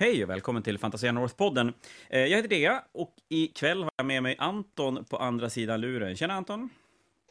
Hej 0.00 0.24
och 0.24 0.30
välkommen 0.30 0.62
till 0.62 0.78
Fantasia 0.78 1.12
North-podden. 1.12 1.72
Eh, 2.10 2.20
Jag 2.20 2.36
heter 2.36 2.48
Dea 2.48 2.84
och 2.92 3.14
ikväll 3.28 3.82
har 3.82 3.90
jag 3.96 4.06
med 4.06 4.22
mig 4.22 4.36
Anton 4.38 5.04
på 5.04 5.16
andra 5.16 5.50
sidan 5.50 5.80
luren. 5.80 6.16
Tjena 6.16 6.34
Anton! 6.34 6.68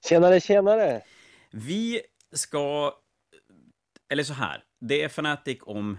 Tjenare, 0.09 0.39
tjenare! 0.39 1.01
Vi 1.51 2.01
ska... 2.31 2.93
Eller 4.09 4.23
så 4.23 4.33
här, 4.33 4.63
det 4.79 5.01
är 5.01 5.05
Fnatic 5.05 5.57
om 5.61 5.97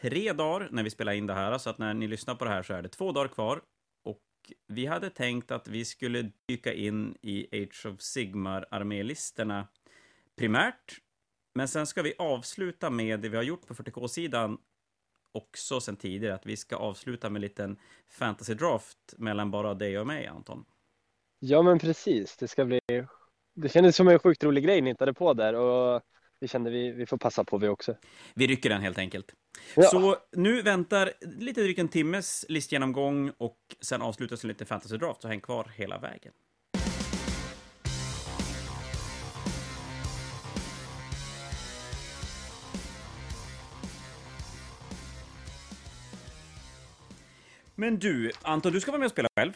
tre 0.00 0.32
dagar 0.32 0.68
när 0.70 0.82
vi 0.82 0.90
spelar 0.90 1.12
in 1.12 1.26
det 1.26 1.34
här, 1.34 1.58
så 1.58 1.70
att 1.70 1.78
när 1.78 1.94
ni 1.94 2.08
lyssnar 2.08 2.34
på 2.34 2.44
det 2.44 2.50
här 2.50 2.62
så 2.62 2.74
är 2.74 2.82
det 2.82 2.88
två 2.88 3.12
dagar 3.12 3.28
kvar. 3.28 3.62
Och 4.04 4.22
vi 4.68 4.86
hade 4.86 5.10
tänkt 5.10 5.50
att 5.50 5.68
vi 5.68 5.84
skulle 5.84 6.30
dyka 6.48 6.72
in 6.72 7.16
i 7.22 7.62
Age 7.62 7.86
of 7.86 8.00
Sigmar-armélistorna 8.00 9.68
primärt, 10.38 10.98
men 11.54 11.68
sen 11.68 11.86
ska 11.86 12.02
vi 12.02 12.14
avsluta 12.18 12.90
med 12.90 13.20
det 13.20 13.28
vi 13.28 13.36
har 13.36 13.44
gjort 13.44 13.66
på 13.66 13.74
40K-sidan 13.74 14.58
också 15.32 15.80
sen 15.80 15.96
tidigare, 15.96 16.34
att 16.34 16.46
vi 16.46 16.56
ska 16.56 16.76
avsluta 16.76 17.30
med 17.30 17.36
en 17.36 17.42
liten 17.42 17.78
fantasy 18.08 18.54
draft 18.54 19.14
mellan 19.16 19.50
bara 19.50 19.74
dig 19.74 19.98
och 19.98 20.06
mig, 20.06 20.26
Anton. 20.26 20.64
Ja, 21.38 21.62
men 21.62 21.78
precis. 21.78 22.36
Det 22.36 22.48
ska 22.48 22.64
bli... 22.64 22.80
Det 23.54 23.68
kändes 23.68 23.96
som 23.96 24.08
en 24.08 24.18
sjukt 24.18 24.44
rolig 24.44 24.64
grej 24.64 24.80
ni 24.80 24.90
hittade 24.90 25.14
på 25.14 25.34
där 25.34 25.54
och 25.54 26.02
vi 26.40 26.48
kände 26.48 26.70
vi, 26.70 26.90
vi 26.90 27.06
får 27.06 27.18
passa 27.18 27.44
på 27.44 27.58
vi 27.58 27.68
också. 27.68 27.96
Vi 28.34 28.46
rycker 28.46 28.68
den 28.68 28.82
helt 28.82 28.98
enkelt. 28.98 29.34
Ja. 29.76 29.82
Så 29.82 30.16
nu 30.32 30.62
väntar 30.62 31.12
lite 31.20 31.62
drygt 31.62 31.78
en 31.78 31.88
timmes 31.88 32.44
listgenomgång 32.48 33.32
och 33.38 33.58
sen 33.80 34.02
avslutas 34.02 34.44
en 34.44 34.48
lite 34.48 34.64
fantasy 34.64 34.96
draft, 34.96 35.22
så 35.22 35.28
häng 35.28 35.40
kvar 35.40 35.72
hela 35.76 35.98
vägen. 35.98 36.32
Men 47.80 47.98
du, 47.98 48.30
Anton, 48.42 48.72
du 48.72 48.80
ska 48.80 48.90
vara 48.90 48.98
med 48.98 49.06
och 49.06 49.12
spela 49.12 49.28
själv. 49.36 49.52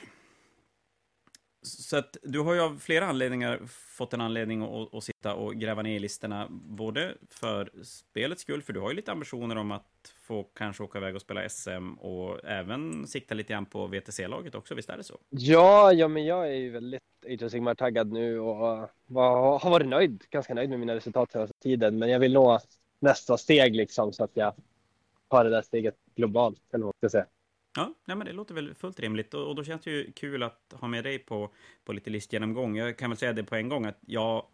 Så 1.63 1.97
att 1.97 2.17
du 2.23 2.41
har 2.41 2.55
ju 2.55 2.61
av 2.61 2.79
flera 2.79 3.07
anledningar 3.07 3.61
fått 3.67 4.13
en 4.13 4.21
anledning 4.21 4.63
att, 4.63 4.95
att 4.95 5.05
sitta 5.05 5.35
och 5.35 5.55
gräva 5.55 5.83
ner 5.83 5.97
i 5.97 5.99
listorna, 5.99 6.47
både 6.51 7.15
för 7.31 7.71
spelets 7.83 8.43
skull, 8.43 8.63
för 8.63 8.73
du 8.73 8.81
har 8.81 8.91
ju 8.91 8.97
lite 8.97 9.13
ambitioner 9.13 9.57
om 9.57 9.73
att 9.73 10.15
få 10.23 10.43
kanske 10.43 10.83
åka 10.83 10.99
iväg 10.99 11.15
och 11.15 11.21
spela 11.21 11.49
SM 11.49 11.93
och 11.95 12.45
även 12.45 13.07
sikta 13.07 13.35
lite 13.35 13.53
grann 13.53 13.67
på 13.67 13.87
VTC-laget 13.87 14.55
också, 14.55 14.75
visst 14.75 14.91
är 14.91 14.97
det 14.97 15.05
så? 15.05 15.19
Ja, 15.31 15.93
ja, 15.93 16.09
men 16.09 16.25
jag 16.25 16.47
är 16.47 16.55
ju 16.55 16.71
väldigt 16.71 17.03
Age 17.27 17.51
Sigmar 17.51 17.75
taggad 17.75 18.13
nu 18.13 18.39
och 18.41 18.89
var, 19.07 19.59
har 19.59 19.71
varit 19.71 19.89
nöjd, 19.89 20.25
ganska 20.31 20.55
nöjd 20.55 20.71
med 20.71 20.81
mina 20.81 20.95
resultat 20.95 21.35
hela 21.35 21.49
tiden. 21.63 21.99
Men 21.99 22.11
jag 22.11 22.19
vill 22.19 22.33
nå 22.33 22.61
nästa 22.99 23.37
steg 23.37 23.77
liksom 23.77 24.13
så 24.13 24.25
att 24.25 24.31
jag 24.35 24.55
tar 25.29 25.45
det 25.45 25.51
där 25.51 25.63
steget 25.63 25.97
globalt, 26.15 26.61
eller 26.73 26.85
vad 26.85 26.95
man 27.03 27.09
ska 27.09 27.19
säga. 27.19 27.27
Ja, 27.77 27.95
nej, 28.05 28.17
men 28.17 28.27
det 28.27 28.33
låter 28.33 28.55
väl 28.55 28.75
fullt 28.75 29.01
rimligt 29.01 29.35
och, 29.35 29.49
och 29.49 29.55
då 29.55 29.65
känns 29.65 29.83
det 29.83 29.91
ju 29.91 30.13
kul 30.13 30.43
att 30.43 30.75
ha 30.81 30.89
med 30.89 31.05
dig 31.05 31.19
på, 31.19 31.55
på 31.85 31.93
lite 31.93 32.11
listgenomgång. 32.11 32.77
Jag 32.77 32.99
kan 32.99 33.11
väl 33.11 33.17
säga 33.17 33.33
det 33.33 33.45
på 33.45 33.55
en 33.55 33.69
gång 33.69 33.87
att 33.87 33.99
jag 34.01 34.47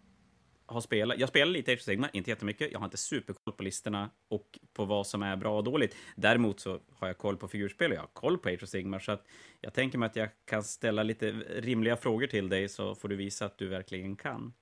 har 0.66 0.80
spelat, 0.80 1.18
jag 1.18 1.28
spelar 1.28 1.52
lite 1.52 1.72
Age 1.72 1.78
of 1.78 1.84
Sigmar, 1.84 2.10
inte 2.12 2.30
jättemycket. 2.30 2.72
Jag 2.72 2.78
har 2.78 2.84
inte 2.84 2.96
superkoll 2.96 3.54
på 3.54 3.62
listorna 3.62 4.10
och 4.28 4.58
på 4.72 4.84
vad 4.84 5.06
som 5.06 5.22
är 5.22 5.36
bra 5.36 5.56
och 5.56 5.64
dåligt. 5.64 5.96
Däremot 6.16 6.60
så 6.60 6.80
har 6.90 7.06
jag 7.06 7.18
koll 7.18 7.36
på 7.36 7.48
figurspel 7.48 7.90
och 7.90 7.96
jag 7.96 8.02
har 8.02 8.10
koll 8.12 8.38
på 8.38 8.48
Age 8.48 8.62
of 8.62 8.68
Sigmar, 8.68 8.98
så 8.98 9.12
att 9.12 9.26
jag 9.60 9.74
tänker 9.74 9.98
mig 9.98 10.06
att 10.06 10.16
jag 10.16 10.28
kan 10.44 10.62
ställa 10.62 11.02
lite 11.02 11.30
rimliga 11.48 11.96
frågor 11.96 12.26
till 12.26 12.48
dig 12.48 12.68
så 12.68 12.94
får 12.94 13.08
du 13.08 13.16
visa 13.16 13.44
att 13.46 13.58
du 13.58 13.68
verkligen 13.68 14.16
kan. 14.16 14.52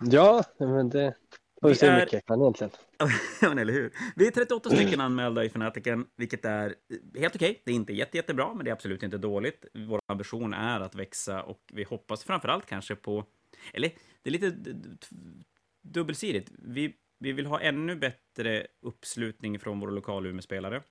Ja, 0.00 0.44
men 0.58 0.90
det 0.90 1.14
får 1.62 1.68
vi 1.68 1.74
se 1.74 1.86
hur 1.86 1.96
är- 1.96 2.00
mycket 2.04 2.26
kan 2.26 2.40
egentligen. 2.40 2.70
Ja, 3.40 3.60
eller 3.60 3.72
hur? 3.72 3.92
Vi 4.16 4.26
är 4.26 4.30
38 4.30 4.70
stycken 4.70 5.00
anmälda 5.00 5.44
i 5.44 5.48
Fanatiken, 5.48 6.06
vilket 6.16 6.44
är 6.44 6.74
helt 7.18 7.34
okej. 7.36 7.62
Det 7.64 7.70
är 7.70 7.74
inte 7.74 7.92
jätte, 7.92 8.16
jättebra, 8.16 8.54
men 8.54 8.64
det 8.64 8.70
är 8.70 8.72
absolut 8.72 9.02
inte 9.02 9.18
dåligt. 9.18 9.64
Vår 9.74 10.00
ambition 10.06 10.54
är 10.54 10.80
att 10.80 10.94
växa 10.94 11.42
och 11.42 11.60
vi 11.72 11.84
hoppas 11.84 12.24
framförallt 12.24 12.66
kanske 12.66 12.96
på... 12.96 13.24
Eller, 13.74 13.92
det 14.22 14.30
är 14.30 14.32
lite 14.32 14.54
dubbelsidigt. 15.82 16.52
Vi, 16.58 16.94
vi 17.18 17.32
vill 17.32 17.46
ha 17.46 17.60
ännu 17.60 17.96
bättre 17.96 18.66
uppslutning 18.82 19.58
från 19.58 19.80
våra 19.80 19.90
lokala 19.90 20.28
Umeå-spelare. 20.28 20.82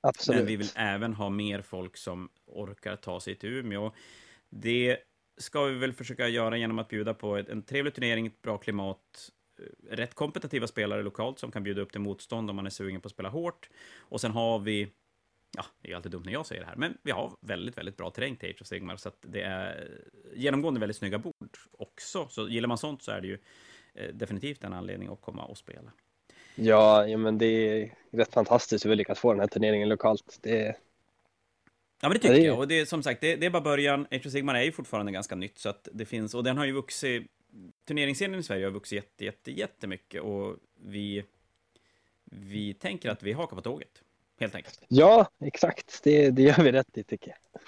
Absolut. 0.00 0.38
Men 0.38 0.46
vi 0.46 0.56
vill 0.56 0.70
även 0.76 1.14
ha 1.14 1.30
mer 1.30 1.62
folk 1.62 1.96
som 1.96 2.28
orkar 2.46 2.96
ta 2.96 3.20
sig 3.20 3.34
till 3.34 3.48
Umeå. 3.48 3.92
Det 4.50 4.98
ska 5.36 5.64
vi 5.64 5.74
väl 5.78 5.92
försöka 5.92 6.28
göra 6.28 6.56
genom 6.56 6.78
att 6.78 6.88
bjuda 6.88 7.14
på 7.14 7.36
en 7.36 7.62
trevlig 7.62 7.94
turnering, 7.94 8.26
ett 8.26 8.42
bra 8.42 8.58
klimat, 8.58 9.30
rätt 9.90 10.14
kompetitiva 10.14 10.66
spelare 10.66 11.02
lokalt 11.02 11.38
som 11.38 11.50
kan 11.50 11.62
bjuda 11.62 11.82
upp 11.82 11.92
till 11.92 12.00
motstånd 12.00 12.50
om 12.50 12.56
man 12.56 12.66
är 12.66 12.70
sugen 12.70 13.00
på 13.00 13.06
att 13.06 13.12
spela 13.12 13.28
hårt. 13.28 13.70
Och 13.98 14.20
sen 14.20 14.30
har 14.30 14.58
vi, 14.58 14.88
ja, 15.56 15.64
det 15.82 15.90
är 15.92 15.96
alltid 15.96 16.12
dumt 16.12 16.22
när 16.26 16.32
jag 16.32 16.46
säger 16.46 16.60
det 16.62 16.66
här, 16.68 16.76
men 16.76 16.98
vi 17.02 17.10
har 17.10 17.32
väldigt, 17.40 17.78
väldigt 17.78 17.96
bra 17.96 18.10
terräng 18.10 18.36
till 18.36 18.50
Age 18.50 18.60
of 18.60 18.66
Sigmar, 18.66 18.96
så 18.96 19.08
att 19.08 19.16
det 19.20 19.42
är 19.42 19.90
genomgående 20.34 20.80
väldigt 20.80 20.96
snygga 20.96 21.18
bord 21.18 21.34
också. 21.70 22.28
Så 22.30 22.48
gillar 22.48 22.68
man 22.68 22.78
sånt 22.78 23.02
så 23.02 23.10
är 23.12 23.20
det 23.20 23.26
ju 23.26 23.38
eh, 23.94 24.14
definitivt 24.14 24.64
en 24.64 24.72
anledning 24.72 25.08
att 25.12 25.20
komma 25.20 25.44
och 25.44 25.58
spela. 25.58 25.92
Ja, 26.56 27.06
ja, 27.06 27.16
men 27.18 27.38
det 27.38 27.46
är 27.46 27.94
rätt 28.10 28.32
fantastiskt 28.34 28.84
hur 28.84 28.90
vi 28.90 28.96
lyckas 28.96 29.18
få 29.18 29.32
den 29.32 29.40
här 29.40 29.46
turneringen 29.46 29.88
lokalt. 29.88 30.38
Det, 30.42 30.76
Ja, 32.02 32.08
men 32.08 32.10
det 32.10 32.16
Ja, 32.16 32.20
tycker 32.22 32.34
det 32.34 32.40
är- 32.40 32.46
jag. 32.46 32.58
Och 32.58 32.68
det 32.68 32.80
är 32.80 32.84
som 32.84 33.02
sagt, 33.02 33.20
det, 33.20 33.36
det 33.36 33.46
är 33.46 33.50
bara 33.50 33.62
början. 33.62 34.06
Age 34.10 34.26
of 34.26 34.32
Sigmar 34.32 34.54
är 34.54 34.62
ju 34.62 34.72
fortfarande 34.72 35.12
ganska 35.12 35.34
nytt, 35.34 35.58
så 35.58 35.68
att 35.68 35.88
det 35.92 36.04
finns, 36.04 36.34
och 36.34 36.44
den 36.44 36.56
har 36.58 36.64
ju 36.64 36.72
vuxit, 36.72 37.26
turneringsscenen 37.84 38.40
i 38.40 38.42
Sverige 38.42 38.64
har 38.64 38.70
vuxit 38.70 38.96
jätte, 38.96 39.24
jätte, 39.24 39.52
jättemycket 39.52 40.22
och 40.22 40.56
vi, 40.74 41.24
vi 42.24 42.74
tänker 42.74 43.10
att 43.10 43.22
vi 43.22 43.32
hakar 43.32 43.56
på 43.56 43.62
tåget, 43.62 44.02
helt 44.40 44.54
enkelt. 44.54 44.80
ja, 44.88 45.30
exakt. 45.40 46.00
Det, 46.04 46.30
det 46.30 46.42
gör 46.42 46.62
vi 46.62 46.72
rätt 46.72 46.98
i 46.98 47.04
tycker 47.04 47.30
jag. 47.52 47.62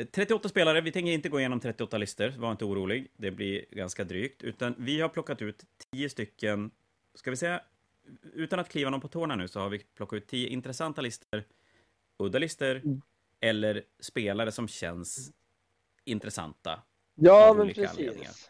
Eh, 0.00 0.06
38 0.06 0.48
spelare, 0.48 0.80
vi 0.80 0.92
tänker 0.92 1.12
inte 1.12 1.28
gå 1.28 1.40
igenom 1.40 1.60
38 1.60 1.98
listor, 1.98 2.28
var 2.28 2.50
inte 2.50 2.64
orolig, 2.64 3.08
det 3.16 3.30
blir 3.30 3.64
ganska 3.70 4.04
drygt, 4.04 4.42
utan 4.42 4.74
vi 4.78 5.00
har 5.00 5.08
plockat 5.08 5.42
ut 5.42 5.64
10 5.92 6.08
stycken, 6.10 6.70
ska 7.14 7.30
vi 7.30 7.36
säga, 7.36 7.60
utan 8.34 8.58
att 8.58 8.68
kliva 8.68 8.90
någon 8.90 9.00
på 9.00 9.08
tårna 9.08 9.36
nu, 9.36 9.48
så 9.48 9.60
har 9.60 9.68
vi 9.68 9.78
plockat 9.78 10.16
ut 10.16 10.26
10 10.28 10.48
intressanta 10.48 11.00
listor, 11.00 11.44
udda 12.18 12.38
listor, 12.38 12.76
Mm. 12.84 13.00
eller 13.40 13.84
spelare 14.00 14.52
som 14.52 14.68
känns 14.68 15.32
intressanta 16.04 16.82
Ja, 17.14 17.54
men 17.58 17.74
precis. 17.74 18.48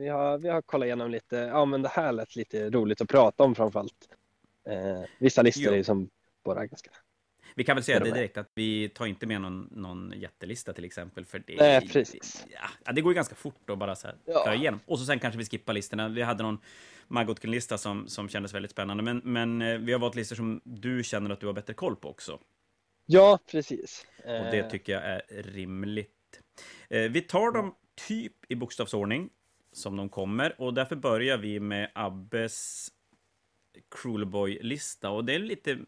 Vi 0.00 0.08
har, 0.08 0.38
vi 0.38 0.48
har 0.48 0.62
kollat 0.62 0.86
igenom 0.86 1.10
lite, 1.10 1.36
ja 1.36 1.64
men 1.64 1.82
det 1.82 1.88
här 1.88 2.12
lät 2.12 2.36
lite 2.36 2.70
roligt 2.70 3.00
att 3.00 3.08
prata 3.08 3.44
om 3.44 3.54
framförallt. 3.54 4.08
Eh, 4.68 5.02
vissa 5.18 5.42
listor 5.42 5.64
Jo. 5.64 5.72
är 5.72 5.76
ju 5.76 5.84
som 5.84 6.10
bara 6.44 6.66
ganska... 6.66 6.90
Vi 7.54 7.64
kan 7.64 7.76
väl 7.76 7.84
säga 7.84 8.00
det 8.00 8.10
direkt 8.10 8.36
att 8.36 8.50
vi 8.54 8.88
tar 8.88 9.06
inte 9.06 9.26
med 9.26 9.40
någon, 9.40 9.68
någon 9.72 10.12
jättelista 10.16 10.72
till 10.72 10.84
exempel, 10.84 11.24
för 11.24 11.38
det, 11.46 11.56
Nej, 11.56 11.88
precis. 11.88 12.46
Ja, 12.84 12.92
det 12.92 13.00
går 13.00 13.12
ju 13.12 13.14
ganska 13.14 13.34
fort 13.34 13.70
att 13.70 13.78
bara 13.78 13.96
så 13.96 14.06
här 14.06 14.16
Ja. 14.24 14.54
igenom. 14.54 14.80
Och 14.86 14.98
så 14.98 15.04
sen 15.04 15.18
kanske 15.18 15.38
vi 15.38 15.44
skippar 15.44 15.72
listorna. 15.72 16.08
Vi 16.08 16.22
hade 16.22 16.42
någon 16.42 16.58
Magotkin-lista 17.08 17.78
som, 17.78 18.08
som 18.08 18.28
kändes 18.28 18.54
väldigt 18.54 18.70
spännande, 18.70 19.02
men, 19.02 19.20
men 19.24 19.62
eh, 19.62 19.78
vi 19.78 19.92
har 19.92 19.98
valt 20.00 20.14
listor 20.14 20.36
som 20.36 20.60
du 20.64 21.02
känner 21.04 21.30
att 21.30 21.40
du 21.40 21.46
har 21.46 21.52
bättre 21.52 21.74
koll 21.74 21.96
på 21.96 22.08
också. 22.08 22.38
Ja, 23.06 23.38
precis. 23.50 24.06
Och 24.18 24.24
det 24.50 24.58
Eh, 24.58 24.68
tycker 24.70 24.92
jag 24.92 25.02
är 25.04 25.22
rimligt. 25.42 26.10
Eh, 26.88 27.00
Vi 27.10 27.20
tar 27.20 27.52
dem 27.52 27.74
typ 28.08 28.32
i 28.48 28.54
bokstavsordning 28.54 29.30
som 29.72 29.96
de 29.96 30.08
kommer 30.08 30.60
och 30.60 30.74
därför 30.74 30.96
börjar 30.96 31.38
vi 31.38 31.60
med 31.60 31.90
Abbes 31.94 32.88
Cruelboy-lista 33.90 35.10
och 35.10 35.24
det 35.24 35.34
är 35.34 35.38
lite 35.38 35.78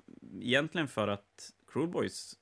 egentligen 0.41 0.89
för 0.89 1.09
att 1.09 1.51
Cruelboys 1.73 2.35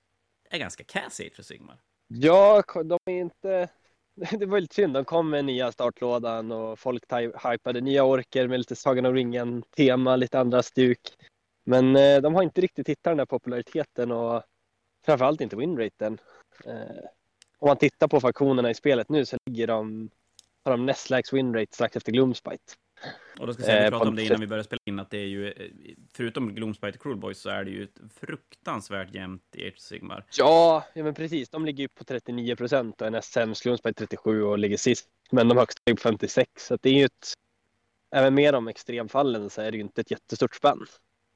är 0.51 0.59
ganska 0.59 0.85
cassy 0.85 1.31
för 1.31 1.43
Sigmar. 1.43 1.81
Ja, 2.09 2.63
de 2.85 2.99
är 3.05 3.21
inte... 3.21 3.69
Det 4.39 4.47
var 4.47 4.61
lite 4.61 4.75
synd, 4.75 4.95
de 4.95 5.05
kom 5.05 5.31
med 5.31 5.45
nya 5.45 5.73
startlådan 5.73 6.53
och 6.53 6.79
folk 6.79 7.05
hypade 7.45 7.81
nya 7.81 8.05
orker 8.05 8.49
med 8.49 8.59
lite 8.59 8.77
Sagan 8.77 9.07
om 9.07 9.15
ringen-tema, 9.15 10.17
lite 10.17 10.41
andra 10.41 10.63
stuk. 10.63 11.01
Men 11.65 11.97
eh, 11.97 12.21
de 12.21 12.35
har 12.35 12.43
inte 12.43 12.61
riktigt 12.61 12.89
hittat 12.89 13.11
den 13.11 13.17
där 13.17 13.27
populariteten 13.27 14.13
och 14.13 14.43
framförallt 15.05 15.41
inte 15.41 15.57
winraten. 15.57 16.19
Eh, 16.65 17.05
om 17.59 17.69
man 17.69 17.77
tittar 17.77 18.09
på 18.09 18.21
faktionerna 18.21 18.71
i 18.71 18.75
spelet 18.75 19.09
nu 19.09 19.25
så 19.25 19.37
ligger 19.47 19.67
de, 19.67 20.11
har 20.71 20.77
de 20.77 20.87
näst 20.87 21.11
lägst 21.11 21.33
winrate 21.33 21.75
strax 21.75 21.97
efter 21.97 22.13
Gloomspite. 22.13 22.73
Och 23.39 23.47
då 23.47 23.53
ska 23.53 23.63
jag 23.63 23.67
säga, 23.67 23.81
vi 23.81 23.87
Eh, 23.87 23.91
pratade 23.91 24.09
om 24.11 24.17
det 24.17 24.25
innan 24.25 24.41
vi 24.41 24.47
började 24.47 24.65
spela 24.65 24.81
in, 24.85 25.01
att 25.01 25.11
det 25.11 25.19
är 25.19 25.27
ju, 25.27 25.53
eh, 25.53 25.71
förutom 26.15 26.55
Gloomspite 26.55 26.99
och 26.99 27.03
Cruelboys, 27.03 27.39
så 27.41 27.51
är 27.51 27.65
det 27.65 27.71
ju 27.71 27.83
ett 27.85 27.99
fruktansvärt 28.21 29.15
jämnt 29.15 29.43
i 29.57 29.69
Age 29.69 29.79
Sigmar. 29.81 30.27
Ja, 30.39 30.85
ja 30.95 31.05
men 31.05 31.15
precis. 31.15 31.49
De 31.49 31.65
ligger 31.65 31.83
ju 31.85 31.89
på 31.89 32.05
39 32.05 32.57
procent 32.57 33.01
och 33.01 33.07
är 33.07 33.11
näst 33.11 33.33
sämst. 33.33 33.63
Gloomspite 33.63 34.07
37 34.07 34.43
och 34.43 34.59
ligger 34.59 34.77
sist. 34.77 35.09
Men 35.31 35.49
de 35.49 35.59
högsta 35.59 35.81
är 35.85 35.95
på 35.95 36.01
56. 36.01 36.51
Så 36.57 36.77
det 36.83 36.89
är 36.91 36.95
ju 36.95 37.05
ett... 37.05 37.33
Även 38.15 38.35
med 38.35 38.55
de 38.55 38.69
extremfallen 38.69 39.51
så 39.51 39.61
är 39.63 39.71
det 39.71 39.77
ju 39.77 39.83
inte 39.83 40.01
ett 40.01 40.11
jättestort 40.11 40.55
spänn. 40.55 40.79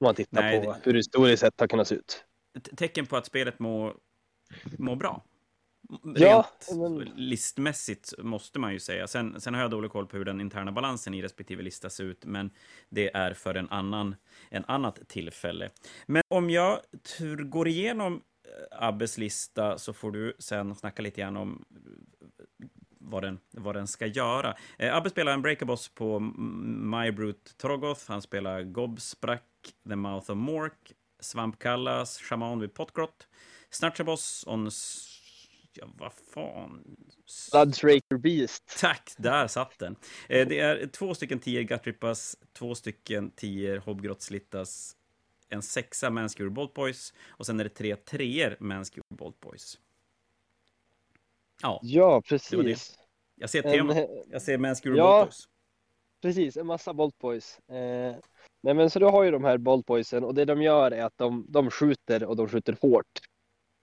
Om 0.01 0.05
man 0.05 0.15
tittar 0.15 0.43
Nej, 0.43 0.61
på 0.65 0.73
det- 0.73 0.81
hur 0.83 0.93
det 0.93 0.99
historiskt 0.99 1.41
sett 1.41 1.61
har 1.61 1.67
kunnat 1.67 1.89
se 1.89 1.95
ut. 1.95 2.25
Ett 2.57 2.77
tecken 2.79 3.07
på 3.07 3.17
att 3.17 3.27
spelet 3.27 3.59
mår, 3.59 3.97
mår 4.79 4.97
bra. 4.97 5.25
Rent 6.05 6.19
Ja, 6.21 6.49
men- 6.89 6.99
listmässigt 7.17 8.15
måste 8.19 8.59
man 8.59 8.73
ju 8.73 8.81
säga. 8.81 9.07
Sen, 9.07 9.41
sen 9.41 9.55
har 9.55 9.61
jag 9.61 9.71
dålig 9.71 9.91
koll 9.91 10.07
på 10.07 10.17
hur 10.17 10.25
den 10.25 10.41
interna 10.41 10.73
balansen 10.73 11.15
i 11.15 11.23
respektive 11.23 11.63
lista 11.63 11.91
ser 11.91 12.05
ut, 12.05 12.25
men 12.25 12.51
det 12.89 13.17
är 13.17 13.35
för 13.35 13.55
en 13.55 13.69
annan, 13.71 14.17
en 14.51 14.65
annat 14.65 15.09
tillfälle. 15.09 15.71
Men 16.07 16.23
om 16.29 16.51
jag 16.51 16.81
tur- 17.19 17.45
går 17.45 17.69
igenom 17.69 18.15
eh, 18.45 18.85
Abbes 18.89 19.19
lista 19.19 19.79
så 19.79 19.93
får 19.93 20.11
du 20.11 20.37
sen 20.39 20.75
snacka 20.75 21.03
lite 21.03 21.21
grann 21.21 21.37
om 21.37 21.65
eh, 21.71 22.67
vad 22.99 23.23
den, 23.23 23.39
vad 23.51 23.75
den 23.75 23.87
ska 23.87 24.07
göra. 24.07 24.55
Eh, 24.79 24.97
Abbe 24.97 25.11
spelar 25.11 25.33
en 25.33 25.43
breakerboss 25.43 25.89
på 25.89 26.21
My 26.21 27.13
Brute 27.13 27.55
Trogoth. 27.57 28.01
Han 28.09 28.23
spelar 28.23 28.63
Gobsprack, 28.63 29.43
The 29.89 29.97
Mouth 29.97 30.31
of 30.31 30.37
Mork, 30.37 30.93
Svampkallas, 31.21 32.19
Shaman 32.21 32.61
vid 32.61 32.75
Potgrot, 32.75 33.29
Snatcherboss 33.71 34.45
on... 34.47 34.71
Ja, 35.77 35.87
vad 35.99 36.13
fan? 36.35 36.97
Bloodsraker 37.53 38.17
Beast. 38.17 38.79
Tack, 38.81 39.13
där 39.19 39.47
satt 39.47 39.79
den. 39.79 39.97
Eh, 40.29 40.49
det 40.49 40.59
är 40.59 40.87
två 40.87 41.15
stycken 41.15 41.39
tior 41.41 41.63
Guttrippas, 41.63 42.37
två 42.53 42.75
stycken 42.75 43.31
tior 43.31 43.77
Hobgrotslittas, 43.77 44.97
en 45.49 45.63
sexa 45.63 46.11
Manscure 46.11 46.51
Bolt 46.51 46.75
Boys 46.75 47.15
och 47.29 47.47
sen 47.47 47.61
är 47.61 47.65
det 47.65 47.71
tre 47.71 47.97
treor 47.97 48.57
Manscure 48.61 49.03
Bolt 49.15 49.41
Boys. 49.41 49.79
Ja, 51.63 51.81
Ja, 51.83 52.23
precis. 52.23 52.99
jag 53.35 53.51
ser 53.51 53.63
tema. 53.63 53.95
eh, 53.95 54.07
Jag 54.31 54.43
ser 54.43 54.59
Manscure 54.59 54.97
Ja. 54.97 55.19
Bolt 55.21 55.27
Boys. 55.27 55.45
Precis, 56.23 56.57
en 56.57 56.67
massa 56.67 56.95
Bolt 56.95 57.19
Boys. 57.19 57.59
Eh, 57.69 58.17
nej 58.63 58.75
men 58.75 58.91
så 58.91 58.99
du 58.99 59.07
har 59.07 59.23
ju 59.23 59.31
de 59.31 59.45
här 59.45 59.59
Bolt 59.59 59.87
Boysen 59.87 60.25
och 60.25 60.35
det 60.35 60.45
de 60.45 60.63
gör 60.63 60.91
är 60.91 61.05
att 61.05 61.19
de, 61.19 61.47
de 61.49 61.71
skjuter 61.71 62.25
och 62.25 62.37
de 62.37 62.49
skjuter 62.49 62.77
hårt. 62.81 63.21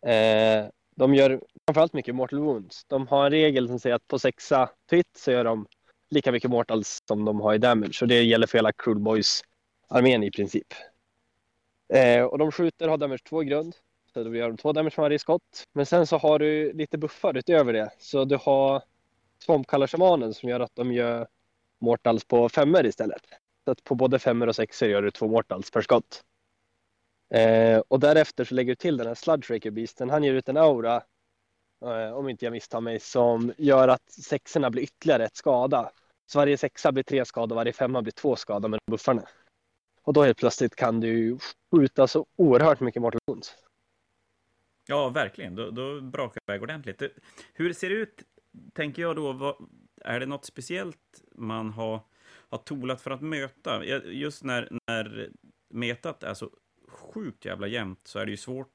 Eh, 0.05 0.65
de 0.95 1.13
gör 1.15 1.41
framförallt 1.73 1.93
mycket 1.93 2.15
mortal 2.15 2.39
wounds. 2.39 2.85
De 2.87 3.07
har 3.07 3.25
en 3.25 3.31
regel 3.31 3.67
som 3.67 3.79
säger 3.79 3.95
att 3.95 4.07
på 4.07 4.19
sexa 4.19 4.69
twit 4.89 5.07
så 5.17 5.31
gör 5.31 5.43
de 5.43 5.67
lika 6.09 6.31
mycket 6.31 6.49
mortals 6.49 6.99
som 7.07 7.25
de 7.25 7.41
har 7.41 7.53
i 7.53 7.57
damage 7.57 7.99
och 8.01 8.07
det 8.07 8.23
gäller 8.23 8.47
för 8.47 8.57
hela 8.57 8.71
Cruel 8.71 8.99
Boys 8.99 9.41
armén 9.87 10.23
i 10.23 10.31
princip. 10.31 10.67
Eh, 11.93 12.23
och 12.23 12.37
de 12.37 12.51
skjuter 12.51 12.87
har 12.87 12.97
damage 12.97 13.23
2 13.29 13.43
i 13.43 13.45
grund. 13.45 13.75
Så 14.13 14.23
då 14.23 14.35
gör 14.35 14.47
de 14.47 14.57
2 14.57 14.73
damage 14.73 14.95
för 14.95 15.01
varje 15.01 15.19
skott. 15.19 15.63
Men 15.73 15.85
sen 15.85 16.07
så 16.07 16.17
har 16.17 16.39
du 16.39 16.73
lite 16.73 16.97
buffar 16.97 17.37
utöver 17.37 17.73
det. 17.73 17.89
Så 17.99 18.25
du 18.25 18.37
har 18.41 18.83
Svampkallarshamanen 19.39 20.33
som 20.33 20.49
gör 20.49 20.59
att 20.59 20.75
de 20.75 20.93
gör 20.93 21.27
mortals 21.81 22.25
på 22.25 22.49
femmer 22.49 22.85
istället. 22.85 23.21
Så 23.65 23.71
att 23.71 23.83
på 23.83 23.95
både 23.95 24.19
femmer 24.19 24.47
och 24.47 24.55
sexer 24.55 24.87
gör 24.87 25.01
du 25.01 25.11
två 25.11 25.27
mortals 25.27 25.71
per 25.71 25.81
skott. 25.81 26.23
Eh, 27.33 27.79
och 27.87 27.99
därefter 27.99 28.45
så 28.45 28.55
lägger 28.55 28.71
du 28.71 28.75
till 28.75 28.97
den 28.97 29.07
här 29.07 29.15
Sludge 29.15 29.51
Raker 29.51 29.71
Beasten. 29.71 30.09
Han 30.09 30.23
ger 30.23 30.33
ut 30.33 30.49
en 30.49 30.57
aura, 30.57 31.03
Eh, 31.81 32.13
om 32.13 32.29
inte 32.29 32.45
jag 32.45 32.51
misstar 32.51 32.81
mig, 32.81 32.99
som 32.99 33.53
gör 33.57 33.87
att 33.87 34.11
sexorna 34.11 34.69
blir 34.69 34.83
ytterligare 34.83 35.25
ett 35.25 35.35
skada. 35.35 35.91
Så 36.25 36.39
varje 36.39 36.57
sexa 36.57 36.91
blir 36.91 37.03
tre 37.03 37.25
skador, 37.25 37.55
varje 37.55 37.73
femma 37.73 38.01
blir 38.01 38.11
två 38.11 38.35
skador 38.35 38.69
med 38.69 38.79
buffarna. 38.91 39.23
Och 40.03 40.13
då 40.13 40.23
helt 40.23 40.37
plötsligt 40.37 40.75
kan 40.75 40.99
du 40.99 41.37
skjuta 41.71 42.07
så 42.07 42.25
oerhört 42.35 42.79
mycket 42.79 43.01
mortal 43.01 43.21
wounds. 43.27 43.55
Ja, 44.87 45.09
verkligen. 45.09 45.55
Då, 45.55 45.71
då 45.71 46.01
brakar 46.01 46.41
det 46.45 46.53
iväg 46.53 46.63
ordentligt. 46.63 47.01
Hur 47.53 47.73
ser 47.73 47.89
det 47.89 47.95
ut, 47.95 48.23
tänker 48.73 49.01
jag 49.01 49.15
då? 49.15 49.33
Vad, 49.33 49.55
är 50.01 50.19
det 50.19 50.25
något 50.25 50.45
speciellt 50.45 51.21
man 51.35 51.69
har, 51.69 51.99
har 52.49 52.57
tolat 52.57 53.01
för 53.01 53.11
att 53.11 53.21
möta? 53.21 53.85
Just 54.05 54.43
när, 54.43 54.69
när 54.87 55.29
metat 55.69 56.23
är 56.23 56.33
så 56.33 56.49
sjukt 56.87 57.45
jävla 57.45 57.67
jämnt 57.67 57.99
så 58.03 58.19
är 58.19 58.25
det 58.25 58.31
ju 58.31 58.37
svårt, 58.37 58.69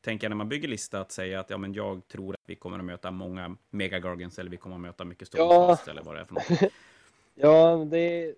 tänker 0.00 0.24
jag, 0.24 0.30
när 0.30 0.36
man 0.36 0.48
bygger 0.48 0.68
lista 0.68 1.00
att 1.00 1.12
säga 1.12 1.40
att 1.40 1.50
ja, 1.50 1.58
men 1.58 1.72
jag 1.72 2.08
tror 2.08 2.34
att 2.34 2.40
vi 2.46 2.56
kommer 2.56 2.78
att 2.78 2.84
möta 2.84 3.10
många 3.10 3.56
megagargans 3.70 4.38
eller 4.38 4.50
vi 4.50 4.56
kommer 4.56 4.76
att 4.76 4.82
möta 4.82 5.04
mycket 5.04 5.28
Ja. 5.34 5.46
Stormcast 5.46 5.88
eller 5.88 6.02
vad 6.02 6.14
det 6.14 6.20
är 6.20 6.24
för 6.24 6.34
något. 6.34 6.72
Ja, 7.40 7.86
det 7.90 8.34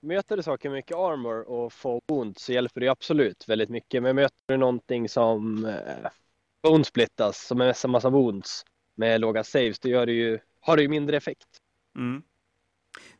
möter 0.00 0.36
du 0.36 0.42
saker 0.42 0.70
mycket 0.70 0.96
armor 0.96 1.48
och 1.50 1.72
fall 1.72 2.00
wound 2.08 2.38
så 2.38 2.52
hjälper 2.52 2.80
det 2.80 2.88
absolut 2.88 3.48
väldigt 3.48 3.68
mycket. 3.68 4.02
Men 4.02 4.16
möter 4.16 4.36
du 4.46 4.56
någonting 4.56 5.08
som 5.08 5.64
eh, 5.64 6.10
bone 6.62 6.84
splittas, 6.84 7.46
som 7.46 7.60
är 7.60 7.66
massa, 7.66 7.88
massa 7.88 8.10
wounds 8.10 8.64
med 8.94 9.20
låga 9.20 9.44
saves, 9.44 9.78
då 9.78 9.88
gör 9.88 10.06
det 10.06 10.12
ju, 10.12 10.38
har 10.60 10.76
det 10.76 10.82
ju 10.82 10.88
mindre 10.88 11.16
effekt. 11.16 11.48
Mm. 11.98 12.22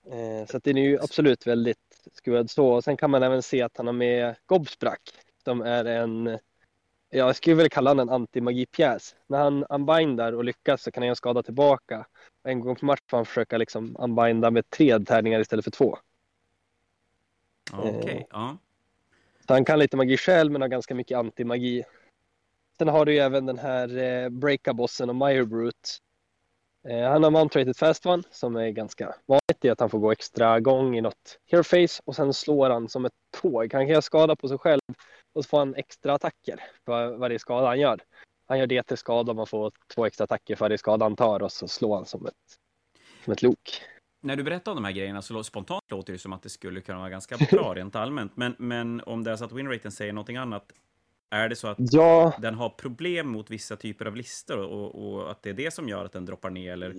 Eh, 0.06 0.46
så 0.46 0.56
att 0.56 0.64
den 0.64 0.76
är 0.76 0.82
ju 0.82 0.98
absolut 1.00 1.46
väldigt 1.46 2.08
skruvad 2.12 2.50
så. 2.50 2.68
Och 2.68 2.84
sen 2.84 2.96
kan 2.96 3.10
man 3.10 3.22
även 3.22 3.42
se 3.42 3.62
att 3.62 3.76
han 3.76 3.86
har 3.86 3.94
med 3.94 4.36
Gobsprack 4.46 5.10
som 5.44 5.60
är 5.60 5.84
en, 5.84 6.26
ja, 6.26 6.38
jag 7.14 7.36
skulle 7.36 7.56
väl 7.56 7.68
kalla 7.68 7.90
honom 7.90 8.08
en 8.08 8.14
antimagipjäs. 8.14 9.14
När 9.26 9.38
han 9.38 9.64
unbindar 9.64 10.32
och 10.32 10.44
lyckas 10.44 10.82
så 10.82 10.90
kan 10.90 11.02
han 11.02 11.06
göra 11.06 11.14
skada 11.14 11.42
tillbaka. 11.42 12.06
En 12.42 12.60
gång 12.60 12.76
per 12.76 12.86
match 12.86 13.00
får 13.10 13.16
han 13.16 13.26
försöka 13.26 13.58
liksom 13.58 13.96
unbinda 13.98 14.50
med 14.50 14.70
tre 14.70 15.00
tärningar 15.00 15.40
istället 15.40 15.64
för 15.64 15.70
två. 15.70 15.98
Okej, 17.72 18.26
ja. 18.30 18.56
Så 19.46 19.54
han 19.54 19.64
kan 19.64 19.78
lite 19.78 19.96
magi 19.96 20.16
själv 20.16 20.52
men 20.52 20.62
har 20.62 20.68
ganska 20.68 20.94
mycket 20.94 21.18
antimagi. 21.18 21.84
Sen 22.78 22.88
har 22.88 23.04
du 23.04 23.12
ju 23.12 23.18
även 23.18 23.46
den 23.46 23.58
här 23.58 23.96
eh, 23.98 24.28
Breakabossen 24.28 25.08
och 25.08 25.16
Myrebrute. 25.16 25.88
Eh, 25.88 26.11
han 26.88 27.22
har 27.22 27.30
Mount 27.30 27.60
Rated 27.60 27.76
Fast 27.76 28.06
One 28.06 28.22
som 28.30 28.56
är 28.56 28.70
ganska 28.70 29.14
vanligt 29.26 29.64
i 29.64 29.68
att 29.68 29.80
han 29.80 29.90
får 29.90 29.98
gå 29.98 30.12
extra 30.12 30.60
gång 30.60 30.96
i 30.96 31.00
något 31.00 31.38
Hero 31.46 31.62
Face 31.62 32.02
och 32.04 32.16
sen 32.16 32.34
slår 32.34 32.70
han 32.70 32.88
som 32.88 33.04
ett 33.04 33.12
tåg. 33.42 33.60
Han 33.60 33.68
kan 33.68 33.88
göra 33.88 34.02
skada 34.02 34.36
på 34.36 34.48
sig 34.48 34.58
själv 34.58 34.80
och 35.34 35.44
så 35.44 35.48
får 35.48 35.58
han 35.58 35.74
extra 35.74 36.14
attacker 36.14 36.60
för 36.84 37.16
varje 37.16 37.38
skada 37.38 37.66
han 37.66 37.80
gör. 37.80 38.00
Han 38.46 38.58
gör 38.58 38.66
det 38.66 38.82
till 38.82 38.96
skada 38.96 39.32
och 39.32 39.36
man 39.36 39.46
får 39.46 39.72
två 39.94 40.06
extra 40.06 40.24
attacker 40.24 40.56
för 40.56 40.64
varje 40.64 40.78
skada 40.78 41.04
han 41.04 41.16
tar 41.16 41.42
och 41.42 41.52
så 41.52 41.68
slår 41.68 41.94
han 41.94 42.06
som 42.06 42.26
ett, 42.26 42.34
som 43.24 43.32
ett 43.32 43.42
lok. 43.42 43.82
När 44.22 44.36
du 44.36 44.42
berättar 44.42 44.72
om 44.72 44.76
de 44.76 44.84
här 44.84 44.92
grejerna 44.92 45.22
så 45.22 45.44
spontant 45.44 45.90
låter 45.90 46.12
det 46.12 46.18
som 46.18 46.32
att 46.32 46.42
det 46.42 46.48
skulle 46.48 46.80
kunna 46.80 46.98
vara 46.98 47.10
ganska 47.10 47.36
bra 47.50 47.74
rent 47.74 47.96
allmänt. 47.96 48.36
Men, 48.36 48.54
men 48.58 49.00
om 49.00 49.24
det 49.24 49.30
är 49.30 49.36
så 49.36 49.44
att 49.44 49.52
winraten 49.52 49.92
säger 49.92 50.12
någonting 50.12 50.36
annat, 50.36 50.72
är 51.32 51.48
det 51.48 51.56
så 51.56 51.68
att 51.68 51.78
Ja, 51.78 52.32
den 52.38 52.54
har 52.54 52.68
problem 52.68 53.28
mot 53.28 53.50
vissa 53.50 53.76
typer 53.76 54.04
av 54.04 54.16
listor 54.16 54.58
och, 54.58 54.94
och 54.94 55.30
att 55.30 55.42
det 55.42 55.50
är 55.50 55.54
det 55.54 55.74
som 55.74 55.88
gör 55.88 56.04
att 56.04 56.12
den 56.12 56.26
droppar 56.26 56.50
ner? 56.50 56.72
Eller? 56.72 56.94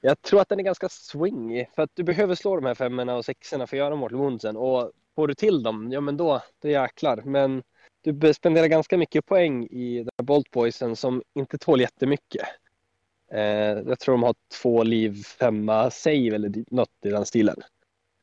Jag 0.00 0.22
tror 0.22 0.40
att 0.40 0.48
den 0.48 0.58
är 0.58 0.64
ganska 0.64 0.88
swingy 0.88 1.66
för 1.74 1.82
att 1.82 1.90
du 1.94 2.02
behöver 2.02 2.34
slå 2.34 2.56
de 2.56 2.64
här 2.64 2.74
femmorna 2.74 3.16
och 3.16 3.24
sexorna 3.24 3.66
för 3.66 3.76
att 3.76 3.78
göra 3.78 3.96
mortal 3.96 4.18
woundsen 4.18 4.56
och 4.56 4.92
får 5.14 5.28
du 5.28 5.34
till 5.34 5.62
dem, 5.62 5.92
ja 5.92 6.00
men 6.00 6.16
då, 6.16 6.42
då 6.62 6.68
jäklar. 6.68 7.22
Men 7.24 7.62
du 8.02 8.34
spenderar 8.34 8.66
ganska 8.66 8.96
mycket 8.96 9.26
poäng 9.26 9.66
i 9.66 9.98
den 9.98 10.10
här 10.18 10.24
Bolt 10.24 10.50
Boysen 10.50 10.96
som 10.96 11.22
inte 11.34 11.58
tål 11.58 11.80
jättemycket. 11.80 12.48
Eh, 13.32 13.42
jag 13.86 13.98
tror 13.98 14.14
de 14.14 14.22
har 14.22 14.34
två 14.62 14.82
liv, 14.82 15.22
femma 15.24 15.90
save 15.90 16.34
eller 16.34 16.52
något 16.70 16.88
i 17.04 17.08
den 17.08 17.26
stilen. 17.26 17.56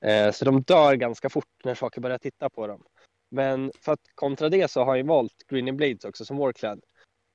Eh, 0.01 0.31
så 0.31 0.45
de 0.45 0.61
dör 0.61 0.95
ganska 0.95 1.29
fort 1.29 1.45
när 1.63 1.75
saker 1.75 2.01
börjar 2.01 2.17
titta 2.17 2.49
på 2.49 2.67
dem. 2.67 2.83
Men 3.31 3.71
för 3.81 3.91
att 3.91 4.11
kontra 4.15 4.49
det 4.49 4.71
så 4.71 4.83
har 4.83 4.95
jag 4.95 5.05
valt 5.05 5.47
Green 5.47 5.77
Blades 5.77 6.05
också 6.05 6.25
som 6.25 6.37
Warclad. 6.37 6.83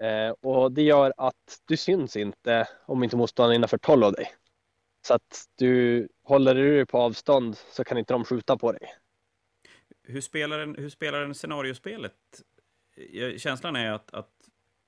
Eh, 0.02 0.30
och 0.30 0.72
det 0.72 0.82
gör 0.82 1.12
att 1.16 1.60
du 1.64 1.76
syns 1.76 2.16
inte 2.16 2.68
om 2.86 3.04
inte 3.04 3.16
motståndaren 3.16 3.56
innanför 3.56 3.78
12 3.78 4.04
av 4.04 4.12
dig. 4.12 4.26
Så 5.06 5.14
att 5.14 5.44
du 5.58 6.08
håller 6.22 6.54
du 6.54 6.76
dig 6.76 6.86
på 6.86 6.98
avstånd 6.98 7.56
så 7.56 7.84
kan 7.84 7.98
inte 7.98 8.14
de 8.14 8.24
skjuta 8.24 8.56
på 8.56 8.72
dig. 8.72 8.94
Hur 10.02 10.20
spelar 10.20 10.58
den, 10.58 10.74
hur 10.74 10.88
spelar 10.88 11.20
den 11.20 11.34
scenariospelet? 11.34 12.42
Eh, 13.12 13.36
känslan 13.36 13.76
är 13.76 13.92
att, 13.92 14.14
att 14.14 14.30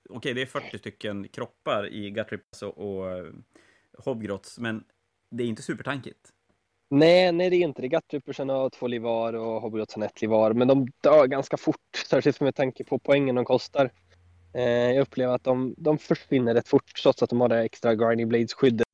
okej, 0.08 0.34
det 0.34 0.42
är 0.42 0.46
40 0.46 0.78
stycken 0.78 1.28
kroppar 1.28 1.92
i 1.92 2.10
Gutrips 2.10 2.62
och, 2.62 2.78
och 2.78 3.10
eh, 3.10 3.32
Hobgrots, 3.98 4.58
men 4.58 4.84
det 5.30 5.44
är 5.44 5.48
inte 5.48 5.62
supertankigt. 5.62 6.32
Nej, 6.90 7.32
nej 7.32 7.50
det 7.50 7.56
är 7.56 7.60
inte 7.60 7.82
det. 7.82 7.88
Gattrippersen 7.88 8.48
har 8.48 8.70
två 8.70 8.86
liv 8.86 9.02
var 9.02 9.32
och 9.32 9.60
Hobbyotsen 9.62 10.02
ett 10.02 10.20
liv 10.20 10.30
var. 10.30 10.52
Men 10.52 10.68
de 10.68 10.88
dör 11.02 11.26
ganska 11.26 11.56
fort, 11.56 11.76
särskilt 12.10 12.40
med 12.40 12.54
tanke 12.54 12.84
på 12.84 12.98
poängen 12.98 13.34
de 13.34 13.44
kostar. 13.44 13.90
Eh, 14.54 14.62
jag 14.64 15.00
upplever 15.02 15.34
att 15.34 15.44
de, 15.44 15.74
de 15.78 15.98
försvinner 15.98 16.54
rätt 16.54 16.68
fort 16.68 16.92
trots 17.02 17.22
att 17.22 17.30
de 17.30 17.40
har 17.40 17.48
det 17.48 17.58
extra 17.62 17.94
Grinding 17.94 18.28
Blades-skyddet. 18.28 18.86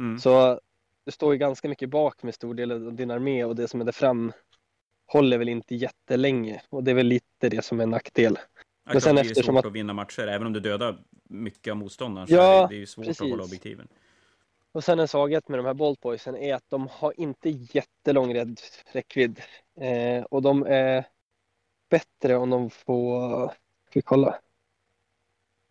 Mm. 0.00 0.18
Så 0.18 0.60
du 1.06 1.12
står 1.12 1.32
ju 1.32 1.38
ganska 1.38 1.68
mycket 1.68 1.90
bak 1.90 2.22
med 2.22 2.34
stor 2.34 2.54
del 2.54 2.70
av 2.72 2.94
din 2.94 3.10
armé 3.10 3.44
och 3.44 3.56
det 3.56 3.68
som 3.68 3.80
är 3.80 3.84
där 3.84 3.92
fram 3.92 4.32
håller 5.12 5.38
väl 5.38 5.48
inte 5.48 5.74
jättelänge. 5.74 6.62
Och 6.70 6.84
det 6.84 6.90
är 6.90 6.94
väl 6.94 7.06
lite 7.06 7.48
det 7.48 7.64
som 7.64 7.78
är 7.80 7.82
en 7.84 7.90
nackdel. 7.90 8.38
Ja, 8.86 8.92
Men 8.92 9.00
sen 9.00 9.14
det 9.14 9.20
är 9.20 9.24
eftersom 9.24 9.54
svårt 9.54 9.58
att- 9.64 9.66
att 9.68 9.72
vinna 9.72 9.92
matcher, 9.92 10.26
även 10.26 10.46
om 10.46 10.52
du 10.52 10.60
dödar 10.60 10.98
mycket 11.28 11.70
av 11.70 11.76
motståndaren. 11.76 12.28
Så 12.28 12.34
Ja, 12.34 12.58
är 12.58 12.62
det, 12.62 12.68
det 12.68 12.74
är 12.74 12.78
ju 12.78 12.86
svårt 12.86 13.04
precis. 13.06 13.20
att 13.22 13.30
hålla 13.30 13.44
objektiven. 13.44 13.88
Och 14.74 14.84
sen 14.84 14.98
en 14.98 15.08
svaghet 15.08 15.48
med 15.48 15.58
de 15.58 15.66
här 15.66 15.74
Bolt 15.74 16.00
Boysen 16.00 16.36
är 16.36 16.54
att 16.54 16.64
de 16.68 16.88
har 16.92 17.20
inte 17.20 17.50
jättelång 17.50 18.34
räckvidd. 18.92 19.42
Eh, 19.80 20.24
och 20.24 20.42
de 20.42 20.66
är 20.66 21.04
bättre 21.90 22.36
om 22.36 22.50
de 22.50 22.70
får, 22.70 23.46
ska 23.86 23.98
vi 23.98 24.02
kolla. 24.02 24.38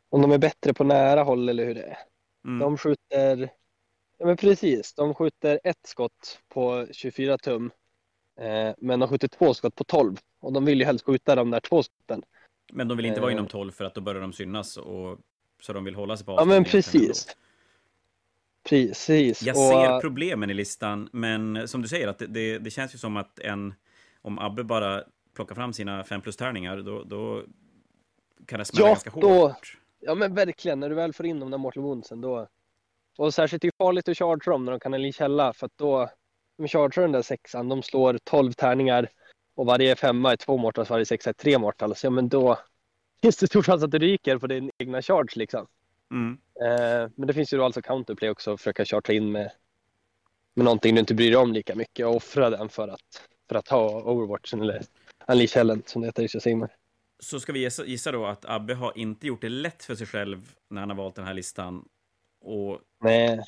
Om 0.09 0.21
de 0.21 0.31
är 0.31 0.37
bättre 0.37 0.73
på 0.73 0.83
nära 0.83 1.23
håll 1.23 1.49
eller 1.49 1.65
hur 1.65 1.75
det 1.75 1.81
är. 1.81 1.97
Mm. 2.45 2.59
De 2.59 2.77
skjuter, 2.77 3.49
ja 4.17 4.25
men 4.25 4.37
precis, 4.37 4.93
de 4.93 5.13
skjuter 5.13 5.59
ett 5.63 5.85
skott 5.87 6.39
på 6.49 6.87
24 6.91 7.37
tum. 7.37 7.71
Eh, 8.39 8.73
men 8.77 8.99
de 8.99 9.09
skjuter 9.09 9.27
två 9.27 9.53
skott 9.53 9.75
på 9.75 9.83
12. 9.83 10.17
Och 10.39 10.53
de 10.53 10.65
vill 10.65 10.79
ju 10.79 10.85
helst 10.85 11.05
skjuta 11.05 11.35
de 11.35 11.51
där 11.51 11.59
två 11.59 11.83
skotten. 11.83 12.23
Men 12.73 12.87
de 12.87 12.97
vill 12.97 13.05
inte 13.05 13.21
vara 13.21 13.31
Eh. 13.31 13.35
inom 13.35 13.47
12 13.47 13.71
för 13.71 13.85
att 13.85 13.95
då 13.95 14.01
börjar 14.01 14.21
de 14.21 14.33
synas, 14.33 14.77
och, 14.77 15.19
så 15.61 15.73
de 15.73 15.83
vill 15.83 15.95
hålla 15.95 16.17
sig 16.17 16.25
på 16.25 16.31
Ja 16.31 16.33
avstånd 16.33 16.49
men 16.49 16.55
egentligen 16.55 16.83
precis. 16.83 17.37
Precis. 18.63 19.41
Jag 19.41 19.57
och, 19.57 19.69
ser 19.69 20.01
problemen 20.01 20.49
i 20.49 20.53
listan, 20.53 21.09
men 21.11 21.67
som 21.67 21.81
du 21.81 21.87
säger, 21.87 22.07
att 22.07 22.19
det, 22.19 22.27
det, 22.27 22.57
det 22.59 22.71
känns 22.71 22.93
ju 22.93 22.97
som 22.97 23.17
att 23.17 23.39
en... 23.39 23.73
Om 24.21 24.39
Abbe 24.39 24.63
bara 24.63 25.03
plockar 25.35 25.55
fram 25.55 25.73
sina 25.73 26.03
fem 26.03 26.21
plus-tärningar, 26.21 26.77
då, 26.77 27.03
då 27.03 27.43
kan 28.45 28.59
det 28.59 28.65
smälla 28.65 28.85
Ja, 28.85 28.89
ganska 28.89 29.09
då- 29.09 29.29
hårt. 29.29 29.77
Ja 29.99 30.15
men 30.15 30.35
verkligen, 30.35 30.79
när 30.79 30.89
du 30.89 30.95
väl 30.95 31.13
får 31.13 31.25
in 31.25 31.39
de 31.39 31.51
där 31.51 31.57
Mortal 31.57 31.83
Woundsen 31.83 32.21
då. 32.21 32.47
Och 33.17 33.33
särskilt 33.33 33.61
det 33.61 33.67
är 33.67 33.71
farligt 33.77 34.09
att 34.09 34.17
chargea 34.17 34.51
dem 34.51 34.65
när 34.65 34.71
de 34.71 34.79
kan 34.79 34.93
en 34.93 35.13
källa 35.13 35.53
för 35.53 35.65
att 35.65 35.77
då, 35.77 36.09
de 36.57 36.67
chargear 36.67 37.01
den 37.01 37.11
där 37.11 37.21
sexan, 37.21 37.69
de 37.69 37.83
slår 37.83 38.17
12 38.23 38.51
tärningar 38.53 39.09
och 39.55 39.65
varje 39.65 39.95
femma 39.95 40.31
är 40.31 40.35
två 40.35 40.57
mortals, 40.57 40.89
varje 40.89 41.05
sexa 41.05 41.29
är 41.29 41.33
tre 41.33 41.57
mortals. 41.57 42.03
Ja 42.03 42.09
men 42.09 42.29
då 42.29 42.59
finns 43.21 43.37
det 43.37 43.47
stor 43.47 43.61
chans 43.63 43.83
att 43.83 43.91
du 43.91 43.99
ryker 43.99 44.37
på 44.37 44.47
din 44.47 44.71
egna 44.77 45.01
charge 45.01 45.33
liksom. 45.35 45.67
Mm. 46.13 46.37
Eh, 46.61 47.09
men 47.15 47.27
det 47.27 47.33
finns 47.33 47.53
ju 47.53 47.57
då 47.57 47.63
alltså 47.63 47.81
counterplay 47.81 48.29
också, 48.29 48.53
att 48.53 48.59
försöka 48.59 48.85
chargea 48.85 49.17
in 49.17 49.31
med, 49.31 49.51
med 50.53 50.65
någonting 50.65 50.95
du 50.95 50.99
inte 50.99 51.13
bryr 51.15 51.31
dig 51.31 51.37
om 51.37 51.53
lika 51.53 51.75
mycket 51.75 52.05
och 52.05 52.15
offra 52.15 52.49
den 52.49 52.69
för 52.69 52.87
att, 52.87 53.29
för 53.49 53.55
att 53.55 53.67
ha 53.67 54.01
Overwatchen 54.01 54.61
eller 54.61 54.83
Unleash 55.27 55.55
Helen 55.55 55.83
som 55.85 56.01
det 56.01 56.07
heter 56.07 56.23
i 56.35 56.39
Sigmar. 56.39 56.75
Så 57.19 57.39
ska 57.39 57.53
vi 57.53 57.59
gissa, 57.59 57.85
gissa 57.85 58.11
då 58.11 58.25
att 58.25 58.45
Abbe 58.45 58.73
har 58.73 58.97
inte 58.97 59.27
gjort 59.27 59.41
det 59.41 59.49
lätt 59.49 59.83
för 59.83 59.95
sig 59.95 60.07
själv 60.07 60.55
när 60.69 60.81
han 60.81 60.89
har 60.89 60.97
valt 60.97 61.15
den 61.15 61.25
här 61.25 61.33
listan 61.33 61.85
och 62.41 62.79
Nej, 63.01 63.39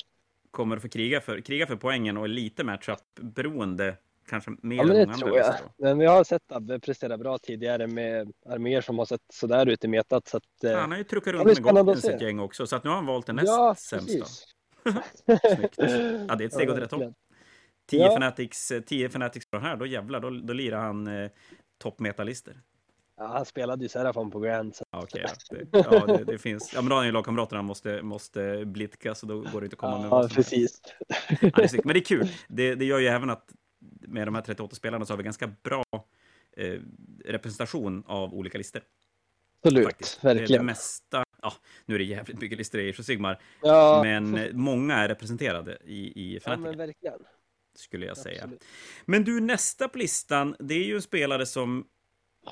kommer 0.50 0.76
att 0.76 0.82
få 0.82 0.88
kriga 0.88 1.20
för, 1.20 1.40
kriga 1.40 1.66
för 1.66 1.76
poängen 1.76 2.16
och 2.16 2.24
är 2.24 2.28
lite 2.28 2.64
matchup-beroende, 2.64 3.96
kanske 4.26 4.50
mer 4.62 4.76
Ja, 4.76 4.82
än 4.82 4.88
men 4.88 4.96
det 4.96 5.06
många 5.06 5.18
tror 5.18 5.38
jag. 5.38 5.54
Men 5.78 5.98
vi 5.98 6.06
har 6.06 6.24
sett 6.24 6.52
Abbe 6.52 6.80
prestera 6.80 7.18
bra 7.18 7.38
tidigare 7.38 7.86
med 7.86 8.32
arméer 8.46 8.80
som 8.80 8.98
har 8.98 9.06
sett 9.06 9.20
sådär 9.32 9.66
ut 9.66 9.84
i 9.84 9.88
metat. 9.88 10.28
Så 10.28 10.36
att, 10.36 10.64
eh, 10.64 10.72
Han 10.78 10.90
har 10.90 10.98
ju 10.98 11.04
truckat 11.04 11.34
runt 11.34 11.44
med 11.44 11.62
Goblins 11.62 12.02
se. 12.02 12.12
ett 12.12 12.20
gäng 12.22 12.40
också, 12.40 12.66
så 12.66 12.76
att 12.76 12.84
nu 12.84 12.90
har 12.90 12.96
han 12.96 13.06
valt 13.06 13.26
den 13.26 13.36
näst 13.36 13.48
ja, 13.48 13.74
sämsta. 13.78 14.12
precis. 14.12 14.44
Snyggt. 15.24 15.74
Ja, 16.28 16.34
det 16.36 16.44
är 16.44 16.46
ett 16.46 16.52
steg 16.52 16.70
åt 16.70 16.78
rätt 16.78 16.90
håll. 16.90 17.00
verkligen. 17.00 17.14
10 17.86 18.00
Ja. 18.00 18.12
Fanatics, 18.12 18.72
10 18.86 19.08
Fanatics 19.08 19.50
på 19.50 19.56
den 19.56 19.66
här, 19.66 19.76
då 19.76 19.86
jävlar, 19.86 20.20
då, 20.20 20.30
då 20.30 20.52
lirar 20.52 20.78
han 20.78 21.06
eh, 21.06 21.30
toppmetalister. 21.78 22.60
Ja, 23.16 23.26
han 23.26 23.44
spelade 23.44 23.82
ju 23.82 23.88
Serafon 23.88 24.30
på 24.30 24.40
Grand. 24.40 24.76
Så. 24.76 24.84
Ja, 24.90 25.02
okej. 25.02 25.24
ja. 25.50 25.56
Det, 25.72 25.86
ja, 25.90 26.06
det, 26.06 26.24
det 26.24 26.38
finns. 26.38 26.72
Ja, 26.74 26.80
men 26.82 26.88
då 26.88 26.94
har 26.94 27.00
han 27.00 27.06
ju 27.06 27.12
lagkamraterna 27.12 27.62
måste, 27.62 28.02
måste 28.02 28.64
blidka, 28.66 29.14
så 29.14 29.26
då 29.26 29.40
går 29.40 29.60
det 29.60 29.64
inte 29.64 29.74
att 29.74 29.78
komma 29.78 29.98
med 29.98 30.08
Ja, 30.10 30.28
precis. 30.34 30.80
Ja, 31.40 31.50
det 31.56 31.68
snyggt. 31.68 31.84
Men 31.84 31.94
det 31.94 32.00
är 32.00 32.04
kul. 32.04 32.28
Det, 32.48 32.74
det 32.74 32.84
gör 32.84 32.98
ju 32.98 33.06
även 33.06 33.30
att 33.30 33.44
med 34.06 34.26
de 34.26 34.34
här 34.34 34.42
38 34.42 34.76
spelarna 34.76 35.04
så 35.04 35.12
har 35.12 35.18
vi 35.18 35.24
ganska 35.24 35.46
bra 35.62 35.84
eh, 36.56 36.80
representation 37.24 38.04
av 38.06 38.34
olika 38.34 38.58
listor. 38.58 38.82
Absolut, 39.62 39.84
Faktiskt. 39.84 40.22
Det, 40.22 40.28
det 40.28 40.34
verkligen. 40.40 40.66
mesta, 40.66 41.24
ja, 41.42 41.52
nu 41.86 41.94
är 41.94 41.98
det 41.98 42.04
jävligt 42.04 42.40
mycket 42.40 42.58
listor 42.58 42.80
i 42.80 42.90
Age 42.90 43.00
of 43.00 43.06
Sigmar, 43.06 43.42
Ja, 43.62 44.00
men 44.04 44.34
eh, 44.36 44.52
många 44.52 44.94
är 44.94 45.08
representerade 45.08 45.78
i, 45.84 46.12
i 46.22 46.34
ja 46.34 46.40
Fnatic, 46.40 46.78
verkligen. 46.78 47.18
skulle 47.74 48.06
jag 48.06 48.16
säga. 48.16 48.42
Absolut. 48.42 48.64
Men 49.04 49.24
du, 49.24 49.40
nästa 49.40 49.88
på 49.88 49.98
listan, 49.98 50.56
det 50.58 50.74
är 50.74 50.84
ju 50.84 50.94
en 50.94 51.02
spelare 51.02 51.46
som 51.46 51.86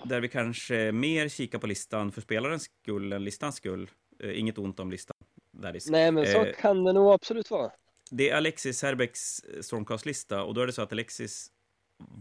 där 0.05 0.21
vi 0.21 0.29
kanske 0.29 0.93
mer 0.93 1.29
kikar 1.29 1.59
på 1.59 1.67
listan 1.67 2.13
för 2.13 2.21
spelarens 2.21 2.63
skull 2.83 3.13
än 3.13 3.25
listans 3.25 3.57
skull. 3.57 3.91
Eh, 4.21 4.39
inget 4.41 4.59
ont 4.59 4.81
om 4.81 4.91
listan. 4.91 5.17
Där. 5.51 5.79
Nej, 5.91 6.13
men 6.13 6.27
så 6.27 6.45
Eh, 6.45 6.55
kan 6.55 6.85
det 6.85 6.93
nog 6.93 7.13
absolut 7.13 7.51
vara. 7.51 7.73
Det 8.11 8.31
är 8.31 8.37
Alexis 8.37 8.83
Herbecks 8.83 9.39
eh, 9.41 9.61
Stormcast-lista 9.61 10.43
och 10.43 10.55
då 10.55 10.61
är 10.61 10.67
det 10.67 10.73
så 10.73 10.83
att 10.83 10.93
Alexis 10.93 11.51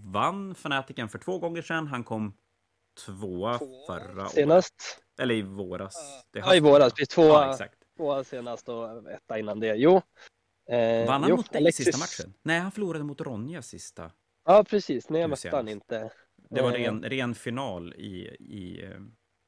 vann 0.05 0.51
Fnaticen 0.51 1.09
för 1.09 1.19
två 1.19 1.39
gånger 1.39 1.61
sedan. 1.61 1.87
Han 1.87 2.03
kom 2.03 2.33
tvåa 3.05 3.59
förra 3.87 4.21
året. 4.21 4.31
Senast. 4.31 4.73
Eller 5.19 5.35
i 5.35 5.41
våras. 5.41 6.23
Det 6.31 6.39
Ja, 6.39 6.55
i 6.55 6.59
våras. 6.59 6.93
Precis, 6.93 7.15
två, 7.15 7.23
Ja, 7.23 7.51
exakt. 7.51 7.75
två 7.97 8.23
senast 8.23 8.69
och 8.69 9.11
etta 9.11 9.39
innan 9.39 9.59
det. 9.59 9.75
Jo. 9.75 10.01
Eh, 10.69 11.07
Vann 11.07 11.21
han 11.21 11.29
jo, 11.29 11.35
mot 11.35 11.51
dig 11.51 11.67
i 11.67 11.71
sista 11.71 11.97
matchen? 11.97 12.33
Nej, 12.43 12.59
han 12.59 12.71
förlorade 12.71 13.03
mot 13.03 13.21
Ronja 13.21 13.61
sista. 13.61 14.11
Ja, 14.45 14.63
precis. 14.63 15.09
Nej, 15.09 15.21
jag 15.21 15.29
mötte 15.29 15.49
han 15.55 15.67
inte. 15.67 16.11
Det 16.49 16.61
var 16.61 16.71
Eh, 16.71 16.73
ren, 16.75 17.03
ren 17.03 17.35
final 17.35 17.93
i, 17.93 18.35
i, 18.39 18.83
eh, 18.83 18.99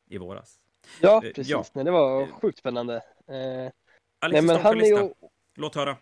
i 0.10 0.18
våras. 0.18 0.60
Ja, 1.01 1.22
precis. 1.22 1.48
ja. 1.48 1.65
Nej, 1.74 1.86
det 1.86 1.92
var 1.92 2.27
sjukt 2.27 2.58
spännande. 2.60 2.96
Eh, 2.96 3.01
nej, 3.27 3.72
Alexis 4.22 4.48
men 4.48 4.62
han 4.62 4.82
är 4.82 4.86
ju, 4.86 5.13
Låt 5.56 5.75
höra 5.75 5.98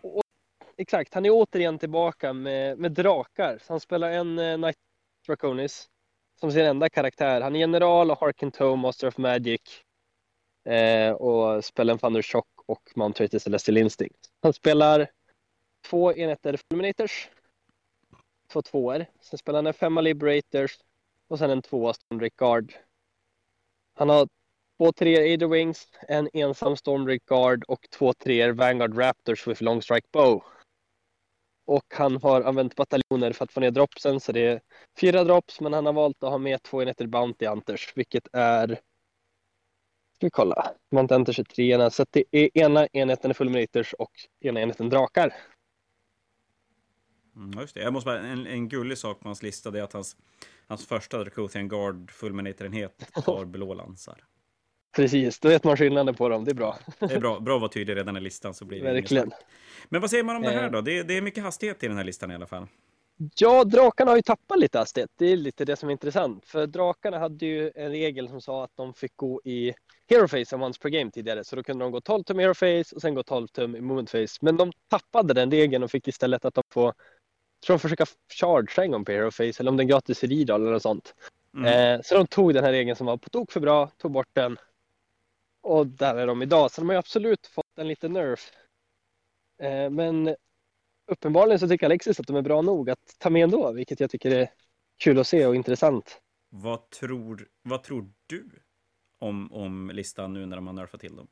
exakt, 0.76 1.14
han 1.14 1.26
är 1.26 1.30
återigen 1.30 1.78
tillbaka 1.78 2.32
med, 2.32 2.78
med 2.78 2.92
drakar. 2.92 3.58
Så 3.58 3.72
han 3.72 3.80
spelar 3.80 4.10
en 4.10 4.38
eh, 4.38 4.56
Knight 4.56 4.76
Draconis 5.26 5.88
som 6.40 6.52
sin 6.52 6.64
enda 6.64 6.88
karaktär. 6.88 7.40
Han 7.40 7.56
är 7.56 7.60
general 7.60 8.10
och 8.10 8.20
Harkin 8.20 8.50
Toe, 8.50 8.76
Master 8.76 9.08
of 9.08 9.18
Magic. 9.18 9.60
Eh, 10.64 11.12
och 11.12 11.64
spelar 11.64 11.92
en 11.92 11.98
Thunder 11.98 12.22
Shock 12.22 12.48
och 12.66 12.82
Mount 12.94 13.16
Traitor 13.16 13.38
Celestial 13.38 13.76
Instinct. 13.76 14.18
Han 14.42 14.52
spelar 14.52 15.10
två 15.90 16.12
enheter 16.12 16.56
Fulminators. 16.56 17.28
Två 18.52 18.62
tvåor. 18.62 19.06
Sen 19.20 19.38
spelar 19.38 19.58
han 19.58 19.66
en 19.66 19.74
femma 19.74 20.00
Liberators 20.00 20.78
och 21.28 21.38
sen 21.38 21.50
en 21.50 21.62
tvåa 21.62 21.94
Stormdrake 21.94 22.34
Guard. 22.36 22.72
Han 23.94 24.08
har 24.08 24.28
två 24.78 24.92
treor 24.92 25.34
Ader 25.34 25.46
Wings, 25.46 25.88
en 26.08 26.28
ensam 26.32 26.76
Stormdrake 26.76 27.24
Guard 27.26 27.64
och 27.64 27.86
två 27.90 28.12
treor 28.12 28.52
Vanguard 28.52 28.98
Raptors 28.98 29.46
with 29.46 29.62
Long 29.62 29.82
Strike 29.82 30.08
Bow. 30.12 30.44
Och 31.66 31.84
han 31.94 32.16
har 32.16 32.42
använt 32.42 32.76
bataljoner 32.76 33.32
för 33.32 33.44
att 33.44 33.52
få 33.52 33.60
ner 33.60 33.70
dropsen, 33.70 34.20
så 34.20 34.32
det 34.32 34.46
är 34.46 34.60
fyra 35.00 35.24
drops, 35.24 35.60
men 35.60 35.72
han 35.72 35.86
har 35.86 35.92
valt 35.92 36.22
att 36.22 36.30
ha 36.30 36.38
med 36.38 36.62
två 36.62 36.82
enheter 36.82 37.06
Bounty 37.06 37.46
Hunters, 37.46 37.92
vilket 37.96 38.28
är... 38.32 38.68
Ska 40.14 40.26
vi 40.26 40.30
kolla? 40.30 40.70
Bounty 40.90 41.14
Hunters 41.14 41.38
är 41.38 41.44
treorna, 41.44 41.90
så 41.90 42.02
att 42.02 42.12
det 42.12 42.24
är 42.30 42.58
ena 42.58 42.86
enheten 42.86 43.30
är 43.30 43.34
Fulminators 43.34 43.92
och 43.92 44.10
ena 44.40 44.60
enheten 44.60 44.88
Drakar. 44.88 45.34
Mm, 47.36 47.60
just 47.60 47.74
det. 47.74 47.82
Jag 47.82 47.92
måste 47.92 48.06
bara, 48.06 48.20
en, 48.20 48.46
en 48.46 48.68
gullig 48.68 48.98
sak 48.98 49.20
på 49.20 49.28
hans 49.28 49.42
lista 49.42 49.70
det 49.70 49.78
är 49.78 49.82
att 49.82 49.92
hans, 49.92 50.16
hans 50.66 50.86
första 50.86 51.18
Dracothian 51.18 51.68
Guard 51.68 52.10
Fulminator-enhet 52.10 53.10
har 53.26 53.44
blå 53.44 53.74
lansar. 53.74 54.24
Precis, 54.96 55.38
då 55.38 55.48
vet 55.48 55.64
man 55.64 55.76
skillnaden 55.76 56.14
på 56.14 56.28
dem, 56.28 56.44
det 56.44 56.50
är 56.50 56.54
bra. 56.54 56.78
Det 56.98 57.14
är 57.14 57.20
bra, 57.20 57.40
bra 57.40 57.54
att 57.54 57.60
vara 57.60 57.70
tydlig 57.70 57.96
redan 57.96 58.16
i 58.16 58.20
listan 58.20 58.54
så 58.54 58.64
blir 58.64 58.82
det 58.82 58.92
Verkligen. 58.92 59.30
Men 59.88 60.00
vad 60.00 60.10
säger 60.10 60.24
man 60.24 60.36
om 60.36 60.42
det 60.42 60.50
här 60.50 60.64
Eh. 60.64 60.70
då? 60.70 60.80
Det, 60.80 61.02
det 61.02 61.16
är 61.16 61.22
mycket 61.22 61.44
hastighet 61.44 61.82
i 61.82 61.88
den 61.88 61.96
här 61.96 62.04
listan 62.04 62.30
i 62.30 62.34
alla 62.34 62.46
fall. 62.46 62.66
Ja, 63.36 63.64
drakarna 63.64 64.10
har 64.10 64.16
ju 64.16 64.22
tappat 64.22 64.58
lite 64.58 64.78
hastighet. 64.78 65.10
Det 65.18 65.26
är 65.26 65.36
lite 65.36 65.64
det 65.64 65.76
som 65.76 65.88
är 65.88 65.92
intressant. 65.92 66.44
För 66.46 66.66
drakarna 66.66 67.18
hade 67.18 67.46
ju 67.46 67.72
en 67.74 67.90
regel 67.90 68.28
som 68.28 68.40
sa 68.40 68.64
att 68.64 68.70
de 68.76 68.94
fick 68.94 69.16
gå 69.16 69.40
i 69.44 69.74
hero 70.08 70.28
face 70.28 70.56
once 70.56 70.80
per 70.80 70.88
game 70.88 71.10
tidigare. 71.10 71.44
Så 71.44 71.56
då 71.56 71.62
kunde 71.62 71.84
de 71.84 71.92
gå 71.92 72.00
12 72.00 72.22
tum 72.24 72.40
i 72.40 72.42
hero 72.42 72.54
face 72.54 72.94
och 72.94 73.00
sen 73.00 73.14
gå 73.14 73.22
12 73.22 73.48
tum 73.48 73.76
i 73.76 73.80
movement 73.80 74.10
face. 74.10 74.38
Men 74.40 74.56
de 74.56 74.72
tappade 74.90 75.34
den 75.34 75.50
regeln 75.50 75.82
och 75.84 75.90
fick 75.90 76.08
istället 76.08 76.44
att 76.44 76.54
de 76.54 76.62
får, 76.72 76.92
tror 77.66 77.74
de 77.76 77.78
försöka 77.80 78.06
charge 78.40 78.84
en 78.84 78.90
gång 78.90 79.04
på 79.04 79.12
hero 79.12 79.30
face 79.30 79.52
eller 79.60 79.70
om 79.70 79.76
den 79.76 79.86
gratis 79.86 80.24
i 80.24 80.26
Ridal 80.26 80.60
eller 80.60 80.72
något 80.72 80.82
sånt. 80.82 81.14
Mm. 81.56 81.94
Eh, 81.94 82.00
så 82.04 82.14
de 82.14 82.26
tog 82.26 82.54
den 82.54 82.64
här 82.64 82.72
regeln 82.72 82.96
som 82.96 83.06
var 83.06 83.16
på 83.16 83.30
tok 83.30 83.52
för 83.52 83.60
bra, 83.60 83.90
tog 83.98 84.10
bort 84.12 84.28
den. 84.32 84.56
Och 85.64 85.86
där 85.86 86.14
är 86.14 86.26
de 86.26 86.42
idag. 86.42 86.70
Så 86.70 86.80
de 86.80 86.88
har 86.88 86.96
absolut 86.96 87.46
fått 87.46 87.78
en 87.78 87.88
liten 87.88 88.12
nerf. 88.12 88.52
Eh, 89.62 89.90
men 89.90 90.36
uppenbarligen 91.06 91.58
så 91.58 91.68
tycker 91.68 91.86
Alexis 91.86 92.20
att 92.20 92.26
de 92.26 92.36
är 92.36 92.42
bra 92.42 92.62
nog 92.62 92.90
att 92.90 93.16
ta 93.18 93.30
med 93.30 93.44
ändå, 93.44 93.72
vilket 93.72 94.00
jag 94.00 94.10
tycker 94.10 94.30
är 94.30 94.50
kul 94.98 95.18
att 95.18 95.26
se 95.26 95.46
och 95.46 95.56
intressant. 95.56 96.20
Vad, 96.48 96.90
tror, 96.90 97.48
vad 97.62 97.82
tror 97.82 98.12
du 98.26 98.50
om, 99.18 99.52
om 99.52 99.90
listan 99.94 100.32
nu 100.32 100.46
när 100.46 100.56
de 100.56 100.66
har 100.66 100.74
nerfat 100.74 101.00
till 101.00 101.16
dem? 101.16 101.28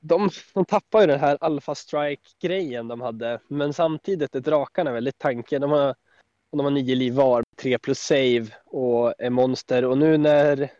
De, 0.00 0.30
de 0.54 0.64
tappar 0.64 1.00
ju 1.00 1.06
den 1.06 1.20
här 1.20 1.38
Alpha 1.40 1.74
Strike-grejen 1.74 2.88
de 2.88 3.00
hade, 3.00 3.40
men 3.48 3.72
samtidigt 3.72 4.34
är 4.34 4.40
drakarna 4.40 4.92
väldigt 4.92 5.18
tanke. 5.18 5.58
De 5.58 5.70
har, 5.70 5.94
de 6.50 6.60
har 6.60 6.70
nio 6.70 6.94
liv 6.94 7.14
var, 7.14 7.44
tre 7.56 7.78
plus 7.78 7.98
save 7.98 8.46
och 8.64 9.14
är 9.18 9.30
monster. 9.30 9.84
Och 9.84 9.98
nu 9.98 10.18
när 10.18 10.70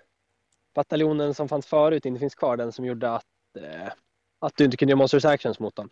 bataljonen 0.76 1.34
som 1.34 1.48
fanns 1.48 1.66
förut 1.66 2.06
inte 2.06 2.20
finns 2.20 2.34
kvar, 2.34 2.56
den 2.56 2.72
som 2.72 2.84
gjorde 2.84 3.10
att, 3.10 3.24
eh, 3.58 3.92
att 4.38 4.56
du 4.56 4.64
inte 4.64 4.76
kunde 4.76 4.90
göra 4.90 4.98
Monsters 4.98 5.24
Actions 5.24 5.60
mot 5.60 5.76
dem. 5.76 5.90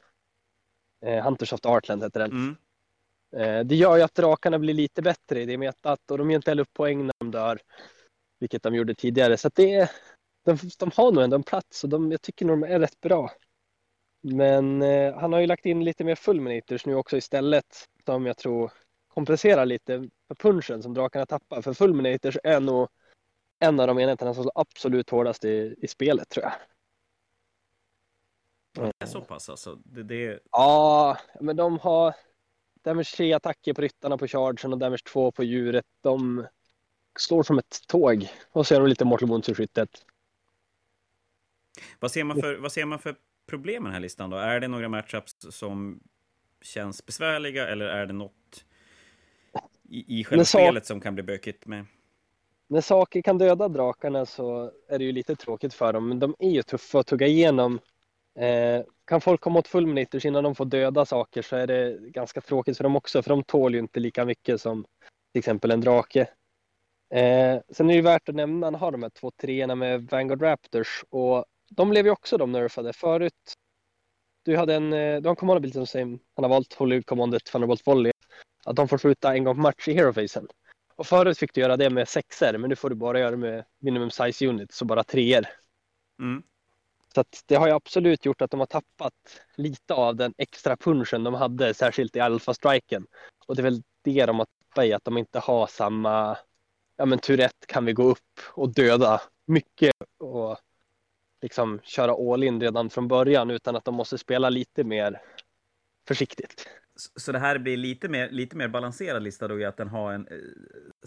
Eh, 1.06 1.24
Hunters 1.24 1.52
of 1.52 1.60
the 1.60 1.68
Heartland 1.68 2.02
heter 2.02 2.20
den. 2.20 2.30
Mm. 2.30 2.56
Eh, 3.36 3.66
Det 3.66 3.74
gör 3.74 3.96
ju 3.96 4.02
att 4.02 4.14
drakarna 4.14 4.58
blir 4.58 4.74
lite 4.74 5.02
bättre 5.02 5.42
i 5.42 5.46
det 5.46 5.58
metat 5.58 6.10
och 6.10 6.18
de 6.18 6.30
ger 6.30 6.36
inte 6.36 6.50
heller 6.50 6.62
upp 6.62 6.72
poäng 6.72 7.06
när 7.06 7.14
de 7.18 7.30
dör. 7.30 7.58
Vilket 8.40 8.62
de 8.62 8.74
gjorde 8.74 8.94
tidigare. 8.94 9.36
Så 9.36 9.50
det 9.54 9.74
är, 9.74 9.90
de, 10.44 10.58
de 10.78 10.90
har 10.96 11.12
nog 11.12 11.24
ändå 11.24 11.36
en 11.36 11.42
plats 11.42 11.84
och 11.84 11.90
de, 11.90 12.12
jag 12.12 12.22
tycker 12.22 12.46
nog 12.46 12.60
de 12.60 12.66
är 12.66 12.80
rätt 12.80 13.00
bra. 13.00 13.30
Men 14.22 14.82
eh, 14.82 15.14
han 15.14 15.32
har 15.32 15.40
ju 15.40 15.46
lagt 15.46 15.66
in 15.66 15.84
lite 15.84 16.04
mer 16.04 16.14
fulminators 16.14 16.86
nu 16.86 16.94
också 16.94 17.16
istället. 17.16 17.88
Som 18.06 18.26
jag 18.26 18.36
tror 18.36 18.72
kompenserar 19.08 19.66
lite 19.66 20.08
för 20.28 20.34
punchen 20.34 20.82
som 20.82 20.94
drakarna 20.94 21.26
tappar. 21.26 21.62
För 21.62 21.72
fulminators 21.72 22.38
är 22.44 22.60
nog 22.60 22.88
en 23.58 23.80
av 23.80 23.86
de 23.86 23.98
enheterna 23.98 24.34
som 24.34 24.42
slår 24.44 24.52
absolut 24.54 25.10
hårdast 25.10 25.44
i, 25.44 25.74
i 25.78 25.88
spelet 25.88 26.28
tror 26.28 26.44
jag. 26.44 26.52
Det 28.72 28.92
är 28.98 29.06
så 29.06 29.20
pass 29.20 29.48
alltså? 29.48 29.74
Det, 29.84 30.02
det, 30.02 30.40
Ja, 30.50 31.18
men 31.40 31.56
de 31.56 31.78
har 31.78 32.14
damage 32.82 33.16
3 33.16 33.32
attacker 33.32 33.74
på 33.74 33.80
ryttarna 33.82 34.18
på 34.18 34.26
chargen 34.28 34.72
och 34.72 34.78
damage 34.78 35.04
2 35.12 35.32
på 35.32 35.44
djuret. 35.44 35.84
De 36.00 36.46
slår 37.18 37.42
som 37.42 37.58
ett 37.58 37.86
tåg. 37.88 38.28
Och 38.50 38.66
så 38.66 38.74
är 38.74 38.80
de 38.80 38.88
lite 38.88 39.04
Mortal 39.04 39.28
Wounds 39.28 39.48
i 39.48 39.54
skyttet. 39.54 40.04
vad, 42.00 42.10
ser 42.10 42.24
man 42.24 42.40
för, 42.40 42.56
vad 42.56 42.72
ser 42.72 42.84
man 42.84 42.98
för 42.98 43.16
problem 43.46 43.82
med 43.82 43.90
den 43.90 43.94
här 43.94 44.00
listan 44.00 44.30
då? 44.30 44.36
Är 44.36 44.60
det 44.60 44.68
några 44.68 44.88
matchups 44.88 45.36
som 45.50 46.00
känns 46.62 47.06
besvärliga 47.06 47.68
eller 47.68 47.86
är 47.86 48.06
det 48.06 48.12
något 48.12 48.64
i, 49.88 50.20
i 50.20 50.24
själva 50.24 50.44
så- 50.44 50.58
spelet 50.58 50.86
som 50.86 51.00
kan 51.00 51.14
bli 51.14 51.22
bökigt 51.22 51.66
med? 51.66 51.86
När 52.68 52.80
saker 52.80 53.22
kan 53.22 53.38
döda 53.38 53.68
drakarna 53.68 54.26
så 54.26 54.70
är 54.88 54.98
det 54.98 55.04
ju 55.04 55.12
lite 55.12 55.36
tråkigt 55.36 55.74
för 55.74 55.92
dem, 55.92 56.08
men 56.08 56.18
de 56.18 56.34
är 56.38 56.50
ju 56.50 56.62
tuffa 56.62 56.98
att 56.98 57.06
tugga 57.06 57.26
igenom. 57.26 57.80
Eh, 58.38 58.84
kan 59.06 59.20
folk 59.20 59.40
komma 59.40 59.58
åt 59.58 59.68
fulminators 59.68 60.24
innan 60.24 60.44
de 60.44 60.54
får 60.54 60.64
döda 60.64 61.06
saker 61.06 61.42
så 61.42 61.56
är 61.56 61.66
det 61.66 61.98
ganska 62.00 62.40
tråkigt 62.40 62.76
för 62.76 62.84
dem 62.84 62.96
också, 62.96 63.22
för 63.22 63.30
de 63.30 63.42
tål 63.42 63.74
ju 63.74 63.80
inte 63.80 64.00
lika 64.00 64.24
mycket 64.24 64.60
som 64.60 64.84
till 65.32 65.38
exempel 65.38 65.70
en 65.70 65.80
drake. 65.80 66.20
Eh, 67.14 67.60
sen 67.68 67.86
är 67.86 67.88
det 67.88 67.94
ju 67.94 68.02
värt 68.02 68.28
att 68.28 68.34
nämna, 68.34 68.66
han 68.66 68.74
har 68.74 68.92
de 68.92 69.02
här 69.02 69.10
två 69.10 69.30
treorna 69.30 69.74
med 69.74 70.08
Vanguard 70.10 70.42
Raptors 70.42 71.04
och 71.10 71.44
de 71.70 71.90
blev 71.90 72.06
ju 72.06 72.12
också 72.12 72.38
de 72.38 72.52
nerfade. 72.52 72.92
Förut, 72.92 73.54
du 74.44 74.56
hade 74.56 74.74
en, 74.74 74.92
eh, 74.92 75.20
du 75.20 75.28
har 75.28 75.30
en 75.30 75.36
command 75.36 75.72
som 75.72 75.86
säger, 75.86 76.06
han 76.06 76.44
har 76.44 76.48
valt 76.48 76.72
Hollywood 76.72 77.06
Commandet 77.06 77.44
Thunderbolt 77.44 77.86
Volley, 77.86 78.12
att 78.64 78.76
de 78.76 78.88
får 78.88 78.98
skjuta 78.98 79.34
en 79.34 79.44
gång 79.44 79.54
per 79.54 79.62
match 79.62 79.88
i 79.88 79.92
hero-facen. 79.92 80.48
Och 80.96 81.06
förut 81.06 81.38
fick 81.38 81.54
du 81.54 81.60
göra 81.60 81.76
det 81.76 81.90
med 81.90 82.08
sexer, 82.08 82.58
men 82.58 82.70
nu 82.70 82.76
får 82.76 82.90
du 82.90 82.96
bara 82.96 83.18
göra 83.18 83.30
det 83.30 83.36
med 83.36 83.64
minimum 83.78 84.10
size 84.10 84.46
units, 84.46 84.76
så 84.76 84.84
bara 84.84 85.04
treor. 85.04 85.46
Mm. 86.18 86.42
Så 87.14 87.24
det 87.46 87.54
har 87.54 87.66
ju 87.66 87.72
absolut 87.72 88.24
gjort 88.24 88.42
att 88.42 88.50
de 88.50 88.60
har 88.60 88.66
tappat 88.66 89.12
lite 89.56 89.94
av 89.94 90.16
den 90.16 90.34
extra 90.38 90.76
punchen 90.76 91.24
de 91.24 91.34
hade, 91.34 91.74
särskilt 91.74 92.16
i 92.16 92.20
alfa-striken. 92.20 93.06
Och 93.46 93.56
det 93.56 93.60
är 93.60 93.64
väl 93.64 93.82
det 94.02 94.26
de 94.26 94.38
har 94.38 94.46
tappat 94.46 94.84
i, 94.84 94.92
att 94.92 95.04
de 95.04 95.18
inte 95.18 95.38
har 95.38 95.66
samma, 95.66 96.38
ja 96.96 97.06
men 97.06 97.18
tur 97.18 97.40
ett 97.40 97.66
kan 97.66 97.84
vi 97.84 97.92
gå 97.92 98.02
upp 98.02 98.40
och 98.52 98.74
döda 98.74 99.22
mycket 99.46 99.94
och 100.18 100.58
liksom 101.42 101.80
köra 101.82 102.32
all 102.32 102.44
in 102.44 102.60
redan 102.60 102.90
från 102.90 103.08
början, 103.08 103.50
utan 103.50 103.76
att 103.76 103.84
de 103.84 103.94
måste 103.94 104.18
spela 104.18 104.50
lite 104.50 104.84
mer 104.84 105.22
försiktigt. 106.08 106.68
Så- 106.96 107.32
det 107.32 107.38
här 107.38 107.58
blir 107.58 107.76
lite 107.76 108.08
mer, 108.08 108.30
lite 108.30 108.56
mer 108.56 108.68
balanserad 108.68 109.22
lista 109.22 109.48
då 109.48 109.60
i 109.60 109.64
att 109.64 109.76
den 109.76 109.88
har 109.88 110.12
en 110.12 110.26
eh, 110.28 110.36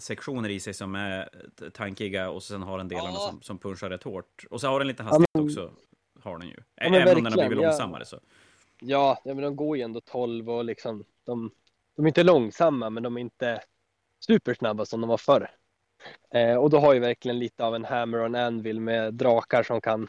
sektioner 0.00 0.48
i 0.48 0.60
sig 0.60 0.74
som 0.74 0.94
är 0.94 1.28
tankiga 1.72 2.30
och 2.30 2.42
sen 2.42 2.62
har 2.62 2.78
den 2.78 2.88
delarna 2.88 3.10
Ja. 3.14 3.28
som, 3.30 3.42
som 3.42 3.58
punchar 3.58 3.90
rätt 3.90 4.02
hårt. 4.02 4.44
Och 4.50 4.60
så 4.60 4.66
har 4.68 4.78
den 4.80 4.88
lite 4.88 5.02
hastighet 5.02 5.28
men- 5.34 5.44
också, 5.44 5.72
har 6.22 6.38
den 6.38 6.48
ju. 6.48 6.56
men 6.76 6.94
Även 6.94 7.16
om 7.16 7.24
den 7.24 7.32
har 7.32 7.48
blivit 7.48 7.62
ja. 7.62 7.68
långsammare 7.68 8.04
så. 8.04 8.20
Ja, 8.80 9.20
ja 9.24 9.34
men 9.34 9.44
de 9.44 9.56
går 9.56 9.76
ju 9.76 9.82
ändå 9.82 10.00
12 10.00 10.50
och 10.50 10.64
liksom, 10.64 11.04
de, 11.24 11.50
de 11.96 12.04
är 12.04 12.08
inte 12.08 12.22
långsamma, 12.22 12.90
men 12.90 13.02
de 13.02 13.16
är 13.16 13.20
inte 13.20 13.60
supersnabba 14.26 14.84
som 14.84 15.00
de 15.00 15.08
var 15.10 15.16
förr. 15.16 15.50
Eh, 16.34 16.54
och 16.56 16.70
då 16.70 16.78
har 16.78 16.94
ju 16.94 17.00
verkligen 17.00 17.38
lite 17.38 17.64
av 17.64 17.74
en 17.74 17.84
hammer 17.84 18.18
och 18.18 18.26
en 18.26 18.34
anvil 18.34 18.80
med 18.80 19.14
drakar 19.14 19.62
som 19.62 19.80
kan 19.80 20.08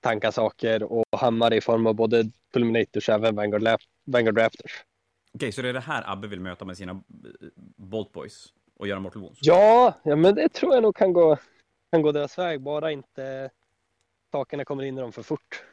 tanka 0.00 0.32
saker 0.32 0.82
och 0.82 1.04
hammare 1.12 1.56
i 1.56 1.60
form 1.60 1.86
av 1.86 1.94
både 1.94 2.24
Fulminators 2.52 3.08
och 3.08 3.14
även 3.14 3.34
Vanguard, 3.36 3.80
Vanguard 4.04 4.38
Raptors. 4.38 4.84
Okej, 5.36 5.52
så 5.52 5.62
det 5.62 5.68
är 5.68 5.72
det 5.72 5.80
här 5.80 6.02
Abbe 6.12 6.28
vill 6.28 6.40
möta 6.40 6.64
med 6.64 6.76
sina 6.76 6.92
eh, 6.92 7.00
Bolt 7.76 8.12
Boys 8.12 8.46
och 8.74 8.88
göra 8.88 9.00
Mortal 9.00 9.22
Wounds? 9.22 9.38
Ja, 9.42 9.94
ja, 10.04 10.16
men 10.16 10.34
det 10.34 10.48
tror 10.48 10.74
jag 10.74 10.82
nog 10.82 10.96
kan 10.96 11.12
gå, 11.12 11.36
kan 11.92 12.02
gå 12.02 12.12
deras 12.12 12.38
väg, 12.38 12.60
bara 12.62 12.90
inte 12.92 13.50
sakerna 14.32 14.64
kommer 14.64 14.82
in 14.82 14.98
i 14.98 15.00
dem 15.00 15.12
för 15.12 15.22
fort. 15.22 15.64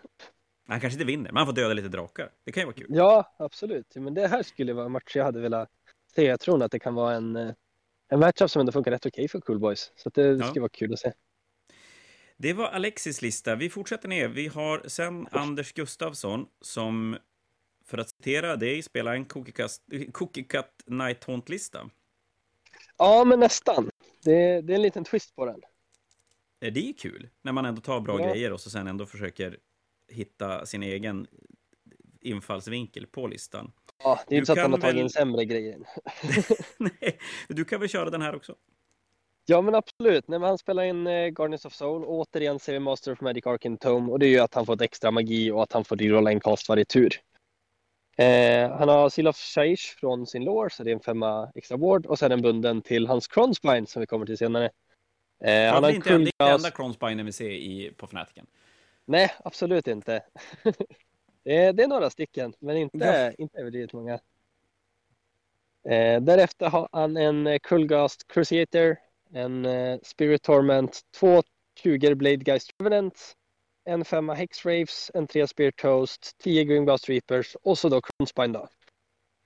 Han 0.67 0.79
kanske 0.79 0.95
inte 0.95 1.05
vinner, 1.05 1.31
men 1.31 1.37
han 1.37 1.45
får 1.45 1.53
döda 1.53 1.73
lite 1.73 1.87
drakar. 1.87 2.29
Det 2.43 2.51
kan 2.51 2.61
ju 2.61 2.65
vara 2.65 2.75
kul. 2.75 2.87
Ja, 2.89 3.35
absolut. 3.39 3.95
Men 3.95 4.13
det 4.13 4.27
här 4.27 4.43
skulle 4.43 4.73
vara 4.73 4.85
en 4.85 4.91
match 4.91 5.15
jag 5.15 5.23
hade 5.23 5.39
velat 5.41 5.69
se. 6.15 6.23
Jag 6.25 6.39
tror 6.39 6.63
att 6.63 6.71
det 6.71 6.79
kan 6.79 6.95
vara 6.95 7.15
en, 7.15 7.35
eh, 7.35 7.51
en 8.09 8.19
matchup 8.19 8.49
som 8.51 8.59
ändå 8.59 8.71
funkar 8.71 8.91
rätt 8.91 9.05
okej 9.05 9.27
för 9.27 9.39
Cool 9.39 9.59
Boys. 9.59 9.91
Så 9.95 10.09
att 10.09 10.13
det 10.13 10.27
Ja. 10.27 10.43
skulle 10.45 10.61
vara 10.61 10.69
kul 10.69 10.93
att 10.93 10.99
se. 10.99 11.11
Det 12.37 12.53
var 12.53 12.65
Alexis 12.67 13.21
lista. 13.21 13.55
Vi 13.55 13.69
fortsätter 13.69 14.07
ner. 14.09 14.27
Vi 14.27 14.47
har 14.47 14.81
sen 14.87 15.27
Anders 15.31 15.73
Gustafsson 15.73 16.45
som, 16.61 17.17
för 17.85 17.97
att 17.97 18.09
citera 18.09 18.55
dig, 18.55 18.81
spelar 18.81 19.13
en 19.13 19.25
Cookie 20.11 20.43
Cut 20.43 20.65
Night 20.85 21.23
Haunt-lista. 21.23 21.89
Ja, 22.97 23.23
men 23.23 23.39
nästan. 23.39 23.89
Det, 24.23 24.61
det 24.61 24.73
är 24.73 24.75
en 24.75 24.81
liten 24.81 25.03
twist 25.03 25.35
på 25.35 25.45
den. 25.45 25.61
Eh, 26.61 26.73
Det 26.73 26.89
är 26.89 26.93
kul, 26.93 27.29
när 27.41 27.51
man 27.51 27.65
ändå 27.65 27.81
tar 27.81 27.99
bra 27.99 28.19
Ja. 28.21 28.27
grejer 28.27 28.53
och 28.53 28.61
så 28.61 28.69
sen 28.69 28.87
ändå 28.87 29.05
försöker 29.05 29.57
hitta 30.07 30.65
sin 30.65 30.83
egen 30.83 31.27
infallsvinkel 32.21 33.07
på 33.07 33.27
listan. 33.27 33.71
Ja, 34.03 34.19
det 34.27 34.35
är 34.35 34.35
Du 34.35 34.35
inte 34.35 34.45
så 34.45 34.51
att 34.53 34.59
han 34.59 34.71
har 34.71 34.79
tagit 34.79 34.95
in 34.97 35.09
sämre 35.09 35.45
grejer. 35.45 35.79
Nej, 36.77 37.19
du 37.47 37.65
kan 37.65 37.79
väl 37.79 37.89
köra 37.89 38.09
den 38.09 38.21
här 38.21 38.35
också? 38.35 38.55
Ja, 39.45 39.61
men 39.61 39.75
absolut. 39.75 40.27
Nej, 40.27 40.39
men 40.39 40.47
han 40.49 40.57
spelar 40.57 40.83
in 40.83 41.07
eh, 41.07 41.27
Guardians 41.27 41.65
of 41.65 41.73
Soul. 41.73 42.03
Återigen 42.05 42.59
ser 42.59 42.73
vi 42.73 42.79
Master 42.79 43.11
of 43.11 43.21
Magic 43.21 43.45
Arcane 43.47 43.77
Tome 43.77 44.11
och 44.11 44.19
det 44.19 44.25
är 44.25 44.29
ju 44.29 44.39
att 44.39 44.53
han 44.53 44.65
får 44.65 44.73
ett 44.73 44.81
extra 44.81 45.11
magi 45.11 45.51
och 45.51 45.63
att 45.63 45.73
han 45.73 45.85
får 45.85 45.95
rerolla 45.95 46.31
en 46.31 46.39
cast 46.39 46.69
varje 46.69 46.85
tur. 46.85 47.15
Eh, 48.17 48.71
han 48.77 48.89
har 48.89 49.09
Seal 49.09 49.27
of 49.27 49.37
Shaish 49.37 49.97
från 49.99 50.27
sin 50.27 50.43
lore, 50.43 50.69
så 50.69 50.83
det 50.83 50.91
är 50.91 50.93
en 50.93 50.99
femma 50.99 51.51
extra 51.55 51.77
ward 51.77 52.05
och 52.05 52.19
sen 52.19 52.31
en 52.31 52.41
bunden 52.41 52.81
till 52.81 53.07
hans 53.07 53.27
Cronspine 53.27 53.85
som 53.87 53.99
vi 53.99 54.05
kommer 54.05 54.25
till 54.25 54.37
senare. 54.37 54.69
Eh, 55.43 55.73
han 55.73 55.83
har 55.83 55.89
en 55.89 55.95
inte 55.95 56.09
det 56.09 56.15
är 56.15 56.19
inte 56.19 56.31
Kullgas- 56.37 56.55
enda 56.55 56.71
Cronspinen 56.71 57.25
vi 57.25 57.31
ser 57.31 57.49
i, 57.49 57.91
på 57.97 58.05
Fnaticen. 58.07 58.45
Nej, 59.05 59.31
absolut 59.43 59.87
inte. 59.87 60.23
det, 61.43 61.55
är, 61.57 61.73
det 61.73 61.83
är 61.83 61.87
några 61.87 62.09
stycken, 62.09 62.53
men 62.59 62.77
inte, 62.77 62.97
Ja. 62.97 63.31
inte 63.43 63.59
överdrivet 63.59 63.93
många. 63.93 64.13
Eh, 65.89 66.21
därefter 66.21 66.69
har 66.69 66.89
han 66.91 67.17
en 67.17 67.47
eh, 67.47 67.59
Kullgast 67.59 68.27
Crusader, 68.27 68.97
en 69.33 69.65
eh, 69.65 69.99
Spirit 70.03 70.43
Torment, 70.43 71.01
två 71.19 71.43
20 71.79 72.15
Blade 72.15 72.43
Geist 72.45 72.71
Revenant, 72.79 73.33
en 73.85 74.05
femma 74.05 74.33
Hex 74.33 74.65
Raves, 74.65 75.11
en 75.13 75.27
tre 75.27 75.47
Spirit 75.47 75.77
Toast, 75.77 76.37
10 76.37 76.63
Grimgast 76.63 77.09
Reapers 77.09 77.55
och 77.55 77.77
så 77.77 77.89
då 77.89 78.01
Cronspine 78.01 78.53
då. 78.53 78.67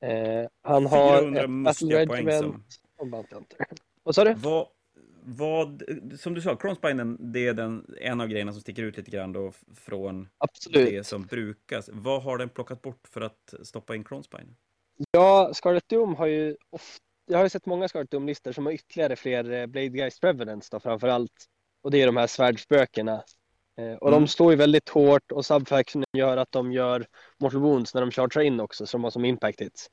Eh, 0.07 0.47
han 0.61 0.85
har 0.85 1.19
400 1.19 1.41
ett 1.43 1.49
Battle 1.49 2.05
Regiment 2.05 2.73
som... 2.73 2.83
och 2.97 3.07
Bounty. 3.07 3.55
Vad 4.03 4.15
sa 4.15 4.23
du? 4.23 4.33
Vad, 4.33 4.67
vad, 5.23 5.83
som 6.19 6.33
du 6.33 6.41
sa, 6.41 6.55
Cronspinen, 6.55 7.17
det 7.31 7.47
är 7.47 7.53
den, 7.53 7.95
en 8.01 8.21
av 8.21 8.27
grejerna 8.27 8.51
som 8.51 8.61
sticker 8.61 8.83
ut 8.83 8.97
lite 8.97 9.11
grann 9.11 9.33
då 9.33 9.51
från 9.75 10.29
Absolut. 10.37 10.89
det 10.89 11.03
som 11.03 11.25
brukas. 11.25 11.89
Vad 11.93 12.23
har 12.23 12.37
den 12.37 12.49
plockat 12.49 12.81
bort 12.81 13.07
för 13.07 13.21
att 13.21 13.53
stoppa 13.63 13.95
in 13.95 14.03
Cronspine? 14.03 14.55
Ja, 15.11 15.51
Scarlet 15.53 15.89
Doom 15.89 16.15
har 16.15 16.25
ju 16.25 16.57
ofta, 16.69 17.03
jag 17.25 17.37
har 17.37 17.45
ju 17.45 17.49
sett 17.49 17.65
många 17.65 17.87
Scarlet 17.87 18.11
Doom-listor 18.11 18.51
som 18.51 18.65
har 18.65 18.73
ytterligare 18.73 19.15
fler 19.15 19.51
eh, 19.51 19.65
Blade 19.65 19.97
Geist 19.97 20.23
Revenants 20.23 20.69
då 20.69 20.79
framför 20.79 21.07
allt. 21.07 21.45
Och 21.81 21.91
det 21.91 22.01
är 22.01 22.05
de 22.05 22.17
här 22.17 22.27
svärdsspökena. 22.27 23.23
Eh, 23.77 23.93
och 23.93 24.07
Mm. 24.07 24.21
de 24.21 24.27
står 24.27 24.51
ju 24.51 24.57
väldigt 24.57 24.89
hårt 24.89 25.31
och 25.31 25.45
subfactionen 25.45 26.05
gör 26.17 26.37
att 26.37 26.51
de 26.51 26.71
gör 26.71 27.07
Mortal 27.37 27.61
Wounds 27.61 27.93
när 27.93 28.01
de 28.01 28.11
chargear 28.11 28.43
in 28.43 28.59
också, 28.59 28.85
så 28.85 28.97
de 28.97 29.03
har 29.03 29.11
som 29.11 29.25
impact 29.25 29.61
hits. 29.61 29.89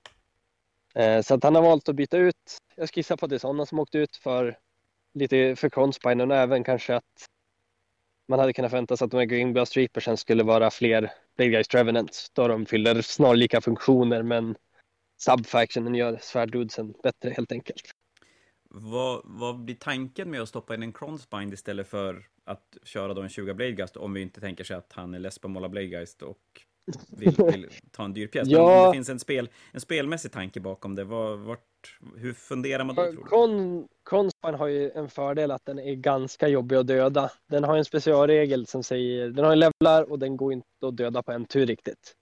Eh, 0.95 1.23
så 1.23 1.35
att 1.35 1.45
han 1.45 1.55
har 1.55 1.63
valt 1.63 1.89
att 1.89 1.97
byta 1.97 2.17
ut, 2.17 2.59
jag 2.77 2.89
ska 2.89 3.01
gissa 3.01 3.17
på 3.17 3.27
att 3.27 3.31
det 3.31 3.37
är 3.37 3.39
sådana 3.39 3.67
som 3.67 3.79
åkt 3.79 3.95
ut 3.95 4.17
för 4.17 4.59
lite 5.15 5.57
för 5.57 5.69
Cronspine 5.69 6.25
och 6.25 6.37
även 6.37 6.65
kanske 6.65 6.97
att 6.97 7.27
man 8.29 8.39
hade 8.39 8.53
kunnat 8.53 8.71
förvänta 8.71 8.97
sig 8.97 9.05
att 9.05 9.11
de 9.11 9.17
här 9.17 9.25
Greenblast 9.25 9.77
Reapersen 9.77 10.17
skulle 10.17 10.43
vara 10.43 10.71
fler 10.71 11.13
Blade 11.37 11.51
Geist 11.53 11.75
Revenants 11.75 12.31
då 12.33 12.49
de 12.49 12.67
fyller 12.67 13.03
snarlika 13.03 13.61
funktioner 13.61 14.23
men 14.23 14.57
subfactionen 15.19 15.95
gör 15.95 16.19
svärdudsen 16.23 16.95
bättre 17.03 17.31
helt 17.31 17.53
enkelt. 17.53 17.91
Vad, 18.77 19.21
vad 19.25 19.59
blir 19.59 19.75
tanken 19.75 20.31
med 20.31 20.43
att 20.43 20.49
stoppa 20.49 20.75
in 20.75 20.83
en 20.83 20.93
Cronspine 20.93 21.53
istället 21.53 21.89
för 21.89 22.27
att 22.45 22.77
köra 22.83 23.15
då 23.15 23.23
en 23.23 23.29
20 23.29 23.55
Bladegeist 23.55 23.97
om 23.97 24.13
vi 24.13 24.21
inte 24.21 24.41
tänker 24.41 24.65
sig 24.65 24.77
att 24.77 24.93
han 24.93 25.15
är 25.15 25.19
less 25.19 25.39
på 25.39 25.49
att 25.49 25.53
måla 25.53 25.69
Bladegeist 25.69 26.23
och 26.23 26.39
vill, 27.19 27.35
vill 27.53 27.69
ta 27.91 28.05
en 28.05 28.13
dyr 28.13 28.27
pjäs? 28.27 28.49
Men 28.49 28.53
Ja. 28.53 28.81
om 28.81 28.87
det 28.87 28.97
finns 28.97 29.09
en, 29.09 29.19
spel, 29.19 29.49
en 29.73 29.81
spelmässig 29.81 30.33
tanke 30.33 30.61
bakom 30.61 30.95
det, 30.95 31.05
vad, 31.05 31.39
vart, 31.39 31.99
hur 32.17 32.33
funderar 32.33 32.85
man 32.85 32.97
då? 32.97 33.13
Con, 34.03 34.31
har 34.43 34.67
ju 34.67 34.91
en 34.91 35.09
fördel 35.09 35.51
att 35.51 35.65
den 35.65 35.79
är 35.79 35.95
ganska 35.95 36.49
jobbig 36.49 36.77
att 36.77 36.87
döda. 36.87 37.31
Den 37.49 37.65
har 37.65 37.77
en 37.77 37.85
specialregel 37.85 38.67
som 38.67 38.83
säger, 38.83 39.29
den 39.29 39.45
har 39.45 39.53
ju 39.55 39.57
levlar 39.61 40.11
och 40.11 40.19
den 40.19 40.37
går 40.37 40.53
inte 40.53 40.67
att 40.87 40.97
döda 40.97 41.23
på 41.23 41.33
en 41.33 41.45
tur 41.45 41.67
riktigt. 41.67 42.15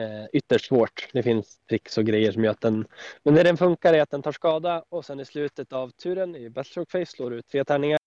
Eh, 0.00 0.26
ytterst 0.32 0.66
svårt. 0.66 1.08
Det 1.12 1.22
finns 1.22 1.58
tricks 1.68 1.98
och 1.98 2.04
grejer 2.04 2.32
som 2.32 2.44
gör 2.44 2.50
att 2.50 2.60
den, 2.60 2.86
men 3.22 3.34
när 3.34 3.44
den 3.44 3.56
funkar 3.56 3.94
är 3.94 4.02
att 4.02 4.10
den 4.10 4.22
tar 4.22 4.32
skada 4.32 4.84
och 4.88 5.04
sen 5.04 5.20
i 5.20 5.24
slutet 5.24 5.72
av 5.72 5.90
turen 5.90 6.36
i 6.36 6.50
Battlestroke 6.50 6.90
Face 6.90 7.12
slår 7.16 7.30
du 7.30 7.36
ut 7.36 7.48
tre 7.48 7.64
tärningar 7.64 7.98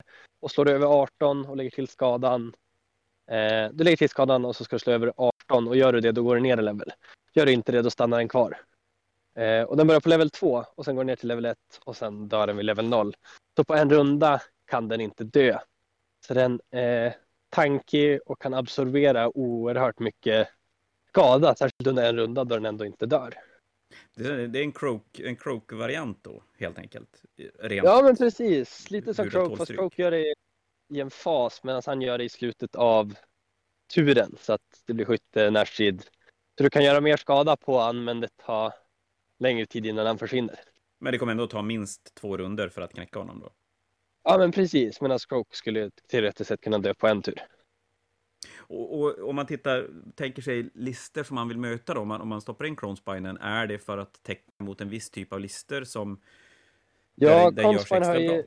och 0.41 0.51
slår 0.51 0.65
du 0.65 0.71
över 0.71 0.87
18 0.87 1.45
och 1.45 1.57
lägger 1.57 1.71
till 1.71 1.87
skadan. 1.87 2.53
Eh, 3.31 3.69
du 3.73 3.83
lägger 3.83 3.97
till 3.97 4.09
skadan 4.09 4.45
och 4.45 4.55
så 4.55 4.63
ska 4.63 4.75
du 4.75 4.79
slå 4.79 4.93
över 4.93 5.13
18 5.17 5.67
och 5.67 5.75
gör 5.75 5.93
du 5.93 5.99
det 5.99 6.11
då 6.11 6.23
går 6.23 6.35
du 6.35 6.41
ner 6.41 6.57
i 6.57 6.61
level. 6.61 6.91
Gör 7.33 7.45
du 7.45 7.51
inte 7.51 7.71
det 7.71 7.81
då 7.81 7.89
stannar 7.89 8.17
den 8.17 8.29
kvar. 8.29 8.57
Eh, 9.35 9.63
och 9.63 9.77
den 9.77 9.87
börjar 9.87 10.01
på 10.01 10.09
level 10.09 10.29
2 10.29 10.65
och 10.75 10.85
sen 10.85 10.95
går 10.95 11.03
ner 11.03 11.15
till 11.15 11.27
level 11.27 11.45
1 11.45 11.57
och 11.85 11.97
sen 11.97 12.27
dör 12.27 12.47
den 12.47 12.57
vid 12.57 12.65
level 12.65 12.89
0. 12.89 13.15
Så 13.55 13.63
på 13.63 13.75
en 13.75 13.89
runda 13.89 14.41
kan 14.65 14.87
den 14.87 15.01
inte 15.01 15.23
dö. 15.23 15.57
Så 16.27 16.33
den 16.33 16.61
eh, 16.71 16.79
är 16.79 17.15
tankig 17.49 18.19
och 18.25 18.41
kan 18.41 18.53
absorbera 18.53 19.37
oerhört 19.37 19.99
mycket 19.99 20.47
skada, 21.13 21.55
särskilt 21.55 21.87
under 21.87 22.09
en 22.09 22.17
runda 22.17 22.43
då 22.43 22.55
den 22.55 22.65
ändå 22.65 22.85
inte 22.85 23.05
dör. 23.05 23.33
Det 24.15 24.25
är, 24.25 24.47
det 24.47 24.59
är 24.59 24.63
en 24.63 24.71
croak, 24.71 25.19
en 25.19 25.35
croak-variant 25.35 26.23
då, 26.23 26.43
helt 26.57 26.77
enkelt. 26.77 27.21
Rent. 27.59 27.85
Ja 27.85 28.01
men 28.03 28.15
precis, 28.15 28.91
lite 28.91 29.13
som 29.13 29.29
Croak, 29.29 29.57
fast. 29.57 29.71
Croak 29.71 29.99
gör 29.99 30.11
det 30.11 30.33
i 30.93 30.99
en 30.99 31.09
fas 31.09 31.63
medan 31.63 31.81
han 31.85 32.01
gör 32.01 32.17
det 32.17 32.23
i 32.23 32.29
slutet 32.29 32.75
av 32.75 33.15
turen 33.93 34.35
så 34.39 34.53
att 34.53 34.81
det 34.85 34.93
blir 34.93 35.05
skytte 35.05 35.51
närstrid. 35.51 36.01
Så 36.57 36.63
du 36.63 36.69
kan 36.69 36.83
göra 36.83 37.01
mer 37.01 37.17
skada 37.17 37.55
på 37.55 37.79
han 37.79 38.03
men 38.03 38.19
det 38.19 38.37
tar 38.37 38.73
längre 39.39 39.65
tid 39.65 39.85
innan 39.85 40.05
han 40.05 40.17
försvinner. 40.17 40.59
Men 40.99 41.11
det 41.11 41.17
kommer 41.17 41.31
ändå 41.31 41.47
ta 41.47 41.61
minst 41.61 42.15
två 42.15 42.37
runder 42.37 42.69
för 42.69 42.81
att 42.81 42.93
knäcka 42.93 43.19
honom 43.19 43.39
då? 43.39 43.51
Ja, 44.23 44.37
men 44.37 44.51
precis. 44.51 45.01
Medan 45.01 45.19
Croak 45.19 45.55
skulle 45.55 45.91
teoretiskt 46.11 46.47
sett 46.47 46.61
kunna 46.61 46.77
dö 46.77 46.93
på 46.93 47.07
en 47.07 47.21
tur. 47.21 47.41
Och, 48.59 49.29
om 49.29 49.35
man 49.35 49.45
tittar, 49.45 49.87
tänker 50.15 50.41
sig 50.41 50.69
lister 50.73 51.23
som 51.23 51.35
man 51.35 51.47
vill 51.47 51.57
möta 51.57 51.93
då, 51.93 52.01
om 52.01 52.07
man, 52.07 52.21
om 52.21 52.27
man 52.27 52.41
stoppar 52.41 52.65
in 52.65 52.75
Cronspinen, 52.75 53.37
är 53.37 53.67
det 53.67 53.79
för 53.79 53.97
att 53.97 54.23
täcka 54.23 54.51
mot 54.59 54.81
en 54.81 54.89
viss 54.89 55.09
typ 55.09 55.33
av 55.33 55.39
lister 55.39 55.83
som 55.83 56.21
ja, 57.15 57.51
görs 57.51 57.91
extra 57.91 58.19
ju? 58.19 58.43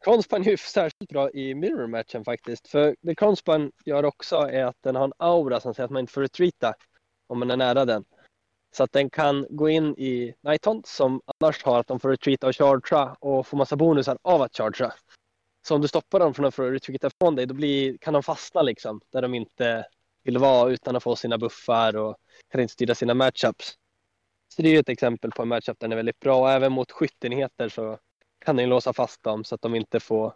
Cronspine 0.00 0.44
är 0.44 0.50
ju 0.50 0.56
särskilt 0.56 1.10
bra 1.10 1.30
i 1.30 1.54
mirror-matchen 1.54 2.24
faktiskt. 2.24 2.68
För 2.68 2.96
det 3.00 3.14
Cronspine 3.14 3.70
gör 3.84 4.04
också 4.04 4.36
är 4.36 4.64
att 4.64 4.76
den 4.80 4.96
har 4.96 5.04
en 5.04 5.12
aura 5.16 5.60
som 5.60 5.74
säger 5.74 5.84
att 5.84 5.90
man 5.90 6.00
inte 6.00 6.12
får 6.12 6.20
retreata 6.20 6.74
om 7.26 7.38
man 7.38 7.50
är 7.50 7.56
nära 7.56 7.84
den. 7.84 8.04
Så 8.76 8.84
att 8.84 8.92
den 8.92 9.10
kan 9.10 9.46
gå 9.50 9.68
in 9.68 9.94
i 9.98 10.34
Nighthaunt 10.40 10.86
som 10.86 11.20
annars 11.26 11.64
har 11.64 11.80
att 11.80 11.86
de 11.86 12.00
får 12.00 12.08
retreata 12.08 12.46
och 12.46 12.56
chargea 12.56 13.16
och 13.20 13.46
få 13.46 13.56
massa 13.56 13.76
bonusar 13.76 14.18
av 14.22 14.42
att 14.42 14.56
chargea. 14.56 14.92
Så 15.66 15.74
om 15.74 15.80
du 15.80 15.88
stoppar 15.88 16.20
dem 16.20 16.34
från 16.34 16.46
att 16.46 16.54
få 16.54 16.62
retreata 16.62 17.10
från 17.18 17.36
dig, 17.36 17.46
då 17.46 17.54
blir, 17.54 17.98
kan 17.98 18.12
de 18.12 18.22
fastna 18.22 18.62
liksom 18.62 19.00
där 19.10 19.22
de 19.22 19.34
inte 19.34 19.86
vill 20.22 20.38
vara 20.38 20.70
utan 20.70 20.96
att 20.96 21.02
få 21.02 21.16
sina 21.16 21.38
buffar 21.38 21.96
och 21.96 22.16
kan 22.48 22.60
inte 22.60 22.72
styra 22.72 22.94
sina 22.94 23.14
matchups. 23.14 23.78
Så 24.48 24.62
det 24.62 24.68
är 24.68 24.72
ju 24.72 24.78
ett 24.78 24.88
exempel 24.88 25.30
på 25.30 25.42
en 25.42 25.48
matchup 25.48 25.78
där 25.78 25.88
den 25.88 25.92
är 25.92 25.96
väldigt 25.96 26.20
bra 26.20 26.40
och 26.40 26.50
även 26.50 26.72
mot 26.72 26.92
skyttenheter 26.92 27.68
så 27.68 27.98
kan 28.44 28.56
den 28.56 28.68
låsa 28.68 28.92
fast 28.92 29.22
dem 29.22 29.44
så 29.44 29.54
att 29.54 29.62
de 29.62 29.74
inte 29.74 30.00
får 30.00 30.34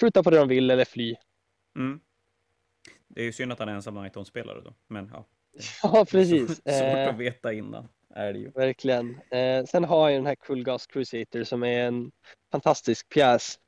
skjuta 0.00 0.22
på 0.22 0.30
det 0.30 0.36
de 0.36 0.48
vill 0.48 0.70
eller 0.70 0.84
fly. 0.84 1.14
Mm. 1.76 2.00
Det 3.08 3.20
är 3.20 3.24
ju 3.24 3.32
synd 3.32 3.52
att 3.52 3.58
han 3.58 3.68
är 3.68 3.72
ensam 3.72 3.94
Nighton-spelare 3.94 4.60
då, 4.60 4.74
men 4.86 5.10
ja. 5.12 5.24
Ja, 5.82 6.04
precis. 6.10 6.46
Svårt 6.56 6.66
att 6.66 7.08
eh, 7.08 7.16
veta 7.16 7.52
innan, 7.52 7.88
är 8.10 8.32
det 8.32 8.38
ju. 8.38 8.50
Verkligen. 8.50 9.20
Eh, 9.30 9.64
sen 9.64 9.84
har 9.84 10.10
jag 10.10 10.18
den 10.18 10.26
här 10.26 10.34
Kullgas 10.34 10.86
Crusader 10.86 11.44
som 11.44 11.62
är 11.62 11.86
en 11.86 12.12
fantastisk 12.52 13.08
pjäs. 13.08 13.58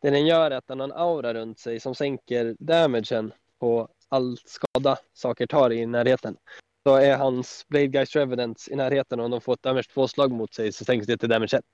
Det 0.00 0.10
den 0.10 0.26
gör 0.26 0.50
är 0.50 0.56
att 0.56 0.66
den 0.66 0.80
har 0.80 0.88
en 0.88 0.92
aura 0.92 1.34
runt 1.34 1.58
sig 1.58 1.80
som 1.80 1.94
sänker 1.94 2.56
damagen 2.58 3.32
på 3.58 3.88
all 4.08 4.38
skada 4.44 4.98
saker 5.12 5.46
tar 5.46 5.72
i 5.72 5.86
närheten. 5.86 6.36
Så 6.82 6.96
är 6.96 7.16
hans 7.16 7.64
Blade 7.68 7.86
Guys 7.86 8.16
Revenants 8.16 8.68
i 8.68 8.76
närheten 8.76 9.20
och 9.20 9.24
om 9.24 9.30
de 9.30 9.40
får 9.40 9.52
ett 9.52 9.62
damage 9.62 9.90
2-slag 9.94 10.32
mot 10.32 10.54
sig 10.54 10.72
så 10.72 10.84
sänks 10.84 11.06
det 11.06 11.16
till 11.16 11.28
damage 11.28 11.54
1. 11.54 11.64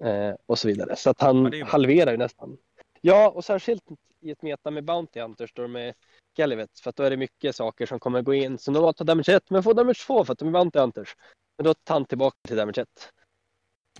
Eh, 0.00 0.34
och 0.46 0.58
så 0.58 0.68
vidare. 0.68 0.96
Så 0.96 1.10
att 1.10 1.20
han 1.20 1.52
ja, 1.52 1.66
halverar 1.66 2.10
ju 2.10 2.16
nästan. 2.16 2.58
Ja, 3.00 3.30
och 3.30 3.44
särskilt 3.44 3.82
i 4.20 4.30
ett 4.30 4.42
meta 4.42 4.70
med 4.70 4.84
Bounty 4.84 5.20
Hunters 5.20 5.52
då 5.52 5.68
med 5.68 5.94
Gallivets 6.36 6.82
för 6.82 6.90
att 6.90 6.96
då 6.96 7.02
är 7.02 7.10
det 7.10 7.16
mycket 7.16 7.56
saker 7.56 7.86
som 7.86 8.00
kommer 8.00 8.22
gå 8.22 8.34
in 8.34 8.58
som 8.58 8.74
normalt 8.74 8.96
tar 8.96 9.04
damage 9.04 9.28
1 9.28 9.50
men 9.50 9.62
får 9.62 9.74
damage 9.74 10.06
2 10.06 10.24
för 10.24 10.32
att 10.32 10.38
de 10.38 10.48
är 10.48 10.52
Bounty 10.52 10.78
Hunters. 10.78 11.16
Men 11.56 11.64
då 11.64 11.74
tar 11.74 11.94
han 11.94 12.04
tillbaka 12.04 12.36
till 12.48 12.56
damage 12.56 12.78
1. 12.78 12.88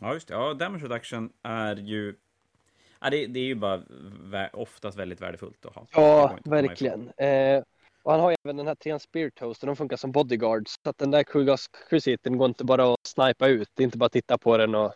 Ja, 0.00 0.14
just 0.14 0.28
det. 0.28 0.34
Ja, 0.34 0.54
damage 0.54 0.84
reduction 0.84 1.32
är 1.42 1.76
ju 1.76 2.14
Ja, 3.00 3.10
det, 3.10 3.26
det 3.26 3.40
är 3.40 3.44
ju 3.44 3.54
bara 3.54 3.82
oftast 4.52 4.98
väldigt 4.98 5.20
värdefullt 5.20 5.66
att 5.66 5.74
ha. 5.74 5.86
Ja, 5.92 6.38
verkligen. 6.44 7.10
Eh, 7.10 7.62
och 8.02 8.12
han 8.12 8.20
har 8.20 8.30
ju 8.30 8.36
även 8.44 8.56
den 8.56 8.66
här 8.66 8.74
trean 8.74 9.00
Spirit 9.00 9.38
Host 9.38 9.62
och 9.62 9.66
de 9.66 9.76
funkar 9.76 9.96
som 9.96 10.12
bodyguards. 10.12 10.74
Så 10.84 10.90
att 10.90 10.98
den 10.98 11.10
där 11.10 11.22
Krugas 11.22 11.68
Cruciten 11.88 12.38
går 12.38 12.48
inte 12.48 12.64
bara 12.64 12.92
att 12.92 13.06
snipa 13.06 13.48
ut. 13.48 13.68
Det 13.74 13.82
är 13.82 13.84
inte 13.84 13.98
bara 13.98 14.06
att 14.06 14.12
titta 14.12 14.38
på 14.38 14.56
den 14.56 14.74
och 14.74 14.94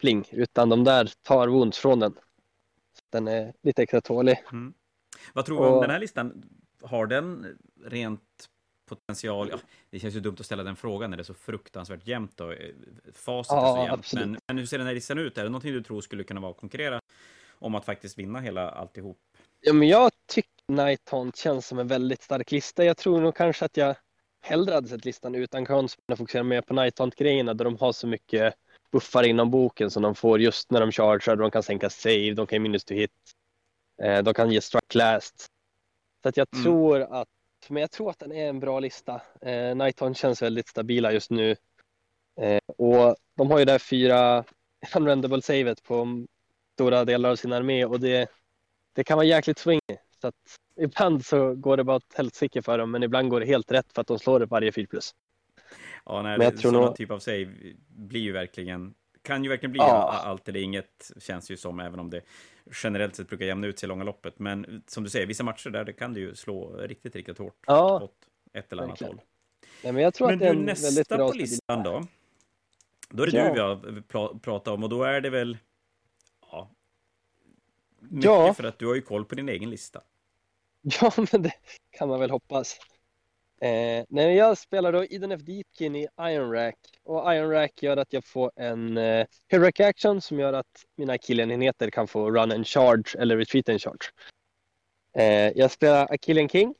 pling, 0.00 0.24
utan 0.32 0.68
de 0.68 0.84
där 0.84 1.12
tar 1.22 1.48
wounds 1.48 1.78
från 1.78 1.98
den. 2.00 2.12
Så 2.92 3.02
den 3.12 3.28
är 3.28 3.52
lite 3.62 3.82
extra 3.82 4.00
tålig. 4.00 4.42
Mm. 4.52 4.74
Vad 5.34 5.46
tror 5.46 5.60
du 5.60 5.66
och... 5.66 5.74
om 5.74 5.80
den 5.80 5.90
här 5.90 5.98
listan? 5.98 6.42
Har 6.82 7.06
den 7.06 7.58
rent 7.84 8.48
potential? 8.96 9.48
Ja, 9.50 9.58
det 9.90 9.98
känns 9.98 10.14
ju 10.14 10.20
dumt 10.20 10.36
att 10.40 10.46
ställa 10.46 10.62
den 10.62 10.76
frågan 10.76 11.10
när 11.10 11.16
det 11.16 11.20
är 11.20 11.24
så 11.24 11.34
fruktansvärt 11.34 12.06
jämnt 12.06 12.40
och 12.40 12.54
facit 13.14 13.52
ja, 13.52 13.78
är 13.78 13.84
så 13.84 13.90
jämnt. 13.90 14.12
Men, 14.12 14.40
men 14.46 14.58
hur 14.58 14.66
ser 14.66 14.78
den 14.78 14.86
här 14.86 14.94
listan 14.94 15.18
ut? 15.18 15.38
Är 15.38 15.42
det 15.42 15.48
någonting 15.48 15.72
du 15.72 15.82
tror 15.82 16.00
skulle 16.00 16.24
kunna 16.24 16.40
vara 16.40 16.54
konkurrera 16.54 17.00
om 17.58 17.74
att 17.74 17.84
faktiskt 17.84 18.18
vinna 18.18 18.40
hela 18.40 18.70
alltihop? 18.70 19.18
Ja, 19.60 19.72
men 19.72 19.88
jag 19.88 20.10
tycker 20.28 20.50
Night 20.68 21.08
Hunt 21.10 21.36
känns 21.36 21.66
som 21.66 21.78
en 21.78 21.88
väldigt 21.88 22.22
stark 22.22 22.50
lista. 22.50 22.84
Jag 22.84 22.96
tror 22.96 23.20
nog 23.20 23.36
kanske 23.36 23.64
att 23.64 23.76
jag 23.76 23.96
hellre 24.40 24.74
hade 24.74 24.88
sett 24.88 25.04
listan 25.04 25.34
utan 25.34 25.66
konstspel 25.66 26.12
och 26.12 26.18
fokusera 26.18 26.42
mer 26.42 26.60
på 26.60 26.74
Night 26.74 26.98
Hunt-grejerna 26.98 27.54
där 27.54 27.64
de 27.64 27.76
har 27.76 27.92
så 27.92 28.06
mycket 28.06 28.54
buffar 28.92 29.22
inom 29.22 29.50
boken 29.50 29.90
som 29.90 30.02
de 30.02 30.14
får 30.14 30.40
just 30.40 30.70
när 30.70 30.80
de 30.80 30.92
chargear. 30.92 31.36
De 31.36 31.50
kan 31.50 31.62
sänka 31.62 31.90
save, 31.90 32.34
de 32.34 32.46
kan 32.46 32.62
minus 32.62 32.84
to 32.84 32.94
hit. 32.94 33.10
Eh, 34.02 34.22
de 34.22 34.34
kan 34.34 34.50
ge 34.50 34.60
strike 34.60 34.98
last. 34.98 35.46
Så 36.22 36.28
att 36.28 36.36
jag 36.36 36.46
mm. 36.52 36.64
tror 36.64 37.00
att, 37.00 37.28
men 37.68 37.80
jag 37.80 37.90
tror 37.90 38.10
att 38.10 38.18
den 38.18 38.32
är 38.32 38.48
en 38.48 38.60
bra 38.60 38.80
lista. 38.80 39.20
Eh, 39.40 39.76
Night 39.76 40.00
Hunt 40.00 40.16
känns 40.16 40.42
väldigt 40.42 40.68
stabila 40.68 41.12
just 41.12 41.30
nu. 41.30 41.56
Eh, 42.40 42.60
och 42.66 43.16
de 43.36 43.50
har 43.50 43.58
ju 43.58 43.64
där 43.64 43.78
fyra 43.78 44.44
unrendable 44.96 45.42
savet 45.42 45.82
på 45.82 46.26
stora 46.74 47.04
delar 47.04 47.30
av 47.30 47.36
sin 47.36 47.52
armé 47.52 47.84
och 47.84 48.00
det, 48.00 48.28
det 48.92 49.04
kan 49.04 49.16
vara 49.16 49.26
jäkligt 49.26 49.58
swingy. 49.58 49.96
Så 50.20 50.28
att 50.28 50.58
ibland 50.76 51.24
så 51.24 51.54
går 51.54 51.76
det 51.76 51.84
bara 51.84 51.96
åt 51.96 52.14
helsike 52.14 52.62
för 52.62 52.78
dem, 52.78 52.90
men 52.90 53.02
ibland 53.02 53.30
går 53.30 53.40
det 53.40 53.46
helt 53.46 53.72
rätt 53.72 53.92
för 53.94 54.00
att 54.00 54.06
de 54.06 54.18
slår 54.18 54.40
det 54.40 54.46
varje 54.46 54.72
4 54.72 54.86
plus. 54.90 55.14
Ja, 56.04 56.22
nej, 56.22 56.38
men 56.38 56.44
jag 56.44 56.56
tror 56.56 56.72
nog... 56.72 56.96
typ 56.96 57.10
av 57.10 57.18
save 57.18 57.54
blir 57.88 58.20
ju 58.20 58.32
verkligen, 58.32 58.94
kan 59.22 59.44
ju 59.44 59.50
verkligen 59.50 59.72
bli 59.72 59.78
ja. 59.78 60.22
allt 60.24 60.48
eller 60.48 60.60
inget, 60.60 61.12
känns 61.18 61.50
ju 61.50 61.56
som, 61.56 61.80
även 61.80 62.00
om 62.00 62.10
det 62.10 62.22
generellt 62.82 63.16
sett 63.16 63.28
brukar 63.28 63.46
jämna 63.46 63.66
ut 63.66 63.78
sig 63.78 63.86
i 63.86 63.88
långa 63.88 64.04
loppet. 64.04 64.38
Men 64.38 64.82
som 64.86 65.04
du 65.04 65.10
säger, 65.10 65.26
vissa 65.26 65.44
matcher 65.44 65.70
där 65.70 65.84
det 65.84 65.92
kan 65.92 66.14
det 66.14 66.20
ju 66.20 66.34
slå 66.34 66.76
riktigt, 66.76 67.16
riktigt 67.16 67.38
hårt 67.38 67.64
ja. 67.66 68.00
åt 68.02 68.16
ett 68.52 68.72
eller 68.72 68.82
annat 68.82 69.00
håll. 69.00 69.20
Ja, 69.82 69.92
men 69.92 70.02
jag 70.02 70.14
tror 70.14 70.26
men 70.26 70.34
att 70.34 70.40
det 70.40 70.46
är 70.46 70.50
en 70.50 70.64
nästa 70.64 71.18
på 71.18 71.32
listan 71.32 71.82
då? 71.82 72.06
Då 73.08 73.22
är 73.22 73.26
det 73.26 73.36
ja. 73.36 73.48
du 73.48 73.90
vi 73.90 74.02
har 74.12 74.38
pratat 74.38 74.74
om 74.74 74.82
och 74.82 74.88
då 74.88 75.04
är 75.04 75.20
det 75.20 75.30
väl 75.30 75.58
mycket 78.12 78.24
ja. 78.24 78.54
för 78.54 78.64
att 78.64 78.78
du 78.78 78.86
har 78.86 78.94
ju 78.94 79.02
koll 79.02 79.24
på 79.24 79.34
din 79.34 79.48
egen 79.48 79.70
lista. 79.70 80.00
Ja, 81.00 81.12
men 81.16 81.42
det 81.42 81.52
kan 81.90 82.08
man 82.08 82.20
väl 82.20 82.30
hoppas. 82.30 82.78
Eh, 83.62 84.04
när 84.08 84.30
jag 84.30 84.58
spelar 84.58 84.92
då 84.92 85.04
Eden 85.04 85.32
F. 85.32 85.40
Deepkin 85.40 85.96
i 85.96 86.08
Iron 86.20 86.52
Rack 86.52 86.78
och 87.04 87.34
Iron 87.34 87.50
Rack 87.50 87.82
gör 87.82 87.96
att 87.96 88.12
jag 88.12 88.24
får 88.24 88.50
en 88.56 88.96
eh, 88.96 89.26
Heroic 89.48 89.80
Action 89.80 90.20
som 90.20 90.38
gör 90.38 90.52
att 90.52 90.84
mina 90.96 91.18
killenheter 91.18 91.90
kan 91.90 92.08
få 92.08 92.30
run 92.30 92.52
and 92.52 92.66
charge 92.66 93.18
eller 93.18 93.36
retreat 93.36 93.68
and 93.68 93.80
charge. 93.80 94.10
Eh, 95.16 95.58
jag 95.58 95.70
spelar 95.70 96.14
Achillean 96.14 96.48
King. 96.48 96.74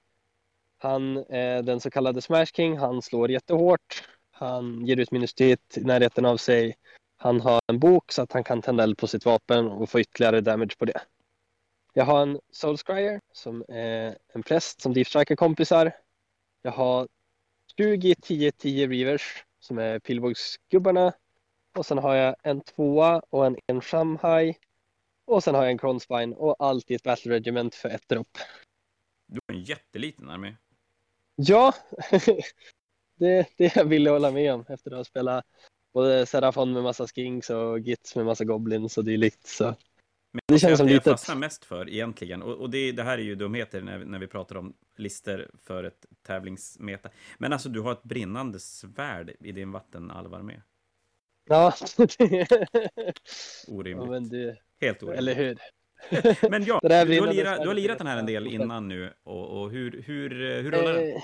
Han 0.78 1.16
är 1.16 1.62
den 1.62 1.80
så 1.80 1.90
kallade 1.90 2.22
Smash 2.22 2.46
King. 2.46 2.78
Han 2.78 3.02
slår 3.02 3.30
jättehårt. 3.30 4.04
Han 4.30 4.86
ger 4.86 4.96
ut 4.96 5.10
minus 5.10 5.40
i 5.40 5.56
närheten 5.76 6.24
av 6.24 6.36
sig. 6.36 6.74
Han 7.16 7.40
har 7.40 7.60
en 7.66 7.78
bok 7.78 8.12
så 8.12 8.22
att 8.22 8.32
han 8.32 8.44
kan 8.44 8.62
tända 8.62 8.82
eld 8.82 8.98
på 8.98 9.06
sitt 9.06 9.24
vapen 9.24 9.66
och 9.66 9.90
få 9.90 10.00
ytterligare 10.00 10.40
damage 10.40 10.78
på 10.78 10.84
det. 10.84 11.00
Jag 11.92 12.04
har 12.04 12.22
en 12.22 12.40
Soulscryer 12.52 13.20
som 13.32 13.64
är 13.68 14.16
en 14.34 14.42
präst 14.42 14.80
som 14.80 14.94
deepstriker 14.94 15.36
kompisar. 15.36 15.92
Jag 16.62 16.72
har 16.72 17.08
20 17.76 18.14
10-10 18.14 18.88
Reavers 18.88 19.44
som 19.60 19.78
är 19.78 19.98
pilbågsgubbarna. 19.98 21.12
Och 21.76 21.86
sen 21.86 21.98
har 21.98 22.14
jag 22.14 22.36
en 22.42 22.60
tvåa 22.60 23.22
och 23.30 23.46
en 23.46 23.56
en 23.66 23.80
Shamhai. 23.80 24.54
Och 25.24 25.44
sen 25.44 25.54
har 25.54 25.62
jag 25.62 25.70
en 25.70 25.78
Cronspine 25.78 26.34
och 26.34 26.56
allt 26.58 26.90
i 26.90 26.94
ett 26.94 27.02
Battle 27.02 27.32
Regiment 27.32 27.74
för 27.74 27.88
ett 27.88 28.08
dropp. 28.08 28.38
Du 29.26 29.40
har 29.46 29.54
en 29.54 29.62
jätteliten 29.62 30.30
armé. 30.30 30.56
Ja, 31.34 31.74
det 33.18 33.48
det 33.56 33.76
jag 33.76 33.84
ville 33.84 34.10
hålla 34.10 34.30
med 34.30 34.54
om 34.54 34.64
efter 34.68 34.90
att 34.90 34.96
ha 34.96 35.04
spelat 35.04 35.44
både 35.92 36.26
Serafon 36.26 36.72
med 36.72 36.82
massa 36.82 37.06
skinks 37.06 37.50
och 37.50 37.80
Gits 37.80 38.16
med 38.16 38.24
massa 38.24 38.44
goblins 38.44 38.98
och 38.98 39.04
dylikt. 39.04 39.46
Så. 39.46 39.74
Men 40.32 40.40
det 40.46 40.58
känns 40.58 40.78
som 40.78 40.86
det 40.86 40.92
jag 40.92 41.04
fastnar 41.04 41.36
mest 41.36 41.64
för 41.64 41.88
egentligen, 41.88 42.42
och, 42.42 42.54
och 42.54 42.70
det, 42.70 42.92
det, 42.92 43.02
här 43.02 43.18
är 43.18 43.22
ju 43.22 43.34
dumheter 43.34 43.82
när, 43.82 43.98
när 43.98 44.18
vi 44.18 44.26
pratar 44.26 44.56
om 44.56 44.74
lister 44.96 45.50
för 45.64 45.84
ett 45.84 46.06
tävlingsmeta. 46.26 47.08
Men 47.38 47.52
alltså, 47.52 47.68
du 47.68 47.80
har 47.80 47.92
ett 47.92 48.02
brinnande 48.02 48.60
svärd 48.60 49.32
i 49.40 49.52
din 49.52 49.72
vattenalvarmé. 49.72 50.60
Ja, 51.44 51.72
Orimligt. 53.68 54.08
Ja, 54.10 54.20
det... 54.20 54.56
Helt 54.80 55.02
orimligt. 55.02 55.18
Eller 55.18 55.34
hur? 55.34 55.58
men 56.50 56.64
ja, 56.64 56.80
du, 56.82 56.94
har 56.94 57.32
lirat, 57.32 57.62
du 57.62 57.68
har 57.68 57.74
lirat 57.74 57.98
den 57.98 58.06
här 58.06 58.16
en 58.16 58.26
del 58.26 58.46
innan 58.46 58.88
nu, 58.88 59.12
och, 59.22 59.62
och 59.62 59.70
hur, 59.70 60.02
hur, 60.06 60.30
hur 60.62 60.70
rullar 60.70 60.92
den? 60.92 61.16
Eh, 61.16 61.22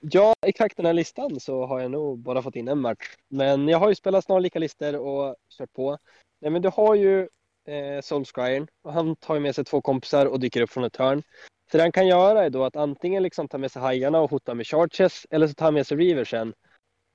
Ja, 0.00 0.34
exakt 0.46 0.76
den 0.76 0.86
här 0.86 0.92
listan 0.92 1.40
så 1.40 1.66
har 1.66 1.80
jag 1.80 1.90
nog 1.90 2.18
bara 2.18 2.42
fått 2.42 2.56
in 2.56 2.68
en 2.68 2.80
match. 2.80 3.16
Men 3.28 3.68
jag 3.68 3.78
har 3.78 3.88
ju 3.88 3.94
spelat 3.94 4.24
snarlika 4.24 4.58
listor 4.58 4.96
och 4.96 5.36
kört 5.58 5.72
på. 5.72 5.98
Nej, 6.40 6.50
men 6.50 6.62
du 6.62 6.68
har 6.68 6.94
ju 6.94 7.28
eh, 7.66 8.00
Solskjaer. 8.00 8.66
och 8.82 8.92
han 8.92 9.16
tar 9.16 9.40
med 9.40 9.54
sig 9.54 9.64
två 9.64 9.80
kompisar 9.80 10.26
och 10.26 10.40
dyker 10.40 10.60
upp 10.60 10.70
från 10.70 10.84
ett 10.84 10.96
hörn. 10.96 11.22
Så 11.70 11.76
det 11.76 11.82
han 11.82 11.92
kan 11.92 12.06
göra 12.06 12.44
är 12.44 12.50
då 12.50 12.64
att 12.64 12.76
antingen 12.76 13.22
liksom 13.22 13.48
ta 13.48 13.58
med 13.58 13.72
sig 13.72 13.82
hajarna 13.82 14.20
och 14.20 14.30
hota 14.30 14.54
med 14.54 14.66
charges 14.66 15.26
eller 15.30 15.46
så 15.48 15.54
tar 15.54 15.64
han 15.64 15.74
med 15.74 15.86
sig 15.86 15.96
reaversen 15.96 16.54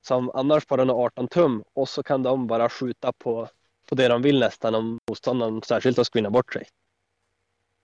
som 0.01 0.31
annars 0.33 0.67
bara 0.67 0.85
har 0.85 1.05
18 1.05 1.27
tum 1.27 1.63
och 1.73 1.89
så 1.89 2.03
kan 2.03 2.23
de 2.23 2.47
bara 2.47 2.69
skjuta 2.69 3.13
på, 3.13 3.47
på 3.89 3.95
det 3.95 4.07
de 4.07 4.21
vill 4.21 4.39
nästan 4.39 4.75
om 4.75 4.99
motståndaren 5.09 5.61
särskilt 5.61 5.97
har 5.97 6.03
screenat 6.03 6.33
bort 6.33 6.53
sig. 6.53 6.67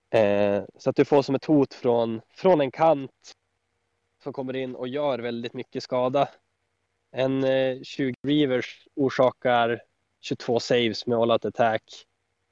Eh, 0.10 0.63
så 0.77 0.89
att 0.89 0.95
du 0.95 1.06
får 1.06 1.21
som 1.21 1.36
ett 1.36 1.45
hot 1.45 1.73
från, 1.73 2.21
från 2.30 2.62
en 2.62 2.71
kant 2.71 3.12
som 4.23 4.34
kommer 4.34 4.56
in 4.56 4.75
och 4.75 4.88
gör 4.88 5.19
väldigt 5.19 5.53
mycket 5.53 5.84
skada. 5.84 6.30
En 7.12 7.43
eh, 7.43 7.82
20 7.84 8.13
Reavers 8.27 8.88
orsakar 8.95 9.82
22 10.21 10.60
saves 10.60 11.08
med 11.08 11.17
all 11.17 11.32
out 11.32 11.45
attack 11.45 12.06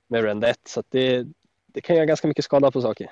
med 0.07 0.23
rend 0.23 0.43
1, 0.43 0.59
så 0.67 0.83
det, 0.89 1.27
det 1.67 1.81
kan 1.81 1.95
göra 1.95 2.05
ganska 2.05 2.27
mycket 2.27 2.45
skada 2.45 2.71
på 2.71 2.81
saker. 2.81 3.09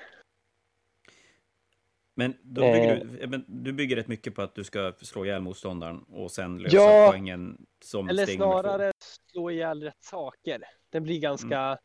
Men 2.16 2.34
bygger 2.42 2.96
Eh. 2.96 3.02
du, 3.02 3.26
men 3.26 3.44
du 3.48 3.72
bygger 3.72 3.96
rätt 3.96 4.08
mycket 4.08 4.34
på 4.34 4.42
att 4.42 4.54
du 4.54 4.64
ska 4.64 4.92
slå 5.02 5.24
ihjäl 5.24 5.42
motståndaren 5.42 6.02
och 6.02 6.30
sen 6.30 6.58
lösa 6.58 6.76
Ja, 6.76 7.08
poängen 7.10 7.66
som 7.84 8.08
Eller 8.08 8.22
steg 8.22 8.36
snarare 8.36 8.92
slå 9.32 9.50
ihjäl 9.50 9.82
rätt 9.82 10.04
saker. 10.04 10.62
Det 10.90 11.00
blir 11.00 11.20
ganska, 11.20 11.78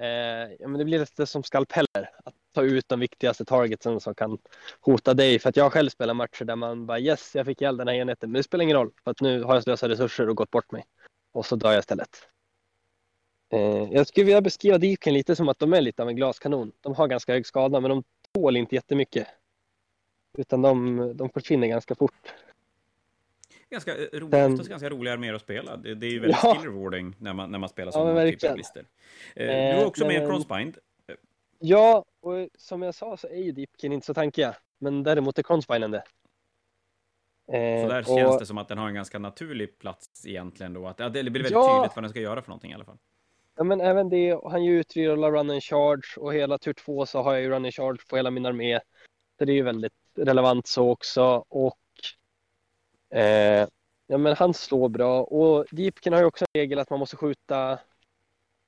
eh, 0.00 0.06
ja, 0.58 0.68
men 0.68 0.78
det 0.78 0.84
blir 0.84 0.98
lite 0.98 1.26
som 1.26 1.42
skalpeller. 1.42 2.10
Att 2.24 2.34
ta 2.54 2.62
ut 2.62 2.88
de 2.88 3.00
viktigaste 3.00 3.44
targetsen 3.44 4.00
som 4.00 4.14
kan 4.14 4.38
hota 4.80 5.14
dig. 5.14 5.38
För 5.38 5.48
att 5.48 5.56
jag 5.56 5.72
själv 5.72 5.90
spelat 5.90 6.16
matcher 6.16 6.44
där 6.44 6.56
man 6.56 6.86
bara 6.86 6.98
yes, 7.00 7.34
jag 7.34 7.46
fick 7.46 7.60
ihjäl 7.60 7.76
den 7.76 7.88
här 7.88 7.94
enheten. 7.94 8.32
Men 8.32 8.38
det 8.38 8.42
spelar 8.42 8.62
ingen 8.62 8.76
roll 8.76 8.92
för 9.04 9.10
att 9.10 9.20
nu 9.20 9.42
har 9.42 9.54
jag 9.54 9.62
slösat 9.62 9.90
resurser 9.90 10.28
och 10.28 10.36
gått 10.36 10.50
bort 10.50 10.72
mig. 10.72 10.84
Och 11.32 11.46
så 11.46 11.56
dör 11.56 11.72
jag 11.72 11.78
istället. 11.78 12.28
Eh, 13.50 13.92
jag 13.92 14.06
skulle 14.06 14.24
vilja 14.26 14.40
beskriva 14.40 14.78
Deepkin 14.78 15.14
lite 15.14 15.36
som 15.36 15.48
att 15.48 15.58
de 15.58 15.72
är 15.72 15.80
lite 15.80 16.02
av 16.02 16.08
en 16.08 16.16
glaskanon. 16.16 16.72
De 16.80 16.94
har 16.94 17.08
ganska 17.08 17.32
hög 17.32 17.46
skada 17.46 17.80
men 17.80 17.88
de 17.90 18.02
tål 18.32 18.56
inte 18.56 18.74
jättemycket. 18.74 19.26
Utan 20.38 20.62
de, 20.62 21.12
de 21.16 21.30
försvinner 21.30 21.66
ganska 21.68 21.94
fort. 21.94 22.34
Ganska 23.70 23.96
eh, 23.96 23.98
roligt, 24.12 24.30
Den- 24.30 24.52
oftast 24.52 24.70
ganska 24.70 24.88
roliga 24.90 25.12
arméer 25.14 25.34
att 25.34 25.42
spela. 25.42 25.76
Det, 25.76 25.94
det 25.94 26.06
är 26.06 26.10
ju 26.10 26.18
väldigt 26.18 26.38
Ja. 26.42 26.54
skill 26.54 26.70
rewarding 26.72 27.14
när 27.18 27.32
man, 27.32 27.50
när 27.52 27.58
man 27.58 27.68
spelar 27.68 27.88
Ja, 27.88 27.92
sådana 27.92 28.14
men 28.14 28.30
typer 28.32 28.50
av 28.50 28.56
listor. 28.56 28.84
Eh, 29.36 29.46
du 29.46 29.78
har 29.80 29.84
också 29.86 30.06
med 30.06 30.16
en 30.16 30.22
men- 30.22 30.30
crossbind. 30.30 30.78
Ja, 31.60 32.04
och 32.20 32.48
som 32.58 32.82
jag 32.82 32.94
sa 32.94 33.16
så 33.16 33.26
är 33.28 33.36
ju 33.42 33.52
Deepkin 33.52 33.92
inte 33.92 34.06
så 34.06 34.14
tankiga. 34.14 34.56
Men 34.78 35.02
däremot 35.02 35.38
är 35.38 35.42
Conspinen 35.42 35.90
det. 35.90 36.02
Så 37.46 37.52
där 37.88 37.98
och- 37.98 38.06
känns 38.06 38.38
det 38.38 38.46
som 38.46 38.58
att 38.58 38.68
den 38.68 38.78
har 38.78 38.88
en 38.88 38.94
ganska 38.94 39.18
naturlig 39.18 39.78
plats 39.78 40.26
egentligen 40.26 40.72
då. 40.72 40.86
Att, 40.86 40.98
ja, 40.98 41.08
det 41.08 41.22
blir 41.22 41.32
väldigt 41.32 41.52
Ja. 41.52 41.78
tydligt 41.78 41.96
vad 41.96 42.02
den 42.04 42.10
ska 42.10 42.20
göra 42.20 42.42
för 42.42 42.48
någonting 42.48 42.70
i 42.70 42.74
alla 42.74 42.84
fall. 42.84 42.98
Ja, 43.58 43.64
men 43.64 43.80
även 43.80 44.08
det, 44.08 44.34
och 44.34 44.50
han 44.50 44.64
gör 44.64 44.72
ju 44.72 44.80
utrerolla 44.80 45.30
run 45.30 45.50
and 45.50 45.62
charge 45.62 46.16
och 46.16 46.34
hela 46.34 46.58
tur 46.58 46.72
två 46.72 47.06
så 47.06 47.22
har 47.22 47.32
jag 47.32 47.42
ju 47.42 47.48
run 47.48 47.64
and 47.64 47.74
charge 47.74 47.98
på 48.08 48.16
hela 48.16 48.30
min 48.30 48.46
armé. 48.46 48.80
Så 49.38 49.44
det 49.44 49.52
är 49.52 49.54
ju 49.54 49.62
väldigt 49.62 49.92
relevant 50.14 50.66
så 50.66 50.90
också 50.90 51.44
och 51.48 51.78
eh, 53.14 53.68
ja, 54.06 54.18
men 54.18 54.36
han 54.36 54.54
slår 54.54 54.88
bra 54.88 55.22
och 55.22 55.66
Deepkin 55.70 56.12
har 56.12 56.20
ju 56.20 56.26
också 56.26 56.44
en 56.44 56.60
regel 56.60 56.78
att 56.78 56.90
man 56.90 56.98
måste 56.98 57.16
skjuta. 57.16 57.78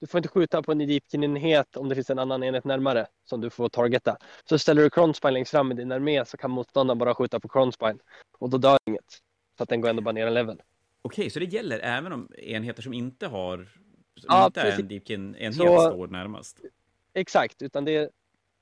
Du 0.01 0.07
får 0.07 0.19
inte 0.19 0.29
skjuta 0.29 0.63
på 0.63 0.73
en 0.73 0.79
Deepkin-enhet 0.79 1.77
om 1.77 1.89
det 1.89 1.95
finns 1.95 2.11
en 2.11 2.19
annan 2.19 2.43
enhet 2.43 2.65
närmare 2.65 3.07
som 3.25 3.41
du 3.41 3.51
får 3.51 3.69
targeta. 3.69 4.17
Så 4.45 4.59
ställer 4.59 4.83
du 4.83 4.91
Cronspine 4.91 5.33
längst 5.33 5.51
fram 5.51 5.73
i 5.73 5.75
din 5.75 5.93
armé 5.93 6.25
så 6.25 6.37
kan 6.37 6.51
motståndaren 6.51 6.99
bara 6.99 7.15
skjuta 7.15 7.41
på 7.41 7.49
Cronspine 7.49 7.99
och 8.39 8.51
då 8.51 8.59
dör 8.59 8.79
inget. 8.89 9.19
Så 9.57 9.63
att 9.63 9.69
den 9.69 9.81
går 9.81 9.89
ändå 9.89 10.03
bara 10.03 10.13
ner 10.13 10.27
en 10.27 10.35
level. 10.35 10.63
Okej, 11.03 11.31
så 11.31 11.39
det 11.39 11.45
gäller 11.45 11.79
även 11.79 12.13
om 12.13 12.29
enheter 12.39 12.83
som 12.83 12.93
inte 12.93 13.27
har... 13.27 13.69
Som 14.21 14.27
Ja, 14.35 14.47
inte 14.47 14.61
är 14.61 14.65
precis. 14.65 14.81
en 14.81 14.89
Deepkin-enhet 14.89 15.55
Så- 15.55 15.81
står 15.91 16.07
närmast. 16.09 16.61
Exakt, 17.15 17.63
utan 17.63 17.85
det 17.85 17.97
är 17.97 18.11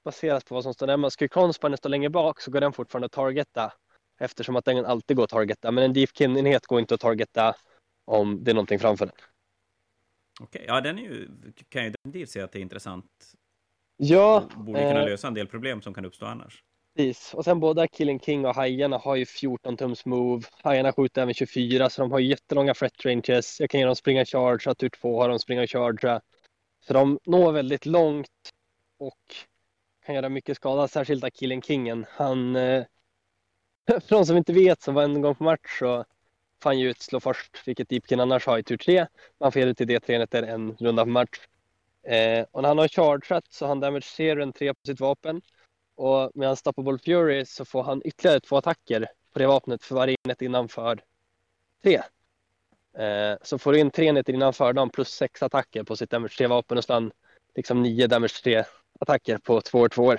baserat 0.05 0.44
på 0.44 0.55
vad 0.55 0.64
som 0.64 0.75
står 0.75 0.87
närmast. 0.87 1.14
Skulle 1.14 1.29
Cronspine 1.29 1.77
stå 1.77 1.88
längre 1.88 2.11
bak 2.11 2.40
så 2.40 2.51
går 2.51 2.61
den 2.61 2.73
fortfarande 2.73 3.07
att 3.07 3.12
targeta 3.12 3.73
eftersom 4.21 4.57
att 4.57 4.64
den 4.64 4.85
alltid 4.85 5.16
går 5.16 5.25
att 5.25 5.31
targeta. 5.31 5.71
Men 5.71 5.85
en 5.85 5.92
Deepkin-enhet 5.94 6.66
går 6.66 6.81
inte 6.81 6.94
att 6.94 7.01
targeta 7.01 7.57
om 8.05 8.44
det 8.44 8.51
är 8.51 8.55
någonting 8.55 8.79
framför 8.79 9.07
den. 9.07 9.14
Okej, 10.40 10.64
ja 10.68 10.81
den 10.81 10.99
är 10.99 11.03
ju, 11.03 11.29
kan 11.68 11.85
ju 11.85 11.90
definitivt 11.90 12.31
se 12.31 12.40
att 12.40 12.53
det 12.53 12.59
är 12.59 12.62
intressant. 12.62 13.07
Ja, 13.97 14.49
borde 14.57 14.79
kunna 14.79 15.01
eh, 15.03 15.07
lösa 15.07 15.29
en 15.29 15.35
del 15.35 15.47
problem 15.47 15.83
som 15.83 15.94
kan 15.94 16.05
uppstå 16.05 16.27
annars 16.27 16.64
precis. 16.99 17.35
Och 17.35 17.45
sen 17.45 17.61
både 17.61 17.89
Killing 17.89 18.21
King 18.21 18.47
och 18.47 18.55
Hajarna 18.55 18.99
har 18.99 19.17
ju 19.17 19.27
14 19.27 19.77
tums 19.77 20.05
move. 20.05 20.47
Hajarna 20.63 20.93
skjuter 20.93 21.23
även 21.23 21.35
24 21.35 21.91
så 21.91 22.03
de 22.03 22.13
har 22.13 22.19
jättelånga 22.19 22.75
fret 22.75 23.05
ranges. 23.05 23.61
Jag 23.61 23.71
kan 23.71 23.81
ge 23.81 23.87
dem 23.87 23.97
springa 23.97 24.25
charge, 24.25 24.71
att 24.71 24.79
tur 24.79 24.89
två 24.89 25.23
har 25.23 25.29
de 25.29 25.39
springa 25.39 25.67
charge. 25.67 26.21
Så 26.87 26.93
de 26.93 27.19
når 27.25 27.53
väldigt 27.53 27.87
långt 27.87 28.51
och 28.99 29.35
kan 30.07 30.15
göra 30.15 30.29
mycket 30.29 30.57
skada, 30.57 30.89
särskilt 30.89 31.25
av 31.25 31.31
Killing 31.31 31.63
Kingen. 31.63 32.07
Han, 32.11 32.57
eh, 32.57 32.85
för 33.87 34.17
de 34.17 34.27
som 34.27 34.37
inte 34.37 34.53
vet 34.53 34.83
så 34.83 34.93
var 34.93 35.03
en 35.03 35.23
gång 35.23 35.35
på 35.35 35.45
match 35.45 35.79
så 35.79 36.05
får 36.63 36.71
han 36.71 36.79
ju 36.79 36.91
utslå 36.91 37.21
först, 37.21 37.63
vilket 37.67 37.89
Deepkin 37.89 38.21
annars 38.21 38.47
har 38.47 38.59
i 38.59 38.63
tur 38.63 38.77
tre. 38.77 39.07
Man 39.41 39.53
får 39.53 39.61
ge 39.61 39.67
det 39.67 39.75
till 39.75 39.89
D3 39.89 40.13
enheter 40.13 40.43
en 40.43 40.77
runda 40.77 41.05
på 41.05 41.11
match. 41.11 41.39
Eh, 42.03 42.47
och 42.51 42.63
när 42.63 42.69
han 42.69 42.79
har 42.79 42.89
chargeat 42.89 43.45
så 43.51 43.65
har 43.65 43.69
han 43.69 43.81
damage 43.81 44.15
0 44.19 44.43
en 44.43 44.53
3 44.53 44.75
på 44.75 44.81
sitt 44.87 45.01
vapen. 45.01 45.43
Och 45.99 46.31
med 46.35 46.49
Unstoppable 46.49 46.99
Fury 46.99 47.45
så 47.45 47.65
får 47.65 47.83
han 47.83 48.03
ytterligare 48.05 48.41
två 48.41 48.57
attacker 48.57 49.07
på 49.33 49.39
det 49.39 49.47
vapnet 49.47 49.85
för 49.85 49.95
varje 49.95 50.17
enhet 50.25 50.43
innanför 50.43 51.01
tre. 51.83 52.03
Eh, 52.99 53.39
så 53.43 53.59
får 53.59 53.73
du 53.73 53.79
in 53.79 53.91
tre 53.91 54.07
enheter 54.07 54.33
innanför 54.33 54.73
dem 54.73 54.91
plus 54.91 55.09
sex 55.09 55.43
attacker 55.43 55.83
på 55.83 55.97
sitt 55.97 56.11
damage 56.11 56.33
3-vapen 56.39 56.79
och 56.79 56.85
så 56.85 56.93
han 56.93 57.13
liksom 57.55 57.83
nio 57.83 58.07
damage 58.07 58.43
3 58.43 58.65
attacker 59.01 59.39
på 59.39 59.61
två 59.61 59.79
år 59.79 59.89
två 59.89 60.03
år. 60.03 60.19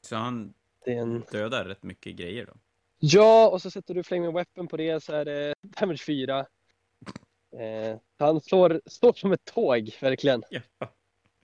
Så 0.00 0.16
han 0.16 0.54
en... 0.84 1.20
dödar 1.30 1.64
rätt 1.64 1.82
mycket 1.82 2.16
grejer 2.16 2.46
då. 2.46 2.52
Ja, 2.98 3.48
och 3.48 3.62
så 3.62 3.70
sätter 3.70 3.94
du 3.94 4.02
Flaming 4.02 4.34
Weapon 4.34 4.68
på 4.68 4.76
det 4.76 5.02
så 5.02 5.12
är 5.12 5.24
det 5.24 5.54
damage 5.62 6.04
4. 6.06 6.38
Eh, 6.38 7.98
han 8.18 8.40
slår, 8.40 8.80
slår 8.86 9.12
som 9.12 9.32
ett 9.32 9.44
tåg, 9.44 9.90
verkligen. 10.00 10.42
Ja. 10.50 10.60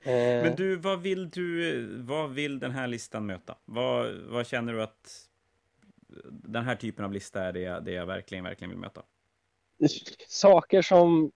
Eh, 0.04 0.42
Men 0.42 0.56
du, 0.56 0.76
vad 0.76 1.02
vill 1.02 1.30
du, 1.30 1.86
vad 2.02 2.30
vill 2.30 2.58
den 2.58 2.70
här 2.70 2.86
listan 2.86 3.26
möta? 3.26 3.58
Vad, 3.64 4.14
vad 4.14 4.46
känner 4.46 4.72
du 4.72 4.82
att 4.82 5.28
den 6.30 6.64
här 6.64 6.76
typen 6.76 7.04
av 7.04 7.12
lista 7.12 7.44
är 7.44 7.52
det, 7.52 7.80
det 7.80 7.92
jag 7.92 8.06
verkligen, 8.06 8.44
verkligen 8.44 8.70
vill 8.70 8.78
möta? 8.78 9.02
saker 10.28 10.82
som 10.82 11.32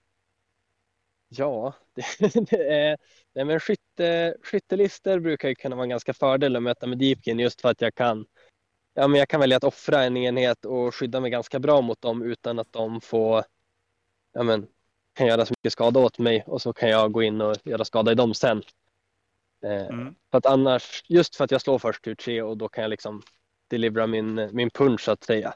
Ja, 1.29 1.73
det, 2.19 2.49
det 2.49 2.73
är, 2.73 2.97
nej 3.35 3.45
men 3.45 3.59
skytte, 3.59 4.37
skyttelister 4.43 5.19
brukar 5.19 5.49
ju 5.49 5.55
kunna 5.55 5.75
vara 5.75 5.83
en 5.83 5.89
ganska 5.89 6.13
fördel 6.13 6.55
att 6.55 6.63
möta 6.63 6.87
med 6.87 6.97
Deepkin 6.97 7.39
just 7.39 7.61
för 7.61 7.69
att 7.69 7.81
jag 7.81 7.95
kan 7.95 8.25
Ja, 8.93 9.07
men 9.07 9.19
jag 9.19 9.29
kan 9.29 9.39
välja 9.39 9.57
att 9.57 9.63
offra 9.63 10.03
en 10.03 10.17
enhet 10.17 10.65
och 10.65 10.95
skydda 10.95 11.19
mig 11.19 11.31
ganska 11.31 11.59
bra 11.59 11.81
mot 11.81 12.01
dem 12.01 12.21
utan 12.21 12.59
att 12.59 12.73
de 12.73 13.01
får 13.01 13.43
Ja, 14.33 14.43
men 14.43 14.67
kan 15.17 15.27
göra 15.27 15.45
så 15.45 15.53
mycket 15.57 15.73
skada 15.73 15.99
åt 15.99 16.19
mig 16.19 16.43
och 16.47 16.61
så 16.61 16.73
kan 16.73 16.89
jag 16.89 17.11
gå 17.11 17.23
in 17.23 17.41
och 17.41 17.55
göra 17.63 17.85
skada 17.85 18.11
i 18.11 18.15
dem 18.15 18.33
sen. 18.33 18.63
Eh, 19.63 19.87
Mm. 19.87 20.15
För 20.31 20.37
att 20.37 20.45
annars, 20.45 21.03
just 21.07 21.35
för 21.35 21.43
att 21.43 21.51
jag 21.51 21.61
slår 21.61 21.79
först 21.79 22.03
tur 22.03 22.15
tre 22.15 22.41
och 22.41 22.57
då 22.57 22.69
kan 22.69 22.81
jag 22.81 22.89
liksom 22.89 23.21
delivera 23.67 24.07
min, 24.07 24.49
min 24.51 24.69
punch 24.69 25.01
så 25.01 25.11
att 25.11 25.23
säga. 25.23 25.53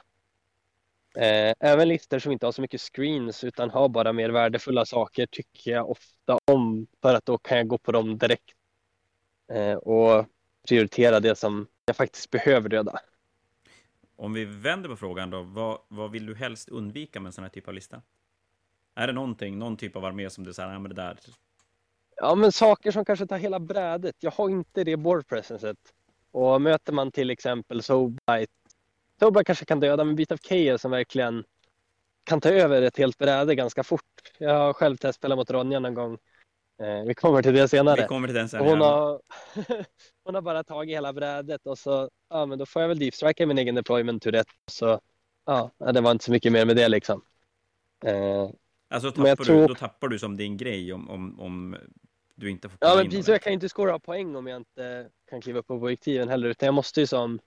Eh, 1.15 1.54
även 1.60 1.88
listor 1.88 2.19
som 2.19 2.32
inte 2.32 2.45
har 2.45 2.52
så 2.52 2.62
mycket 2.62 2.82
screens 2.82 3.43
utan 3.43 3.69
har 3.69 3.89
bara 3.89 4.13
mer 4.13 4.30
värdefulla 4.30 4.86
saker 4.86 5.26
tycker 5.26 5.71
jag 5.71 5.89
ofta 5.89 6.39
om 6.52 6.88
för 7.02 7.15
att 7.15 7.26
då 7.26 7.38
kan 7.38 7.58
jag 7.58 7.67
gå 7.67 7.78
på 7.78 7.91
dem 7.91 8.17
direkt. 8.17 8.52
Eh, 9.52 9.74
och 9.74 10.26
prioritera 10.67 11.19
det 11.19 11.36
som 11.36 11.67
jag 11.86 11.95
faktiskt 11.95 12.30
behöver 12.32 12.69
döda. 12.69 13.00
Om 14.15 14.34
vi 14.34 14.45
vänder 14.45 14.89
på 14.89 14.95
frågan 14.95 15.30
då, 15.30 15.43
vad, 15.43 15.80
vad 15.88 16.12
vill 16.12 16.26
du 16.26 16.36
helst 16.36 16.69
undvika 16.69 17.19
med 17.19 17.28
en 17.28 17.34
sån 17.34 17.43
här 17.43 17.50
typ 17.50 17.67
av 17.67 17.74
lista? 17.74 18.02
Är 18.95 19.08
det 19.08 19.13
någonting, 19.13 19.60
någon 19.60 19.77
typ 19.77 19.95
av 19.95 20.06
armé 20.06 20.30
som 20.30 20.43
du 20.43 20.54
säger, 20.54 20.71
ja 20.71 20.80
men 20.80 20.89
det 20.89 21.01
där, 21.01 21.17
Ja, 22.15 22.36
men 22.36 22.51
saker 22.51 22.91
som 22.91 23.06
kanske 23.06 23.27
tar 23.27 23.38
hela 23.38 23.60
brädet. 23.60 24.15
Jag 24.19 24.32
har 24.32 24.49
inte 24.49 24.84
det 24.84 24.97
board 24.97 25.27
presenset. 25.27 25.77
Och 26.32 26.62
möter 26.62 26.93
man 26.93 27.12
till 27.12 27.30
exempel 27.30 27.84
Soulblight. 27.84 28.49
Soulblight 29.19 29.47
kanske 29.47 29.65
kan 29.65 29.80
döda, 29.80 30.04
men 30.04 30.15
Beat 30.15 30.32
of 30.32 30.39
Chaos 30.41 30.82
som 30.82 30.91
verkligen 30.91 31.43
kan 32.23 32.41
ta 32.41 32.49
över 32.49 32.82
ett 32.82 32.97
helt 32.97 33.17
bräde 33.17 33.56
ganska 33.56 33.84
fort. 33.84 34.32
Jag 34.38 34.54
har 34.54 34.73
själv 34.73 34.97
testspelat 34.97 35.38
mot 35.38 35.51
Ronja 35.51 35.80
någon 35.80 35.93
gång. 35.93 36.17
Eh, 36.82 37.04
vi 37.08 37.13
kommer 37.13 37.41
till 37.41 37.54
det 37.54 37.67
senare. 37.67 38.01
vi 38.01 38.08
kommer 38.08 38.27
till 38.27 38.36
den 38.36 38.49
sen. 38.49 38.62
Och 38.62 38.67
hon, 38.67 38.82
har, 38.82 39.21
hon 40.23 40.36
har 40.36 40.41
bara 40.41 40.63
tagit 40.63 40.95
hela 40.95 41.13
brädet 41.13 41.67
och 41.67 41.77
så, 41.77 42.10
ja 42.30 42.45
men 42.45 42.60
då 42.60 42.65
får 42.65 42.82
jag 42.82 42.89
väl 42.89 42.99
deep 42.99 43.13
strike 43.13 43.45
min 43.45 43.58
egen 43.58 43.75
deployment 43.75 44.23
tur 44.23 44.32
rätt. 44.32 44.47
Så, 44.71 44.99
ja, 45.45 45.71
det 45.93 46.01
var 46.01 46.12
inte 46.12 46.25
så 46.25 46.32
mycket 46.32 46.51
mer 46.51 46.65
med 46.65 46.75
det 46.75 46.89
liksom. 46.89 47.21
Eh, 48.06 48.49
Alltså 48.91 49.12
tappar 49.12 49.36
tror- 49.36 49.62
du, 49.62 49.67
då 49.67 49.75
tappar 49.75 50.08
du 50.08 50.19
som 50.19 50.38
din 50.38 50.58
grej 50.58 50.93
om, 50.93 51.10
om, 51.10 51.39
om 51.39 51.77
du 52.36 52.49
inte 52.49 52.69
får 52.69 52.77
Ja, 52.82 52.95
men 52.95 53.06
precis. 53.06 53.27
jag 53.27 53.41
kan 53.41 53.54
inte 53.54 53.69
scora 53.69 53.99
poäng 53.99 54.36
om 54.36 54.47
jag 54.47 54.58
inte 54.58 55.10
kan 55.30 55.41
kliva 55.41 55.60
upp 55.60 55.67
på 55.67 55.73
objektiven 55.73 56.30
heller, 56.30 56.49
utan 56.49 56.65
jag 56.65 56.73
måste 56.73 56.99
ju 56.99 57.08
som 57.08 57.39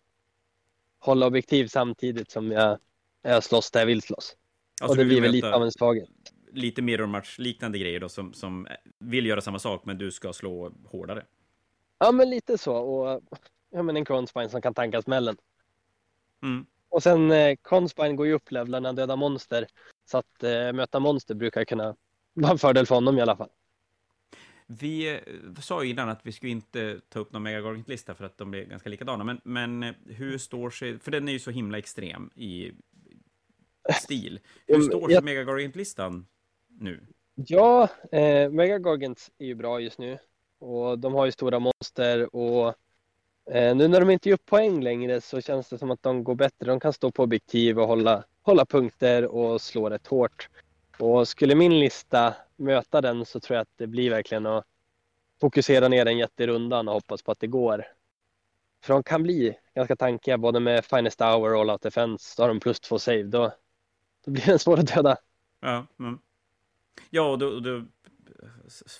hålla 0.98 1.26
objektiv 1.26 1.66
samtidigt 1.66 2.30
som 2.30 2.52
jag, 2.52 2.78
jag 3.22 3.44
slåss 3.44 3.70
där 3.70 3.80
jag 3.80 3.86
vill 3.86 4.02
slåss. 4.02 4.36
Alltså, 4.80 4.92
och 4.92 4.96
det 4.96 5.04
blir 5.04 5.20
väl 5.20 5.30
lite 5.30 5.54
av 5.54 5.62
en 5.62 5.72
svaghet. 5.72 6.08
lite 6.52 6.82
mirror 6.82 7.06
match 7.06 7.38
liknande 7.38 7.78
grejer 7.78 8.00
då 8.00 8.08
som, 8.08 8.32
som 8.32 8.66
vill 8.98 9.26
göra 9.26 9.40
samma 9.40 9.58
sak 9.58 9.84
men 9.84 9.98
du 9.98 10.12
ska 10.12 10.32
slå 10.32 10.72
hårdare. 10.84 11.24
Ja, 11.98 12.12
men 12.12 12.30
lite 12.30 12.58
så. 12.58 12.76
Och 12.76 13.22
ja, 13.70 13.82
men 13.82 13.96
en 13.96 14.04
Cronspine 14.04 14.48
som 14.48 14.62
kan 14.62 14.74
tanka 14.74 15.02
smällen. 15.02 15.36
Mm. 16.42 16.66
Och 16.94 17.02
sen 17.02 17.30
eh, 17.30 17.56
Cronspine 17.62 18.16
går 18.16 18.26
ju 18.26 18.32
upp 18.32 18.50
levlar 18.50 18.80
när 18.80 18.88
han 18.88 18.96
dödar 18.96 19.16
monster. 19.16 19.66
Så 20.10 20.18
att 20.18 20.42
eh, 20.42 20.72
möta 20.72 21.00
monster 21.00 21.34
brukar 21.34 21.64
kunna 21.64 21.96
vara 22.34 22.52
en 22.52 22.58
fördel 22.58 22.86
för 22.86 22.94
honom 22.94 23.18
i 23.18 23.20
alla 23.20 23.36
fall. 23.36 23.48
Vi 24.66 25.14
eh, 25.14 25.60
sa 25.60 25.84
ju 25.84 25.90
innan 25.90 26.08
att 26.08 26.20
vi 26.26 26.32
skulle 26.32 26.52
inte 26.52 27.00
ta 27.08 27.18
upp 27.18 27.32
någon 27.32 27.42
Megagorgon-lista 27.42 28.14
för 28.14 28.24
att 28.24 28.38
de 28.38 28.50
blir 28.50 28.64
ganska 28.64 28.88
likadana, 28.88 29.24
men, 29.24 29.40
men 29.44 29.82
eh, 29.82 29.94
hur 30.06 30.38
står 30.38 30.70
sig, 30.70 30.98
för 30.98 31.10
den 31.10 31.28
är 31.28 31.32
ju 31.32 31.38
så 31.38 31.50
himla 31.50 31.78
extrem 31.78 32.30
i 32.34 32.72
stil. 34.02 34.40
Hur 34.66 34.80
står 34.80 35.12
jag- 35.12 35.24
Mega 35.24 35.44
Gargant-listan 35.44 36.26
nu? 36.80 37.06
Ja, 37.34 37.88
eh, 38.12 38.50
Mega 38.50 38.78
Gargants 38.78 39.30
är 39.38 39.46
ju 39.46 39.54
bra 39.54 39.80
just 39.80 39.98
nu 39.98 40.18
och 40.58 40.98
de 40.98 41.14
har 41.14 41.26
ju 41.26 41.32
stora 41.32 41.58
monster 41.58 42.36
och 42.36 42.74
Eh, 43.50 43.76
nu 43.76 43.88
när 43.88 44.00
de 44.00 44.10
inte 44.10 44.28
gör 44.28 44.36
poäng 44.36 44.82
längre 44.82 45.20
så 45.20 45.40
känns 45.40 45.68
det 45.68 45.78
som 45.78 45.90
att 45.90 46.02
de 46.02 46.24
går 46.24 46.34
bättre. 46.34 46.66
De 46.66 46.80
kan 46.80 46.92
stå 46.92 47.10
på 47.10 47.22
objektiv 47.22 47.78
och 47.78 47.86
hålla, 47.86 48.24
hålla 48.42 48.66
punkter 48.66 49.24
och 49.24 49.60
slå 49.60 49.90
rätt 49.90 50.06
hårt. 50.06 50.48
Och 50.98 51.28
skulle 51.28 51.54
min 51.54 51.78
lista 51.78 52.34
möta 52.56 53.00
den 53.00 53.24
så 53.24 53.40
tror 53.40 53.54
jag 53.54 53.62
att 53.62 53.76
det 53.76 53.86
blir 53.86 54.10
verkligen 54.10 54.46
att 54.46 54.64
fokusera 55.40 55.88
ner 55.88 56.04
den 56.04 56.18
jätterundan 56.18 56.88
och 56.88 56.94
hoppas 56.94 57.22
på 57.22 57.32
att 57.32 57.40
det 57.40 57.46
går. 57.46 57.84
För 58.82 58.94
de 58.94 59.02
kan 59.02 59.22
bli 59.22 59.56
ganska 59.74 59.96
tankiga 59.96 60.38
både 60.38 60.60
med 60.60 60.84
Finest 60.84 61.20
Hour 61.20 61.54
och 61.54 61.60
All 61.60 61.70
Out 61.70 61.82
Defense. 61.82 62.34
Då 62.36 62.42
har 62.42 62.48
de 62.48 62.60
plus 62.60 62.80
två 62.80 62.98
save. 62.98 63.22
Då, 63.22 63.52
då 64.24 64.30
blir 64.30 64.46
den 64.46 64.58
svår 64.58 64.78
att 64.78 64.94
döda. 64.94 65.16
Ja, 65.60 65.86
men... 65.96 66.18
ja 67.10 67.30
och 67.30 67.38
då, 67.38 67.60
då, 67.60 67.84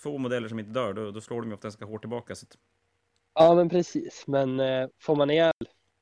få 0.03 0.19
modeller 0.19 0.49
som 0.49 0.59
inte 0.59 0.71
dör, 0.71 0.93
då, 0.93 1.11
då 1.11 1.21
slår 1.21 1.41
de 1.41 1.49
ju 1.49 1.55
ofta 1.55 1.67
ganska 1.67 1.85
hårt 1.85 2.03
tillbaka. 2.03 2.35
Så 2.35 2.47
att, 2.47 2.59
Ja, 3.35 3.55
men 3.55 3.69
precis. 3.69 4.27
Men 4.27 4.61
eh, 4.61 4.89
får 4.99 5.17
man 5.17 5.31
ihjäl, 5.31 5.53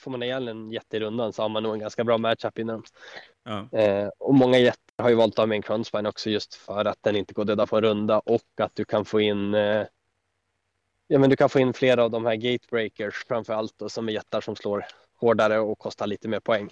får 0.01 0.11
man 0.11 0.23
ihjäl 0.23 0.49
en 0.49 0.71
jätte 0.71 0.97
i 0.97 1.01
rundan 1.01 1.33
så 1.33 1.43
har 1.43 1.49
man 1.49 1.63
nog 1.63 1.73
en 1.73 1.81
ganska 1.81 2.05
bra 2.05 2.19
matchup 2.19 2.59
inom. 2.59 2.83
ja. 3.45 3.79
Eh, 3.79 4.09
och 4.19 4.35
många 4.35 4.59
jättar 4.59 5.03
har 5.03 5.11
ju 5.11 5.17
valt 5.17 5.35
att 5.35 5.39
ha 5.39 5.47
med 5.47 5.57
en 5.57 5.63
Cronspine 5.63 6.09
också 6.09 6.31
just 6.31 6.55
för 6.55 6.85
att 6.85 6.99
den 7.01 7.17
inte 7.17 7.35
går 7.35 7.45
döda 7.45 7.67
på 7.67 7.77
en 7.77 7.83
runda 7.83 8.19
och 8.19 8.61
att 8.61 8.75
du 8.75 8.85
kan 8.85 9.05
få 9.05 9.21
in 9.21 9.55
eh, 9.55 9.87
Ja, 11.13 11.19
men 11.19 11.31
du 11.31 11.37
kan 11.37 11.49
få 11.49 11.61
in 11.61 11.73
flera 11.73 12.05
av 12.05 12.11
de 12.11 12.27
här 12.27 12.37
gatebreakers 12.37 13.25
framför 13.29 13.53
allt 13.53 13.79
då, 13.79 13.89
som 13.89 14.09
är 14.09 14.13
jättar 14.13 14.41
som 14.41 14.57
slår 14.57 14.85
hårdare 15.15 15.59
och 15.59 15.79
kostar 15.79 16.07
lite 16.07 16.29
mer 16.29 16.41
poäng. 16.41 16.71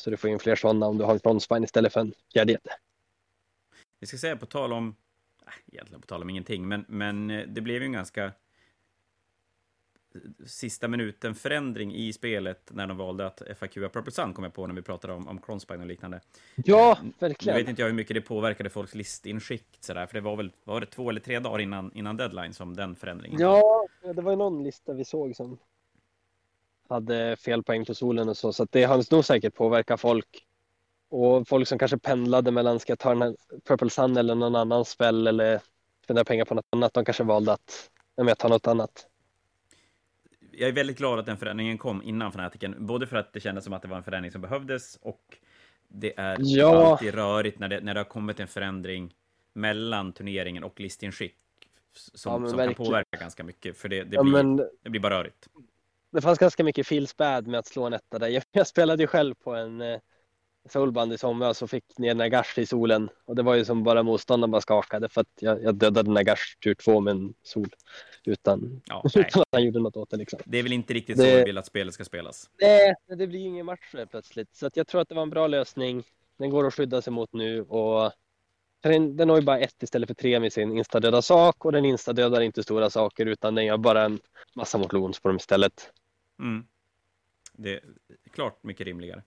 Så 0.00 0.10
du 0.10 0.16
får 0.16 0.30
in 0.30 0.38
fler 0.38 0.56
sådana 0.56 0.86
om 0.86 0.98
du 0.98 1.04
har 1.04 1.12
en 1.12 1.18
Cronspine 1.18 1.64
istället 1.64 1.92
för 1.92 2.00
en 2.00 2.12
fjärdejätte. 2.32 2.70
Vi 4.00 4.06
ska 4.06 4.16
säga 4.16 4.36
på 4.36 4.46
tal 4.46 4.72
om, 4.72 4.96
äh, 5.46 5.52
egentligen 5.72 6.00
på 6.00 6.06
tal 6.06 6.22
om 6.22 6.30
ingenting, 6.30 6.68
men, 6.68 6.84
men 6.88 7.30
eh, 7.30 7.46
det 7.46 7.60
blev 7.60 7.82
ju 7.82 7.86
en 7.86 7.92
ganska 7.92 8.32
sista 10.46 10.88
minuten 10.88 11.34
förändring 11.34 11.94
i 11.94 12.12
spelet 12.12 12.70
när 12.72 12.86
de 12.86 12.96
valde 12.96 13.26
att 13.26 13.42
FAQa 13.58 13.88
Purple 13.88 14.12
Sun, 14.12 14.32
kom 14.32 14.44
jag 14.44 14.54
på 14.54 14.66
när 14.66 14.74
vi 14.74 14.82
pratade 14.82 15.12
om, 15.12 15.28
om 15.28 15.40
Cronspine 15.40 15.80
och 15.80 15.86
liknande. 15.86 16.20
Ja, 16.54 16.98
Nu 17.02 17.12
verkligen. 17.18 17.58
vet 17.58 17.68
inte 17.68 17.82
jag 17.82 17.86
hur 17.86 17.94
mycket 17.94 18.14
det 18.14 18.20
påverkade 18.20 18.70
folks 18.70 18.94
listinskick, 18.94 19.66
sådär, 19.80 20.06
för 20.06 20.14
det 20.14 20.20
var 20.20 20.36
väl 20.36 20.52
var 20.64 20.80
det 20.80 20.86
två 20.86 21.10
eller 21.10 21.20
tre 21.20 21.38
dagar 21.38 21.58
innan, 21.58 21.92
innan 21.94 22.16
deadline 22.16 22.54
som 22.54 22.76
den 22.76 22.96
förändringen. 22.96 23.40
Ja, 23.40 23.86
det 24.14 24.22
var 24.22 24.32
ju 24.32 24.36
någon 24.36 24.64
lista 24.64 24.92
vi 24.92 25.04
såg 25.04 25.36
som 25.36 25.58
hade 26.88 27.36
fel 27.36 27.62
poäng 27.62 27.84
på 27.84 27.94
solen 27.94 28.28
och 28.28 28.36
så, 28.36 28.52
så 28.52 28.66
det 28.70 28.84
har 28.84 29.14
nog 29.14 29.24
säkert 29.24 29.54
påverkat 29.54 30.00
folk. 30.00 30.42
Och 31.10 31.48
folk 31.48 31.68
som 31.68 31.78
kanske 31.78 31.98
pendlade 31.98 32.50
mellan 32.50 32.80
ska 32.80 32.90
jag 32.90 32.98
ta 32.98 33.08
den 33.08 33.22
här 33.22 33.36
Purple 33.64 33.90
Sun 33.90 34.16
eller 34.16 34.34
någon 34.34 34.56
annan 34.56 34.84
spel 34.84 35.26
eller 35.26 35.60
spendera 36.04 36.24
pengar 36.24 36.44
på 36.44 36.54
något 36.54 36.66
annat, 36.70 36.94
de 36.94 37.04
kanske 37.04 37.24
valde 37.24 37.52
att 37.52 37.90
men 38.16 38.28
jag 38.28 38.38
tar 38.38 38.48
något 38.48 38.66
annat. 38.66 39.06
Jag 40.58 40.68
är 40.68 40.72
väldigt 40.72 40.98
glad 40.98 41.18
att 41.18 41.26
den 41.26 41.36
förändringen 41.36 41.78
kom 41.78 42.02
innan 42.02 42.32
Fanatiken, 42.32 42.74
både 42.86 43.06
för 43.06 43.16
att 43.16 43.32
det 43.32 43.40
kändes 43.40 43.64
som 43.64 43.72
att 43.72 43.82
det 43.82 43.88
var 43.88 43.96
en 43.96 44.02
förändring 44.02 44.32
som 44.32 44.40
behövdes 44.40 44.96
och 45.02 45.38
det 45.88 46.18
är 46.20 46.36
Ja. 46.40 46.86
alltid 46.92 47.14
rörigt 47.14 47.58
när 47.58 47.68
det, 47.68 47.80
när 47.80 47.94
det 47.94 48.00
har 48.00 48.04
kommit 48.04 48.40
en 48.40 48.48
förändring 48.48 49.14
mellan 49.52 50.12
turneringen 50.12 50.64
och 50.64 50.80
listinskick 50.80 51.36
som, 51.92 52.42
Ja, 52.42 52.48
som 52.48 52.58
kan 52.58 52.74
påverka 52.74 53.16
ganska 53.16 53.44
mycket, 53.44 53.76
för 53.76 53.88
det, 53.88 54.04
det, 54.04 54.14
Ja, 54.16 54.22
blir, 54.22 54.32
men 54.32 54.56
det 54.56 54.90
blir 54.90 55.00
bara 55.00 55.18
rörigt. 55.18 55.48
det 56.12 56.20
fanns 56.20 56.38
ganska 56.38 56.64
mycket 56.64 56.86
feels 56.86 57.16
bad 57.16 57.46
med 57.46 57.58
att 57.58 57.66
slå 57.66 57.84
en 57.86 57.92
etta 57.92 58.18
där. 58.18 58.28
Jag, 58.28 58.42
jag 58.50 58.66
spelade 58.66 59.02
ju 59.02 59.06
själv 59.06 59.34
på 59.34 59.54
en 59.54 59.80
eh, 59.80 59.98
soulband 60.68 61.12
i 61.12 61.18
somras 61.18 61.62
och 61.62 61.70
fick 61.70 61.98
ner 61.98 62.14
Nagash 62.14 62.58
i 62.58 62.66
solen. 62.66 63.08
Och 63.24 63.36
det 63.36 63.42
var 63.42 63.54
ju 63.54 63.64
som 63.64 63.82
bara 63.84 64.02
motståndaren 64.02 64.50
bara 64.50 64.60
skakade 64.60 65.08
för 65.08 65.20
att 65.20 65.28
jag, 65.40 65.62
jag 65.62 65.74
dödade 65.74 66.10
Nagash 66.10 66.56
tur 66.64 66.74
två 66.74 67.00
med 67.00 67.10
en 67.10 67.34
sol. 67.42 67.68
Utan, 68.24 68.82
Ja, 68.86 69.02
utan 69.14 69.42
att 69.42 69.48
han 69.52 69.64
gjorde 69.64 69.78
något 69.80 69.96
åt 69.96 70.10
det 70.10 70.16
liksom. 70.16 70.38
Det 70.44 70.58
är 70.58 70.62
väl 70.62 70.72
inte 70.72 70.94
riktigt 70.94 71.16
Det- 71.16 71.22
så 71.30 71.36
vi 71.38 71.44
vill 71.44 71.58
att 71.58 71.66
spelet 71.66 71.94
ska 71.94 72.04
spelas. 72.04 72.50
Nej, 72.60 72.94
det 73.16 73.26
blir 73.26 73.40
ju 73.40 73.46
ingen 73.46 73.66
match 73.66 73.94
plötsligt. 74.10 74.56
Så 74.56 74.70
jag 74.74 74.86
tror 74.86 75.00
att 75.00 75.08
det 75.08 75.14
var 75.14 75.22
en 75.22 75.30
bra 75.30 75.46
lösning. 75.46 76.02
Den 76.38 76.50
går 76.50 76.66
att 76.66 76.74
skydda 76.74 77.02
sig 77.02 77.12
mot 77.12 77.32
nu 77.32 77.62
och 77.62 78.12
den, 78.80 79.16
den 79.16 79.28
har 79.28 79.36
ju 79.36 79.42
bara 79.42 79.58
ett 79.58 79.82
istället 79.82 80.06
för 80.06 80.14
tre 80.14 80.40
med 80.40 80.52
sin 80.52 80.78
instadöda 80.78 81.22
sak 81.22 81.64
och 81.64 81.72
den 81.72 81.84
instadödar 81.84 82.40
inte 82.40 82.62
stora 82.62 82.90
saker 82.90 83.26
utan 83.26 83.54
den 83.54 83.64
gör 83.64 83.76
bara 83.76 84.04
en 84.04 84.18
massa 84.54 84.78
mot 84.78 84.92
lons 84.92 85.20
på 85.20 85.28
dem 85.28 85.36
istället. 85.36 85.92
Mm. 86.38 86.66
Det 87.52 87.80
klart 88.36 88.62
mycket 88.62 88.86
rimligare. 88.86 89.22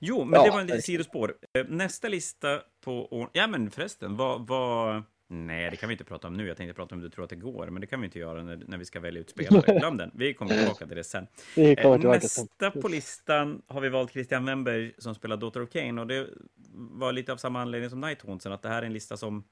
Jo, 0.00 0.24
men 0.24 0.40
Ja, 0.40 0.44
det 0.44 0.50
var 0.50 0.60
en 0.60 0.66
liten 0.66 0.82
sidospår. 0.82 1.34
Eh, 1.58 1.64
Nästa 1.68 2.08
lista 2.08 2.60
på... 2.80 3.06
år- 3.20 3.30
Ja, 3.32 3.46
men 3.46 3.70
förresten, 3.70 4.16
vad... 4.16 4.46
vad... 4.46 5.02
Nej, 5.30 5.70
det 5.70 5.76
kan 5.76 5.88
vi 5.88 5.92
inte 5.92 6.04
prata 6.04 6.28
om 6.28 6.34
nu. 6.34 6.46
Jag 6.48 6.56
tänkte 6.56 6.74
prata 6.74 6.94
om 6.94 7.00
du 7.00 7.10
tror 7.10 7.24
att 7.24 7.30
det 7.30 7.36
går, 7.36 7.66
men 7.70 7.80
det 7.80 7.86
kan 7.86 8.00
vi 8.00 8.04
inte 8.04 8.18
göra 8.18 8.42
när, 8.42 8.62
när 8.66 8.78
vi 8.78 8.84
ska 8.84 9.00
välja 9.00 9.20
ut 9.20 9.30
spelare. 9.30 9.78
Glöm 9.78 9.96
den. 9.96 10.10
Vi 10.14 10.34
kommer 10.34 10.54
tillbaka 10.58 10.86
till 10.86 10.96
det 10.96 11.04
sen. 11.04 11.26
Vi 11.56 11.70
Eh, 11.70 11.82
kommer 11.82 11.98
tillbaka 11.98 12.20
sen. 12.20 12.44
Nästa 12.60 12.80
på 12.80 12.88
listan 12.88 13.62
har 13.66 13.80
vi 13.80 13.88
valt 13.88 14.12
Christian 14.12 14.44
Wemberg 14.44 14.92
som 14.98 15.14
spelar 15.14 15.36
Daughter 15.36 15.62
of 15.62 15.70
Cain 15.70 15.98
och 15.98 16.06
det 16.06 16.28
var 16.74 17.12
lite 17.12 17.32
av 17.32 17.36
samma 17.36 17.60
anledning 17.62 17.90
som 17.90 18.00
Nighthauntsen, 18.00 18.52
att 18.52 18.62
det 18.62 18.68
här 18.68 18.82
är 18.82 18.86
en 18.86 18.92
lista 18.92 19.16
som, 19.16 19.44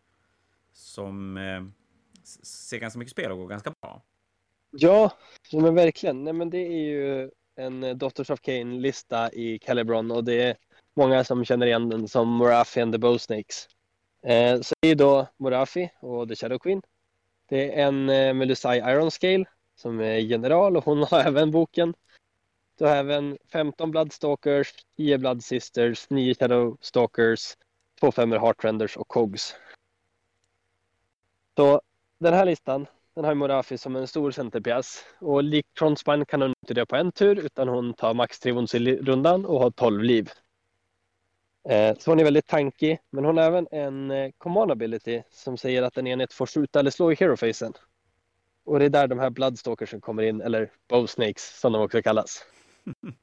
som 0.72 1.36
eh, 1.36 1.64
ser 2.42 2.78
ganska 2.78 2.98
mycket 2.98 3.12
spel 3.12 3.32
och 3.32 3.38
går 3.38 3.48
ganska 3.48 3.72
bra. 3.82 4.02
Ja, 4.70 5.12
men 5.52 5.74
verkligen. 5.74 6.24
Nej, 6.24 6.32
men 6.32 6.50
det 6.50 6.58
är 6.58 6.84
ju 6.88 7.30
en 7.56 7.84
eh, 7.84 7.94
Daughters 7.94 8.30
of 8.30 8.40
Cain-lista 8.40 9.32
i 9.32 9.58
Calibron 9.58 10.10
och 10.10 10.24
det 10.24 10.42
är 10.42 10.56
många 10.94 11.24
som 11.24 11.44
känner 11.44 11.66
igen 11.66 11.88
den 11.88 12.08
som 12.08 12.28
Morafi 12.28 12.80
and 12.80 12.94
the 12.94 12.98
Bowsnakes. 12.98 13.68
Eh, 14.22 14.60
så 14.60 14.74
det 14.80 14.88
är 14.88 14.94
då 14.94 15.26
Morafi 15.36 15.90
och 16.00 16.28
The 16.28 16.36
Shadow 16.36 16.58
Queen. 16.58 16.82
Det 17.48 17.80
är 17.80 17.86
en 17.86 18.08
eh, 18.08 18.34
Melusai 18.34 18.78
Iron 18.78 19.10
Scale 19.10 19.44
som 19.76 20.00
är 20.00 20.18
general 20.18 20.76
och 20.76 20.84
hon 20.84 21.02
har 21.10 21.20
även 21.20 21.50
boken. 21.50 21.94
Du 22.78 22.84
har 22.84 22.96
även 22.96 23.38
15 23.52 23.90
Bloodstalkers, 23.90 24.74
10 24.96 25.18
Blood 25.18 25.44
Sisters, 25.44 26.10
9 26.10 26.34
Shadow 26.34 26.76
Stalkers, 26.80 27.56
2 28.00 28.12
femmer 28.12 28.38
Heartrenders 28.38 28.96
och 28.96 29.08
Cogs. 29.08 29.54
Så 31.56 31.80
den 32.18 32.34
här 32.34 32.44
listan 32.44 32.86
den 33.16 33.24
har 33.24 33.34
Morafi 33.34 33.78
som 33.78 33.96
en 33.96 34.06
stor 34.06 34.30
centerpjäs 34.30 35.04
och 35.18 35.42
likt 35.42 35.74
Tronspine 35.78 36.24
kan 36.24 36.42
hon 36.42 36.54
inte 36.62 36.74
dö 36.74 36.86
på 36.86 36.96
en 36.96 37.12
tur 37.12 37.38
utan 37.38 37.68
hon 37.68 37.94
tar 37.94 38.14
max 38.14 38.40
tre 38.40 38.52
wounds 38.52 38.74
i 38.74 38.78
rundan 38.96 39.46
och 39.46 39.60
har 39.60 39.70
12 39.70 40.02
liv. 40.02 40.30
Eh, 41.68 41.96
så 41.98 42.10
hon 42.10 42.20
är 42.20 42.24
väldigt 42.24 42.46
tankig, 42.46 42.98
men 43.10 43.24
hon 43.24 43.36
har 43.36 43.44
även 43.44 43.68
en 43.70 44.10
eh, 44.10 44.30
command 44.38 44.70
ability 44.70 45.22
som 45.30 45.56
säger 45.56 45.82
att 45.82 45.96
en 45.96 46.06
enhet 46.06 46.32
får 46.32 46.46
skjuta 46.46 46.80
eller 46.80 46.90
slå 46.90 47.12
i 47.12 47.14
hero-facen. 47.14 47.72
Och 48.64 48.78
det 48.78 48.84
är 48.84 48.90
där 48.90 49.06
de 49.06 49.18
här 49.18 49.30
Bloodstalkersen 49.30 50.00
kommer 50.00 50.22
in, 50.22 50.40
eller 50.40 50.70
Bowsnakes 50.88 51.60
som 51.60 51.72
de 51.72 51.82
också 51.82 52.02
kallas. 52.02 52.44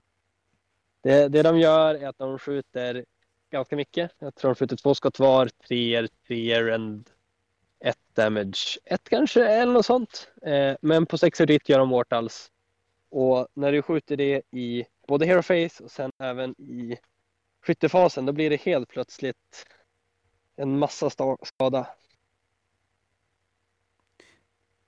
Det, 1.04 1.28
det 1.28 1.44
de 1.44 1.60
gör 1.60 1.96
är 1.96 2.08
att 2.08 2.18
de 2.18 2.40
skjuter 2.40 3.06
ganska 3.52 3.76
mycket. 3.76 4.12
Jag 4.20 4.36
tror 4.36 4.52
de 4.52 4.56
skjuter 4.56 4.76
två 4.76 4.96
skott 4.96 5.20
var, 5.20 5.50
treor, 5.68 6.08
treor 6.28 6.72
and 6.72 7.10
ett 7.84 8.00
damage, 8.14 8.80
ett 8.86 9.10
kanske 9.10 9.48
eller 9.48 9.74
något 9.74 9.86
sånt. 9.86 10.32
Eh, 10.42 10.76
men 10.82 11.06
på 11.06 11.18
sex 11.18 11.38
dit 11.38 11.70
gör 11.70 11.80
de 11.80 11.90
mortals. 11.90 12.52
Och 13.10 13.48
när 13.54 13.72
du 13.72 13.82
skjuter 13.82 14.18
det 14.18 14.42
i 14.52 14.86
både 15.08 15.26
hero 15.26 15.42
face 15.42 15.84
och 15.84 15.92
sen 15.92 16.12
även 16.20 16.52
i 16.62 16.98
skyttefasen, 17.62 18.26
då 18.26 18.34
blir 18.34 18.50
det 18.50 18.62
helt 18.62 18.90
plötsligt 18.90 19.66
en 20.56 20.80
massa 20.80 21.10
skada. 21.44 21.88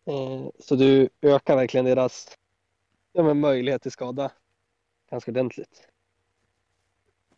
Eh, 0.06 0.50
så 0.60 0.76
du 0.76 1.10
ökar 1.22 1.56
verkligen 1.56 1.86
deras 1.86 2.38
ja, 3.14 3.24
men 3.24 3.40
möjlighet 3.40 3.82
till 3.82 3.92
skada 3.92 4.32
ganska 5.10 5.32
ordentligt. 5.32 5.88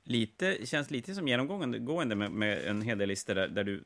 Lite, 0.04 0.66
känns 0.66 0.92
lite 0.92 1.16
som 1.16 1.28
genomgående 1.28 2.16
med, 2.16 2.32
med 2.32 2.68
en 2.68 2.82
hel 2.82 2.98
del 2.98 3.10
listor 3.10 3.36
där, 3.36 3.48
där 3.48 3.64
du, 3.64 3.84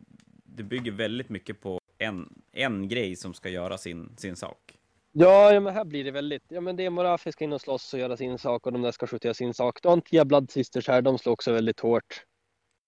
det 0.55 0.63
bygger 0.63 0.91
väldigt 0.91 1.29
mycket 1.29 1.61
på 1.61 1.79
en, 1.97 2.43
en 2.51 2.87
grej 2.87 3.15
som 3.15 3.33
ska 3.33 3.49
göra 3.49 3.77
sin, 3.77 4.15
sin 4.17 4.35
sak. 4.35 4.77
Ja, 5.11 5.53
ja, 5.53 5.59
men 5.59 5.73
här 5.73 5.85
blir 5.85 6.03
det 6.03 6.11
väldigt. 6.11 6.43
Ja, 6.47 6.61
men 6.61 6.75
det 6.75 6.85
är 6.85 6.89
Morafi 6.89 7.31
ska 7.31 7.43
in 7.43 7.53
och 7.53 7.61
slåss 7.61 7.93
och 7.93 7.99
göra 7.99 8.17
sin 8.17 8.37
sak 8.37 8.65
och 8.65 8.73
de 8.73 8.81
där 8.81 8.91
ska 8.91 9.07
skjuta 9.07 9.33
sin 9.33 9.53
sak. 9.53 9.79
Du 9.81 9.87
har 9.87 9.93
en 9.93 10.01
Tia 10.01 10.25
Blood 10.25 10.51
Sisters 10.51 10.87
här, 10.87 11.01
de 11.01 11.17
slår 11.17 11.33
också 11.33 11.51
väldigt 11.51 11.79
hårt. 11.79 12.23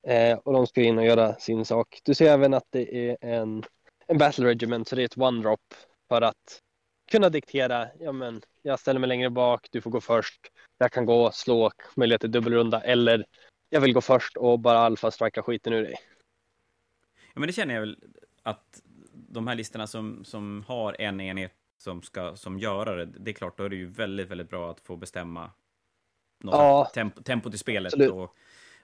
Eh, 0.07 0.37
och 0.37 0.53
de 0.53 0.67
ska 0.67 0.81
in 0.81 0.97
och 0.97 1.05
göra 1.05 1.35
sin 1.35 1.65
sak. 1.65 1.99
Du 2.03 2.13
ser 2.13 2.31
även 2.31 2.53
att 2.53 2.67
det 2.69 3.09
är 3.09 3.17
en, 3.21 3.63
en 4.07 4.17
Battle 4.17 4.45
Regiment, 4.45 4.87
så 4.87 4.95
det 4.95 5.01
är 5.01 5.05
ett 5.05 5.17
one 5.17 5.41
drop 5.41 5.73
för 6.09 6.21
att 6.21 6.61
kunna 7.11 7.29
diktera. 7.29 7.87
Ja, 7.99 8.11
men 8.11 8.41
jag 8.61 8.79
ställer 8.79 8.99
mig 8.99 9.07
längre 9.07 9.29
bak, 9.29 9.67
du 9.71 9.81
får 9.81 9.91
gå 9.91 10.01
först. 10.01 10.41
Jag 10.77 10.91
kan 10.91 11.05
gå, 11.05 11.31
slå, 11.31 11.71
möjlighet 11.95 12.21
till 12.21 12.31
dubbelrunda 12.31 12.81
eller 12.81 13.25
jag 13.69 13.81
vill 13.81 13.93
gå 13.93 14.01
först 14.01 14.37
och 14.37 14.59
bara 14.59 14.77
alfa 14.79 15.11
strika 15.11 15.43
skiten 15.43 15.73
ur 15.73 15.83
dig. 15.83 15.95
Ja, 17.33 17.39
men 17.39 17.47
det 17.47 17.53
känner 17.53 17.73
jag 17.73 17.81
väl 17.81 17.97
att 18.43 18.81
de 19.13 19.47
här 19.47 19.55
listorna 19.55 19.87
som, 19.87 20.25
som 20.25 20.63
har 20.67 21.01
en 21.01 21.21
enhet 21.21 21.53
som 21.77 22.01
ska 22.01 22.35
som 22.35 22.59
göra 22.59 22.95
det, 22.95 23.05
det 23.05 23.31
är 23.31 23.33
klart, 23.33 23.57
då 23.57 23.63
är 23.63 23.69
det 23.69 23.75
ju 23.75 23.85
väldigt, 23.85 24.27
väldigt 24.29 24.49
bra 24.49 24.71
att 24.71 24.79
få 24.79 24.95
bestämma 24.95 25.51
något 26.43 26.53
Ja. 26.53 26.91
tempo, 26.93 27.21
tempot 27.21 27.53
i 27.53 27.57
spelet. 27.57 27.93
Absolut. 27.93 28.11
Och, 28.11 28.35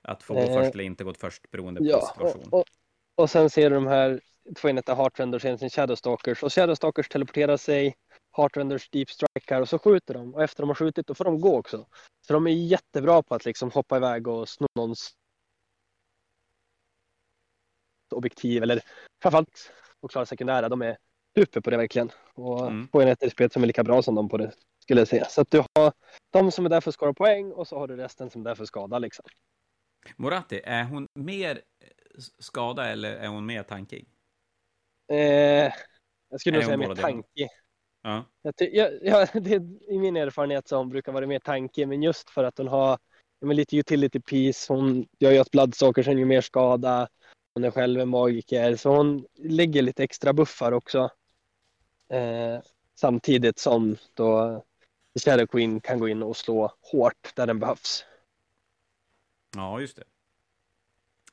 att 0.01 0.23
få 0.23 0.33
gå 0.33 0.39
Eh, 0.39 0.53
först 0.53 0.73
eller 0.73 0.83
inte 0.83 1.03
gå 1.03 1.13
först 1.13 1.51
beroende 1.51 1.81
på 1.81 1.87
Ja, 1.87 2.01
situation. 2.13 2.43
och, 2.51 2.59
och, 2.59 2.65
och 3.15 3.29
sen 3.29 3.49
ser 3.49 3.69
du 3.69 3.75
de 3.75 3.87
här 3.87 4.21
två 4.57 4.69
enheter 4.69 4.95
Heartrend 4.95 5.35
och 5.35 5.41
sin 5.41 5.69
Shadowstalkers. 5.69 6.43
Och 6.43 6.53
Shadowstalkers 6.53 7.09
teleporterar 7.09 7.57
sig, 7.57 7.95
Heartrenders 8.37 8.89
Deep 8.89 9.09
Strike 9.09 9.57
och 9.57 9.69
så 9.69 9.79
skjuter 9.79 10.13
de. 10.13 10.33
Och 10.35 10.43
efter 10.43 10.63
de 10.63 10.69
har 10.69 10.75
skjutit 10.75 11.07
då 11.07 11.13
får 11.13 11.25
de 11.25 11.41
gå 11.41 11.57
också. 11.57 11.87
Så 12.27 12.33
de 12.33 12.47
är 12.47 12.51
jättebra 12.51 13.23
på 13.23 13.35
att 13.35 13.45
liksom 13.45 13.71
hoppa 13.71 13.97
iväg 13.97 14.27
och 14.27 14.49
sno 14.49 14.67
någons 14.75 15.11
objektiv 18.13 18.63
eller 18.63 18.81
framförallt 19.21 19.71
att 20.01 20.11
klara 20.11 20.25
sekundära. 20.25 20.69
De 20.69 20.81
är 20.81 20.97
super 21.37 21.61
på 21.61 21.69
det 21.69 21.77
verkligen. 21.77 22.11
Och 22.33 22.67
Mm. 22.67 22.87
få 22.91 23.01
enheter 23.01 23.27
i 23.27 23.29
spelet 23.29 23.53
som 23.53 23.63
är 23.63 23.67
lika 23.67 23.83
bra 23.83 24.01
som 24.01 24.15
dem 24.15 24.29
på 24.29 24.37
det 24.37 24.51
skulle 24.83 25.01
jag 25.01 25.07
säga. 25.07 25.25
Så 25.25 25.41
att 25.41 25.51
du 25.51 25.57
har 25.57 25.93
de 26.31 26.51
som 26.51 26.65
är 26.65 26.69
där 26.69 26.81
för 26.81 26.89
att 26.89 26.95
skåra 26.95 27.13
poäng 27.13 27.51
och 27.51 27.67
så 27.67 27.79
har 27.79 27.87
du 27.87 27.95
resten 27.95 28.29
som 28.29 28.41
är 28.41 28.45
där 28.45 28.55
för 28.55 28.63
att 28.63 28.67
skada 28.67 28.99
liksom. 28.99 29.25
Moratti, 30.15 30.61
är 30.63 30.83
hon 30.83 31.07
mer 31.15 31.61
skada 32.39 32.85
eller 32.87 33.15
är 33.15 33.27
hon 33.27 33.45
mer 33.45 33.63
tankig? 33.63 34.07
Eh, 35.11 35.17
jag 36.29 36.39
skulle 36.39 36.57
nog 36.57 36.65
säga 36.65 36.77
mer 36.77 36.95
tankig. 36.95 37.47
Ja. 38.01 38.25
Jag, 38.41 38.53
jag, 38.57 38.91
ja, 39.01 39.27
det 39.33 39.53
är 39.53 39.91
i 39.93 39.99
min 39.99 40.17
erfarenhet 40.17 40.67
så 40.67 40.77
hon 40.77 40.89
brukar 40.89 41.11
vara 41.11 41.27
mer 41.27 41.39
tankig, 41.39 41.87
men 41.87 42.03
just 42.03 42.29
för 42.29 42.43
att 42.43 42.57
hon 42.57 42.67
har 42.67 42.97
men 43.41 43.55
lite 43.55 43.77
utility 43.77 44.19
piece, 44.19 44.73
hon 44.73 45.07
gör 45.19 45.31
ju 45.31 45.37
att 45.37 45.51
Bloodstockers 45.51 46.07
gör 46.07 46.25
mer 46.25 46.41
skada, 46.41 47.07
hon 47.59 47.63
är 47.63 47.71
själv 47.71 47.99
en 47.99 48.09
magiker, 48.09 48.75
så 48.75 48.89
hon 48.89 49.25
lägger 49.35 49.81
lite 49.81 50.03
extra 50.03 50.33
buffar 50.33 50.71
också. 50.71 51.09
Eh, 52.09 52.59
samtidigt 52.95 53.59
som 53.59 53.97
då 54.13 54.63
Shadow 55.25 55.45
Queen 55.45 55.81
kan 55.81 55.99
gå 55.99 56.07
in 56.07 56.23
och 56.23 56.37
slå 56.37 56.73
hårt 56.81 57.35
där 57.35 57.47
den 57.47 57.59
behövs. 57.59 58.05
Ja, 59.55 59.81
just 59.81 59.95
det. 59.95 60.03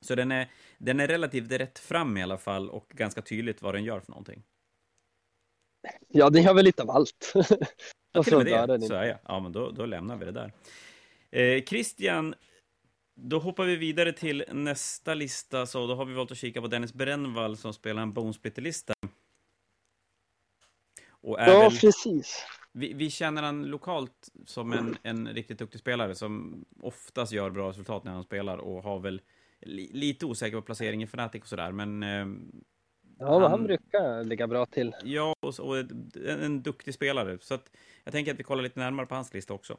Så 0.01 0.15
den 0.15 0.33
är, 0.33 0.51
den 0.79 1.01
är 1.01 1.09
relativt 1.09 1.53
rätt 1.53 1.79
fram 1.79 2.17
i 2.17 2.23
alla 2.23 2.39
fall 2.39 2.71
och 2.71 2.89
ganska 2.89 3.23
tydligt 3.23 3.63
vad 3.63 3.75
den 3.75 3.85
gör 3.85 4.01
för 4.01 4.11
någonting. 4.11 4.43
Ja, 6.09 6.31
den 6.31 6.43
gör 6.43 6.55
väl 6.55 6.65
lite 6.65 6.83
av 6.83 6.91
allt. 6.91 7.33
Ja, 8.13 8.23
till 8.23 8.35
och 8.35 8.45
med 8.45 8.69
det. 8.69 8.87
Så 8.87 8.95
är 8.95 9.05
jag. 9.05 9.19
Ja, 9.29 9.41
men 9.41 9.53
då, 9.53 9.71
då 9.71 9.87
lämnar 9.87 10.17
vi 10.17 10.25
det 10.25 10.33
där. 10.33 10.53
Eh, 11.31 11.63
Christian, 11.63 12.35
då 13.19 13.39
hoppar 13.39 13.65
vi 13.65 13.77
vidare 13.77 14.13
till 14.13 14.45
nästa 14.53 15.15
lista. 15.15 15.67
Så 15.67 15.87
då 15.87 15.95
har 15.95 16.05
vi 16.05 16.15
valt 16.15 16.31
att 16.31 16.39
kika 16.39 16.61
på 16.61 16.67
Dennis 16.67 16.95
Brännvall 16.95 17.57
som 17.57 17.73
spelar 17.73 18.03
en 18.03 18.13
Bonesplitter-lista. 18.13 18.95
Och 21.09 21.41
är 21.41 21.53
Ja, 21.53 21.61
väl, 21.61 21.79
precis. 21.79 22.45
vi, 22.73 22.93
vi 22.93 23.11
känner 23.11 23.43
han 23.43 23.65
lokalt 23.67 24.29
som 24.47 24.73
en, 24.73 24.97
en 25.03 25.29
riktigt 25.29 25.59
duktig 25.59 25.81
spelare 25.81 26.15
som 26.15 26.65
oftast 26.81 27.33
gör 27.33 27.51
bra 27.51 27.69
resultat 27.69 28.05
när 28.05 28.13
han 28.13 28.23
spelar 28.25 28.59
och 28.59 28.83
har 28.83 28.99
väl 28.99 29.21
li, 29.61 29.91
lite 29.93 30.27
osäker 30.27 30.57
på 30.57 30.63
placering 30.63 31.03
i 31.03 31.07
Fnatic 31.07 31.43
och 31.43 31.49
sådär, 31.49 31.73
men 31.73 32.03
eh, 32.03 32.27
Ja, 33.19 33.39
Han- 33.41 33.51
han 33.51 33.65
brukar 33.65 34.25
ligga 34.25 34.47
bra 34.47 34.67
till. 34.67 34.95
ja, 35.05 35.35
och, 35.41 35.61
och 35.61 35.79
en, 35.79 36.11
en 36.43 36.63
duktig 36.63 36.95
spelare. 36.95 37.39
Så 37.41 37.55
att 37.55 37.71
jag 38.05 38.13
tänker 38.13 38.33
att 38.33 38.39
vi 38.39 38.43
kollar 38.43 38.63
lite 38.63 38.81
närmare 38.81 39.07
på 39.07 39.15
hans 39.15 39.35
lista 39.35 39.55
också. 39.55 39.77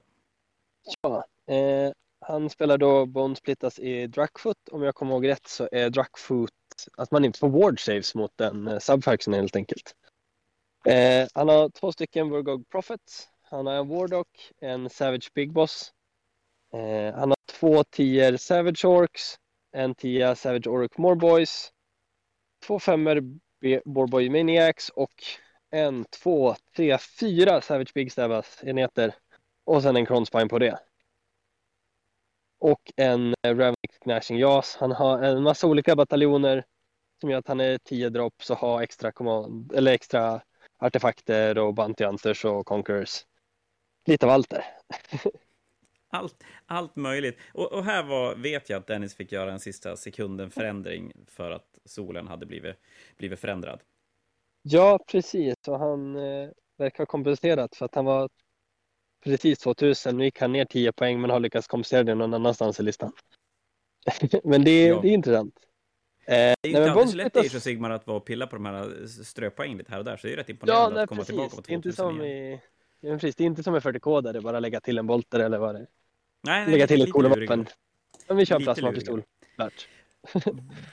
Ja, 1.02 1.26
eh, 1.54 1.92
han 2.20 2.50
spelar 2.50 2.78
då 2.78 3.06
Bone 3.06 3.36
Splittas 3.36 3.80
i 3.80 4.08
Druckfoot. 4.08 4.70
Om 4.72 4.84
jag 4.84 4.96
kommer 4.96 5.12
ihåg 5.12 5.28
rätt 5.28 5.48
så 5.48 5.70
är 5.72 5.90
Druckfoot 5.90 6.52
att 6.98 7.12
man 7.12 7.26
inte 7.26 7.40
får 7.40 7.50
ward 7.50 7.80
saves 7.80 8.16
mot 8.16 8.32
den 8.36 8.68
eh, 8.68 8.80
subfaction 8.80 9.34
helt 9.34 9.56
enkelt. 9.56 9.96
Eh, 10.86 11.28
han 11.34 11.50
har 11.50 11.70
två 11.70 11.92
stycken 11.92 12.30
Burgog 12.30 12.70
Prophets. 12.70 13.28
Han 13.42 13.68
har 13.68 13.74
en 13.74 13.88
Wardock, 13.88 14.52
en 14.62 14.90
Savage 14.90 15.32
Big 15.34 15.54
Boss. 15.54 15.92
Eh, 16.74 17.16
han 17.16 17.30
har 17.30 17.38
två 17.60 17.84
tier 17.84 18.38
Savage 18.38 18.86
Orcs, 18.86 19.40
en 19.72 19.96
tia 19.96 20.36
Savage 20.36 20.68
Orc 20.68 20.98
Morboys, 20.98 21.72
två 22.66 22.80
femmer 22.80 23.22
Borboy 23.86 24.30
Maniacs 24.30 24.90
och 24.90 25.24
en, 25.72 26.06
två, 26.06 26.56
tre, 26.76 26.98
fyra 26.98 27.62
Savage 27.62 27.94
Big 27.94 28.12
Stabbas 28.12 28.64
enheter. 28.64 29.16
Och 29.64 29.82
sen 29.84 29.96
en 29.96 30.06
Cronspine 30.06 30.48
på 30.48 30.60
det. 30.60 30.80
Och 32.60 32.92
en 32.96 33.36
eh, 33.42 33.56
Ravnik 33.56 34.00
Gnashing 34.04 34.38
Jas. 34.38 34.78
Han 34.80 34.92
har 34.92 35.24
en 35.24 35.44
massa 35.44 35.68
olika 35.68 35.96
bataljoner 35.96 36.64
som 37.22 37.30
gör 37.30 37.40
att 37.40 37.48
han 37.48 37.60
är 37.60 37.78
10 37.78 38.10
drops 38.10 38.50
och 38.50 38.58
har 38.58 38.82
extra, 38.82 39.12
command, 39.12 39.74
eller 39.74 39.92
extra 39.92 40.42
artefakter 40.80 41.58
och 41.58 41.74
Bounty 41.74 42.04
Hunters 42.04 42.46
och 42.46 42.66
Conquerors. 42.66 43.26
Lite 44.06 44.26
av 44.26 44.32
allt 44.32 44.50
där. 44.50 44.64
Allt, 46.10 46.44
allt 46.66 46.96
möjligt. 46.96 47.38
Och, 47.54 47.74
och 47.74 47.84
här 47.84 48.04
var, 48.04 48.36
vet 48.36 48.70
jag 48.70 48.78
att 48.80 48.88
Dennis 48.88 49.16
fick 49.16 49.32
göra 49.32 49.52
en 49.52 49.60
sista 49.60 49.96
sekunden 49.96 50.52
förändring 50.52 51.12
för 51.28 51.52
att 51.52 51.80
solen 51.86 52.28
hade 52.28 52.46
blivit, 52.46 52.76
blivit 53.18 53.40
förändrad. 53.40 53.80
Ja, 54.62 55.00
precis. 55.12 55.56
Och 55.68 55.80
han 55.80 56.16
eh, 56.16 56.50
verkar 56.78 56.98
ha 56.98 57.06
kompenserat 57.06 57.76
för 57.76 57.86
att 57.86 57.96
han 57.96 58.06
var 58.06 58.30
precis 59.32 59.60
2000. 59.60 60.18
Nu 60.18 60.24
gick 60.24 60.40
han 60.42 60.52
ner 60.52 60.66
10 60.66 60.92
poäng 60.92 61.22
men 61.22 61.30
har 61.30 61.40
lyckats 61.40 61.68
kompensera 61.68 62.04
det 62.04 62.16
någon 62.16 62.34
annanstans 62.34 62.80
i 62.80 62.84
listan. 62.84 63.12
men 64.44 64.64
det, 64.64 64.72
är- 64.72 64.88
Ja. 64.90 65.00
det 65.02 65.08
är 65.08 65.12
intressant. 65.14 65.56
Eh, 66.26 66.34
Det 66.34 66.40
är 66.42 66.58
nej, 66.64 66.88
inte 67.00 67.08
så 67.08 67.16
lätt 67.18 67.36
i 67.36 67.40
of 67.58 67.62
Sigmar 67.64 67.90
att 67.90 68.08
vara 68.08 68.18
och 68.18 68.26
pilla 68.26 68.48
på 68.48 68.56
de 68.56 68.66
här 68.66 69.08
ströpoäng 69.24 69.78
lite 69.78 69.92
här 69.92 70.00
och 70.00 70.06
där, 70.06 70.18
så 70.18 70.28
det 70.28 70.34
är 70.34 70.38
rätt 70.38 70.50
imponerande 70.50 70.84
Ja, 70.84 70.90
nej, 70.94 71.04
att 71.04 71.10
komma 71.10 71.20
precis. 71.20 71.28
tillbaka 71.28 71.56
på 71.56 71.62
Det 71.62 71.72
är 71.72 71.76
inte 71.76 71.90
2000 71.92 72.06
som 72.18 72.22
igen. 72.22 72.38
i... 72.54 72.60
Ja, 73.00 73.10
men 73.10 73.20
precis. 73.20 73.36
Det 73.36 73.44
är 73.44 73.46
inte 73.46 73.64
som 73.64 73.76
i 73.76 73.80
40K 73.80 74.22
där 74.22 74.34
det 74.34 74.42
bara 74.42 74.60
lägga 74.60 74.80
till 74.82 74.98
en 74.98 75.08
bolter 75.08 75.40
eller 75.40 75.58
vad 75.58 75.76
det 75.76 75.80
är. 75.80 75.88
Nej, 76.44 76.62
nej, 76.62 76.72
Lägga 76.72 76.88
till 76.88 76.96
ett 76.96 77.00
lite 77.00 77.12
coola 77.12 77.30
lurigare. 77.30 77.58
vapen. 77.58 77.74
Men 78.28 78.38
vi 78.38 78.46
kör 78.46 78.60
plasmapistol. 78.60 79.24
Klart. 79.56 79.88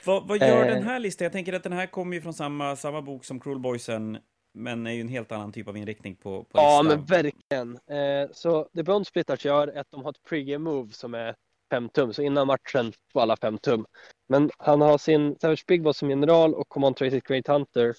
Vad, 0.04 0.28
vad 0.28 0.38
gör 0.38 0.66
Eh. 0.66 0.74
den 0.74 0.82
här 0.82 0.98
listan? 0.98 1.24
Jag 1.24 1.32
tänker 1.32 1.52
att 1.52 1.62
den 1.62 1.72
här 1.72 1.86
kommer 1.86 2.16
ju 2.16 2.22
från 2.22 2.34
samma, 2.34 2.76
samma 2.76 3.02
bok 3.02 3.24
som 3.24 3.40
Cruel 3.40 3.58
Boysen, 3.58 4.18
men 4.54 4.86
är 4.86 4.90
ju 4.92 5.00
en 5.00 5.08
helt 5.08 5.32
annan 5.32 5.52
typ 5.52 5.68
av 5.68 5.76
inriktning 5.76 6.16
på, 6.16 6.44
på 6.44 6.48
Ja, 6.58 6.82
listan. 6.82 6.98
men 6.98 7.06
verkligen. 7.06 7.78
Eh, 7.98 8.30
så 8.32 8.68
det 8.72 8.82
Bone 8.82 9.04
Splitters 9.04 9.44
gör 9.44 9.68
är 9.68 9.80
att 9.80 9.90
de 9.90 10.02
har 10.02 10.10
ett 10.10 10.22
pregame 10.28 10.70
move 10.70 10.92
som 10.92 11.14
är 11.14 11.34
5 11.70 11.88
tum. 11.88 12.12
Så 12.12 12.22
innan 12.22 12.46
matchen 12.46 12.92
får 13.12 13.20
alla 13.20 13.36
5 13.36 13.58
tum. 13.58 13.86
Men 14.28 14.50
han 14.58 14.80
har 14.80 14.98
sin 14.98 15.36
Savage 15.40 15.64
Big 15.66 15.82
Boss 15.82 15.98
som 15.98 16.10
general 16.10 16.54
och 16.54 16.68
Command 16.68 16.96
Traces 16.96 17.22
Great 17.22 17.46
Hunter. 17.46 17.94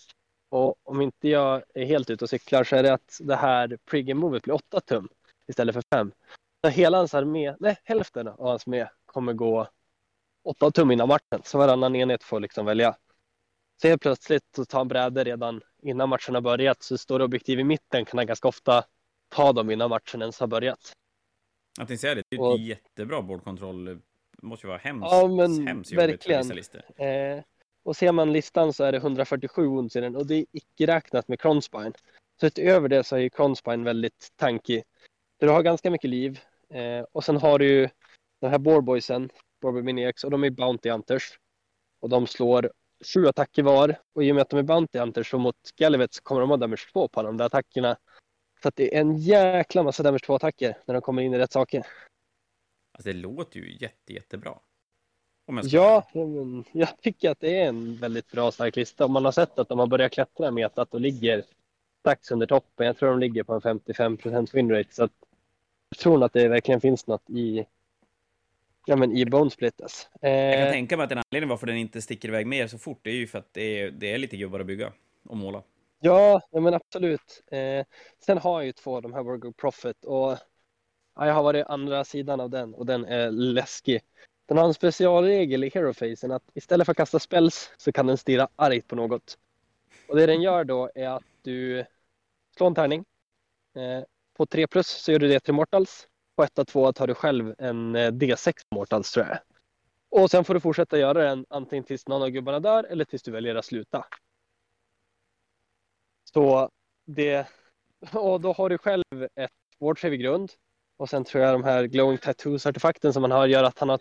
Och 0.50 0.76
om 0.84 1.02
inte 1.02 1.30
jag 1.30 1.64
är 1.74 1.86
helt 1.86 2.10
ute 2.10 2.26
och 2.26 2.30
cyklar 2.30 2.64
så 2.64 2.76
är 2.76 2.84
det 2.84 2.94
att 2.94 3.18
det 3.20 3.36
här 3.36 3.78
pregame 3.90 4.22
movet 4.22 4.44
blir 4.44 4.54
8 4.54 4.80
tum 4.82 5.10
istället 5.48 5.76
för 5.76 5.84
5. 5.94 6.12
Så 6.64 6.70
hela 6.70 6.98
hans 6.98 7.14
armé, 7.14 7.56
nej 7.60 7.78
hälften 7.84 8.28
av 8.28 8.48
hans 8.48 8.68
armé 8.68 8.88
kommer 9.06 9.34
gå 9.34 9.68
8 10.44 10.72
tum 10.72 10.92
innan 10.92 11.08
matchen. 11.08 11.42
Så 11.44 11.58
varannan 11.58 11.96
enhet 11.96 12.24
får 12.24 12.40
liksom 12.40 12.66
välja. 12.66 12.96
Så 13.82 13.88
helt 13.88 14.02
plötsligt 14.02 14.44
så 14.56 14.66
tar 14.66 14.78
han 14.78 14.88
brädor 14.88 15.24
redan 15.24 15.62
innan 15.82 16.10
matchen 16.10 16.36
har 16.36 16.42
börjat. 16.42 16.84
Så 16.84 16.98
står 16.98 17.20
det 17.20 17.26
objektiv 17.26 17.60
i 17.60 17.64
mitten 17.64 18.06
kan 18.06 18.18
han 18.18 18.28
ganska 18.28 18.48
ofta 18.48 18.84
ta 19.30 19.54
dem 19.54 19.72
innan 19.72 19.90
matchen 19.90 20.22
ens 20.22 20.40
har 20.40 20.48
börjat. 20.48 20.94
Jag 21.78 21.88
tänkte 21.88 22.02
säga 22.02 22.16
det, 22.16 22.24
det 22.30 22.36
är 22.36 22.42
Och- 22.42 22.58
jättebra 22.58 23.22
boardkontroll. 23.22 23.86
Det 23.86 24.00
måste 24.42 24.68
ju 24.68 24.70
vara 24.70 24.78
hemskt, 24.78 25.08
Ja, 25.12 25.28
men 25.28 25.68
hemskt 25.68 25.92
jobbigt 25.92 26.28
verkligen. 26.28 26.60
Eh, 26.96 27.44
och 27.84 27.96
ser 27.96 28.12
man 28.12 28.34
listan 28.34 28.74
så 28.74 28.84
är 28.84 28.92
det 28.92 28.98
147 28.98 29.66
wounds 29.68 29.96
i 29.96 30.02
den 30.02 30.16
och 30.16 30.26
det 30.28 30.36
är 30.36 30.46
icke 30.52 30.88
räknat 30.88 31.28
med 31.28 31.40
Cronspine. 31.40 31.94
Så 32.40 32.46
utöver 32.48 32.90
det 32.90 33.04
så 33.04 33.16
är 33.16 33.20
ju 33.20 33.30
Cronspine 33.30 33.84
väldigt 33.84 34.32
tankig. 34.36 34.84
Så 35.40 35.46
du 35.46 35.52
har 35.52 35.64
ganska 35.64 35.92
mycket 35.92 36.10
liv 36.10 36.40
eh, 36.70 37.06
och 37.12 37.24
sen 37.24 37.38
har 37.38 37.60
du 37.60 37.68
ju 37.68 37.90
den 38.42 38.52
här 38.52 38.58
Borboysen, 38.58 39.30
Borboy 39.62 39.82
Miniacs 39.84 40.24
och 40.24 40.32
de 40.32 40.44
är 40.44 40.50
Bounty 40.50 40.90
Hunters. 40.90 41.40
Och 42.00 42.10
de 42.10 42.28
slår 42.28 42.72
sju 43.14 43.28
attacker 43.28 43.64
var 43.64 43.96
och 44.14 44.24
i 44.24 44.32
och 44.32 44.36
med 44.36 44.42
att 44.42 44.50
de 44.50 44.60
är 44.60 44.64
Bounty 44.64 45.00
Hunters 45.00 45.30
så 45.30 45.38
mot 45.38 45.56
Gallivet 45.76 46.14
så 46.14 46.22
kommer 46.22 46.42
de 46.42 46.50
ha 46.50 46.58
damage 46.58 46.90
2 46.94 47.08
på 47.08 47.24
de 47.24 47.38
där 47.38 47.46
attackerna. 47.46 47.98
Så 48.62 48.68
att 48.68 48.76
det 48.76 48.96
är 48.96 49.02
en 49.02 49.18
jäkla 49.18 49.84
massa 49.84 50.04
damage 50.04 50.26
2 50.26 50.36
attacker 50.36 50.78
när 50.86 50.94
de 50.94 51.02
kommer 51.02 51.22
in 51.22 51.34
i 51.34 51.38
rätt 51.38 51.52
saker. 51.52 51.86
Alltså, 52.92 53.10
det 53.10 53.14
låter 53.14 53.60
ju 53.60 53.78
jätte, 53.80 54.14
jättebra. 54.14 54.60
Jag 55.46 55.66
Ja, 55.66 56.08
jag 56.72 57.02
tycker 57.02 57.30
att 57.30 57.40
det 57.40 57.60
är 57.60 57.68
en 57.68 57.98
väldigt 57.98 58.32
bra 58.32 58.52
stark 58.52 58.76
lista. 58.76 59.06
Om 59.06 59.12
man 59.12 59.26
har 59.26 59.32
sett 59.32 59.60
att 59.60 59.70
de 59.70 59.80
har 59.80 59.88
börjat 59.88 60.12
klättra 60.12 60.52
metat 60.52 60.94
och 60.94 61.02
ligger 61.02 61.44
strax 62.00 62.32
under 62.32 62.48
toppen. 62.48 62.86
Jag 62.86 62.98
tror 62.98 63.10
de 63.10 63.20
ligger 63.20 63.44
på 63.44 63.54
en 63.54 63.62
55 63.62 64.18
winrate. 64.54 64.96
Så 64.96 65.04
att 65.04 65.12
jag 65.90 65.98
tror 65.98 66.24
att 66.24 66.34
det 66.34 66.48
verkligen 66.48 66.82
finns 66.82 67.08
något 67.08 67.30
i, 67.30 67.66
ja, 68.86 68.96
men 68.96 69.12
i 69.12 69.26
Bone 69.26 69.52
Splitters. 69.52 70.08
Jag 70.22 70.54
kan 70.54 70.68
Eh, 70.68 70.72
tänka 70.72 70.98
mig 70.98 71.04
att 71.04 71.12
en 71.12 71.22
anledning 71.32 71.50
varför 71.50 71.68
den 71.68 71.78
inte 71.78 72.02
sticker 72.02 72.28
iväg 72.30 72.48
mer 72.48 72.68
så 72.68 72.78
fort, 72.78 73.00
det 73.02 73.10
är 73.10 73.16
ju 73.16 73.28
för 73.28 73.40
att 73.40 73.54
det 73.54 73.82
är, 73.82 73.92
det 73.92 74.12
är 74.14 74.18
lite 74.18 74.38
gubbar 74.38 74.60
att 74.60 74.66
bygga 74.66 74.94
och 75.30 75.38
måla. 75.38 75.64
ja, 76.00 76.42
ja, 76.52 76.60
men 76.60 76.74
absolut. 76.74 77.44
Eh, 77.52 77.86
sen 78.26 78.38
har 78.38 78.60
jag 78.60 78.66
ju 78.66 78.72
två, 78.72 79.02
de 79.02 79.14
här 79.14 79.24
World 79.24 79.46
of 79.46 79.56
Profit. 79.56 80.06
Och 80.06 80.38
ja, 81.16 81.28
jag 81.28 81.34
har 81.34 81.44
varit 81.44 81.66
andra 81.68 82.04
sidan 82.04 82.40
av 82.40 82.50
den 82.50 82.74
och 82.74 82.86
den 82.86 83.06
är 83.06 83.32
läskig. 83.32 84.02
Den 84.46 84.58
har 84.58 84.66
en 84.66 84.74
specialregel 84.74 85.64
i 85.64 85.70
Hero-facen 85.70 86.32
att 86.32 86.44
istället 86.54 86.86
för 86.86 86.92
att 86.92 86.98
kasta 86.98 87.20
spells 87.20 87.72
så 87.78 87.92
kan 87.92 88.08
den 88.08 88.18
stirra 88.18 88.48
argt 88.56 88.88
på 88.88 88.96
något. 88.96 89.38
Och 90.08 90.16
det 90.16 90.26
den 90.26 90.42
gör 90.42 90.64
då 90.64 90.90
är 90.96 91.10
att 91.10 91.24
du 91.42 91.86
slår 92.58 92.68
en 92.68 92.76
tärning. 92.76 93.06
Eh, 93.76 94.04
på 94.38 94.46
3 94.46 94.68
plus 94.68 94.88
så 94.88 95.12
gör 95.12 95.20
du 95.20 95.28
det 95.28 95.40
till 95.40 95.54
Mortals. 95.54 96.08
På 96.36 96.44
1 96.44 96.68
2 96.68 96.94
tar 96.94 97.08
du 97.08 97.14
själv 97.16 97.56
en 97.58 97.96
eh, 97.96 98.12
D6 98.12 98.54
Mortals 98.76 99.12
tror 99.12 99.26
jag. 99.26 99.38
Och 100.10 100.32
sen 100.32 100.46
får 100.46 100.54
du 100.54 100.60
fortsätta 100.60 101.00
göra 101.00 101.24
den 101.24 101.46
antingen 101.50 101.84
tills 101.84 102.08
någon 102.08 102.22
av 102.22 102.30
gubbarna 102.30 102.60
dör 102.60 102.84
eller 102.84 103.06
tills 103.06 103.24
du 103.24 103.32
väljer 103.32 103.56
att 103.56 103.66
sluta. 103.66 104.06
Så 106.34 106.70
det, 107.06 107.48
och 108.14 108.42
då 108.42 108.54
har 108.54 108.70
du 108.70 108.78
själv 108.78 109.04
ett 109.36 109.52
wardsave 109.80 110.16
i 110.16 110.18
grund. 110.18 110.52
Och 110.98 111.10
sen 111.10 111.24
tror 111.24 111.44
jag 111.44 111.54
de 111.54 111.64
här 111.64 111.84
glowing 111.84 112.18
tattoos-artefakten 112.18 113.14
som 113.14 113.22
man 113.22 113.32
har 113.32 113.48
gör 113.48 113.64
att 113.64 113.80
han 113.80 113.90
har 113.90 114.00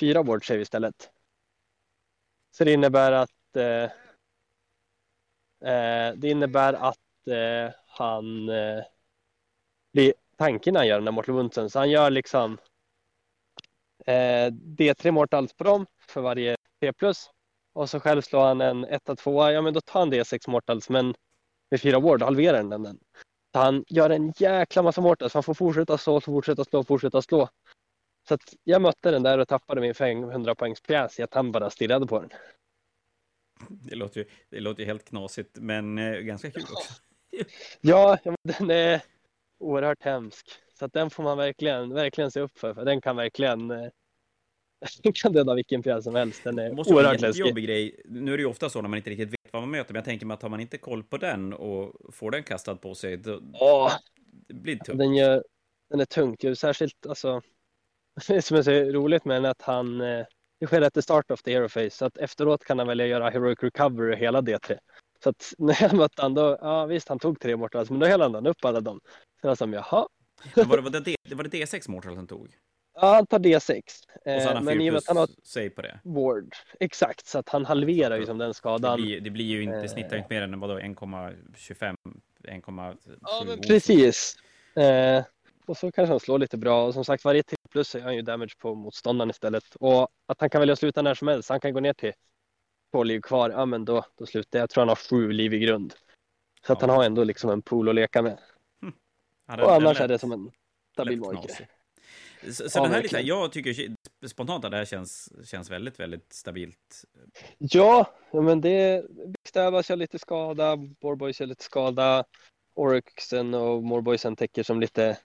fyra 0.00 0.22
wardsave 0.22 0.60
istället. 0.60 1.10
Så 2.50 2.64
det 2.64 2.72
innebär 2.72 3.12
att 3.12 3.56
eh, 3.56 3.90
eh, 5.72 6.14
det 6.16 6.28
innebär 6.28 6.72
att 6.72 7.28
eh, 7.30 7.74
han 7.86 8.48
eh, 8.48 8.84
blir 9.92 10.14
tanken 10.38 10.76
han 10.76 10.86
gör 10.86 10.96
den 10.96 11.04
där 11.04 11.12
Mortal 11.12 11.34
Woundsen. 11.34 11.70
Så 11.70 11.78
han 11.78 11.90
gör 11.90 12.10
liksom 12.10 12.58
eh, 14.06 14.50
D3 14.52 15.10
Mortals 15.10 15.52
på 15.52 15.64
dem 15.64 15.86
för 16.08 16.20
varje 16.20 16.56
T. 16.80 16.92
Och 17.72 17.90
så 17.90 18.00
själv 18.00 18.22
slår 18.22 18.44
han 18.44 18.60
en 18.60 18.84
1 18.84 19.02
2 19.18 19.50
ja 19.50 19.62
men 19.62 19.74
då 19.74 19.80
tar 19.80 20.00
han 20.00 20.12
D6 20.12 20.50
Mortals 20.50 20.90
men 20.90 21.14
med 21.70 21.80
fyra 21.80 22.00
ward 22.00 22.22
halverar 22.22 22.62
den 22.62 22.82
den. 22.82 22.98
Så 23.52 23.58
han 23.58 23.84
gör 23.88 24.10
en 24.10 24.32
jäkla 24.36 24.82
massa 24.82 25.00
Mortals, 25.00 25.34
han 25.34 25.42
får 25.42 25.54
fortsätta 25.54 25.98
slå, 25.98 26.20
fortsätta 26.20 26.64
slå, 26.64 26.84
fortsätta 26.84 27.22
slå. 27.22 27.48
Så 28.28 28.34
att 28.34 28.54
jag 28.64 28.82
mötte 28.82 29.10
den 29.10 29.22
där 29.22 29.38
och 29.38 29.48
tappade 29.48 29.80
min 29.80 29.94
500 29.94 30.54
poängs 30.54 30.80
pjäs 30.80 31.18
i 31.18 31.22
att 31.22 31.34
han 31.34 31.52
bara 31.52 31.70
stirrade 31.70 32.06
på 32.06 32.20
den. 32.20 32.30
Det 33.68 33.94
låter 33.94 34.20
ju, 34.20 34.26
det 34.50 34.60
låter 34.60 34.80
ju 34.80 34.86
helt 34.86 35.04
knasigt, 35.04 35.50
men 35.54 35.98
eh, 35.98 36.18
ganska 36.18 36.50
kul 36.50 36.62
också. 36.62 36.92
ja, 37.80 38.18
den 38.42 38.70
är 38.70 39.02
oerhört 39.58 40.02
hemsk. 40.02 40.46
Så 40.78 40.84
att 40.84 40.92
den 40.92 41.10
får 41.10 41.22
man 41.22 41.38
verkligen, 41.38 41.94
verkligen 41.94 42.30
se 42.30 42.40
upp 42.40 42.58
för, 42.58 42.74
för 42.74 42.84
den 42.84 43.00
kan 43.00 43.16
verkligen 43.16 43.70
eh, 43.70 43.88
den 45.02 45.12
kan 45.14 45.32
döda 45.32 45.54
vilken 45.54 45.82
pjäs 45.82 46.04
som 46.04 46.14
helst. 46.14 46.44
Den 46.44 46.58
är 46.58 46.72
måste 46.72 46.94
oerhört 46.94 47.20
läskig. 47.20 47.46
Jobbig 47.46 47.64
grej. 47.64 48.02
Nu 48.04 48.32
är 48.32 48.36
det 48.36 48.42
ju 48.42 48.48
ofta 48.48 48.70
så 48.70 48.82
när 48.82 48.88
man 48.88 48.96
inte 48.96 49.10
riktigt 49.10 49.32
vet 49.32 49.52
vad 49.52 49.62
man 49.62 49.70
möter, 49.70 49.92
men 49.92 49.98
jag 49.98 50.04
tänker 50.04 50.26
mig 50.26 50.34
att 50.34 50.42
har 50.42 50.48
man 50.48 50.60
inte 50.60 50.78
koll 50.78 51.02
på 51.02 51.16
den 51.16 51.52
och 51.52 52.14
får 52.14 52.30
den 52.30 52.42
kastad 52.42 52.76
på 52.76 52.94
sig, 52.94 53.16
då 53.16 53.34
oh, 53.52 53.92
det 54.48 54.54
blir 54.54 54.74
det 54.74 54.84
tungt. 54.84 54.98
Den, 54.98 55.14
gör, 55.14 55.44
den 55.90 56.00
är 56.00 56.04
tungt, 56.04 56.44
ju 56.44 56.54
särskilt 56.54 57.06
alltså. 57.08 57.42
Det 58.28 58.42
som 58.42 58.56
är 58.56 58.62
så 58.62 58.70
roligt 58.70 59.24
med 59.24 59.36
den 59.36 59.44
är 59.44 59.50
att 59.50 59.62
han 59.62 60.00
eh, 60.00 60.26
det 60.60 60.66
sker 60.66 60.82
efter 60.82 61.00
start 61.00 61.30
of 61.30 61.42
the 61.42 61.52
hero 61.52 61.68
face, 61.68 61.90
så 61.90 62.04
att 62.04 62.16
efteråt 62.16 62.64
kan 62.64 62.78
han 62.78 62.88
välja 62.88 63.04
att 63.04 63.10
göra 63.10 63.30
heroic 63.30 63.58
recovery 63.62 64.16
hela 64.16 64.40
D3. 64.40 64.78
Så 65.22 65.30
att 65.30 65.54
när 65.58 65.82
jag 65.82 65.92
mötte 65.92 66.22
han 66.22 66.34
då, 66.34 66.58
ja 66.60 66.86
visst 66.86 67.08
han 67.08 67.18
tog 67.18 67.40
tre 67.40 67.56
mortals, 67.56 67.90
men 67.90 67.98
då 67.98 68.06
hällde 68.06 68.24
han 68.24 68.46
upp 68.46 68.64
alla 68.64 68.80
dem. 68.80 69.00
Så 69.40 69.46
jag 69.46 69.58
som, 69.58 69.72
jaha. 69.72 70.08
Men 70.56 70.68
var, 70.68 70.76
det, 70.76 70.82
var, 70.82 70.90
det, 71.28 71.34
var 71.34 71.44
det 71.44 71.50
D6 71.50 71.90
mortals 71.90 72.16
han 72.16 72.26
tog? 72.26 72.48
Ja, 73.00 73.14
han 73.14 73.26
tar 73.26 73.38
D6. 73.38 73.82
Och 74.36 74.42
så 74.42 74.48
han 74.48 74.64
men 74.64 74.80
i 74.80 74.90
och 74.90 74.92
med 74.92 74.98
att 74.98 75.06
han 75.06 75.16
har 75.16 75.28
sig 75.44 75.70
på 75.70 75.82
det. 75.82 76.00
Ward. 76.04 76.52
Exakt, 76.80 77.26
så 77.26 77.38
att 77.38 77.48
han 77.48 77.64
halverar 77.64 78.16
ju 78.16 78.26
som 78.26 78.38
den 78.38 78.54
skadan. 78.54 78.96
Det 78.96 79.02
blir, 79.02 79.20
det 79.20 79.30
blir 79.30 79.44
ju 79.44 79.62
inte, 79.62 79.82
det 79.82 79.88
snittar 79.88 80.16
ju 80.16 80.22
inte 80.22 80.34
mer 80.34 80.42
än 80.42 80.60
vadå, 80.60 80.78
1,25, 80.78 81.96
1,7 82.44 82.96
Ja, 83.22 83.44
men 83.46 83.60
precis. 83.60 84.36
Eh, 84.76 85.24
och 85.66 85.76
så 85.76 85.92
kanske 85.92 86.12
han 86.12 86.20
slår 86.20 86.38
lite 86.38 86.56
bra. 86.56 86.86
Och 86.86 86.94
som 86.94 87.04
sagt, 87.04 87.24
varje 87.24 87.42
till 87.42 87.58
plus 87.70 87.94
är 87.94 88.00
han 88.00 88.16
ju 88.16 88.22
damage 88.22 88.58
på 88.58 88.74
motståndaren 88.74 89.30
istället. 89.30 89.64
Och 89.80 90.08
att 90.26 90.40
han 90.40 90.50
kan 90.50 90.60
välja 90.60 90.72
att 90.72 90.78
sluta 90.78 91.02
när 91.02 91.14
som 91.14 91.28
helst. 91.28 91.48
Han 91.48 91.60
kan 91.60 91.72
gå 91.72 91.80
ner 91.80 91.92
till 91.92 92.12
två 92.90 93.02
liv 93.02 93.20
kvar. 93.20 93.50
Ja, 93.50 93.66
men 93.66 93.84
då, 93.84 94.04
då 94.18 94.26
slutar 94.26 94.58
jag. 94.58 94.62
Jag 94.62 94.70
tror 94.70 94.80
han 94.80 94.88
har 94.88 94.96
sju 94.96 95.32
liv 95.32 95.54
i 95.54 95.58
grund. 95.58 95.94
Så 96.66 96.72
att 96.72 96.80
han 96.80 96.90
har 96.90 97.04
ändå 97.04 97.24
liksom 97.24 97.50
en 97.50 97.62
pool 97.62 97.88
att 97.88 97.94
leka 97.94 98.22
med. 98.22 98.38
Hm. 98.82 98.92
och 99.60 99.72
annars 99.72 100.00
är 100.00 100.08
det 100.08 100.18
som 100.18 100.32
en 100.32 100.50
stabil 100.92 101.20
magiker. 101.20 101.68
Så, 102.42 102.70
så 102.70 102.78
ja, 102.78 102.82
det 102.82 102.88
här 102.88 103.02
lite, 103.02 103.20
jag 103.20 103.52
tycker 103.52 103.94
spontant 104.26 104.64
att 104.64 104.70
det 104.70 104.76
här 104.76 104.84
känns, 104.84 105.32
känns 105.44 105.70
väldigt, 105.70 106.00
väldigt 106.00 106.32
stabilt. 106.32 107.04
Ja, 107.58 108.14
men 108.32 108.60
det 108.60 109.06
Bixtabas 109.26 109.90
gör 109.90 109.96
lite 109.96 110.18
skada, 110.18 110.76
Borboys 110.76 111.40
gör 111.40 111.46
lite 111.46 111.64
skada, 111.64 112.24
Oryxen 112.74 113.54
och 113.54 113.82
Morboysen 113.82 114.36
täcker 114.36 114.62
som 114.62 114.80
lite, 114.80 115.18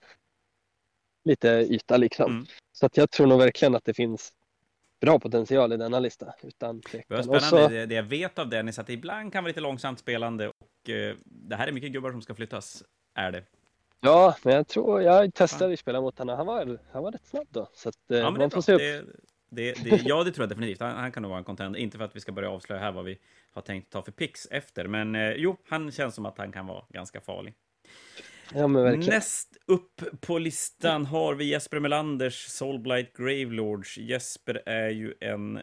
lite 1.24 1.48
yta 1.48 1.96
liksom. 1.96 2.32
Mm. 2.32 2.46
Så 2.72 2.86
att 2.86 2.96
jag 2.96 3.10
tror 3.10 3.26
nog 3.26 3.38
verkligen 3.38 3.74
att 3.74 3.84
det 3.84 3.94
finns 3.94 4.32
bra 5.00 5.18
potential 5.18 5.72
i 5.72 5.76
denna 5.76 6.00
lista. 6.00 6.34
Utan 6.42 6.80
det 6.80 7.02
spännande. 7.02 7.40
Så... 7.40 7.68
Det, 7.68 7.94
jag 7.94 8.02
vet 8.02 8.38
av 8.38 8.48
Dennis 8.48 8.78
att 8.78 8.90
ibland 8.90 9.32
kan 9.32 9.44
vara 9.44 9.48
lite 9.48 9.60
långsamt 9.60 9.98
spelande 9.98 10.48
och 10.48 10.88
uh, 10.88 11.14
det 11.24 11.56
här 11.56 11.68
är 11.68 11.72
mycket 11.72 11.92
gubbar 11.92 12.10
som 12.10 12.22
ska 12.22 12.34
flyttas, 12.34 12.82
är 13.14 13.32
det. 13.32 13.44
Ja, 14.00 14.36
men 14.42 14.54
jag 14.54 14.68
tror 14.68 15.02
jag 15.02 15.34
testade 15.34 15.72
att 15.72 15.78
spela 15.78 16.00
mot 16.00 16.18
honom. 16.18 16.36
Han 16.36 16.46
var, 16.46 16.78
han 16.92 17.02
var 17.02 17.12
rätt 17.12 17.26
snabb 17.26 17.46
då. 17.50 17.68
Så 17.74 17.88
att, 17.88 18.10
eh, 18.10 18.18
ja, 18.18 18.30
man 18.30 18.50
får 18.50 18.60
se 18.60 18.72
upp. 18.72 18.80
Det, 19.50 19.72
det, 19.72 19.90
det, 19.90 20.02
ja, 20.04 20.24
det 20.24 20.32
tror 20.32 20.42
jag 20.42 20.48
definitivt. 20.48 20.80
Han, 20.80 20.96
han 20.96 21.12
kan 21.12 21.22
nog 21.22 21.30
vara 21.30 21.38
en 21.38 21.44
contender. 21.44 21.80
Inte 21.80 21.98
för 21.98 22.04
att 22.04 22.16
vi 22.16 22.20
ska 22.20 22.32
börja 22.32 22.50
avslöja 22.50 22.80
här 22.80 22.92
vad 22.92 23.04
vi 23.04 23.18
har 23.52 23.62
tänkt 23.62 23.92
ta 23.92 24.02
för 24.02 24.12
pix 24.12 24.46
efter, 24.50 24.86
men 24.86 25.14
eh, 25.14 25.32
jo, 25.32 25.56
han 25.68 25.92
känns 25.92 26.14
som 26.14 26.26
att 26.26 26.38
han 26.38 26.52
kan 26.52 26.66
vara 26.66 26.84
ganska 26.88 27.20
farlig. 27.20 27.54
Ja, 28.54 28.66
Näst 28.66 29.56
upp 29.66 30.20
på 30.20 30.38
listan 30.38 31.06
har 31.06 31.34
vi 31.34 31.44
Jesper 31.44 31.80
Melanders 31.80 32.46
Soulblight 32.46 33.16
Gravelords. 33.16 33.98
Jesper 33.98 34.62
är 34.66 34.88
ju 34.88 35.14
en 35.20 35.56
eh, 35.56 35.62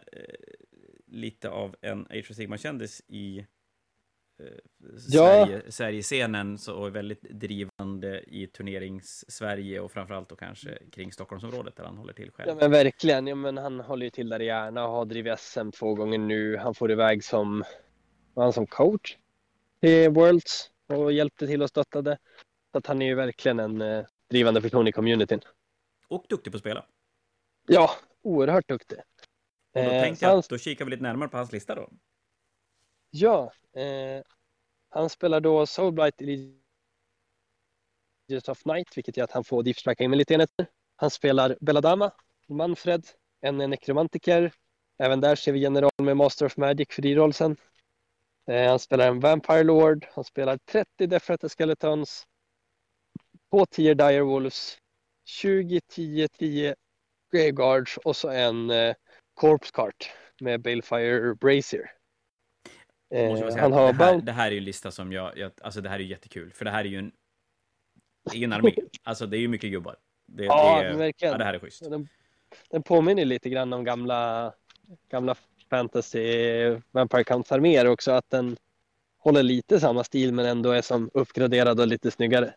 lite 1.06 1.50
av 1.50 1.76
en 1.80 2.06
Age 2.10 2.30
of 2.30 2.36
Sigma-kändis 2.36 3.02
i 3.08 3.46
ja. 5.08 5.46
Sverige, 5.46 5.62
Sverigescenen 5.68 6.58
så 6.58 6.86
är 6.86 6.90
väldigt 6.90 7.22
drivande 7.22 8.20
i 8.26 8.46
turnerings-Sverige 8.46 9.80
och 9.80 9.92
framförallt 9.92 10.28
då 10.28 10.36
kanske 10.36 10.78
kring 10.92 11.12
Stockholmsområdet 11.12 11.76
där 11.76 11.84
han 11.84 11.98
håller 11.98 12.12
till 12.12 12.30
själv. 12.30 12.48
Ja 12.48 12.54
men 12.54 12.70
verkligen, 12.70 13.26
ja, 13.26 13.34
men 13.34 13.56
han 13.56 13.80
håller 13.80 14.06
ju 14.06 14.10
till 14.10 14.28
där 14.28 14.40
gärna 14.40 14.84
och 14.84 14.92
har 14.92 15.04
drivit 15.04 15.38
SM 15.38 15.70
två 15.70 15.94
gånger 15.94 16.18
nu. 16.18 16.56
Han 16.56 16.74
får 16.74 16.90
iväg 16.90 17.24
som, 17.24 17.64
var 18.34 18.44
han 18.44 18.52
som 18.52 18.66
coach 18.66 19.16
i 19.80 20.08
Worlds 20.08 20.70
och 20.86 21.12
hjälpte 21.12 21.46
till 21.46 21.62
och 21.62 21.68
stöttade. 21.68 22.18
Så 22.72 22.78
att 22.78 22.86
han 22.86 23.02
är 23.02 23.06
ju 23.06 23.14
verkligen 23.14 23.60
en 23.60 23.80
eh, 23.80 24.04
drivande 24.30 24.62
person 24.62 24.88
i 24.88 24.92
communityn. 24.92 25.40
Och 26.08 26.24
duktig 26.28 26.52
på 26.52 26.56
att 26.56 26.60
spela. 26.60 26.86
Ja, 27.66 27.90
oerhört 28.22 28.68
duktig. 28.68 28.98
Och 29.74 29.84
då 29.84 29.90
eh, 29.90 30.14
jag 30.20 30.38
att 30.38 30.48
då 30.48 30.58
kikar 30.58 30.84
vi 30.84 30.90
lite 30.90 31.02
närmare 31.02 31.28
på 31.28 31.36
hans 31.36 31.52
lista 31.52 31.74
då. 31.74 31.88
Ja, 33.10 33.52
eh, 33.72 34.22
han 34.88 35.10
spelar 35.10 35.40
då 35.40 35.66
Soulblight 35.66 36.22
i 36.22 36.56
Legends 38.28 38.48
of 38.48 38.64
Night, 38.64 38.96
vilket 38.96 39.16
gör 39.16 39.24
att 39.24 39.32
han 39.32 39.44
får 39.44 39.62
diffstracka 39.62 40.04
in 40.04 40.10
med 40.10 40.16
lite 40.16 40.34
enheter. 40.34 40.66
Han 40.96 41.10
spelar 41.10 41.56
Belladama, 41.60 42.10
Manfred, 42.48 43.06
en 43.40 43.58
nekromantiker. 43.58 44.52
Även 44.98 45.20
där 45.20 45.36
ser 45.36 45.52
vi 45.52 45.58
general 45.58 45.90
med 46.02 46.16
Master 46.16 46.46
of 46.46 46.56
Magic 46.56 46.88
för 46.90 47.02
D-rollsen. 47.02 47.56
Eh, 48.46 48.68
han 48.68 48.78
spelar 48.78 49.08
en 49.08 49.20
Vampire 49.20 49.62
Lord, 49.62 50.06
han 50.14 50.24
spelar 50.24 50.58
30 50.58 51.06
Death 51.06 51.48
Skeletons, 51.48 52.26
två 53.52 53.66
10 53.66 53.94
Dire 53.94 54.22
Wolves, 54.22 54.78
20 55.24 55.80
10 55.80 56.28
10 56.28 56.74
Graveguards 57.32 57.96
och 57.96 58.16
så 58.16 58.28
en 58.28 58.70
eh, 58.70 58.94
Corpse 59.34 59.72
Cart 59.74 60.10
med 60.40 60.62
Balefire 60.62 61.34
Brazier. 61.34 61.90
Eh, 63.14 63.56
han 63.58 63.72
har 63.72 63.92
det, 63.92 64.04
här, 64.04 64.20
det 64.20 64.32
här 64.32 64.46
är 64.46 64.50
ju 64.50 64.58
en 64.58 64.64
lista 64.64 64.90
som 64.90 65.12
jag, 65.12 65.38
jag, 65.38 65.52
alltså 65.62 65.80
det 65.80 65.88
här 65.88 65.98
är 65.98 66.04
jättekul, 66.04 66.52
för 66.52 66.64
det 66.64 66.70
här 66.70 66.84
är 66.84 66.88
ju 66.88 66.98
en, 66.98 67.12
det 68.30 68.36
är 68.38 68.44
en 68.44 68.52
armé, 68.52 68.74
alltså 69.02 69.26
det 69.26 69.36
är 69.36 69.40
ju 69.40 69.48
mycket 69.48 69.70
gubbar. 69.70 69.96
Det, 70.26 70.44
ja, 70.44 70.82
det, 70.82 70.96
verkligen. 70.96 71.32
Ja, 71.32 71.38
det 71.38 71.44
här 71.44 71.54
är 71.54 71.58
schysst. 71.58 71.90
Den, 71.90 72.08
den 72.70 72.82
påminner 72.82 73.24
lite 73.24 73.50
grann 73.50 73.72
om 73.72 73.84
gamla, 73.84 74.52
gamla 75.08 75.34
fantasy 75.70 76.76
Vampire 76.90 77.24
Counts 77.24 77.52
arméer 77.52 77.86
också, 77.86 78.10
att 78.10 78.30
den 78.30 78.56
håller 79.18 79.42
lite 79.42 79.80
samma 79.80 80.04
stil 80.04 80.32
men 80.32 80.46
ändå 80.46 80.70
är 80.70 80.82
som 80.82 81.10
uppgraderad 81.14 81.80
och 81.80 81.86
lite 81.86 82.10
snyggare. 82.10 82.54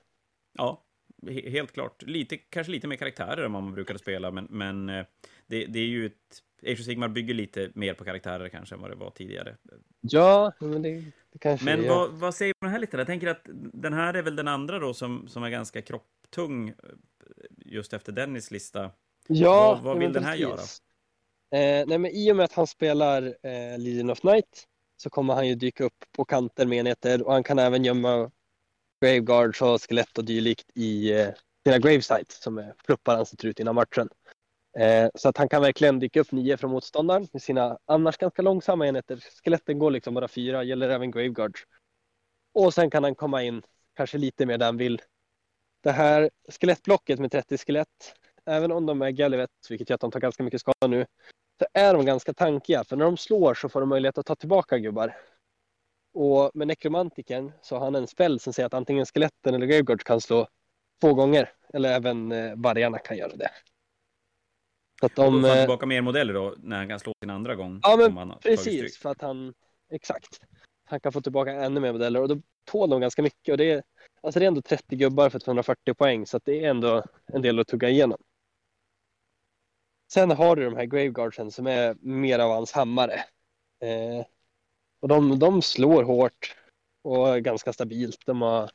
Ja, 0.57 0.84
helt 1.27 1.71
klart. 1.71 2.01
Lite, 2.01 2.37
kanske 2.37 2.71
lite 2.71 2.87
mer 2.87 2.95
karaktärer 2.95 3.45
än 3.45 3.53
vad 3.53 3.63
man 3.63 3.73
brukade 3.73 3.99
spela, 3.99 4.31
men, 4.31 4.47
men 4.49 4.89
eh, 4.89 5.05
det, 5.47 5.65
det 5.65 5.79
är 5.79 5.87
ju 5.87 6.05
ett 6.05 6.41
Age 6.63 6.79
of 6.79 6.85
Sigmar 6.85 7.07
bygger 7.07 7.33
lite 7.33 7.71
mer 7.73 7.93
på 7.93 8.03
karaktärer 8.03 8.49
kanske 8.49 8.75
än 8.75 8.81
vad 8.81 8.91
det 8.91 8.95
var 8.95 9.09
tidigare. 9.09 9.55
Ja, 10.01 10.53
men 10.59 10.81
det, 10.81 11.03
det 11.31 11.39
kanske 11.39 11.65
Men 11.65 11.87
vad, 11.87 12.11
vad 12.11 12.35
säger 12.35 12.53
man 12.61 12.71
här 12.71 12.79
lite? 12.79 12.97
Jag 12.97 13.07
tänker 13.07 13.27
att 13.27 13.41
den 13.73 13.93
här 13.93 14.13
är 14.13 14.21
väl 14.21 14.35
den 14.35 14.47
andra 14.47 14.79
då 14.79 14.93
som, 14.93 15.27
som 15.27 15.43
är 15.43 15.49
ganska 15.49 15.81
kropptung 15.81 16.69
eh, 16.69 16.75
just 17.65 17.93
efter 17.93 18.11
Dennis 18.11 18.51
lista. 18.51 18.91
Ja, 19.27 19.73
vad, 19.73 19.83
vad 19.83 19.99
vill 19.99 20.13
den 20.13 20.23
här 20.23 20.35
göra? 20.35 20.61
Eh, 21.51 21.87
nej, 21.87 21.97
men 21.97 22.05
I 22.05 22.31
och 22.31 22.35
med 22.35 22.43
att 22.43 22.53
han 22.53 22.67
spelar 22.67 23.23
eh, 23.23 23.77
Legion 23.77 24.09
of 24.09 24.23
Night 24.23 24.67
så 24.97 25.09
kommer 25.09 25.33
han 25.33 25.47
ju 25.47 25.55
dyka 25.55 25.83
upp 25.83 26.05
på 26.11 26.25
kanter 26.25 26.65
med 26.65 26.77
enheter 26.77 27.23
och 27.27 27.33
han 27.33 27.43
kan 27.43 27.59
även 27.59 27.85
gömma 27.85 28.31
Graveguards 29.01 29.61
och 29.61 29.81
skelett 29.81 30.17
och 30.17 30.25
dylikt 30.25 30.71
i 30.73 31.11
eh, 31.13 31.29
sina 31.67 31.79
gravesites 31.79 32.41
som 32.41 32.57
är 32.57 32.73
pluppar 32.85 33.15
han 33.15 33.25
sätter 33.25 33.47
ut 33.47 33.59
innan 33.59 33.75
matchen. 33.75 34.09
Eh, 34.77 35.09
så 35.15 35.29
att 35.29 35.37
han 35.37 35.49
kan 35.49 35.61
verkligen 35.61 35.99
dyka 35.99 36.19
upp 36.19 36.31
nio 36.31 36.57
från 36.57 36.71
motståndaren 36.71 37.27
med 37.33 37.41
sina 37.41 37.77
annars 37.85 38.17
ganska 38.17 38.41
långsamma 38.41 38.87
enheter. 38.87 39.23
Skeletten 39.43 39.79
går 39.79 39.91
liksom 39.91 40.13
bara 40.13 40.27
fyra, 40.27 40.63
gäller 40.63 40.89
även 40.89 41.11
Graveguards. 41.11 41.61
Och 42.53 42.73
sen 42.73 42.89
kan 42.89 43.03
han 43.03 43.15
komma 43.15 43.43
in 43.43 43.61
kanske 43.95 44.17
lite 44.17 44.45
mer 44.45 44.57
där 44.57 44.65
han 44.65 44.77
vill. 44.77 45.01
Det 45.83 45.91
här 45.91 46.29
skelettblocket 46.59 47.19
med 47.19 47.31
30 47.31 47.57
skelett, 47.57 48.15
även 48.45 48.71
om 48.71 48.85
de 48.85 49.01
är 49.01 49.09
Gallivets, 49.09 49.71
vilket 49.71 49.89
gör 49.89 49.95
att 49.95 50.01
de 50.01 50.11
tar 50.11 50.19
ganska 50.19 50.43
mycket 50.43 50.61
skada 50.61 50.87
nu, 50.87 51.05
så 51.59 51.65
är 51.73 51.93
de 51.93 52.05
ganska 52.05 52.33
tankiga. 52.33 52.83
För 52.83 52.95
när 52.95 53.05
de 53.05 53.17
slår 53.17 53.53
så 53.53 53.69
får 53.69 53.79
de 53.79 53.89
möjlighet 53.89 54.17
att 54.17 54.25
ta 54.25 54.35
tillbaka 54.35 54.77
gubbar. 54.77 55.15
Och 56.15 56.51
med 56.53 56.67
nekromantiken 56.67 57.51
så 57.61 57.75
har 57.75 57.85
han 57.85 57.95
en 57.95 58.07
spel 58.07 58.39
som 58.39 58.53
säger 58.53 58.67
att 58.67 58.73
antingen 58.73 59.05
skeletten 59.05 59.55
eller 59.55 59.65
Graveguards 59.65 60.03
kan 60.03 60.21
slå 60.21 60.47
två 61.01 61.13
gånger. 61.13 61.51
Eller 61.73 61.89
även 61.89 62.31
eh, 62.31 62.55
vargarna 62.55 62.97
kan 62.97 63.17
göra 63.17 63.35
det. 63.35 63.49
Så 64.99 65.05
att 65.05 65.15
de, 65.15 65.41
då 65.41 65.41
får 65.41 65.47
han 65.47 65.57
tillbaka 65.57 65.85
mer 65.85 66.01
modeller 66.01 66.33
då 66.33 66.55
när 66.57 66.77
han 66.77 66.89
kan 66.89 66.99
slå 66.99 67.13
sin 67.19 67.29
andra 67.29 67.55
gång? 67.55 67.79
Ja, 67.83 68.11
men 68.15 68.33
precis. 68.39 68.97
För 68.97 69.09
att 69.09 69.21
han, 69.21 69.53
exakt. 69.91 70.39
Han 70.85 70.99
kan 70.99 71.11
få 71.11 71.21
tillbaka 71.21 71.51
ännu 71.51 71.79
mer 71.79 71.91
modeller 71.91 72.21
och 72.21 72.27
då 72.27 72.41
tål 72.65 72.89
de 72.89 73.01
ganska 73.01 73.21
mycket. 73.21 73.51
Och 73.51 73.57
det, 73.57 73.71
är, 73.71 73.83
alltså 74.21 74.39
det 74.39 74.45
är 74.45 74.47
ändå 74.47 74.61
30 74.61 74.95
gubbar 74.95 75.29
för 75.29 75.39
240 75.39 75.93
poäng 75.93 76.25
så 76.25 76.39
det 76.43 76.65
är 76.65 76.69
ändå 76.69 77.03
en 77.25 77.41
del 77.41 77.59
att 77.59 77.67
tugga 77.67 77.89
igenom. 77.89 78.17
Sen 80.13 80.31
har 80.31 80.55
du 80.55 80.65
de 80.65 80.75
här 80.75 80.85
Graveguardsen 80.85 81.51
som 81.51 81.67
är 81.67 81.95
mer 81.99 82.39
av 82.39 82.51
hans 82.51 82.71
hammare. 82.71 83.13
Eh, 83.81 84.25
och 84.99 85.07
de, 85.07 85.39
de 85.39 85.61
slår 85.61 86.03
hårt 86.03 86.55
och 87.03 87.41
ganska 87.41 87.73
stabilt. 87.73 88.25
De 88.25 88.41
har 88.41 88.71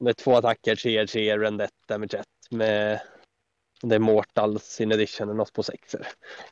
med 0.00 0.16
två 0.16 0.36
attacker, 0.36 0.76
3 0.76 1.06
3 1.06 1.38
Rendet 1.38 1.70
Damage 1.88 2.16
1 2.16 2.26
med 2.50 3.00
det 3.82 3.94
är 3.94 3.98
Mortals 3.98 4.64
sin 4.64 4.92
edition 4.92 5.28
eller 5.28 5.36
något 5.36 5.52
på 5.52 5.62
sexer. 5.62 6.06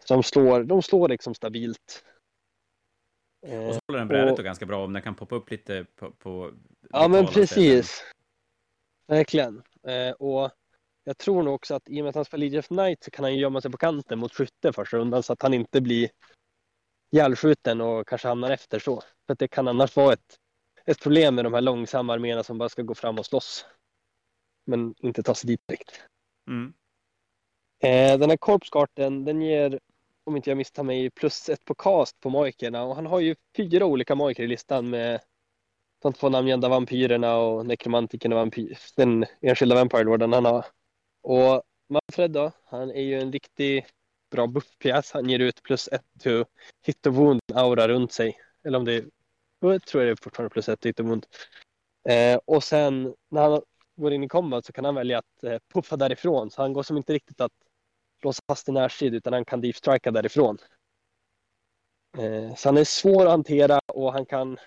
Så 0.04 0.14
de 0.14 0.22
slår, 0.22 0.64
de 0.64 0.82
slår 0.82 1.08
liksom 1.08 1.34
stabilt. 1.34 2.04
Eh, 3.46 3.68
och 3.68 3.74
så 3.74 3.80
håller 3.86 3.98
den 3.98 4.08
brädet 4.08 4.38
och, 4.38 4.44
ganska 4.44 4.66
bra 4.66 4.84
om 4.84 4.92
den 4.92 5.02
kan 5.02 5.14
poppa 5.14 5.34
upp 5.34 5.50
lite 5.50 5.86
på... 5.96 6.10
på 6.10 6.52
ja 6.90 7.08
men 7.08 7.26
precis. 7.26 7.86
Ställen. 7.86 8.08
Verkligen. 9.06 9.62
Eh, 9.86 10.10
och 10.10 10.50
jag 11.04 11.18
tror 11.18 11.42
nog 11.42 11.54
också 11.54 11.74
att 11.74 11.88
i 11.88 12.00
och 12.00 12.04
med 12.04 12.08
att 12.08 12.14
han 12.14 12.24
spelar 12.24 12.40
Legion 12.40 12.58
of 12.58 12.70
Night 12.70 13.04
så 13.04 13.10
kan 13.10 13.24
han 13.24 13.36
gömma 13.36 13.60
sig 13.60 13.70
på 13.70 13.76
kanten 13.76 14.18
mot 14.18 14.34
skytte 14.34 14.72
första 14.72 14.96
rundan 14.96 15.22
så 15.22 15.32
att 15.32 15.42
han 15.42 15.54
inte 15.54 15.80
blir 15.80 16.10
ihjälskjuten 17.12 17.80
och 17.80 18.08
kanske 18.08 18.28
hamnar 18.28 18.50
efter 18.50 18.78
så. 18.78 19.00
För 19.26 19.32
att 19.32 19.38
det 19.38 19.48
kan 19.48 19.68
annars 19.68 19.96
vara 19.96 20.12
ett, 20.12 20.36
ett 20.84 21.00
problem 21.00 21.34
med 21.34 21.44
de 21.44 21.54
här 21.54 21.60
långsamma 21.60 22.12
arméerna 22.12 22.42
som 22.42 22.58
bara 22.58 22.68
ska 22.68 22.82
gå 22.82 22.94
fram 22.94 23.18
och 23.18 23.26
slåss. 23.26 23.66
Men 24.66 24.94
inte 24.98 25.22
ta 25.22 25.34
sig 25.34 25.48
dit 25.48 25.60
direkt. 25.66 26.02
Mm. 26.48 26.72
Eh, 27.82 28.18
den 28.18 28.30
här 28.30 28.36
korpskarten, 28.36 29.24
den 29.24 29.42
ger, 29.42 29.80
om 30.24 30.36
inte 30.36 30.50
jag 30.50 30.56
misstar 30.56 30.82
mig, 30.82 31.10
plus 31.10 31.48
ett 31.48 31.64
på 31.64 31.74
cast 31.74 32.20
på 32.20 32.30
mojkerna 32.30 32.82
och 32.82 32.94
han 32.94 33.06
har 33.06 33.20
ju 33.20 33.36
fyra 33.56 33.86
olika 33.86 34.14
mojker 34.14 34.42
i 34.42 34.46
listan 34.46 34.90
med 34.90 35.20
de 36.02 36.12
två 36.12 36.28
namngivna 36.28 36.68
vampyrerna 36.68 37.36
och 37.36 37.66
nekromantiken 37.66 38.32
och 38.32 38.38
vampyr, 38.38 38.78
den 38.96 39.26
enskilda 39.40 39.74
vampyrlorden 39.74 40.32
han 40.32 40.44
har. 40.44 40.66
Och 41.22 41.62
Manfred 41.88 42.30
då, 42.30 42.52
han 42.64 42.90
är 42.90 43.02
ju 43.02 43.20
en 43.20 43.32
riktig 43.32 43.86
bra 44.32 44.46
buffpjäs. 44.46 45.12
Han 45.12 45.28
ger 45.28 45.38
ut 45.38 45.62
plus 45.62 45.88
ett 45.88 46.06
to 46.20 46.44
hit 46.86 47.06
och 47.06 47.14
wound 47.14 47.40
aura 47.54 47.88
runt 47.88 48.12
sig. 48.12 48.38
Eller 48.64 48.78
om 48.78 48.84
det 48.84 48.94
är, 48.94 49.04
jag 49.60 49.82
tror 49.82 50.02
jag 50.02 50.08
det 50.08 50.20
är 50.20 50.24
fortfarande 50.24 50.52
plus 50.52 50.68
ett 50.68 50.80
to 50.80 50.88
hit 50.88 51.00
och 51.00 51.06
wound. 51.06 51.26
Eh, 52.08 52.40
och 52.44 52.64
sen 52.64 53.14
när 53.28 53.42
han 53.42 53.62
går 53.96 54.12
in 54.12 54.24
i 54.24 54.28
combat 54.28 54.64
så 54.64 54.72
kan 54.72 54.84
han 54.84 54.94
välja 54.94 55.18
att 55.18 55.44
eh, 55.44 55.58
puffa 55.74 55.96
därifrån. 55.96 56.50
Så 56.50 56.62
han 56.62 56.72
går 56.72 56.82
som 56.82 56.96
inte 56.96 57.12
riktigt 57.12 57.40
att 57.40 57.52
låsa 58.22 58.42
fast 58.46 58.68
i 58.68 58.72
närstrid 58.72 59.14
utan 59.14 59.32
han 59.32 59.44
kan 59.44 59.60
deep 59.60 59.76
strika 59.76 60.10
därifrån. 60.10 60.58
Eh, 62.18 62.54
så 62.54 62.68
han 62.68 62.76
är 62.76 62.84
svår 62.84 63.24
att 63.24 63.30
hantera 63.30 63.80
och 63.86 64.12
han 64.12 64.26
kan 64.26 64.58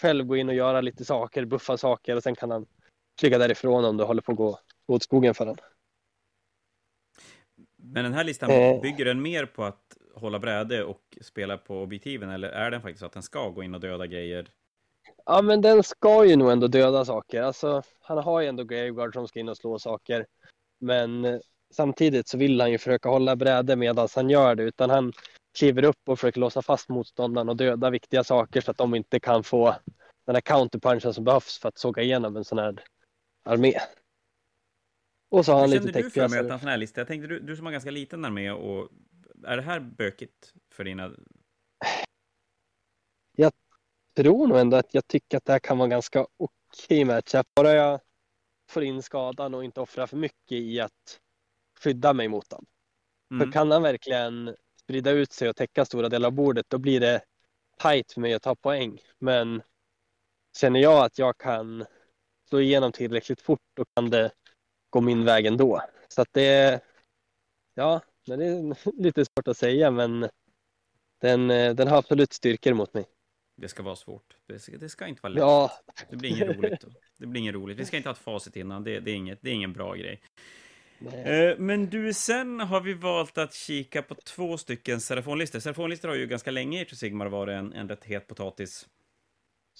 själv 0.00 0.24
gå 0.24 0.36
in 0.36 0.48
och 0.48 0.54
göra 0.54 0.80
lite 0.80 1.04
saker, 1.04 1.44
buffa 1.44 1.76
saker 1.76 2.16
och 2.16 2.22
sen 2.22 2.34
kan 2.34 2.50
han 2.50 2.66
flyga 3.20 3.38
därifrån 3.38 3.84
om 3.84 3.96
det 3.96 4.04
håller 4.04 4.22
på 4.22 4.32
att 4.32 4.38
gå 4.38 4.58
åt 4.86 5.02
skogen 5.02 5.34
för 5.34 5.46
honom. 5.46 5.64
Men 7.92 8.04
den 8.04 8.14
här 8.14 8.24
listan, 8.24 8.50
eh. 8.50 8.80
bygger 8.80 9.04
den 9.04 9.22
mer 9.22 9.46
på 9.46 9.64
att 9.64 9.96
hålla 10.14 10.38
bräde 10.38 10.84
och 10.84 11.18
spela 11.20 11.56
på 11.56 11.82
objektiven 11.82 12.30
eller 12.30 12.48
är 12.48 12.70
den 12.70 12.82
faktiskt 12.82 13.02
att 13.02 13.12
den 13.12 13.22
ska 13.22 13.48
gå 13.48 13.62
in 13.62 13.74
och 13.74 13.80
döda 13.80 14.06
grejer? 14.06 14.48
Ja, 15.26 15.42
men 15.42 15.60
den 15.60 15.82
ska 15.82 16.24
ju 16.24 16.36
nog 16.36 16.50
ändå 16.50 16.66
döda 16.66 17.04
saker. 17.04 17.42
Alltså, 17.42 17.82
han 18.00 18.18
har 18.18 18.40
ju 18.40 18.46
ändå 18.46 18.64
Graveguard 18.64 19.14
som 19.14 19.28
ska 19.28 19.40
in 19.40 19.48
och 19.48 19.56
slå 19.56 19.78
saker. 19.78 20.26
Men 20.80 21.40
samtidigt 21.74 22.28
så 22.28 22.38
vill 22.38 22.60
han 22.60 22.70
ju 22.70 22.78
försöka 22.78 23.08
hålla 23.08 23.36
bräde 23.36 23.76
medan 23.76 24.08
han 24.14 24.30
gör 24.30 24.54
det, 24.54 24.62
utan 24.62 24.90
han 24.90 25.12
kliver 25.58 25.82
upp 25.82 26.08
och 26.08 26.18
försöker 26.18 26.40
låsa 26.40 26.62
fast 26.62 26.88
motståndaren 26.88 27.48
och 27.48 27.56
döda 27.56 27.90
viktiga 27.90 28.24
saker 28.24 28.60
så 28.60 28.70
att 28.70 28.78
de 28.78 28.94
inte 28.94 29.20
kan 29.20 29.44
få 29.44 29.76
den 30.26 30.34
här 30.34 30.40
counterpunchen 30.40 31.14
som 31.14 31.24
behövs 31.24 31.58
för 31.58 31.68
att 31.68 31.78
såga 31.78 32.02
igenom 32.02 32.36
en 32.36 32.44
sån 32.44 32.58
här 32.58 32.84
armé. 33.44 33.72
Och 35.30 35.44
så 35.44 35.52
har 35.52 35.60
han 35.60 35.72
Hur 35.72 35.80
lite 35.80 35.92
kände 35.92 36.02
du 36.02 36.10
för 36.10 36.24
att 36.24 36.30
möta 36.30 36.54
en 36.54 36.60
sån 36.60 36.68
här 36.68 36.76
lista? 36.76 37.00
Jag 37.00 37.08
tänkte, 37.08 37.28
du, 37.28 37.40
du 37.40 37.56
som 37.56 37.66
har 37.66 37.72
ganska 37.72 37.90
liten 37.90 38.24
armé, 38.24 38.50
och 38.50 38.88
är 39.44 39.56
det 39.56 39.62
här 39.62 39.80
bökigt 39.80 40.52
för 40.72 40.84
dina... 40.84 41.12
Jag 43.36 43.52
tror 44.16 44.46
nog 44.46 44.58
ändå 44.58 44.76
att 44.76 44.94
jag 44.94 45.06
tycker 45.06 45.36
att 45.36 45.44
det 45.44 45.52
här 45.52 45.58
kan 45.58 45.78
vara 45.78 45.88
ganska 45.88 46.26
okej 46.36 47.04
matchup. 47.04 47.46
Bara 47.54 47.72
jag 47.72 48.00
får 48.70 48.82
in 48.82 49.02
skadan 49.02 49.54
och 49.54 49.64
inte 49.64 49.80
offrar 49.80 50.06
för 50.06 50.16
mycket 50.16 50.52
i 50.52 50.80
att 50.80 51.20
skydda 51.80 52.12
mig 52.12 52.28
mot 52.28 52.50
dem. 52.50 52.66
Mm. 53.30 53.46
För 53.46 53.52
kan 53.52 53.70
han 53.70 53.82
verkligen 53.82 54.56
sprida 54.82 55.10
ut 55.10 55.32
sig 55.32 55.48
och 55.48 55.56
täcka 55.56 55.84
stora 55.84 56.08
delar 56.08 56.26
av 56.26 56.32
bordet, 56.32 56.66
då 56.68 56.78
blir 56.78 57.00
det 57.00 57.22
tight 57.82 58.12
för 58.12 58.20
mig 58.20 58.34
att 58.34 58.42
ta 58.42 58.54
poäng. 58.54 59.00
Men 59.18 59.62
känner 60.56 60.80
jag 60.80 61.04
att 61.04 61.18
jag 61.18 61.38
kan 61.38 61.84
slå 62.48 62.60
igenom 62.60 62.92
tillräckligt 62.92 63.40
fort, 63.40 63.60
då 63.74 63.84
kan 63.94 64.10
det 64.10 64.30
gå 64.90 65.00
min 65.00 65.24
väg 65.24 65.46
ändå. 65.46 65.82
Så 66.08 66.22
att 66.22 66.28
det, 66.32 66.80
ja, 67.74 68.00
det 68.26 68.32
är 68.32 68.76
lite 69.02 69.24
svårt 69.24 69.48
att 69.48 69.56
säga, 69.56 69.90
men 69.90 70.28
den, 71.20 71.48
den 71.48 71.88
har 71.88 71.98
absolut 71.98 72.32
styrkor 72.32 72.74
mot 72.74 72.94
mig. 72.94 73.04
Det 73.56 73.68
ska 73.68 73.82
vara 73.82 73.96
svårt. 73.96 74.36
Det 74.46 74.58
ska, 74.58 74.76
det 74.76 74.88
ska 74.88 75.06
inte 75.06 75.22
vara 75.22 75.32
lätt. 75.32 75.40
Ja. 75.40 75.70
Det 76.10 76.16
blir 76.16 76.30
inget 76.30 76.56
roligt. 76.56 76.84
Det 77.18 77.26
blir 77.26 77.40
inget 77.40 77.54
roligt. 77.54 77.78
Vi 77.78 77.84
ska 77.84 77.96
inte 77.96 78.08
ha 78.08 78.14
ett 78.14 78.18
facit 78.18 78.56
innan. 78.56 78.84
Det, 78.84 79.00
det, 79.00 79.10
är, 79.10 79.14
inget, 79.14 79.38
det 79.42 79.50
är 79.50 79.54
ingen 79.54 79.72
bra 79.72 79.94
grej. 79.94 80.22
Nej. 80.98 81.50
Eh, 81.50 81.58
men 81.58 81.90
du, 81.90 82.14
sen 82.14 82.60
har 82.60 82.80
vi 82.80 82.94
valt 82.94 83.38
att 83.38 83.54
kika 83.54 84.02
på 84.02 84.14
två 84.14 84.58
stycken 84.58 85.00
serafonlistor. 85.00 85.60
Serafonlistor 85.60 86.08
har 86.08 86.16
ju 86.16 86.26
ganska 86.26 86.50
länge 86.50 86.82
i 86.82 86.96
Sigmar 86.96 87.26
varit 87.26 87.52
en, 87.52 87.72
en 87.72 87.88
rätt 87.88 88.04
het 88.04 88.26
potatis. 88.26 88.86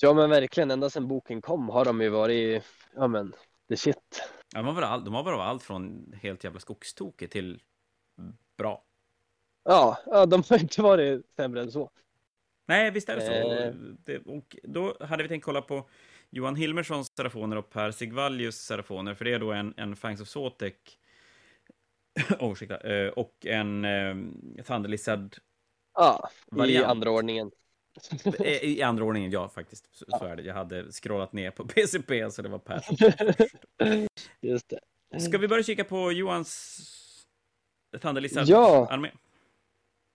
Ja, 0.01 0.15
men 0.15 0.31
verkligen. 0.31 0.71
Ända 0.71 0.91
sedan 0.91 1.09
boken 1.09 1.43
kom 1.43 1.69
har 1.69 1.85
de 1.85 2.01
ju 2.01 2.09
varit, 2.09 2.63
ja 2.95 3.07
men, 3.07 3.33
the 3.71 3.77
shit. 3.77 4.23
Ja, 4.53 4.59
de 4.59 4.67
har 4.67 4.73
varit, 4.73 4.89
all, 4.89 5.05
de 5.05 5.15
har 5.15 5.23
varit 5.23 5.41
allt 5.41 5.63
från 5.63 6.15
helt 6.23 6.45
jävla 6.45 6.61
skogstoke 6.61 7.29
till 7.29 7.63
bra. 8.59 8.85
Ja, 9.65 9.99
ja, 10.07 10.27
de 10.27 10.43
har 10.49 10.59
inte 10.59 10.83
varit 10.83 11.27
sämre 11.37 11.61
än 11.61 11.73
så. 11.73 11.91
Nej, 12.67 12.91
visst 12.91 13.09
är 13.09 13.17
det 13.17 13.27
så. 13.27 13.33
Eh. 13.33 13.75
Det, 14.05 14.19
och 14.19 14.57
då 14.63 14.97
hade 15.01 15.23
vi 15.23 15.29
tänkt 15.29 15.45
kolla 15.45 15.63
på 15.63 15.89
Johan 16.31 16.57
Hilmerssons 16.57 17.13
serafoner 17.17 17.57
och 17.57 17.71
Per 17.71 17.91
Sigvallius 17.91 18.57
serafoner, 18.57 19.15
för 19.15 19.25
det 19.25 19.33
är 19.35 19.39
då 19.39 19.53
en, 19.53 19.75
en 19.77 19.97
Fangs 19.97 20.21
of 20.21 20.29
Sotek 20.29 20.99
oh, 22.39 22.53
ursäkta, 22.53 22.81
eh, 22.81 23.09
och 23.09 23.47
en 23.47 23.85
eh, 23.85 24.17
Thunder 24.65 24.89
Lizard 24.89 25.37
Ja, 25.95 26.31
i 26.67 26.77
andra 26.77 27.11
ordningen. 27.11 27.51
I 28.41 28.83
andra 28.83 29.05
ordningen, 29.05 29.31
ja 29.31 29.49
faktiskt. 29.49 29.89
Så, 29.93 30.05
ja. 30.09 30.19
så, 30.19 30.25
är 30.25 30.37
det. 30.37 30.43
Jag 30.43 30.55
hade 30.55 30.93
scrollat 30.93 31.33
ner 31.33 31.51
på 31.51 31.65
PCP 31.69 32.31
så 32.31 32.43
det 32.43 32.49
var 32.49 32.59
Per. 32.59 32.83
Just 34.41 34.69
det. 34.69 34.81
Ska 35.21 35.39
vi 35.39 35.49
börja 35.49 35.63
kika 35.63 35.85
på 35.85 36.13
Johans 36.13 36.81
Thunder 38.01 38.21
Lizard-armé? 38.21 39.09
Ja. 39.13 39.19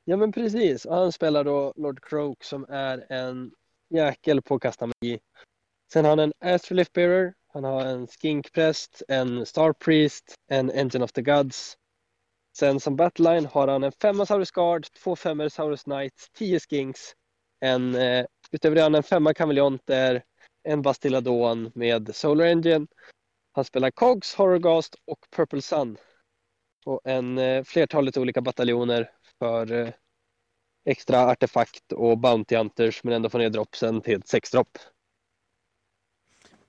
ja, 0.05 0.17
men 0.17 0.31
precis. 0.31 0.87
Han 0.89 1.11
spelar 1.11 1.43
då 1.43 1.73
Lord 1.75 2.03
Croak 2.03 2.43
som 2.43 2.65
är 2.69 3.11
en 3.11 3.51
jäkel 3.89 4.41
på 4.41 4.55
att 4.55 4.61
kasta 4.61 4.85
magi. 4.85 5.19
Sen 5.93 6.05
har 6.05 6.11
han 6.11 6.19
en 6.19 6.33
Astrolift 6.39 6.93
Bearer, 6.93 7.33
han 7.47 7.63
har 7.63 7.85
en 7.85 8.07
Skink 8.07 8.51
Prest, 8.51 9.03
en 9.07 9.45
Star 9.45 9.73
Priest, 9.73 10.35
en 10.47 10.71
Engine 10.71 11.03
of 11.03 11.11
the 11.11 11.21
Gods, 11.21 11.77
Sen 12.57 12.79
som 12.79 12.95
battleline 12.95 13.45
har 13.45 13.67
han 13.67 13.83
en 13.83 13.91
femma 13.91 14.25
Saurus 14.25 14.51
Guard, 14.51 14.87
två 15.03 15.15
femmor 15.15 15.49
Saurus 15.49 15.83
Knights, 15.83 16.29
tio 16.37 16.59
Skinks, 16.59 17.13
en, 17.59 17.95
eh, 17.95 18.25
utöver 18.51 18.75
det 18.75 18.81
har 18.81 18.85
han 18.85 18.95
en 18.95 19.03
femma 19.03 19.33
Kameleonter, 19.33 20.23
en 20.63 20.81
Bastilladon 20.81 21.71
med 21.75 22.15
Solar 22.15 22.45
Engine. 22.45 22.87
Han 23.51 23.65
spelar 23.65 23.91
Cogs, 23.91 24.35
Horrorgast 24.35 24.95
och 25.05 25.19
Purple 25.35 25.61
Sun. 25.61 25.97
Och 26.85 27.01
en 27.03 27.37
eh, 27.37 27.63
flertalet 27.63 28.17
olika 28.17 28.41
bataljoner 28.41 29.11
för 29.39 29.71
eh, 29.71 29.89
extra 30.85 31.19
artefakt 31.19 31.91
och 31.91 32.17
Bounty 32.17 32.55
Hunters 32.55 33.03
men 33.03 33.13
ändå 33.13 33.29
få 33.29 33.37
ner 33.37 33.49
dropsen 33.49 34.01
till 34.01 34.19
ett 34.19 34.27
sex 34.27 34.51
drop. 34.51 34.77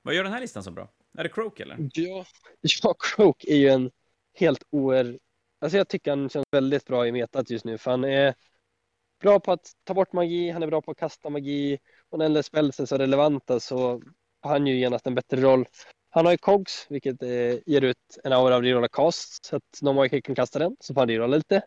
Vad 0.02 0.14
gör 0.14 0.24
den 0.24 0.32
här 0.32 0.40
listan 0.40 0.62
så 0.62 0.70
bra? 0.70 0.88
Är 1.18 1.22
det 1.22 1.28
Croak 1.28 1.60
eller? 1.60 1.90
Ja, 1.92 2.26
ja 2.60 2.94
Croak 2.98 3.44
är 3.44 3.56
ju 3.56 3.68
en 3.68 3.90
helt 4.34 4.62
oer 4.70 5.18
Alltså 5.58 5.78
jag 5.78 5.88
tycker 5.88 6.10
han 6.10 6.28
känns 6.28 6.46
väldigt 6.50 6.84
bra 6.84 7.06
i 7.06 7.12
metat 7.12 7.50
just 7.50 7.64
nu 7.64 7.78
för 7.78 7.90
han 7.90 8.04
är 8.04 8.34
bra 9.20 9.40
på 9.40 9.52
att 9.52 9.72
ta 9.84 9.94
bort 9.94 10.12
magi, 10.12 10.50
han 10.50 10.62
är 10.62 10.66
bra 10.66 10.82
på 10.82 10.90
att 10.90 10.96
kasta 10.96 11.30
magi 11.30 11.78
och 12.10 12.18
när 12.18 12.42
spells 12.42 12.80
är 12.80 12.86
så 12.86 12.96
relevanta 12.96 13.60
så 13.60 14.02
har 14.42 14.50
han 14.50 14.66
ju 14.66 14.78
genast 14.78 15.06
en 15.06 15.14
bättre 15.14 15.40
roll. 15.40 15.66
Han 16.10 16.24
har 16.24 16.32
ju 16.32 16.38
Cogs, 16.38 16.86
vilket 16.88 17.22
eh, 17.22 17.58
ger 17.66 17.84
ut 17.84 18.18
en 18.24 18.32
aura 18.32 18.56
av 18.56 18.62
rerolla 18.62 18.88
cast 18.88 19.44
så 19.44 19.56
att 19.56 19.82
någon 19.82 19.96
magiker 19.96 20.20
kan 20.20 20.34
kasta 20.34 20.58
den 20.58 20.76
så 20.80 20.94
får 20.94 21.00
han 21.00 21.08
rerolla 21.08 21.36
lite. 21.36 21.62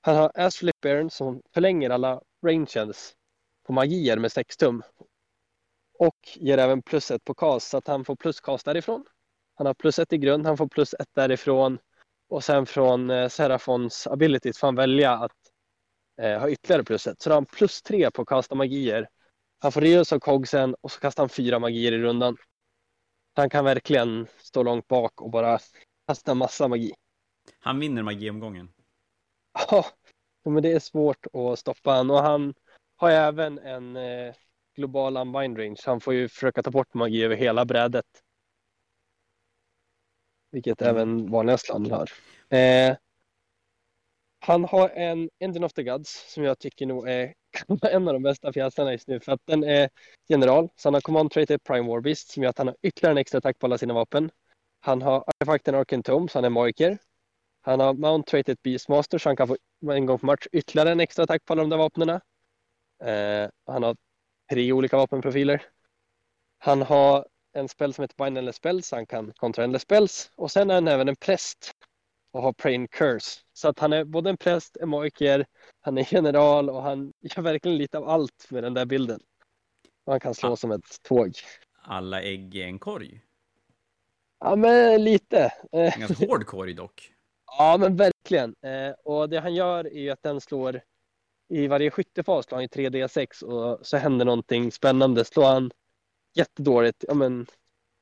Han 0.00 0.16
har 0.16 0.32
Ass 0.34 0.60
Baron 0.82 1.10
som 1.10 1.42
förlänger 1.54 1.90
alla 1.90 2.20
rangens 2.46 3.14
på 3.66 3.72
magier 3.72 4.16
med 4.16 4.32
6 4.32 4.56
tum. 4.56 4.82
Och 5.98 6.16
ger 6.34 6.58
även 6.58 6.82
plus 6.82 7.10
ett 7.10 7.24
på 7.24 7.34
cast 7.34 7.68
så 7.68 7.76
att 7.76 7.86
han 7.86 8.04
får 8.04 8.16
plus 8.16 8.40
cast 8.40 8.64
därifrån. 8.64 9.04
Han 9.54 9.66
har 9.66 9.74
plus 9.74 9.98
ett 9.98 10.12
i 10.12 10.18
grund, 10.18 10.46
han 10.46 10.56
får 10.56 10.68
plus 10.68 10.94
ett 10.94 11.14
därifrån. 11.14 11.78
Och 12.28 12.44
sen 12.44 12.66
från 12.66 13.10
eh, 13.10 13.28
Serafons 13.28 14.06
abilities 14.06 14.58
får 14.58 14.66
han 14.66 14.74
välja 14.74 15.12
att 15.12 15.36
eh, 16.20 16.40
ha 16.40 16.50
ytterligare 16.50 16.84
plus 16.84 17.06
ett. 17.06 17.20
Så 17.20 17.28
då 17.28 17.34
har 17.34 17.36
han 17.36 17.46
plus 17.46 17.82
tre 17.82 18.10
på 18.10 18.22
att 18.22 18.28
kasta 18.28 18.54
magier. 18.54 19.08
Han 19.58 19.72
får 19.72 19.80
reus 19.80 20.12
av 20.12 20.18
kogsen 20.18 20.76
och 20.80 20.92
så 20.92 21.00
kastar 21.00 21.22
han 21.22 21.28
fyra 21.28 21.58
magier 21.58 21.92
i 21.92 21.98
rundan. 21.98 22.36
Han 23.34 23.50
kan 23.50 23.64
verkligen 23.64 24.26
stå 24.38 24.62
långt 24.62 24.88
bak 24.88 25.20
och 25.22 25.30
bara 25.30 25.58
kasta 26.06 26.34
massa 26.34 26.68
magi. 26.68 26.92
Han 27.58 27.80
vinner 27.80 28.02
magiomgången. 28.02 28.72
Ja, 30.44 30.50
men 30.50 30.62
det 30.62 30.72
är 30.72 30.78
svårt 30.78 31.26
att 31.32 31.58
stoppa 31.58 31.90
han 31.90 32.10
och 32.10 32.18
han 32.18 32.54
har 32.96 33.10
även 33.10 33.58
en 33.58 33.96
eh, 33.96 34.34
global 34.76 35.16
unbind 35.16 35.58
range. 35.58 35.80
Han 35.86 36.00
får 36.00 36.14
ju 36.14 36.28
försöka 36.28 36.62
ta 36.62 36.70
bort 36.70 36.94
magi 36.94 37.24
över 37.24 37.36
hela 37.36 37.64
brädet. 37.64 38.06
Vilket 40.50 40.82
Mm. 40.82 40.90
även 40.96 41.30
vanliga 41.30 41.58
slann 41.58 41.90
har. 41.90 42.10
Eh, 42.58 42.96
han 44.46 44.64
har 44.64 44.88
en 44.88 45.30
Engine 45.38 45.66
of 45.66 45.72
the 45.72 45.82
Gods 45.82 46.32
som 46.32 46.44
jag 46.44 46.58
tycker 46.58 46.86
nog 46.86 47.08
är 47.08 47.34
en 47.82 48.08
av 48.08 48.14
de 48.14 48.22
bästa 48.22 48.52
fjäsarna 48.52 48.92
just 48.92 49.08
nu 49.08 49.20
för 49.20 49.32
att 49.32 49.40
den 49.44 49.64
är 49.64 49.88
general. 50.28 50.68
Så 50.76 50.88
han 50.88 50.94
har 50.94 51.00
command 51.00 51.30
trait 51.30 51.64
Prime 51.64 51.88
War 51.88 52.00
Beast 52.00 52.28
som 52.28 52.42
gör 52.42 52.50
att 52.50 52.58
han 52.58 52.66
har 52.66 52.76
ytterligare 52.82 53.12
en 53.12 53.18
extra 53.18 53.38
attack 53.38 53.58
på 53.58 53.66
alla 53.66 53.78
sina 53.78 53.94
vapen. 53.94 54.30
Han 54.80 55.02
har 55.02 55.24
artefakten 55.26 55.74
Arken 55.74 56.02
Tome 56.02 56.28
så 56.28 56.38
han 56.38 56.44
är 56.44 56.50
magiker. 56.50 56.98
Han 57.60 57.80
har 57.80 57.94
Mount 57.94 58.30
Traded 58.30 58.58
Beastmaster 58.62 59.18
så 59.18 59.28
han 59.28 59.36
kan 59.36 59.48
få 59.48 59.56
en 59.92 60.06
gång 60.06 60.18
per 60.18 60.26
match 60.26 60.46
ytterligare 60.52 60.92
en 60.92 61.00
extra 61.00 61.24
attack 61.24 61.44
på 61.44 61.52
alla 61.52 61.62
de 61.62 61.70
där 61.70 61.76
vapnen. 61.76 62.08
Eh, 62.08 63.48
han 63.66 63.82
har 63.82 63.96
tre 64.50 64.72
olika 64.72 64.96
vapenprofiler. 64.96 65.62
Han 66.58 66.82
har 66.82 67.26
en 67.52 67.68
spel 67.68 67.94
som 67.94 68.02
heter 68.02 68.24
Bind 68.24 68.38
Endless 68.38 68.56
Spells 68.56 68.88
så 68.88 68.96
han 68.96 69.06
kan 69.06 69.32
kontra 69.36 69.64
Endless 69.64 69.82
Spells. 69.82 70.30
Och 70.36 70.50
sen 70.50 70.70
är 70.70 70.74
han 70.74 70.88
även 70.88 71.08
en 71.08 71.16
präst 71.16 71.74
och 72.34 72.42
har 72.42 72.52
Prain 72.52 72.88
Curse. 72.88 73.40
Så 73.52 73.68
att 73.68 73.78
han 73.78 73.92
är 73.92 74.04
både 74.04 74.30
en 74.30 74.36
präst, 74.36 74.76
en 74.76 74.88
magiker, 74.88 75.46
han 75.80 75.98
är 75.98 76.12
general 76.14 76.70
och 76.70 76.82
han 76.82 77.12
gör 77.20 77.42
verkligen 77.42 77.78
lite 77.78 77.98
av 77.98 78.08
allt 78.08 78.50
med 78.50 78.62
den 78.62 78.74
där 78.74 78.84
bilden. 78.84 79.20
Och 80.04 80.12
han 80.12 80.20
kan 80.20 80.34
slå 80.34 80.48
Ja. 80.50 80.56
som 80.56 80.72
ett 80.72 81.02
tåg. 81.02 81.32
Alla 81.82 82.22
ägg 82.22 82.54
i 82.54 82.62
en 82.62 82.78
korg. 82.78 83.20
Ja 84.40 84.56
men 84.56 85.04
lite. 85.04 85.38
Eh, 85.72 85.94
En 85.94 86.00
ganska 86.00 86.26
hård 86.28 86.46
korg 86.46 86.74
dock. 86.74 87.10
Ja, 87.58 87.76
men 87.80 87.96
verkligen. 87.96 88.54
Eh, 88.62 88.90
och 89.04 89.28
det 89.30 89.40
han 89.40 89.54
gör 89.54 89.84
är 89.86 90.00
ju 90.00 90.10
att 90.10 90.22
den 90.22 90.40
slår 90.40 90.80
i 91.48 91.66
varje 91.66 91.90
skyttefas 91.90 92.46
slår 92.46 92.56
han 92.56 92.62
ju 92.62 92.68
3D6 92.68 93.42
och 93.44 93.86
så 93.86 93.96
händer 93.96 94.24
någonting 94.24 94.72
spännande. 94.72 95.24
Slår 95.24 95.44
han 95.44 95.70
jättedåligt, 96.34 97.04
ja 97.08 97.14
men 97.14 97.46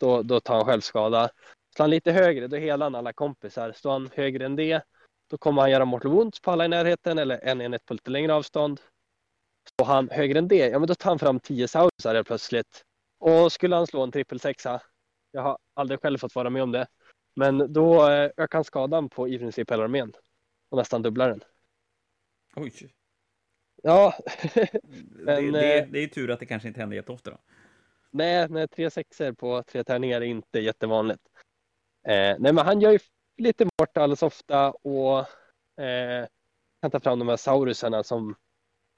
då, 0.00 0.22
då 0.22 0.40
tar 0.40 0.54
han 0.54 0.64
självskada. 0.64 1.30
Slår 1.76 1.84
han 1.84 1.90
lite 1.90 2.12
högre, 2.12 2.46
då 2.46 2.56
helar 2.56 2.86
han 2.86 2.94
alla 2.94 3.12
kompisar. 3.12 3.72
Slår 3.72 3.92
han 3.92 4.10
högre 4.14 4.46
än 4.46 4.56
det, 4.56 4.82
då 5.30 5.38
kommer 5.38 5.62
han 5.62 5.70
göra 5.70 5.84
mortal 5.84 6.10
wounds 6.10 6.40
på 6.40 6.50
alla 6.50 6.64
i 6.64 6.68
närheten 6.68 7.18
eller 7.18 7.40
en 7.44 7.60
enhet 7.60 7.84
på 7.84 7.94
lite 7.94 8.10
längre 8.10 8.34
avstånd. 8.34 8.80
Slår 9.76 9.86
han 9.86 10.08
högre 10.10 10.38
än 10.38 10.48
det, 10.48 10.68
ja 10.68 10.78
men 10.78 10.88
då 10.88 10.94
tar 10.94 11.10
han 11.10 11.18
fram 11.18 11.40
10 11.40 11.68
saurusar 11.68 12.14
helt 12.14 12.26
plötsligt. 12.26 12.84
Och 13.18 13.52
skulle 13.52 13.76
han 13.76 13.86
slå 13.86 14.02
en 14.02 14.12
trippel 14.12 14.40
sexa, 14.40 14.82
jag 15.30 15.42
har 15.42 15.58
aldrig 15.74 16.00
själv 16.00 16.18
fått 16.18 16.34
vara 16.34 16.50
med 16.50 16.62
om 16.62 16.72
det, 16.72 16.86
men 17.36 17.72
då 17.72 18.08
eh, 18.10 18.30
ökar 18.36 18.58
han 18.58 18.64
skadan 18.64 19.08
på 19.08 19.28
i 19.28 19.38
princip 19.38 19.70
hela 19.70 19.84
armén. 19.84 20.12
Och 20.68 20.78
nästan 20.78 21.02
dubblar 21.02 21.28
den. 21.28 21.40
Oj. 22.56 22.72
Ja, 23.82 24.14
Det, 24.54 24.80
Men, 25.24 25.52
det, 25.52 25.78
eh, 25.78 25.86
det 25.88 25.98
är 25.98 26.06
tur 26.08 26.30
att 26.30 26.40
det 26.40 26.46
kanske 26.46 26.68
inte 26.68 26.80
händer 26.80 26.96
jätteofta 26.96 27.30
då. 27.30 27.38
nej, 28.10 28.48
nej, 28.50 28.68
tre 28.68 28.90
sexer 28.90 29.32
på 29.32 29.62
tre 29.62 29.84
tärningar 29.84 30.20
är 30.20 30.24
inte 30.26 30.60
jättevanligt. 30.60 31.22
Eh, 32.08 32.36
nej, 32.38 32.52
men 32.52 32.58
han 32.58 32.80
gör 32.80 32.92
ju 32.92 32.98
lite 33.36 33.68
mortals 33.78 34.22
ofta 34.22 34.70
och 34.70 35.18
eh, 35.84 36.26
kan 36.82 36.90
ta 36.90 37.00
fram 37.00 37.18
de 37.18 37.28
här 37.28 37.36
saurusarna 37.36 38.02
som 38.02 38.34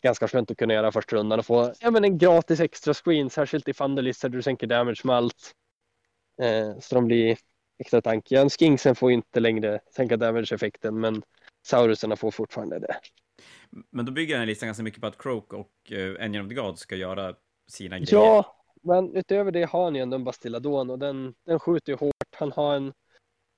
ganska 0.02 0.28
skönt 0.28 0.50
att 0.50 0.56
kunna 0.56 0.74
göra 0.74 0.92
första 0.92 1.16
rundan 1.16 1.38
och 1.38 1.46
få 1.46 1.72
ja, 1.80 1.90
men 1.90 2.04
en 2.04 2.18
gratis 2.18 2.60
extra 2.60 2.94
screen, 2.94 3.30
särskilt 3.30 3.68
i 3.68 3.72
Thunderlist 3.72 4.22
där 4.22 4.28
du 4.28 4.42
sänker 4.42 4.66
damage 4.66 5.00
med 5.04 5.16
allt. 5.16 5.52
Eh, 6.42 6.78
så 6.80 6.94
de 6.94 7.06
blir 7.06 7.36
extra 7.78 8.00
tankiga. 8.00 8.48
Skinksen 8.48 8.94
får 8.94 9.12
inte 9.12 9.40
längre 9.40 9.80
sänka 9.96 10.16
damage-effekten, 10.16 11.00
men 11.00 11.22
saurusarna 11.66 12.16
får 12.16 12.30
fortfarande 12.30 12.78
det. 12.78 12.96
Men 13.90 14.06
då 14.06 14.12
bygger 14.12 14.34
den 14.34 14.40
här 14.40 14.46
listan 14.46 14.66
ganska 14.66 14.82
mycket 14.82 15.00
på 15.00 15.06
att 15.06 15.18
Croak 15.18 15.52
och 15.52 15.70
uh, 15.92 16.24
Engine 16.24 16.44
of 16.44 16.48
the 16.48 16.54
Gods 16.54 16.80
ska 16.80 16.96
göra 16.96 17.34
sina 17.68 17.98
grejer. 17.98 18.24
Ja, 18.24 18.63
men 18.84 19.16
utöver 19.16 19.50
det 19.50 19.64
har 19.64 19.84
han 19.84 19.94
ju 19.94 20.02
ändå 20.02 20.14
en 20.14 20.24
Bastilladon 20.24 20.90
och 20.90 20.98
den, 20.98 21.34
den 21.46 21.60
skjuter 21.60 21.92
ju 21.92 21.98
hårt. 21.98 22.34
Han 22.36 22.52
har 22.52 22.74
en 22.74 22.92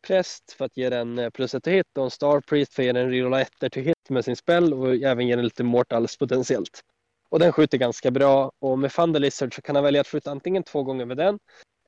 präst 0.06 0.52
för 0.52 0.64
att 0.64 0.76
ge 0.76 0.90
den 0.90 1.18
eh, 1.18 1.30
plus 1.30 1.54
ett 1.54 1.66
hit 1.66 1.86
och 1.98 2.04
en 2.04 2.10
Star 2.10 2.40
Priest 2.40 2.74
för 2.74 2.82
att 2.82 2.86
ge 2.86 2.92
den 2.92 3.10
rerolla 3.10 3.40
ettor 3.40 3.68
till 3.68 3.82
hit 3.82 4.10
med 4.10 4.24
sin 4.24 4.36
spell 4.36 4.74
och 4.74 4.94
även 4.94 5.26
ge 5.26 5.36
den 5.36 5.44
lite 5.44 5.64
mortals 5.64 6.18
potentiellt. 6.18 6.80
Och 7.28 7.38
den 7.38 7.52
skjuter 7.52 7.78
ganska 7.78 8.10
bra 8.10 8.52
och 8.58 8.78
med 8.78 8.92
Thunder 8.92 9.20
Lizard 9.20 9.54
så 9.54 9.62
kan 9.62 9.74
han 9.74 9.84
välja 9.84 10.00
att 10.00 10.08
skjuta 10.08 10.30
antingen 10.30 10.62
två 10.62 10.82
gånger 10.82 11.04
med 11.04 11.16
den 11.16 11.38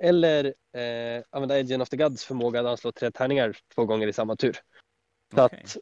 eller 0.01 0.45
eh, 0.75 1.23
använda 1.31 1.59
Engine 1.59 1.83
of 1.83 1.89
the 1.89 1.97
Gods 1.97 2.25
förmåga 2.25 2.63
där 2.63 2.69
han 2.69 2.79
slår 2.79 2.93
tre 2.93 3.11
tärningar 3.11 3.57
två 3.75 3.85
gånger 3.85 4.09
i 4.09 4.13
samma 4.13 4.37
tur. 4.37 4.59
Så 5.35 5.45
Okej. 5.45 5.63
att 5.65 5.77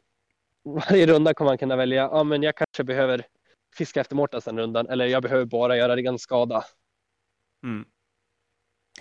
varje 0.63 1.05
runda 1.05 1.33
kommer 1.33 1.51
man 1.51 1.57
kunna 1.57 1.75
välja, 1.75 2.09
ja 2.11 2.23
men 2.23 2.43
jag 2.43 2.55
kanske 2.55 2.83
behöver 2.83 3.25
fiska 3.77 4.01
efter 4.01 4.15
mortals 4.15 4.45
den 4.45 4.59
rundan 4.59 4.89
eller 4.89 5.05
jag 5.05 5.23
behöver 5.23 5.45
bara 5.45 5.77
göra 5.77 5.95
ren 5.95 6.19
skada. 6.19 6.65
Mm. 7.63 7.85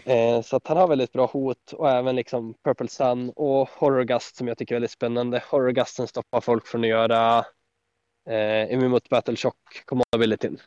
Eh, 0.05 0.43
så 0.43 0.57
att 0.57 0.67
han 0.67 0.77
har 0.77 0.89
väldigt 0.89 1.13
bra 1.13 1.27
hot 1.27 1.73
och 1.73 1.91
även 1.91 2.17
liksom 2.17 2.55
Purple 2.65 2.89
Sun 2.89 3.31
och 3.31 3.69
Horror 3.69 4.05
Gust 4.05 4.37
som 4.37 4.49
jag 4.49 4.59
tycker 4.59 4.75
är 4.75 4.77
väldigt 4.77 4.91
spännande. 4.91 5.43
Horror 5.51 5.71
Gusten 5.71 6.09
stoppar 6.09 6.41
folk 6.41 6.67
från 6.67 6.81
att 6.81 6.89
göra 6.89 7.45
eh, 8.29 8.89
mot 8.89 9.09
Battle 9.09 9.37
Shock 9.37 9.83
commandabilityn. 9.85 10.59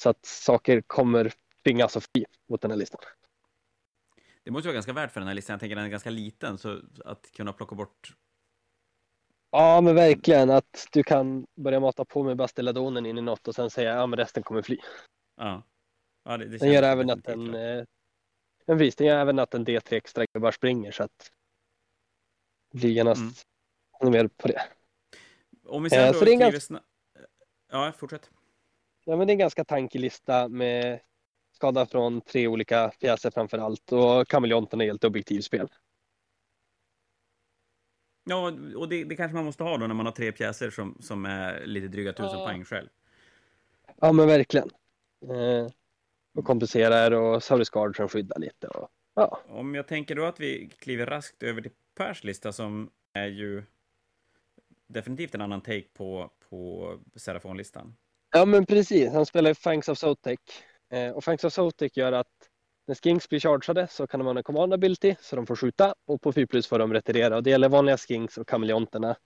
Så 0.00 0.10
att 0.10 0.26
saker 0.26 0.82
kommer 0.86 1.32
tvingas 1.64 1.96
att 1.96 2.08
fly 2.14 2.24
mot 2.48 2.60
den 2.60 2.70
här 2.70 2.78
listan. 2.78 3.00
Det 4.44 4.50
måste 4.50 4.68
vara 4.68 4.74
ganska 4.74 4.92
värt 4.92 5.12
för 5.12 5.20
den 5.20 5.28
här 5.28 5.34
listan. 5.34 5.54
Jag 5.54 5.60
tänker 5.60 5.76
den 5.76 5.84
är 5.84 5.88
ganska 5.88 6.10
liten, 6.10 6.58
så 6.58 6.80
att 7.04 7.32
kunna 7.32 7.52
plocka 7.52 7.74
bort... 7.74 8.14
Ja 9.50 9.80
men 9.80 9.94
verkligen 9.94 10.50
att 10.50 10.88
du 10.92 11.02
kan 11.02 11.46
börja 11.56 11.80
mata 11.80 12.04
på 12.04 12.22
med 12.22 12.36
Bastilladonen 12.36 13.06
in 13.06 13.18
i 13.18 13.22
något 13.22 13.48
och 13.48 13.54
sen 13.54 13.70
säga 13.70 13.94
ja 13.94 14.06
men 14.06 14.16
resten 14.16 14.42
kommer 14.42 14.62
fly. 14.62 14.78
Ja. 15.36 15.62
Ja 16.28 16.36
det, 16.36 16.44
det 16.44 16.58
Den 16.58 16.72
gör 16.72 16.82
även 16.82 17.10
att 17.10 17.28
eh, 17.28 17.36
men 18.66 18.78
visst, 18.78 18.98
den 18.98 19.06
gör 19.06 19.18
även 19.18 19.38
att 19.38 19.54
en 19.54 19.66
D3 19.66 19.94
extra 19.94 20.24
gubbar 20.32 20.52
springer 20.52 20.92
så 20.92 21.02
att 21.02 21.30
det 22.72 22.78
blir 22.78 22.90
genast 22.90 23.46
Mm. 24.02 24.12
mer 24.12 24.28
på 24.28 24.48
det. 24.48 24.62
Om 25.64 25.82
vi 25.82 25.86
eh, 25.86 25.90
sen 25.90 26.12
då 26.12 26.18
så 26.18 26.24
det 26.24 26.30
är 26.30 26.32
en 26.32 26.38
kliver 26.38 26.52
ganska- 26.52 26.74
sna- 26.74 26.82
Ja, 27.70 27.92
fortsätt. 27.98 28.30
Ja, 29.04 29.16
men 29.16 29.26
det 29.26 29.30
är 29.30 29.34
en 29.34 29.38
ganska 29.38 29.64
tankig 29.64 30.00
lista 30.00 30.48
med 30.48 31.00
skada 31.52 31.86
från 31.86 32.20
tre 32.20 32.46
olika 32.48 32.88
pjäser 33.00 33.30
framför 33.30 33.58
allt 33.58 33.92
och 33.92 34.28
kameleonten 34.28 34.80
är 34.80 34.84
helt 34.84 35.04
objektivt 35.04 35.44
spel. 35.44 35.68
Ja, 38.24 38.52
och 38.76 38.88
det, 38.88 39.04
det 39.04 39.16
kanske 39.16 39.34
man 39.34 39.44
måste 39.44 39.62
ha 39.62 39.76
då 39.76 39.86
när 39.86 39.94
man 39.94 40.06
har 40.06 40.12
tre 40.12 40.32
pjäser 40.32 40.70
som, 40.70 40.96
som 41.00 41.24
är 41.26 41.66
lite 41.66 41.88
dryga 41.88 42.12
tusen 42.12 42.38
Ja. 42.38 42.44
poäng 42.46 42.64
själv. 42.64 42.88
Ja, 43.96 44.12
men 44.12 44.26
verkligen. 44.28 44.70
Eh, 45.22 45.68
och 46.34 46.44
kompenserar 46.44 47.10
och 47.10 47.42
Saurus 47.42 47.70
Guard 47.70 47.96
som 47.96 48.08
skyddar 48.08 48.38
lite. 48.38 48.68
Och, 48.68 48.88
ja. 49.14 49.40
Om 49.48 49.74
jag 49.74 49.86
tänker 49.86 50.14
då 50.14 50.24
att 50.24 50.40
vi 50.40 50.68
kliver 50.78 51.06
raskt 51.06 51.42
över 51.42 51.62
till 51.62 51.70
Pers 51.96 52.24
lista 52.24 52.52
som 52.52 52.90
är 53.12 53.26
ju 53.26 53.62
definitivt 54.86 55.34
en 55.34 55.40
annan 55.40 55.60
take 55.60 55.88
på, 55.94 56.30
på 56.48 56.94
Serafon-listan. 57.16 57.96
ja, 58.32 58.44
men 58.44 58.66
precis. 58.66 59.12
Han 59.12 59.26
spelar 59.26 59.50
ju 59.50 59.54
Fangs 59.54 59.88
of 59.88 59.98
Sotek. 59.98 60.40
Eh, 60.92 61.10
och 61.10 61.24
Fangs 61.24 61.44
of 61.44 61.52
Sotek 61.52 61.96
gör 61.96 62.12
att 62.12 62.32
när 62.86 62.94
Skinks 62.94 63.28
blir 63.28 63.40
chargade 63.40 63.88
så 63.90 64.06
kan 64.06 64.20
de 64.20 64.26
ha 64.26 64.36
en 64.36 64.42
command 64.42 64.74
ability 64.74 65.14
så 65.20 65.36
de 65.36 65.46
får 65.46 65.56
skjuta 65.56 65.94
och 66.06 66.20
på 66.22 66.32
4 66.32 66.46
plus 66.46 66.66
får 66.66 66.78
de 66.78 66.92
retirera. 66.92 67.36
Och 67.36 67.42
det 67.42 67.50
gäller 67.50 67.68
vanliga 67.68 67.96
Skinks 67.96 68.38
och 68.38 68.48
kameleonterna. 68.48 69.16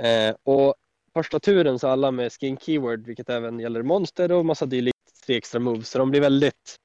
Eh, 0.00 0.34
och 0.42 0.74
första 1.14 1.40
turen 1.40 1.78
så 1.78 1.88
alla 1.88 2.10
med 2.10 2.32
Skink 2.32 2.62
Keyword, 2.62 3.06
vilket 3.06 3.30
även 3.30 3.60
gäller 3.60 3.82
monster 3.82 4.32
och 4.32 4.46
massa 4.46 4.66
dylikt, 4.66 4.93
tre 5.26 5.36
extra 5.36 5.60
moves. 5.60 5.88
Så 5.90 5.98
de 5.98 6.10
blir 6.10 6.20
väldigt 6.20 6.76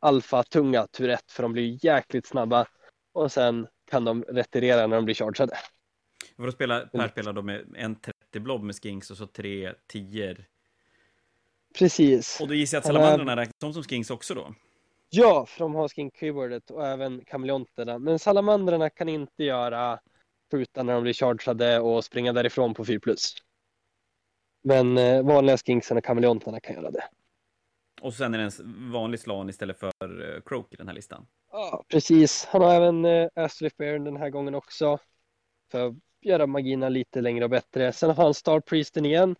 alfa-tunga 0.00 0.86
tur 0.86 1.08
ett 1.08 1.32
för 1.32 1.42
de 1.42 1.52
blir 1.52 1.84
jäkligt 1.84 2.26
snabba. 2.26 2.66
Och 3.12 3.32
sen 3.32 3.66
kan 3.90 4.04
de 4.04 4.22
retirera 4.22 4.86
när 4.86 4.96
de 4.96 5.04
blir 5.04 5.14
chargade. 5.14 5.56
För 6.36 6.48
att 6.48 6.54
spela, 6.54 6.80
per 6.80 7.08
spelar 7.08 7.32
då 7.32 7.42
med 7.42 7.74
en 7.76 8.00
30 8.00 8.40
blob 8.40 8.62
med 8.62 8.74
skinks 8.82 9.10
och 9.10 9.16
så 9.16 9.26
tre 9.26 9.72
10 9.86 10.36
Precis. 11.78 12.40
Och 12.40 12.48
då 12.48 12.54
gissar 12.54 12.76
jag 12.76 12.80
att 12.80 12.86
Han 12.86 12.96
är- 12.96 13.00
salamandrarna 13.00 13.40
räknas 13.42 13.54
som 13.60 13.74
som 13.74 13.82
skinks 13.82 14.10
också 14.10 14.34
då? 14.34 14.54
Ja, 15.10 15.46
för 15.46 15.58
de 15.58 15.74
har 15.74 15.88
Skink 15.88 16.16
Keywordet 16.16 16.70
och 16.70 16.86
även 16.86 17.24
kameleonterna. 17.24 17.98
Men 17.98 18.18
salamandrarna 18.18 18.90
kan 18.90 19.08
inte 19.08 19.44
göra 19.44 20.00
skjuta 20.50 20.82
när 20.82 20.94
de 20.94 21.02
blir 21.02 21.12
chargade 21.12 21.80
och 21.80 22.04
springa 22.04 22.32
därifrån 22.32 22.74
på 22.74 22.84
4 22.84 23.00
plus. 23.00 23.34
Men 24.64 24.98
eh, 24.98 25.22
vanliga 25.22 25.56
skinksen 25.58 25.96
och 25.96 26.04
kameleonterna 26.04 26.60
kan 26.60 26.74
göra 26.74 26.90
det. 26.90 27.04
Och 28.04 28.14
sen 28.14 28.34
är 28.34 28.38
det 28.38 28.44
en 28.44 28.92
vanlig 28.92 29.20
slan 29.20 29.48
istället 29.48 29.78
för 29.78 30.34
eh, 30.34 30.40
Croak 30.40 30.72
i 30.72 30.76
den 30.76 30.88
här 30.88 30.94
listan. 30.94 31.26
Ja, 31.52 31.84
precis. 31.88 32.44
Han 32.44 32.62
har 32.62 32.74
även 32.74 33.04
eh, 33.04 33.28
Astrif 33.34 33.76
Baron 33.76 34.04
den 34.04 34.16
här 34.16 34.30
gången 34.30 34.54
också. 34.54 34.98
För 35.70 35.86
att 35.86 35.94
göra 36.20 36.46
magierna 36.46 36.88
lite 36.88 37.20
längre 37.20 37.44
och 37.44 37.50
bättre. 37.50 37.92
Sen 37.92 38.10
har 38.10 38.24
han 38.24 38.34
Star 38.34 38.60
Priesten 38.60 39.06
igen. 39.06 39.36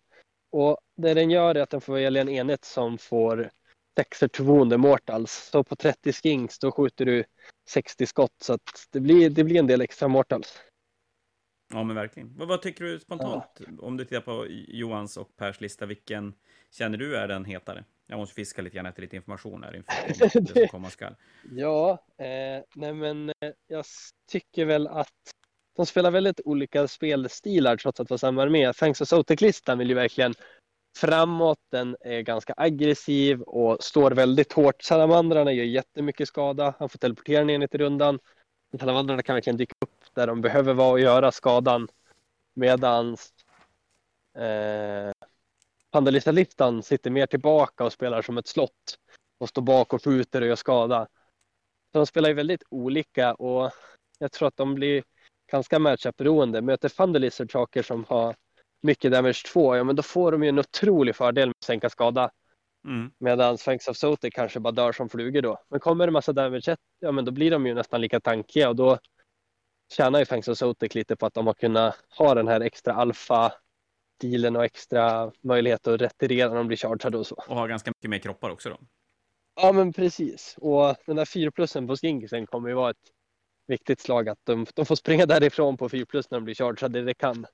Och 0.51 0.77
det 0.97 1.13
den 1.13 1.31
gör 1.31 1.55
är 1.55 1.61
att 1.61 1.69
den 1.69 1.81
får 1.81 1.93
välja 1.93 2.21
en 2.21 2.29
enhet 2.29 2.65
som 2.65 2.97
får 2.97 3.49
sexer 3.97 4.27
to 4.27 4.77
mortals. 4.77 5.49
Så 5.51 5.63
på 5.63 5.75
30 5.75 6.13
skinks 6.13 6.59
då 6.59 6.71
skjuter 6.71 7.05
du 7.05 7.23
60 7.69 8.05
skott 8.05 8.35
så 8.41 8.53
att 8.53 8.87
det 8.91 8.99
blir, 8.99 9.29
det 9.29 9.43
blir 9.43 9.59
en 9.59 9.67
del 9.67 9.81
extra 9.81 10.07
mortals. 10.07 10.57
Ja, 11.73 11.83
men 11.83 11.95
verkligen. 11.95 12.37
Vad, 12.37 12.47
vad 12.47 12.61
tycker 12.61 12.85
du 12.85 12.99
spontant? 12.99 13.43
Ja. 13.59 13.65
Om 13.79 13.97
du 13.97 14.05
tittar 14.05 14.21
på 14.21 14.45
Johans 14.49 15.17
och 15.17 15.35
Pers 15.35 15.61
lista, 15.61 15.85
vilken 15.85 16.33
känner 16.71 16.97
du 16.97 17.17
är 17.17 17.27
den 17.27 17.45
hetare? 17.45 17.85
Jag 18.07 18.17
måste 18.17 18.35
fiska 18.35 18.61
lite 18.61 18.75
grann 18.75 18.85
efter 18.85 19.01
lite 19.01 19.15
information 19.15 19.63
här 19.63 19.75
inför 19.75 19.93
det 20.41 20.59
som 20.59 20.67
komma 20.67 20.89
skall. 20.89 21.15
Ja, 21.51 22.05
eh, 22.17 22.63
nej 22.75 22.93
men 22.93 23.29
eh, 23.29 23.51
jag 23.67 23.85
tycker 24.31 24.65
väl 24.65 24.87
att 24.87 25.07
de 25.75 25.85
spelar 25.85 26.11
väldigt 26.11 26.41
olika 26.45 26.87
spelstilar 26.87 27.77
trots 27.77 27.99
att 27.99 28.09
vara 28.09 28.17
samma 28.17 28.43
armé. 28.43 28.73
Fangs 28.73 29.01
och 29.01 29.07
Sotek-listan 29.07 29.77
vill 29.77 29.89
ju 29.89 29.95
verkligen 29.95 30.33
framåt, 30.97 31.59
den 31.71 31.95
är 31.99 32.21
ganska 32.21 32.53
aggressiv 32.57 33.41
och 33.41 33.83
står 33.83 34.11
väldigt 34.11 34.53
hårt. 34.53 34.83
Salamandrarna 34.83 35.51
gör 35.51 35.65
jättemycket 35.65 36.27
skada, 36.27 36.75
han 36.79 36.89
får 36.89 36.99
teleportera 36.99 37.43
ner 37.43 37.75
i 37.75 37.77
rundan. 37.77 38.19
Salamandrarna 38.79 39.23
kan 39.23 39.35
verkligen 39.35 39.57
dyka 39.57 39.75
upp 39.79 39.94
där 40.15 40.27
de 40.27 40.41
behöver 40.41 40.73
vara 40.73 40.91
och 40.91 40.99
göra 40.99 41.31
skadan. 41.31 41.87
Medans 42.53 43.33
eh, 44.37 45.11
Pandalista-listan 45.91 46.83
sitter 46.83 47.11
mer 47.11 47.25
tillbaka 47.25 47.83
och 47.83 47.93
spelar 47.93 48.21
som 48.21 48.37
ett 48.37 48.47
slott 48.47 48.99
och 49.37 49.49
står 49.49 49.61
bak 49.61 49.93
och 49.93 50.03
skjuter 50.03 50.41
och 50.41 50.47
gör 50.47 50.55
skada. 50.55 51.07
Så 51.91 51.97
de 51.97 52.05
spelar 52.05 52.29
ju 52.29 52.35
väldigt 52.35 52.63
olika 52.69 53.33
och 53.33 53.71
jag 54.19 54.31
tror 54.31 54.47
att 54.47 54.57
de 54.57 54.75
blir 54.75 55.03
ganska 55.51 55.79
matchup-beroende. 55.79 56.61
Möter 56.61 56.89
Thunderlizard 56.89 57.51
saker 57.51 57.83
som 57.83 58.05
har 58.07 58.35
mycket 58.81 59.11
damage 59.11 59.43
2, 59.53 59.75
ja 59.75 59.83
men 59.83 59.95
då 59.95 60.03
får 60.03 60.31
de 60.31 60.43
ju 60.43 60.49
en 60.49 60.59
otrolig 60.59 61.15
fördel 61.15 61.47
med 61.47 61.55
att 61.59 61.63
sänka 61.63 61.89
skada. 61.89 62.31
Mm. 62.87 63.11
Medan 63.17 63.57
Sphinx 63.57 63.87
of 63.87 63.97
Sote 63.97 64.31
kanske 64.31 64.59
bara 64.59 64.71
dör 64.71 64.91
som 64.91 65.09
flugor 65.09 65.41
då. 65.41 65.57
Men 65.69 65.79
kommer 65.79 66.05
det 66.05 66.11
massa 66.11 66.33
damage 66.33 66.69
1, 66.69 66.79
ja 66.99 67.11
men 67.11 67.25
då 67.25 67.31
blir 67.31 67.51
de 67.51 67.67
ju 67.67 67.73
nästan 67.73 68.01
lika 68.01 68.19
tankiga 68.19 68.69
och 68.69 68.75
då 68.75 68.99
tjänar 69.91 70.19
ju 70.19 70.25
Fangs 70.25 70.47
of 70.47 70.57
Sotek 70.57 70.95
lite 70.95 71.15
på 71.15 71.25
att 71.25 71.33
de 71.33 71.47
har 71.47 71.53
kunnat 71.53 71.95
ha 72.17 72.33
den 72.35 72.47
här 72.47 72.61
extra 72.61 72.93
alfa 72.93 73.53
dealen 74.21 74.55
och 74.55 74.65
extra 74.65 75.31
möjlighet 75.41 75.87
att 75.87 76.01
retirera 76.01 76.49
när 76.49 76.55
de 76.55 76.67
blir 76.67 76.77
chargade 76.77 77.17
och 77.17 77.27
så. 77.27 77.35
Och 77.35 77.55
har 77.55 77.67
ganska 77.67 77.91
mycket 77.91 78.09
mer 78.09 78.19
kroppar 78.19 78.49
också 78.49 78.69
då. 78.69 78.77
Ja 79.55 79.71
men 79.71 79.93
precis. 79.93 80.55
Och 80.57 80.95
den 81.05 81.15
där 81.15 81.25
4 81.25 81.51
plussen 81.51 81.87
på 81.87 81.95
Skinkisen 81.95 82.47
kommer 82.47 82.69
ju 82.69 82.75
vara 82.75 82.89
ett 82.89 83.11
viktigt 83.67 83.99
slag 83.99 84.29
att 84.29 84.39
de, 84.43 84.65
de 84.73 84.85
får 84.85 84.95
springa 84.95 85.25
därifrån 85.25 85.77
på 85.77 85.89
4 85.89 86.05
plus 86.05 86.31
när 86.31 86.37
de 86.37 86.45
blir 86.45 86.55
chargade. 86.55 87.01
Det 87.01 87.13
kan 87.13 87.45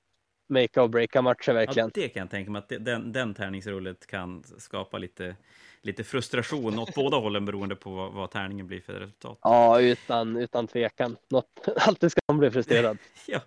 make 0.52 0.80
or 0.80 0.88
breaka 0.88 1.22
matcher 1.22 1.52
verkligen. 1.52 1.90
Ja, 1.94 2.02
det 2.02 2.08
kan 2.08 2.20
jag 2.20 2.30
tänka 2.30 2.50
mig 2.50 2.58
att 2.58 2.84
den, 2.84 3.12
den 3.12 3.34
tärningsrullet 3.34 4.06
kan 4.06 4.44
skapa 4.58 4.98
lite, 4.98 5.36
lite 5.82 6.04
frustration 6.04 6.78
åt 6.78 6.94
båda 6.94 7.16
hållen 7.16 7.44
beroende 7.44 7.76
på 7.76 7.90
vad, 7.90 8.12
vad, 8.12 8.30
tärningen 8.30 8.66
blir 8.66 8.80
för 8.80 8.92
resultat. 8.92 9.38
Ja, 9.42 9.80
utan, 9.80 10.36
utan 10.36 10.66
tvekan. 10.66 11.16
Något, 11.30 11.68
alltid 11.76 12.10
ska 12.10 12.20
man 12.28 12.38
bli 12.38 12.50
frustrerad. 12.50 12.98
ja. 13.26 13.40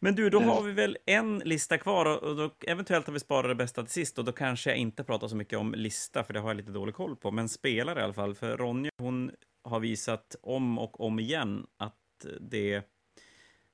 Men 0.00 0.14
du, 0.14 0.30
då 0.30 0.40
har 0.40 0.62
vi 0.62 0.72
väl 0.72 0.98
en 1.06 1.38
lista 1.38 1.78
kvar 1.78 2.24
och 2.24 2.36
då, 2.36 2.50
eventuellt 2.66 3.06
har 3.06 3.12
vi 3.12 3.20
sparat 3.20 3.50
det 3.50 3.54
bästa 3.54 3.82
till 3.82 3.92
sist 3.92 4.18
och 4.18 4.24
då 4.24 4.32
kanske 4.32 4.70
jag 4.70 4.76
inte 4.76 5.04
pratar 5.04 5.28
så 5.28 5.36
mycket 5.36 5.58
om 5.58 5.74
lista 5.74 6.24
för 6.24 6.32
det 6.32 6.40
har 6.40 6.48
jag 6.48 6.56
lite 6.56 6.72
dålig 6.72 6.94
koll 6.94 7.16
på, 7.16 7.30
men 7.30 7.48
spelare 7.48 8.00
i 8.00 8.02
alla 8.02 8.14
fall. 8.14 8.34
För 8.34 8.56
Ronja, 8.56 8.90
hon 8.98 9.30
har 9.64 9.80
visat 9.80 10.36
om 10.42 10.78
och 10.78 11.00
om 11.00 11.20
igen 11.20 11.66
att 11.76 11.96
det, 12.40 12.82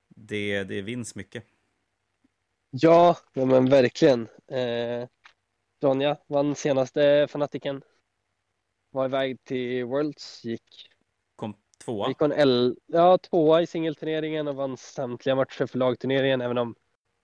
det, 0.09 0.65
det 0.65 0.83
vinns 0.83 1.15
mycket. 1.15 1.45
Ja, 2.71 3.17
men 3.33 3.69
verkligen. 3.69 4.29
Eh, 4.51 5.09
Ronja 5.83 6.17
vann 6.27 6.55
senaste 6.55 7.27
fanatiken. 7.31 7.83
Var 8.91 9.05
iväg 9.05 9.45
till 9.45 9.85
Worlds, 9.85 10.45
gick... 10.45 10.91
Kom 11.37 11.55
tvåa? 11.85 12.09
Gick 12.09 12.19
hon 12.19 12.33
L, 12.33 12.77
ja, 12.87 13.19
tvåa 13.19 13.63
i 13.63 13.67
singelturneringen 13.67 14.49
och 14.49 14.55
vann 14.55 14.77
samtliga 14.77 15.35
matcher 15.35 15.67
för 15.67 15.79
lagturneringen, 15.79 16.41
även 16.41 16.59
om 16.59 16.75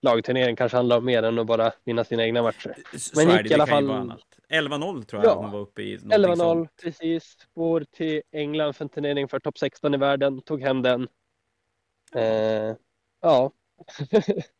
lagturneringen 0.01 0.55
kanske 0.55 0.77
handlar 0.77 0.97
om 0.97 1.05
mer 1.05 1.23
än 1.23 1.39
att 1.39 1.47
bara 1.47 1.71
vinna 1.83 2.03
sina 2.03 2.23
egna 2.23 2.41
matcher. 2.41 2.75
Så 2.97 3.25
Men 3.25 3.37
gick 3.37 3.51
i 3.51 3.53
alla 3.53 3.67
fall... 3.67 4.13
11-0 4.49 5.03
tror 5.03 5.23
jag 5.23 5.31
ja, 5.31 5.35
hon 5.35 5.51
var 5.51 5.59
uppe 5.59 5.81
i. 5.81 5.97
11-0, 5.97 6.67
precis. 6.83 7.37
Går 7.53 7.85
till 7.91 8.21
England 8.31 8.73
för 8.73 8.85
en 8.85 8.89
turnering 8.89 9.27
för 9.27 9.39
topp 9.39 9.57
16 9.57 9.93
i 9.93 9.97
världen, 9.97 10.41
tog 10.41 10.61
hem 10.61 10.81
den. 10.81 11.07
Eh, 12.15 12.75
ja. 13.21 13.51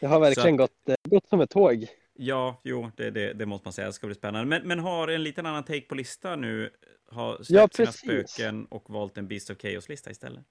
Det 0.00 0.06
har 0.06 0.20
verkligen 0.20 0.54
att, 0.54 0.58
gått, 0.58 0.88
eh, 0.88 1.10
gått 1.10 1.28
som 1.28 1.40
ett 1.40 1.50
tåg. 1.50 1.86
Ja, 2.14 2.60
jo, 2.64 2.90
det, 2.96 3.10
det, 3.10 3.32
det, 3.32 3.46
måste 3.46 3.66
man 3.66 3.72
säga. 3.72 3.86
Det 3.86 3.92
ska 3.92 4.06
bli 4.06 4.16
spännande. 4.16 4.46
Men, 4.46 4.68
men 4.68 4.78
har 4.78 5.08
en 5.08 5.22
liten 5.22 5.46
annan 5.46 5.64
take 5.64 5.80
på 5.80 5.94
lista 5.94 6.36
nu. 6.36 6.70
Har 7.10 7.42
släppt 7.42 7.78
ja, 7.78 7.92
sina 7.92 7.92
spöken 7.92 8.66
och 8.66 8.90
valt 8.90 9.18
en 9.18 9.28
Beast 9.28 9.50
of 9.50 9.58
Chaos-lista 9.58 10.10
istället. 10.10 10.44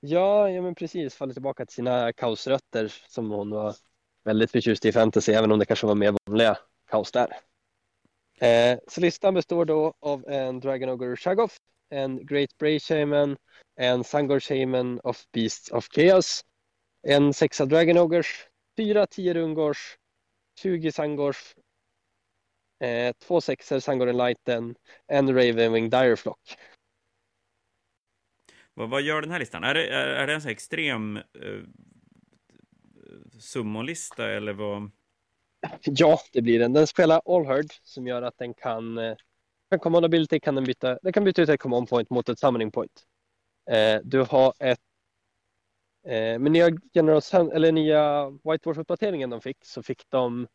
Ja, 0.00 0.50
ja, 0.50 0.62
men 0.62 0.74
precis. 0.74 1.14
Fallit 1.14 1.34
tillbaka 1.34 1.66
till 1.66 1.74
sina 1.74 2.12
kaosrötter 2.12 2.94
som 3.08 3.30
hon 3.30 3.50
var 3.50 3.74
väldigt 4.24 4.50
förtjust 4.50 4.84
i 4.84 4.92
fantasy, 4.92 5.32
även 5.32 5.52
om 5.52 5.58
det 5.58 5.64
kanske 5.64 5.86
var 5.86 5.94
mer 5.94 6.14
vanliga 6.26 6.58
kaos 6.90 7.12
där. 7.12 7.36
Eh, 8.40 8.78
så 8.88 9.00
listan 9.00 9.34
består 9.34 9.64
då 9.64 9.94
av 10.00 10.24
en 10.28 10.60
Dragon 10.60 10.88
Ogre 10.88 11.16
Shagoff, 11.16 11.56
en 11.90 12.26
Great 12.26 12.58
Bray 12.58 12.80
Shaman, 12.80 13.36
en 13.76 14.04
Sangor 14.04 14.40
Shaman 14.40 15.00
of 15.00 15.24
Beasts 15.32 15.70
of 15.70 15.88
Chaos, 15.94 16.44
en 17.02 17.34
sexa 17.34 17.66
Dragon 17.66 17.98
Ogres, 17.98 18.26
fyra 18.76 19.06
tio 19.06 19.34
Rungors, 19.34 19.78
20 20.58 20.92
Sangors, 20.92 21.54
eh, 22.84 23.12
två 23.12 23.40
sexer 23.40 23.80
Sangoren 23.80 24.16
Lighten, 24.16 24.74
en 25.06 25.28
Ravenwing 25.28 25.90
Direflock. 25.90 26.40
Vad, 28.74 28.90
vad 28.90 29.02
gör 29.02 29.20
den 29.20 29.30
här 29.30 29.38
listan? 29.38 29.64
Är 29.64 29.74
det, 29.74 29.88
är, 29.88 30.06
är 30.06 30.26
det 30.26 30.34
en 30.34 30.42
så 30.42 30.48
extrem 30.48 31.16
eh, 31.16 31.62
summonlista 33.38 34.30
eller 34.30 34.52
vad? 34.52 34.90
Ja, 35.84 36.20
det 36.32 36.42
blir 36.42 36.58
den. 36.58 36.72
Den 36.72 36.86
spelar 36.86 37.22
All 37.24 37.46
Heard 37.46 37.72
som 37.82 38.06
gör 38.06 38.22
att 38.22 38.38
den 38.38 38.54
kan 38.54 38.98
eh, 38.98 39.16
kan 39.70 39.78
command 39.78 40.04
ability 40.04 40.40
kan 40.40 40.54
den 40.54 40.64
byta, 40.64 40.98
den 41.02 41.12
kan 41.12 41.24
byta 41.24 41.42
ut 41.42 41.48
ett 41.48 41.60
command 41.60 41.88
point 41.88 42.10
mot 42.10 42.28
ett 42.28 42.38
summoning 42.38 42.70
point. 42.70 43.02
Eh, 43.70 44.00
du 44.04 44.20
har 44.20 44.54
ett 44.58 44.80
Eh, 46.06 46.38
med 46.38 46.52
nya, 46.52 46.70
General, 46.92 47.52
eller 47.52 47.72
nya 47.72 48.30
White 48.30 48.68
Wars-uppdateringen 48.68 49.30
de 49.30 49.40
fick 49.40 49.64
så 49.64 49.82
fick 49.82 50.02
de 50.08 50.46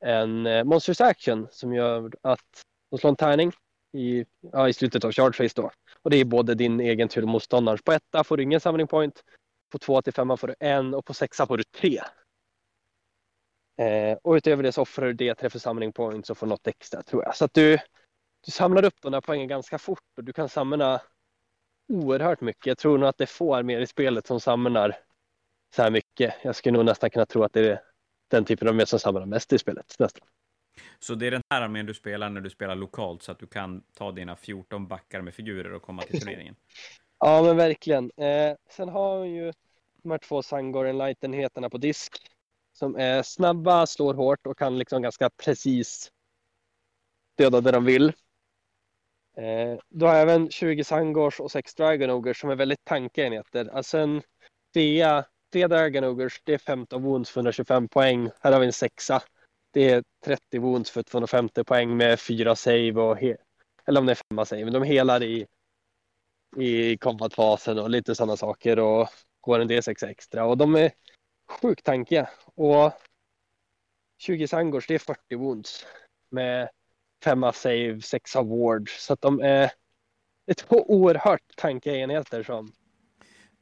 en 0.00 0.46
eh, 0.46 0.64
Monsters 0.64 1.00
Action 1.00 1.46
som 1.50 1.74
gör 1.74 2.10
att 2.22 2.64
de 2.90 2.98
slår 2.98 3.10
en 3.10 3.16
tärning 3.16 3.52
i, 3.92 4.24
ja, 4.52 4.68
i 4.68 4.72
slutet 4.72 5.04
av 5.04 5.12
Charge 5.12 5.32
Phase 5.32 5.52
då. 5.56 5.70
Och 6.02 6.10
det 6.10 6.16
är 6.16 6.24
både 6.24 6.54
din 6.54 6.80
egen 6.80 7.08
tur 7.08 7.22
och 7.22 7.28
motståndarens. 7.28 7.82
På 7.82 7.92
etta 7.92 8.24
får 8.24 8.36
du 8.36 8.42
ingen 8.42 8.60
samling 8.60 8.86
Point, 8.86 9.24
på 9.72 9.78
två 9.78 10.02
till 10.02 10.12
femma 10.12 10.36
får 10.36 10.48
du 10.48 10.54
en 10.60 10.94
och 10.94 11.04
på 11.04 11.14
sexa 11.14 11.46
får 11.46 11.56
du 11.56 11.64
tre. 11.64 12.00
Eh, 13.78 14.18
och 14.22 14.32
utöver 14.32 14.62
det 14.62 14.72
så 14.72 14.82
offrar 14.82 15.12
du 15.12 15.24
D3 15.24 15.48
för 15.48 15.90
Points 15.90 16.30
och 16.30 16.38
får 16.38 16.46
något 16.46 16.66
extra 16.66 17.02
tror 17.02 17.24
jag. 17.24 17.36
Så 17.36 17.44
att 17.44 17.54
du, 17.54 17.78
du 18.44 18.50
samlar 18.50 18.84
upp 18.84 19.02
de 19.02 19.12
där 19.12 19.20
poängen 19.20 19.48
ganska 19.48 19.78
fort 19.78 19.98
och 20.16 20.24
du 20.24 20.32
kan 20.32 20.48
samla 20.48 21.02
oerhört 21.88 22.40
mycket. 22.40 22.66
Jag 22.66 22.78
tror 22.78 22.98
nog 22.98 23.08
att 23.08 23.18
det 23.18 23.24
är 23.24 23.26
få 23.26 23.54
arméer 23.54 23.80
i 23.80 23.86
spelet 23.86 24.26
som 24.26 24.40
samlar 24.40 24.96
så 25.76 25.82
här 25.82 25.90
mycket. 25.90 26.34
Jag 26.42 26.56
skulle 26.56 26.76
nog 26.76 26.84
nästan 26.84 27.10
kunna 27.10 27.26
tro 27.26 27.42
att 27.42 27.52
det 27.52 27.70
är 27.70 27.80
den 28.28 28.44
typen 28.44 28.68
av 28.68 28.74
armé 28.74 28.86
som 28.86 28.98
samlar 28.98 29.26
mest 29.26 29.52
i 29.52 29.58
spelet. 29.58 29.94
Nästan. 29.98 30.26
Så 30.98 31.14
det 31.14 31.26
är 31.26 31.30
den 31.30 31.42
här 31.50 31.62
armén 31.62 31.86
du 31.86 31.94
spelar 31.94 32.30
när 32.30 32.40
du 32.40 32.50
spelar 32.50 32.74
lokalt 32.74 33.22
så 33.22 33.32
att 33.32 33.38
du 33.38 33.46
kan 33.46 33.82
ta 33.94 34.12
dina 34.12 34.36
14 34.36 34.86
backar 34.86 35.20
med 35.20 35.34
figurer 35.34 35.72
och 35.72 35.82
komma 35.82 36.02
till 36.02 36.20
turneringen? 36.20 36.56
ja, 37.18 37.42
men 37.42 37.56
verkligen. 37.56 38.10
Eh, 38.16 38.56
sen 38.70 38.88
har 38.88 39.20
vi 39.20 39.28
ju 39.28 39.52
de 40.02 40.10
här 40.10 40.18
två 40.18 40.42
Sangoren 40.42 40.98
Light-enheterna 40.98 41.70
på 41.70 41.78
disk 41.78 42.16
som 42.72 42.96
är 42.96 43.22
snabba, 43.22 43.86
slår 43.86 44.14
hårt 44.14 44.46
och 44.46 44.58
kan 44.58 44.78
liksom 44.78 45.02
ganska 45.02 45.30
precis 45.30 46.10
döda 47.36 47.60
det 47.60 47.70
de 47.70 47.84
vill. 47.84 48.12
Eh, 49.36 49.78
du 49.88 50.06
har 50.06 50.14
även 50.14 50.50
20 50.50 50.84
Sangors 50.84 51.40
och 51.40 51.50
6 51.50 51.74
Dragon 51.74 52.10
Ogres 52.10 52.38
som 52.38 52.50
är 52.50 52.56
väldigt 52.56 52.84
tankiga 52.84 53.26
enheter. 53.26 53.70
Alltså 53.72 53.98
en 53.98 54.22
Dea, 54.74 55.24
Dea 55.52 55.68
Dragon 55.68 56.30
det 56.44 56.54
är 56.54 56.58
15 56.58 57.02
wounds 57.02 57.30
för 57.30 57.40
125 57.40 57.88
poäng. 57.88 58.30
Här 58.40 58.52
har 58.52 58.60
vi 58.60 58.66
en 58.66 58.72
sexa. 58.72 59.22
Det 59.70 59.90
är 59.90 60.04
30 60.24 60.58
wounds 60.58 60.90
för 60.90 61.02
250 61.02 61.64
poäng 61.64 61.96
med 61.96 62.20
fyra 62.20 62.56
save 62.56 62.92
och 62.92 63.18
eller 63.86 64.00
om 64.00 64.06
det 64.06 64.12
är 64.12 64.20
femma 64.30 64.44
save, 64.44 64.64
men 64.64 64.72
de 64.72 64.82
helar 64.82 65.22
i, 65.22 65.46
i 66.56 66.96
combatfasen 66.98 67.78
och 67.78 67.90
lite 67.90 68.14
sådana 68.14 68.36
saker. 68.36 68.78
Och 68.78 69.08
går 69.40 69.58
en 69.58 69.70
D6 69.70 70.06
extra 70.06 70.44
och 70.44 70.58
de 70.58 70.74
är 70.74 70.92
sjukt 71.62 71.84
tankiga. 71.84 72.28
Och 72.54 72.92
20 74.18 74.48
Sangors, 74.48 74.86
det 74.86 74.94
är 74.94 74.98
40 74.98 75.34
wounds 75.36 75.86
med 76.28 76.68
femma 77.24 77.52
save, 77.52 78.00
sexa 78.00 78.42
ward. 78.42 78.90
Så 78.90 79.12
att 79.12 79.20
de 79.20 79.40
är, 79.40 79.70
det 80.46 80.52
är 80.52 80.54
två 80.54 80.84
oerhört 80.88 81.56
tankiga 81.56 81.96
enheter 81.96 82.42
som, 82.42 82.72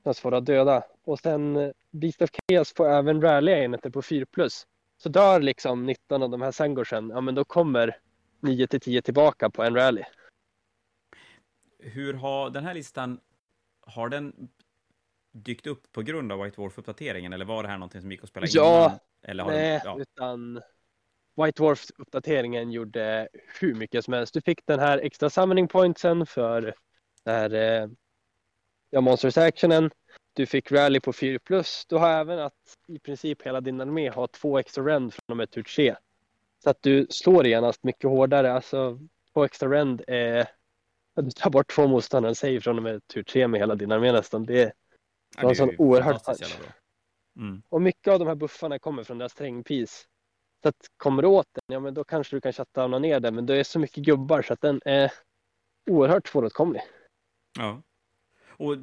som 0.02 0.14
svåra 0.14 0.36
att 0.36 0.46
döda. 0.46 0.84
Och 1.04 1.18
sen 1.18 1.56
eh, 1.56 1.70
Beast 1.90 2.22
of 2.22 2.30
Chaos 2.30 2.74
får 2.74 2.88
även 2.88 3.22
ralliga 3.22 3.64
enheter 3.64 3.90
på 3.90 4.02
4 4.02 4.26
plus. 4.26 4.66
Så 5.02 5.08
dör 5.08 5.40
liksom 5.40 5.86
19 5.86 6.22
av 6.22 6.30
de 6.30 6.42
här 6.42 6.52
Sangorsen, 6.52 7.10
ja 7.10 7.20
men 7.20 7.34
då 7.34 7.44
kommer 7.44 7.98
9 8.40 8.66
till 8.66 8.80
10 8.80 9.02
tillbaka 9.02 9.50
på 9.50 9.62
en 9.62 9.74
rally. 9.74 10.02
Hur 11.78 12.14
har 12.14 12.50
den 12.50 12.64
här 12.64 12.74
listan, 12.74 13.20
har 13.80 14.08
den 14.08 14.48
dykt 15.32 15.66
upp 15.66 15.92
på 15.92 16.02
grund 16.02 16.32
av 16.32 16.42
White 16.42 16.60
Wolf-uppdateringen 16.60 17.34
eller 17.34 17.44
var 17.44 17.62
det 17.62 17.68
här 17.68 17.78
någonting 17.78 18.00
som 18.00 18.10
gick 18.12 18.22
att 18.22 18.28
spela 18.28 18.46
Ja, 18.50 18.84
innan? 18.84 18.98
Eller 19.22 19.44
har 19.44 19.50
Nej, 19.50 19.80
den, 19.84 19.96
ja. 19.96 20.02
utan 20.02 20.62
White 21.36 21.62
Dwarf-uppdateringen 21.62 22.70
gjorde 22.70 23.28
hur 23.60 23.74
mycket 23.74 24.04
som 24.04 24.14
helst. 24.14 24.34
Du 24.34 24.40
fick 24.40 24.66
den 24.66 24.78
här 24.78 24.98
extra 24.98 25.30
summoning 25.30 25.68
pointsen 25.68 26.26
för 26.26 26.74
den 27.24 27.34
här, 27.34 27.50
eh, 27.50 27.88
ja, 28.90 29.00
Monsters 29.00 29.38
Actionen. 29.38 29.90
Du 30.32 30.46
fick 30.46 30.72
rally 30.72 31.00
på 31.00 31.12
4 31.12 31.38
plus. 31.38 31.86
Du 31.88 31.96
har 31.96 32.10
även 32.10 32.38
att 32.38 32.78
i 32.88 32.98
princip 32.98 33.42
hela 33.42 33.60
din 33.60 33.80
armé 33.80 34.08
har 34.08 34.26
två 34.26 34.58
extra 34.58 34.84
rend 34.86 35.14
från 35.14 35.22
och 35.28 35.36
med 35.36 35.50
tur 35.50 35.62
3. 35.62 35.96
Så 36.62 36.70
att 36.70 36.82
du 36.82 37.06
slår 37.10 37.46
genast 37.46 37.84
mycket 37.84 38.10
hårdare. 38.10 38.52
Alltså 38.52 38.98
två 39.32 39.44
extra 39.44 39.70
rend 39.70 40.02
är 40.06 40.48
ja, 41.14 41.22
du 41.22 41.30
tar 41.30 41.50
bort 41.50 41.74
två 41.74 41.86
motståndare 41.86 42.34
säger 42.34 42.60
från 42.60 42.76
och 42.76 42.82
med 42.82 43.06
tur 43.06 43.22
3 43.22 43.48
med 43.48 43.60
hela 43.60 43.74
din 43.74 43.92
armé 43.92 44.12
nästan. 44.12 44.46
Det, 44.46 44.72
Ja, 45.36 45.42
var 45.42 45.50
en 45.50 45.50
är 45.50 45.54
sån 45.54 45.76
jävla 46.40 46.58
bra. 46.58 46.72
Mm. 47.36 47.62
Och 47.68 47.82
mycket 47.82 48.12
av 48.12 48.18
de 48.18 48.28
här 48.28 48.34
buffarna 48.34 48.78
kommer 48.78 49.04
från 49.04 49.18
deras 49.18 49.34
terrängpis. 49.34 50.06
Så 50.62 50.68
att 50.68 50.76
kommer 50.96 51.22
du 51.22 51.28
åt 51.28 51.46
den, 51.52 51.74
ja 51.74 51.80
men 51.80 51.94
då 51.94 52.04
kanske 52.04 52.36
du 52.36 52.40
kan 52.40 52.52
shutdowna 52.52 52.98
ner 52.98 53.20
den. 53.20 53.34
Men 53.34 53.46
det 53.46 53.56
är 53.56 53.64
så 53.64 53.78
mycket 53.78 54.04
gubbar 54.04 54.42
så 54.42 54.52
att 54.52 54.60
den 54.60 54.80
är 54.84 55.12
oerhört 55.90 56.28
svåråtkomlig. 56.28 56.82
Ja. 57.58 57.82
Och 58.48 58.76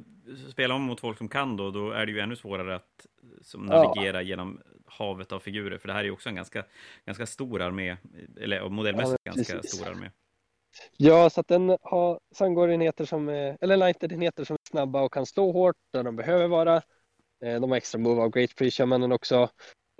spela 0.52 0.76
om 0.76 0.82
mot 0.82 1.00
folk 1.00 1.18
som 1.18 1.30
kan 1.30 1.58
då, 1.58 1.72
då 1.72 1.92
är 1.92 2.06
det 2.06 2.12
ju 2.12 2.20
ännu 2.20 2.36
svårare 2.36 2.76
att 2.76 3.06
som 3.42 3.68
Ja. 3.68 3.84
navigera 3.84 4.22
genom 4.22 4.62
havet 4.86 5.32
av 5.32 5.40
figurer, 5.40 5.78
för 5.78 5.88
det 5.88 5.94
här 5.94 6.00
är 6.00 6.04
ju 6.06 6.12
också 6.12 6.30
en 6.30 6.36
ganska, 6.36 6.66
ganska 7.06 7.26
stor 7.26 7.62
armé, 7.62 7.98
eller 8.40 8.70
modellmässigt 8.70 9.22
Ja, 9.24 9.32
ganska 9.32 9.64
stor 9.64 9.88
armé. 9.88 10.12
Ja, 10.98 11.30
så 11.30 11.42
att 11.42 11.48
den 11.48 11.78
har 11.82 12.20
Sangor-enheter 12.36 13.06
som 13.06 13.30
är, 13.30 13.58
eller 13.62 13.78
Lighted-enheter 13.78 14.44
som 14.44 14.54
är 14.54 14.70
snabba 14.70 15.02
och 15.02 15.14
kan 15.14 15.26
slå 15.26 15.52
hårt 15.52 15.76
där 15.94 16.04
de 16.04 16.16
behöver 16.16 16.48
vara. 16.48 16.76
Eh, 17.46 17.62
De 17.62 17.70
har 17.70 17.78
extra 17.78 18.00
move 18.00 18.22
av 18.22 18.30
Great 18.30 18.56
Pre 18.56 18.72
Shamanen 18.72 19.12
också. 19.12 19.50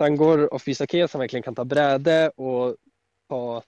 Sangor 0.00 0.54
och 0.54 0.62
Fisake 0.62 1.08
som 1.08 1.18
verkligen 1.18 1.42
kan 1.42 1.54
ta 1.54 1.64
bräde 1.64 2.28
och 2.28 2.76
ta, 3.28 3.62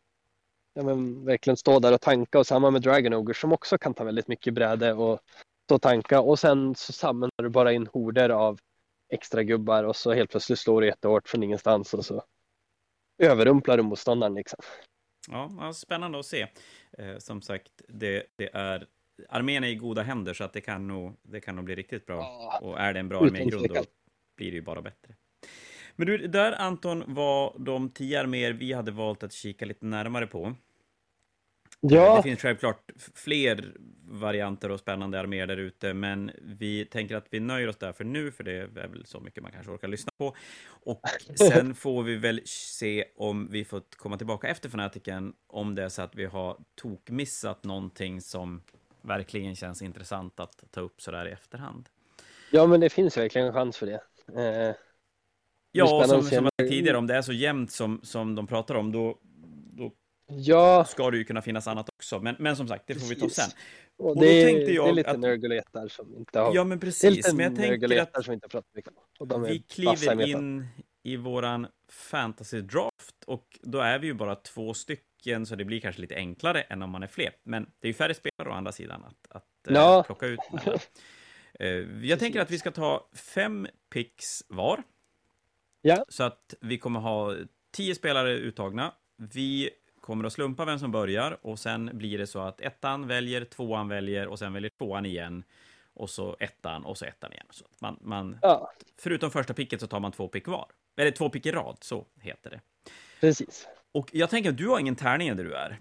ja 0.75 0.83
men 0.83 1.25
verkligen 1.25 1.57
stå 1.57 1.79
där 1.79 1.95
och 1.95 2.01
tanka 2.01 2.39
och 2.39 2.47
samma 2.47 2.71
med 2.71 2.83
Dragon 2.83 3.15
Ogre 3.15 3.35
som 3.35 3.53
också 3.53 3.79
kan 3.79 3.95
ta 3.95 4.05
väldigt 4.05 4.29
mycket 4.29 4.55
bräde 4.55 4.93
och 4.93 5.21
stå 5.65 5.75
och 5.75 5.83
tanka 5.83 6.21
och 6.21 6.39
sen 6.39 6.75
så 6.75 6.93
samlar 6.93 7.31
du 7.37 7.49
bara 7.49 7.73
in 7.73 7.87
horder 7.87 8.31
av 8.31 8.59
extra 9.13 9.43
gubbar 9.43 9.85
och 9.85 9.97
så 9.97 10.13
helt 10.13 10.31
plötsligt 10.31 10.59
slår 10.59 10.81
du 10.81 10.87
jättehårt 10.87 11.29
från 11.29 11.43
ingenstans 11.43 11.95
och 11.95 12.05
så 12.05 12.25
överrumplar 13.23 13.77
du 13.77 13.83
motståndaren 13.83 14.35
liksom. 14.35 14.59
Ja, 15.31 15.73
spännande 15.73 16.19
att 16.19 16.27
se. 16.27 16.47
Eh, 16.99 17.19
som 17.19 17.43
sagt, 17.43 17.73
det, 17.89 18.27
det 18.37 18.51
är, 18.55 18.87
armén 19.29 19.65
är 19.65 19.69
i 19.69 19.75
goda 19.75 20.03
händer, 20.03 20.35
så 20.35 20.45
att 20.45 20.53
det 20.53 20.61
kan 20.61 20.87
nog, 20.87 21.17
det 21.23 21.41
kan 21.41 21.57
nog 21.57 21.65
bli 21.65 21.75
riktigt 21.75 22.07
bra. 22.07 22.17
Ja, 22.17 22.59
Och 22.63 22.81
är 22.81 22.93
det 22.93 23.01
en 23.01 23.09
bra 23.09 23.21
armégrund, 23.21 23.69
då 23.69 23.85
blir 24.37 24.51
det 24.51 24.57
ju 24.57 24.63
bara 24.63 24.83
bättre. 24.83 25.15
Men 25.97 26.07
du, 26.07 26.27
där 26.27 26.53
Anton 26.53 27.05
var 27.07 27.55
de 27.59 27.91
tio 27.91 28.21
arméer 28.21 28.53
vi 28.53 28.73
hade 28.73 28.91
valt 28.91 29.23
att 29.23 29.33
kika 29.33 29.65
lite 29.65 29.87
närmare 29.87 30.27
på. 30.27 30.55
Ja, 31.81 32.17
Det 32.17 32.23
finns 32.23 32.41
självklart 32.41 32.91
fler 33.15 33.73
varianter 34.05 34.71
och 34.71 34.81
spännande 34.81 35.21
arméer 35.21 35.47
där 35.47 35.57
ute, 35.57 35.95
men 35.95 36.31
vi 36.43 36.85
tänker 36.85 37.17
att 37.17 37.27
vi 37.31 37.41
nöjer 37.41 37.69
oss 37.69 37.77
där 37.77 37.93
för 37.93 38.05
nu, 38.05 38.33
för 38.33 38.45
det 38.45 38.53
är 38.53 38.67
väl 38.67 39.07
så 39.07 39.21
mycket 39.21 39.43
man 39.43 39.53
kanske 39.53 39.73
orkar 39.73 39.89
lyssna 39.89 40.13
på. 40.19 40.37
Och 40.65 41.03
sen 41.39 41.75
får 41.75 42.03
vi 42.03 42.17
väl 42.17 42.41
se 42.45 43.05
om 43.17 43.49
vi 43.51 43.65
får 43.65 43.83
komma 43.97 44.17
tillbaka 44.17 44.49
efter 44.49 44.69
Fanatiken, 44.69 45.35
om 45.47 45.75
det 45.75 45.83
är 45.83 45.89
så 45.89 46.03
att 46.03 46.15
vi 46.15 46.25
har 46.25 46.57
tokmissat 46.75 47.65
någonting 47.65 48.21
som 48.21 48.63
verkligen 49.01 49.57
känns 49.57 49.83
intressant 49.83 50.41
att 50.41 50.65
ta 50.71 50.81
upp 50.81 51.03
sådär 51.03 51.29
i 51.29 51.31
efterhand. 51.31 51.89
ja 52.51 52.67
men 52.67 52.81
det 52.81 52.91
finns 52.91 53.17
verkligen 53.17 53.47
en 53.47 53.53
chans 53.55 53.77
för 53.77 53.87
det. 53.87 54.01
Eh, 54.43 54.75
Ja, 55.73 56.05
som, 56.09 56.23
som 56.23 56.49
jag 56.57 56.69
tidigare, 56.69 56.97
om 56.97 57.07
det 57.07 57.15
är 57.15 57.23
så 57.23 57.33
jämnt 57.33 57.71
som, 57.73 58.01
som 58.03 58.35
de 58.35 58.47
pratar 58.47 58.75
om, 58.75 58.93
då, 58.93 59.19
då 59.73 59.93
Ja, 60.29 60.85
ska 60.85 61.11
det 61.11 61.17
ju 61.17 61.25
kunna 61.25 61.43
finnas 61.43 61.67
annat 61.69 61.89
också. 61.89 62.21
Men, 62.21 62.37
men 62.39 62.57
som 62.57 62.69
sagt, 62.69 62.85
det 62.87 62.95
får 62.95 63.07
vi 63.09 63.17
ta 63.17 63.29
sen. 63.29 63.51
och 63.99 64.09
Och 64.11 64.21
det, 64.21 64.41
då 64.43 64.47
tänkte 64.49 64.73
jag 64.73 64.87
det 64.87 64.91
är 64.91 64.95
lite 64.95 65.11
att- 65.11 65.19
nörguletar 65.21 65.89
som 65.89 66.17
inte 66.17 66.41
har... 66.41 66.55
Ja, 66.55 66.65
men 66.65 66.81
precis. 66.81 67.33
Men 67.33 67.45
jag 67.45 67.57
tänker 67.57 68.03
att 68.03 68.25
som 68.25 68.35
inte 68.35 68.45
har 68.45 68.49
pratat 68.49 68.75
mycket 68.75 68.93
om. 69.19 69.43
Vi 69.43 69.59
kliver 69.59 70.27
in 70.29 70.67
i 71.03 71.17
våran 71.17 71.67
fantasy 71.89 72.61
draft 72.61 73.25
och 73.27 73.59
då 73.63 73.79
är 73.79 73.99
vi 73.99 74.07
ju 74.07 74.15
bara 74.15 74.35
två 74.37 74.75
stycken, 74.75 75.47
så 75.47 75.55
det 75.57 75.65
blir 75.65 75.81
kanske 75.81 76.01
lite 76.01 76.15
enklare 76.15 76.61
än 76.63 76.83
om 76.83 76.91
man 76.91 77.03
är 77.03 77.07
fler. 77.07 77.31
Men 77.45 77.63
det 77.81 77.87
är 77.87 77.89
ju 77.89 77.95
färre 77.95 78.15
spelare 78.15 78.49
å 78.49 78.53
andra 78.53 78.73
sidan 78.73 79.05
att, 79.05 79.37
att 79.37 79.69
eh, 79.69 79.75
Ja. 79.75 80.03
plocka 80.07 80.27
ut 80.27 80.41
mellan. 80.53 80.79
Eh, 81.61 81.69
Jag 82.03 82.19
tänker 82.19 82.41
att 82.41 82.51
vi 82.51 82.59
ska 82.59 82.71
ta 82.71 83.09
fem 83.35 83.67
picks 83.93 84.43
var. 84.49 84.83
Ja. 85.83 86.05
Så 86.09 86.23
att 86.23 86.55
vi 86.61 86.79
kommer 86.79 87.01
ha 87.01 87.35
tio 87.71 87.95
spelare 87.95 88.33
uttagna. 88.33 88.93
Vi 89.17 89.71
kommer 90.01 90.25
att 90.25 90.33
slumpa 90.33 90.65
vem 90.65 90.79
som 90.79 90.93
börjar 90.93 91.39
och 91.47 91.59
sen 91.59 91.91
blir 91.93 92.19
det 92.19 92.27
så 92.27 92.41
att 92.41 92.61
ettan 92.61 93.07
väljer, 93.07 93.45
tvåan 93.45 93.89
väljer 93.89 94.27
och 94.29 94.39
sen 94.39 94.53
väljer 94.53 94.71
tvåan 94.79 95.07
igen. 95.07 95.45
Och 95.95 96.11
så 96.11 96.37
ettan 96.41 96.85
och 96.85 96.99
så 96.99 97.05
ettan 97.05 97.33
igen. 97.33 97.47
Så 97.51 97.65
man, 97.81 97.99
man, 98.01 98.39
Ja, 98.43 98.73
förutom 98.99 99.31
första 99.31 99.55
picket 99.55 99.81
så 99.81 99.87
tar 99.87 100.01
man 100.01 100.13
två 100.13 100.29
pick 100.29 100.47
var. 100.49 100.67
Eller 100.97 101.11
två 101.11 101.29
pick 101.29 101.47
i 101.47 101.53
rad, 101.53 101.77
så 101.81 102.07
heter 102.21 102.51
det. 102.51 102.61
precis. 103.21 103.69
Och 103.93 104.09
jag 104.13 104.31
tänker 104.31 104.51
att 104.51 104.57
du 104.57 104.69
har 104.69 104.79
ingen 104.81 104.97
tärning 104.97 105.37
där 105.37 105.45
du 105.45 105.55
är. 105.55 105.81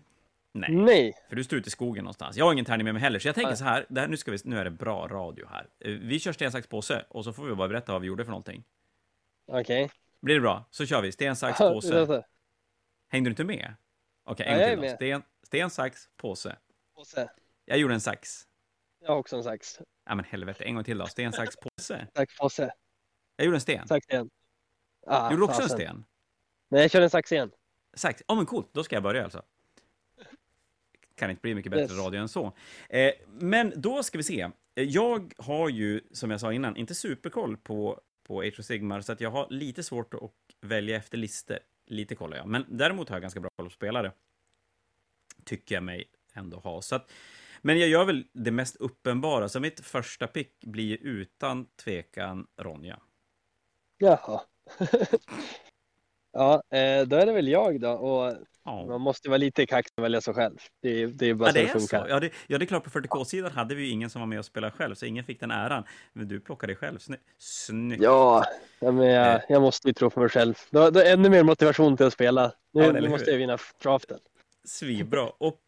Nej, 0.53 0.71
Nej. 0.75 1.13
för 1.29 1.35
du 1.35 1.43
står 1.43 1.59
ute 1.59 1.67
i 1.67 1.71
skogen 1.71 2.03
någonstans. 2.03 2.37
Jag 2.37 2.45
har 2.45 2.53
ingen 2.53 2.65
tärning 2.65 2.85
med 2.85 2.93
mig 2.93 3.03
heller, 3.03 3.19
så 3.19 3.27
jag 3.27 3.35
tänker 3.35 3.49
Nej. 3.49 3.57
så 3.57 3.63
här, 3.63 3.85
det 3.89 4.01
här 4.01 4.07
nu, 4.07 4.17
ska 4.17 4.31
vi, 4.31 4.37
nu 4.43 4.57
är 4.59 4.63
det 4.63 4.71
bra 4.71 5.07
radio 5.07 5.47
här. 5.49 5.67
Eh, 5.79 5.91
Vi 5.91 6.19
kör 6.19 6.31
sten, 6.33 6.51
sax, 6.51 6.67
påse 6.67 7.05
och 7.09 7.23
så 7.23 7.33
får 7.33 7.45
vi 7.45 7.55
bara 7.55 7.67
berätta 7.67 7.91
vad 7.91 8.01
vi 8.01 8.07
gjorde 8.07 8.23
för 8.25 8.31
någonting. 8.31 8.63
Okej. 9.51 9.91
Blir 10.21 10.35
det 10.35 10.41
bra? 10.41 10.65
Så 10.71 10.85
kör 10.85 11.01
vi. 11.01 11.11
Sten, 11.11 11.35
sax, 11.35 11.57
påse. 11.57 12.23
Hängde 13.07 13.29
du 13.29 13.31
inte 13.31 13.43
med? 13.43 13.73
Okej, 14.23 14.45
Ja, 14.49 14.53
en 14.53 14.59
gång 14.59 14.67
till 14.69 14.75
då. 14.77 14.81
med. 14.81 14.95
Sten, 14.95 15.23
sten, 15.43 15.69
sax, 15.69 16.09
påse. 16.17 16.55
Så- 17.05 17.29
Jag 17.65 17.77
gjorde 17.77 17.93
en 17.93 18.01
sax. 18.01 18.47
Jag 19.01 19.09
har 19.09 19.17
också 19.17 19.35
en 19.37 19.43
sax. 19.43 19.79
Ja, 20.05 20.15
men 20.15 20.25
helvete, 20.25 20.63
en 20.63 20.75
gång 20.75 20.83
till 20.83 20.97
då. 20.97 21.05
Sten, 21.07 21.33
sax, 21.33 21.55
påse. 21.55 22.07
Tack 22.13 22.37
påse. 22.37 22.73
Jag 23.35 23.45
gjorde 23.45 23.57
en 23.57 23.61
sten. 23.61 23.87
Sax 23.87 24.07
igen. 24.09 24.29
Ah, 25.07 25.31
Gjorde 25.31 25.41
du 25.41 25.45
också 25.45 25.61
en 25.61 25.69
sten? 25.69 26.05
Nej, 26.69 26.81
jag 26.81 26.91
kör 26.91 27.01
en 27.01 27.09
sax 27.09 27.31
igen. 27.31 27.51
Sax. 27.93 28.23
Ja, 28.27 28.35
men 28.35 28.45
coolt. 28.45 28.69
Då 28.73 28.83
ska 28.83 28.95
jag 28.95 29.03
börja 29.03 29.23
alltså. 29.23 29.41
Kan 31.15 31.29
inte 31.29 31.41
bli 31.41 31.55
mycket 31.55 31.71
bättre 31.71 31.93
Yes. 31.95 32.05
radio 32.05 32.21
än 32.21 32.29
så. 32.29 32.53
Eh, 32.89 33.11
men 33.27 33.73
då 33.75 34.03
ska 34.03 34.17
vi 34.17 34.23
se. 34.23 34.49
Jag 34.73 35.33
har 35.37 35.69
ju, 35.69 36.01
som 36.11 36.31
jag 36.31 36.39
sa 36.39 36.53
innan, 36.53 36.75
inte 36.77 36.95
superkoll 36.95 37.57
på, 37.57 38.01
på 38.23 38.41
Age 38.41 38.59
of 38.59 38.65
Sigmar, 38.65 39.01
så 39.01 39.11
att 39.11 39.21
jag 39.21 39.31
har 39.31 39.47
lite 39.49 39.83
svårt 39.83 40.13
att 40.13 40.31
välja 40.61 40.97
efter 40.97 41.17
listor. 41.17 41.57
Lite 41.85 42.15
kollar 42.15 42.37
jag. 42.37 42.47
Men 42.47 42.65
däremot 42.69 43.09
har 43.09 43.15
jag 43.15 43.21
ganska 43.21 43.39
bra 43.39 43.49
koll 43.55 43.65
på 43.65 43.71
spelare. 43.71 44.11
Tycker 45.45 45.75
jag 45.75 45.83
mig 45.83 46.05
ändå 46.33 46.57
ha. 46.57 46.81
Så 46.81 46.95
att, 46.95 47.11
men 47.61 47.79
jag 47.79 47.89
gör 47.89 48.05
väl 48.05 48.25
det 48.33 48.51
mest 48.51 48.75
uppenbara, 48.75 49.49
så 49.49 49.59
mitt 49.59 49.79
första 49.79 50.27
pick 50.27 50.59
blir 50.65 50.97
utan 51.01 51.65
tvekan 51.65 52.47
Ronja. 52.57 52.99
Jaha. 53.97 54.41
ja, 56.33 56.53
eh, 56.53 57.07
då 57.07 57.15
är 57.15 57.25
det 57.25 57.31
väl 57.31 57.47
jag 57.47 57.79
då. 57.81 57.91
Och 57.91 58.33
Ja. 58.65 58.85
man 58.85 59.01
måste 59.01 59.29
vara 59.29 59.37
lite 59.37 59.65
kaxig 59.65 59.93
och 59.97 60.03
välja 60.03 60.21
sig 60.21 60.33
själv. 60.33 60.57
Det, 60.81 61.01
är- 61.03 61.07
det 61.07 61.25
är 61.29 61.33
bara 61.33 61.49
Ja, 61.49 61.51
så 61.53 61.57
det 61.57 61.63
det 61.63 61.69
är 61.69 61.73
så. 61.73 61.79
funkar. 61.79 62.07
Ja, 62.09 62.19
det, 62.19 62.31
ja, 62.47 62.57
det 62.57 62.65
är 62.65 62.67
klart, 62.67 62.83
på 62.83 62.89
40K-sidan 62.89 63.51
hade 63.51 63.75
vi 63.75 63.83
ju 63.83 63.89
ingen 63.89 64.09
som 64.09 64.21
var 64.21 64.27
med 64.27 64.39
och 64.39 64.45
spelade 64.45 64.73
själv, 64.73 64.95
så 64.95 65.05
ingen 65.05 65.23
fick 65.25 65.39
den 65.39 65.51
äran. 65.51 65.83
Men 66.13 66.27
du 66.27 66.39
plockade 66.39 66.75
själv. 66.75 66.97
Sny 66.99 67.15
Snyggt. 67.37 68.03
Ja, 68.03 68.45
men 68.79 68.97
jag, 68.97 69.35
Eh. 69.35 69.41
jag 69.49 69.61
måste 69.61 69.87
ju 69.87 69.93
tro 69.93 70.09
på 70.09 70.19
mig 70.19 70.29
själv. 70.29 70.53
Då, 70.69 70.89
då 70.89 70.99
är 70.99 71.13
ännu 71.13 71.29
mer 71.29 71.43
motivation 71.43 71.97
till 71.97 72.05
att 72.05 72.13
spela. 72.13 72.51
Nu, 72.73 72.83
Ja, 72.83 72.91
nu 72.91 73.09
måste 73.09 73.31
jag 73.31 73.37
vinna 73.37 73.57
draften. 73.83 74.19
Svinbra. 74.63 75.23
Och 75.37 75.59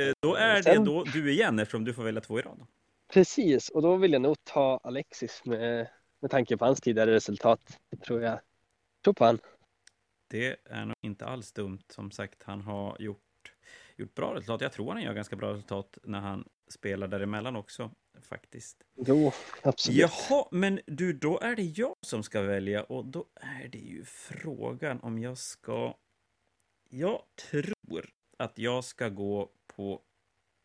eh, 0.00 0.12
då 0.20 0.34
är 0.34 0.62
det 0.62 0.84
då 0.84 1.04
du 1.04 1.32
igen, 1.32 1.58
eftersom 1.58 1.84
du 1.84 1.94
får 1.94 2.02
välja 2.02 2.20
två 2.20 2.38
i 2.38 2.42
rad. 2.42 2.66
Precis, 3.12 3.68
och 3.68 3.82
då 3.82 3.96
vill 3.96 4.12
jag 4.12 4.22
nog 4.22 4.36
ta 4.44 4.80
Alexis 4.82 5.42
med, 5.44 5.88
med 6.22 6.30
tanke 6.30 6.56
på 6.56 6.64
hans 6.64 6.80
tidigare 6.80 7.12
resultat. 7.14 7.60
Tror 8.06 8.22
jag. 8.22 8.40
Tror 9.04 9.14
på 9.14 9.24
han. 9.24 9.38
Det 10.28 10.56
är 10.64 10.84
nog 10.84 10.96
inte 11.00 11.26
alls 11.26 11.52
dumt. 11.52 11.82
Som 11.88 12.10
sagt, 12.10 12.42
han 12.42 12.60
har 12.60 12.96
gjort, 13.00 13.52
gjort 13.96 14.14
bra 14.14 14.34
resultat. 14.34 14.60
Jag 14.60 14.72
tror 14.72 14.92
han 14.92 15.02
gör 15.02 15.14
ganska 15.14 15.36
bra 15.36 15.52
resultat 15.52 15.98
när 16.02 16.20
han 16.20 16.48
spelar 16.68 17.08
däremellan 17.08 17.56
också, 17.56 17.90
faktiskt. 18.20 18.84
Jo, 18.94 19.32
absolut. 19.62 19.98
Jaha, 19.98 20.48
men 20.50 20.80
du, 20.86 21.12
då 21.12 21.40
är 21.40 21.56
det 21.56 21.62
jag 21.62 21.94
som 22.00 22.22
ska 22.22 22.42
välja 22.42 22.82
och 22.82 23.06
då 23.06 23.24
är 23.34 23.68
det 23.68 23.78
ju 23.78 24.04
frågan 24.04 25.00
om 25.00 25.18
jag 25.18 25.38
ska... 25.38 25.96
Jag 26.88 27.22
tror 27.50 28.10
att 28.36 28.58
jag 28.58 28.84
ska 28.84 29.08
gå 29.08 29.50
på... 29.66 30.02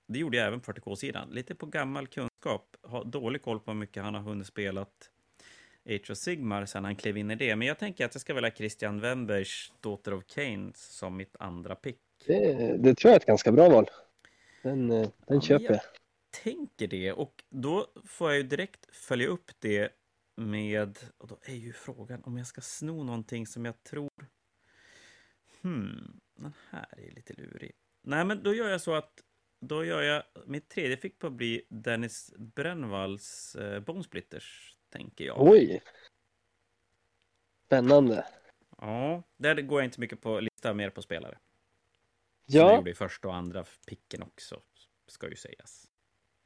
Det 0.08 0.20
gjorde 0.20 0.38
jag 0.38 0.48
även 0.48 0.60
på 0.62 0.72
40K-sidan. 0.72 1.30
Lite 1.30 1.56
på 1.56 1.66
gammal 1.66 2.08
kunskap. 2.08 2.78
Har 2.84 3.06
dålig 3.06 3.42
koll 3.42 3.60
på 3.60 3.72
hur 3.72 3.80
mycket 3.80 4.04
han 4.04 4.16
har 4.16 4.22
hunnit 4.22 4.48
spelat 4.48 5.12
Age 5.90 6.12
of 6.12 6.18
Sigmar 6.18 6.66
sen 6.66 6.86
han 6.86 6.96
klev 6.96 7.18
in 7.18 7.32
i 7.32 7.36
det. 7.36 7.56
Men 7.56 7.68
jag 7.68 7.80
tänker 7.80 8.06
att 8.06 8.16
jag 8.16 8.22
ska 8.22 8.34
välja 8.34 8.52
Christian 8.52 9.00
Wembers 9.00 9.72
Daughter 9.82 10.14
of 10.14 10.24
Keynes 10.28 10.78
som 10.98 11.18
mitt 11.18 11.36
andra 11.40 11.76
pick. 11.76 12.00
Det, 12.28 12.78
det 12.78 12.96
tror 12.96 13.10
jag 13.10 13.16
är 13.16 13.20
ett 13.20 13.26
ganska 13.26 13.52
bra 13.52 13.70
val. 13.70 13.90
Den, 14.64 14.92
eh, 14.92 15.10
den 15.28 15.38
Ja, 15.38 15.42
köper 15.42 15.64
men 15.64 15.74
jag. 15.74 15.82
tänker 16.44 16.88
det 16.88 17.12
och 17.12 17.44
då 17.50 17.88
får 18.06 18.30
jag 18.30 18.38
ju 18.38 18.44
direkt 18.44 18.96
följa 18.96 19.28
upp 19.28 19.52
det 19.60 19.92
med, 20.36 21.00
och 21.18 21.28
då 21.28 21.38
är 21.44 21.56
ju 21.56 21.74
frågan 21.74 22.22
om 22.24 22.38
jag 22.38 22.48
ska 22.48 22.62
sno 22.62 23.04
någonting 23.04 23.48
som 23.48 23.66
jag 23.66 23.84
tror... 23.84 24.10
Hmm, 25.62 26.20
den 26.36 26.54
här 26.70 26.86
är 26.98 27.12
lite 27.16 27.34
lurig. 27.34 27.72
Nej, 28.04 28.26
men 28.26 28.44
då 28.44 28.54
gör 28.54 28.70
jag 28.70 28.82
så 28.82 28.94
att 28.94 29.24
då 29.62 29.86
gör 29.86 30.02
jag, 30.02 30.24
mitt 30.46 30.70
tredje 30.70 30.98
fick 30.98 31.20
på 31.20 31.30
bli 31.30 31.62
Dennis 31.70 32.34
Brännvalls 32.38 33.56
eh, 33.56 33.80
Bonesplitters, 33.80 34.76
tänker 34.92 35.26
jag. 35.26 35.42
Oj! 35.42 35.82
Spännande. 37.66 38.26
Ja, 38.78 39.24
där 39.38 39.56
går 39.62 39.80
jag 39.82 39.88
inte 39.88 40.00
mycket 40.00 40.22
på 40.22 40.40
lista, 40.40 40.74
mer 40.74 40.90
på 40.90 41.02
spelare. 41.02 41.38
Som 42.46 42.60
jag 42.60 42.72
Ja, 42.72 42.76
gjorde 42.76 42.92
i 42.92 42.94
första 42.94 43.28
och 43.28 43.36
andra 43.36 43.66
picken 43.88 44.22
också, 44.24 44.62
ska 45.08 45.30
ju 45.30 45.36
sägas. 45.36 45.88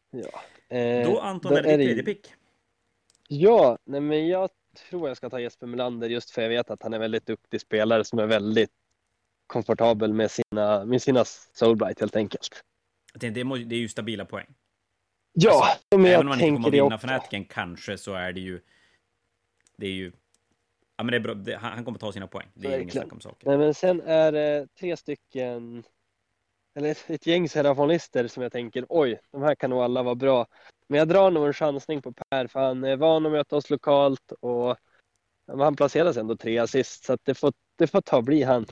ja. 0.10 0.42
Eh, 0.78 1.10
Då 1.12 1.20
Anton, 1.20 1.52
då 1.52 1.58
är 1.58 1.64
det 1.64 1.78
det- 1.78 1.84
tredje 1.86 2.04
pick. 2.04 2.34
Ja, 3.28 3.78
nej 3.84 4.02
men 4.02 4.28
jag 4.28 4.50
tror 4.90 5.08
jag 5.08 5.18
ska 5.18 5.30
ta 5.30 5.40
Jesper 5.40 5.68
Melander 5.68 6.10
just 6.10 6.30
för 6.32 6.42
jag 6.42 6.50
vet 6.50 6.70
att 6.70 6.84
han 6.84 6.94
är 6.94 7.00
väldigt 7.00 7.26
duktig 7.26 7.62
spelare 7.62 8.04
som 8.04 8.20
är 8.20 8.26
väldigt 8.28 8.72
komfortabel 9.48 10.14
med 10.14 10.32
sina, 10.32 10.86
med 10.86 11.02
sina 11.02 11.26
Soulbright 11.26 12.00
helt 12.00 12.16
enkelt. 12.16 12.64
Det, 13.14 13.30
det, 13.30 13.44
det 13.44 13.76
är 13.76 13.80
ju 13.80 13.88
stabila 13.90 14.26
poäng. 14.26 14.56
Ja, 15.38 15.78
men 15.92 16.00
Även 16.00 16.12
jag 16.12 16.20
om 16.20 16.28
man 16.28 16.42
inte 16.42 16.46
kommer 16.46 16.56
tänker 16.56 16.68
att 16.68 16.72
det 16.72 16.82
vinna 16.82 16.96
också. 16.96 17.08
Fanatiken 17.08 17.46
kanske 17.46 17.98
så 17.98 18.14
är 18.14 18.32
det 18.34 18.40
ju... 18.40 18.62
Det 19.78 19.88
är 19.88 19.92
ju... 19.92 20.12
Ja, 20.98 21.04
men 21.04 21.08
det 21.08 21.18
är 21.18 21.20
bra. 21.20 21.34
Det, 21.34 21.56
han, 21.56 21.72
han 21.72 21.86
kommer 21.86 22.00
ta 22.00 22.12
sina 22.12 22.28
poäng. 22.28 22.48
Det 22.54 22.74
är 22.74 22.80
inget 22.80 22.94
snack 22.94 23.14
om 23.14 23.22
saker. 23.22 23.48
Nej, 23.48 23.58
men 23.58 23.74
sen 23.74 24.02
är 24.02 24.32
det 24.32 24.68
tre 24.80 24.98
stycken, 24.98 25.84
eller 26.76 26.92
ett, 26.92 27.04
ett 27.08 27.28
gäng 27.28 27.50
serafonister 27.50 28.28
som 28.28 28.44
jag 28.44 28.52
tänker, 28.52 28.86
oj, 28.90 29.20
de 29.32 29.42
här 29.42 29.56
kan 29.56 29.70
nog 29.70 29.80
alla 29.80 30.04
vara 30.04 30.16
bra. 30.16 30.48
Men 30.88 31.00
jag 31.00 31.08
drar 31.08 31.32
nog 31.32 31.48
en 31.48 31.54
chansning 31.54 32.02
på 32.02 32.14
Per, 32.14 32.48
för 32.48 32.60
han 32.60 32.84
är 32.84 32.96
van 32.96 33.26
att 33.26 33.32
möta 33.32 33.56
oss 33.56 33.70
lokalt 33.70 34.32
och 34.40 34.78
men 35.48 35.60
han 35.60 35.76
placeras 35.76 36.18
ändå 36.18 36.38
trea 36.38 36.68
sist, 36.68 37.06
så 37.06 37.18
det, 37.24 37.36
får, 37.36 37.54
det 37.76 37.88
får 37.88 38.02
ta 38.02 38.22
bli 38.22 38.44
han. 38.44 38.66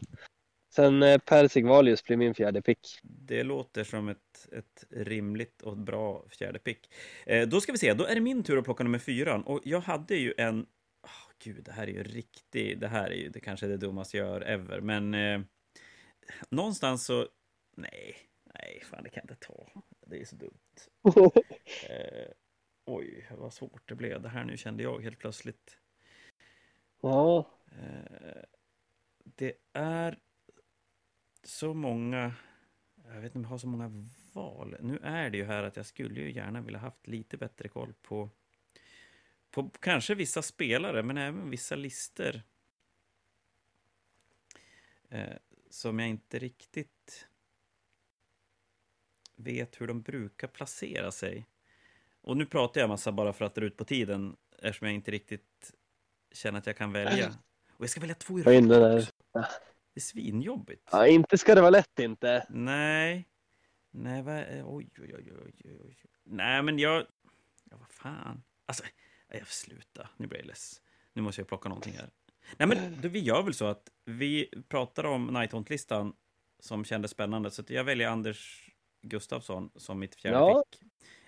Sen 0.76 1.04
eh, 1.04 1.18
Per 1.18 1.48
Sigvalius 1.48 2.04
blir 2.04 2.18
min 2.18 2.34
fjärde 2.34 2.62
pick. 2.62 3.00
Det 3.04 3.44
låter 3.44 3.84
som 3.84 4.10
ett, 4.10 4.50
ett 4.52 4.84
rimligt 4.90 5.62
och 5.62 5.78
bra 5.78 6.26
fjärde 6.30 6.60
pick. 6.60 6.94
Eh, 7.26 7.48
då 7.48 7.62
ska 7.62 7.72
vi 7.72 7.78
se, 7.78 7.94
då 7.94 8.06
är 8.06 8.16
det 8.16 8.22
min 8.22 8.44
tur 8.44 8.58
att 8.58 8.64
plocka 8.64 8.84
nummer 8.84 9.00
fyran. 9.00 9.44
Och 9.44 9.62
jag 9.64 9.80
hade 9.80 10.16
ju 10.16 10.34
en... 10.38 10.66
åh, 11.04 11.32
gud, 11.44 11.64
det 11.64 11.72
här 11.72 11.88
är 11.88 11.92
ju 11.92 12.04
riktigt... 12.04 12.80
Det 12.80 12.88
här 12.88 13.10
är 13.10 13.16
ju 13.16 13.30
det 13.30 13.40
kanske 13.40 13.68
det 13.68 13.78
dummaste 13.78 14.18
jag 14.18 14.28
gör 14.28 14.42
ever. 14.42 14.82
Men 14.82 15.14
eh, 15.14 15.42
någonstans 16.50 17.06
så... 17.06 17.28
Nej, 17.78 18.16
nej, 18.54 18.82
fan 18.84 19.04
det 19.04 19.10
kan 19.10 19.24
jag 19.28 19.34
inte 19.34 19.48
ta. 19.48 19.82
Det 20.08 20.22
är 20.22 20.26
så 20.26 20.36
dumt. 20.36 20.52
Eh, 21.90 22.32
oj, 22.86 23.28
vad 23.32 23.54
svårt 23.54 23.90
det 23.90 23.96
blev 23.96 24.22
det 24.22 24.30
här 24.30 24.44
nu 24.44 24.58
kände 24.58 24.84
jag 24.84 25.02
helt 25.02 25.20
plötsligt. 25.20 25.78
ja, 27.02 27.50
Eh, 27.82 28.44
det 29.24 29.54
är 29.74 30.20
så 31.44 31.74
många... 31.74 32.34
Jag 33.06 33.22
vet 33.22 33.24
inte 33.24 33.38
om 33.38 33.44
jag 33.44 33.50
har 33.50 33.58
så 33.58 33.68
många 33.68 34.10
val. 34.34 34.78
Nu 34.80 35.00
är 35.04 35.30
det 35.30 35.38
ju 35.38 35.46
här 35.46 35.64
att 35.64 35.76
jag 35.76 35.86
skulle 35.86 36.22
ju 36.22 36.32
gärna 36.32 36.62
vilja 36.62 36.80
haft 36.80 37.08
lite 37.08 37.38
bättre 37.38 37.68
koll 37.68 37.94
på, 38.02 38.30
på 39.52 39.70
kanske 39.80 40.16
vissa 40.16 40.42
spelare, 40.42 41.04
men 41.04 41.18
även 41.18 41.50
vissa 41.50 41.76
lister. 41.76 42.44
Eh, 45.10 45.38
som 45.70 46.00
jag 46.00 46.10
inte 46.10 46.40
riktigt 46.40 47.28
vet 49.36 49.82
hur 49.82 49.88
de 49.88 50.02
brukar 50.02 50.48
placera 50.48 51.12
sig. 51.12 51.46
Och 52.22 52.38
nu 52.38 52.46
pratar 52.46 52.82
jag 52.82 52.88
massa 52.88 53.12
bara 53.12 53.34
för 53.34 53.46
att 53.46 53.56
dra 53.56 53.66
ut 53.66 53.78
på 53.78 53.86
tiden, 53.86 54.36
eftersom 54.52 54.88
jag 54.88 54.96
inte 54.96 55.12
riktigt 55.12 55.74
känner 56.32 56.60
att 56.60 56.68
jag 56.68 56.78
kan 56.78 56.92
välja. 56.92 57.28
Och 57.70 57.84
jag 57.84 57.90
ska 57.90 58.00
välja 58.00 58.16
två 58.16 58.40
i 58.40 58.44
rad. 58.44 58.46
Det 59.94 59.98
är 60.00 60.02
svinjobbigt. 60.02 60.90
Ja, 60.92 61.08
inte 61.08 61.38
ska 61.38 61.56
det 61.56 61.62
vara 61.62 61.70
lätt 61.72 62.00
inte. 62.00 62.46
Nej. 62.50 63.28
Nej, 63.92 64.22
vad... 64.22 64.38
eh, 64.38 64.68
Oj, 64.70 64.90
oj, 65.00 65.16
oj, 65.16 65.32
oj, 65.46 65.76
oj. 65.86 65.98
Nej, 66.24 66.64
men 66.64 66.80
jag... 66.80 67.06
Ja, 67.70 67.78
vad 67.78 67.90
fan. 67.92 68.44
Alltså, 68.66 68.84
jag 69.28 69.40
får 69.40 69.46
sluta. 69.54 70.10
Nu 70.18 70.28
blir 70.28 70.40
jag 70.40 70.46
less. 70.48 70.82
Nu 71.14 71.22
måste 71.22 71.42
jag 71.42 71.48
plocka 71.48 71.70
någonting 71.70 71.94
här. 71.94 72.10
Nej, 72.58 72.68
men 72.68 73.02
då, 73.02 73.08
vi 73.08 73.20
gör 73.20 73.42
väl 73.44 73.54
så 73.54 73.66
att 73.66 73.90
vi 74.06 74.50
pratar 74.70 75.04
om 75.04 75.28
Nighthaunt-listan 75.28 76.14
som 76.60 76.86
kändes 76.86 77.12
spännande, 77.12 77.52
så 77.52 77.64
jag 77.68 77.84
väljer 77.84 78.08
Anders 78.08 78.70
Gustafsson 79.02 79.70
som 79.76 80.00
mitt 80.00 80.16
fjärde 80.16 80.38
Ja. 80.38 80.64
pick. 80.72 80.82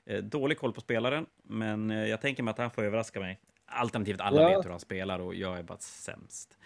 Eh, 0.05 0.23
dålig 0.23 0.57
koll 0.57 0.73
på 0.73 0.81
spelaren, 0.81 1.25
men 1.43 1.91
eh, 1.91 2.05
jag 2.07 2.21
tänker 2.21 2.43
mig 2.43 2.51
att 2.51 2.57
han 2.57 2.71
får 2.71 2.83
överraska 2.83 3.19
mig. 3.19 3.39
Alternativt 3.65 4.21
alla 4.21 4.41
Ja. 4.41 4.49
vet 4.57 4.65
hur 4.65 4.69
han 4.71 4.79
spelar 4.79 5.19
och 5.19 5.35
jag 5.35 5.59
är 5.59 5.63
bara 5.63 5.77
sämst. 5.77 6.57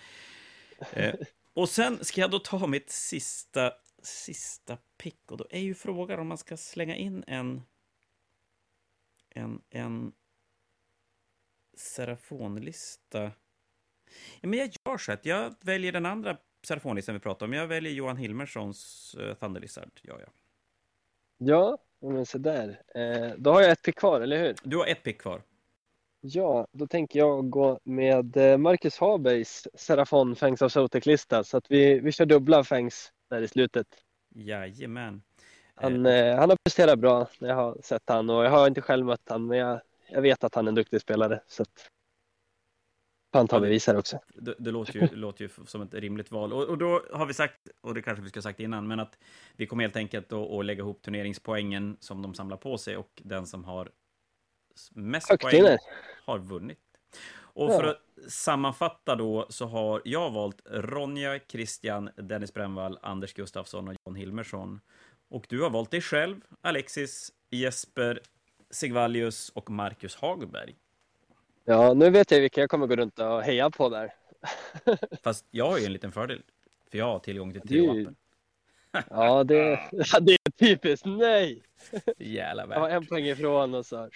Och 1.53 1.69
sen 1.69 2.05
ska 2.05 2.21
jag 2.21 2.31
då 2.31 2.39
ta 2.39 2.67
mitt 2.67 2.89
sista, 2.89 3.73
sista 4.03 4.77
pick 4.97 5.31
och 5.31 5.37
då 5.37 5.45
är 5.49 5.59
ju 5.59 5.75
frågan 5.75 6.19
om 6.19 6.27
man 6.27 6.37
ska 6.37 6.57
slänga 6.57 6.95
in 6.95 7.23
en 7.27 7.61
en, 9.29 9.61
en 9.69 10.11
serafonlista. 11.77 13.31
Ja, 14.41 14.49
men 14.49 14.59
jag 14.59 14.69
gör 14.85 14.97
så 14.97 15.11
att 15.11 15.25
jag 15.25 15.55
väljer 15.61 15.91
den 15.91 16.05
andra 16.05 16.37
serafonlistan 16.63 17.15
vi 17.15 17.19
pratade 17.19 17.45
om. 17.45 17.53
Jag 17.53 17.67
väljer 17.67 17.93
Johan 17.93 18.17
Hilmerssons 18.17 19.15
uh, 19.19 19.33
Thunder 19.33 19.61
Lizard. 19.61 19.99
Ja, 20.01 20.19
ja. 20.19 20.27
Ja, 21.37 21.77
men 21.99 22.25
så 22.25 22.37
där. 22.37 22.81
Eh, 22.95 23.33
då 23.37 23.51
har 23.51 23.61
jag 23.61 23.71
ett 23.71 23.81
pick 23.81 23.95
kvar, 23.95 24.21
eller 24.21 24.39
hur? 24.39 24.55
Du 24.63 24.77
har 24.77 24.87
ett 24.87 25.03
pick 25.03 25.21
kvar. 25.21 25.41
Ja, 26.21 26.67
då 26.71 26.87
tänker 26.87 27.19
jag 27.19 27.49
gå 27.49 27.79
med 27.83 28.37
eh, 28.37 28.57
Marcus 28.57 28.97
Habergs 28.97 29.67
Serafon 29.73 30.35
Fangs 30.35 30.61
of 30.61 30.71
Sotek-lista 30.71 31.43
så 31.43 31.57
att 31.57 31.71
vi, 31.71 31.99
vi 31.99 32.11
kör 32.11 32.25
dubbla 32.25 32.63
Fangs 32.63 33.11
där 33.29 33.41
i 33.41 33.47
slutet. 33.47 33.87
Jajamän. 34.35 35.21
Han, 35.75 36.05
Eh, 36.05 36.13
eh, 36.13 36.39
han 36.39 36.49
har 36.49 36.57
presterat 36.63 36.99
bra 36.99 37.27
när 37.39 37.49
jag 37.49 37.55
har 37.55 37.77
sett 37.83 38.03
han 38.05 38.29
och 38.29 38.45
jag 38.45 38.51
har 38.51 38.67
inte 38.67 38.81
själv 38.81 39.05
mött 39.05 39.29
han 39.29 39.47
men 39.47 39.57
jag, 39.57 39.81
jag 40.09 40.21
vet 40.21 40.43
att 40.43 40.55
han 40.55 40.67
är 40.67 40.69
en 40.69 40.75
duktig 40.75 41.01
spelare 41.01 41.41
så 41.47 41.61
att 41.61 41.89
han 43.31 43.47
tar 43.47 43.95
också. 43.97 44.19
Det, 44.35 44.55
det 44.59 44.71
låter, 44.71 44.93
ju, 44.93 45.07
låter 45.15 45.43
ju 45.43 45.49
som 45.65 45.81
ett 45.81 45.93
rimligt 45.93 46.31
val. 46.31 46.53
Och, 46.53 46.63
och 46.63 46.77
då 46.77 47.01
har 47.11 47.25
vi 47.25 47.33
sagt, 47.33 47.69
och 47.81 47.93
det 47.93 48.01
kanske 48.01 48.23
vi 48.23 48.29
skulle 48.29 48.41
ha 48.41 48.49
sagt 48.49 48.59
innan, 48.59 48.87
men 48.87 48.99
att 48.99 49.17
vi 49.55 49.65
kommer 49.65 49.83
helt 49.83 49.95
enkelt 49.95 50.33
att, 50.33 50.51
att 50.51 50.65
lägga 50.65 50.79
ihop 50.79 51.01
turneringspoängen 51.01 51.97
som 51.99 52.21
de 52.21 52.33
samlar 52.33 52.57
på 52.57 52.77
sig 52.77 52.97
och 52.97 53.21
den 53.23 53.47
som 53.47 53.63
har 53.63 53.91
mest 54.91 55.29
Högt 55.29 55.43
poäng 55.43 55.77
har 56.25 56.39
vunnit. 56.39 56.79
Och 57.59 57.71
för 57.71 57.83
att 57.83 58.31
sammanfatta 58.31 59.15
då 59.15 59.45
så 59.49 59.65
har 59.65 60.01
jag 60.05 60.31
valt 60.31 60.61
Ronja, 60.65 61.39
Christian, 61.47 62.09
Dennis 62.15 62.53
Brännvall, 62.53 62.99
Anders 63.01 63.33
Gustafsson 63.33 63.87
och 63.87 63.95
John 64.05 64.15
Hilmersson. 64.15 64.81
Och 65.29 65.45
du 65.49 65.61
har 65.61 65.69
valt 65.69 65.91
dig 65.91 66.01
själv, 66.01 66.41
Alexis, 66.61 67.31
Jesper, 67.49 68.21
Sigvallius 68.69 69.49
och 69.49 69.69
Marcus 69.69 70.15
Hagberg. 70.15 70.75
Ja, 71.65 71.93
nu 71.93 72.09
vet 72.09 72.31
jag 72.31 72.41
vilka 72.41 72.61
jag 72.61 72.69
kommer 72.69 72.87
gå 72.87 72.95
runt 72.95 73.19
och 73.19 73.41
heja 73.43 73.69
på 73.69 73.89
där. 73.89 74.13
Fast 75.23 75.45
jag 75.51 75.69
har 75.69 75.77
ju 75.77 75.85
en 75.85 75.93
liten 75.93 76.11
fördel, 76.11 76.41
för 76.91 76.97
jag 76.97 77.05
har 77.05 77.19
tillgång 77.19 77.53
till 77.53 77.61
Theo-appen. 77.61 78.15
Ja, 79.09 79.43
det, 79.43 79.79
det 80.21 80.33
är 80.33 80.51
typiskt. 80.59 81.05
Nej! 81.05 81.63
Jävla 82.17 82.61
Jag 82.61 82.79
var 82.79 82.89
värt. 82.89 82.95
en 83.01 83.05
poäng 83.07 83.25
ifrån 83.25 83.73
och 83.75 83.85
så. 83.85 84.09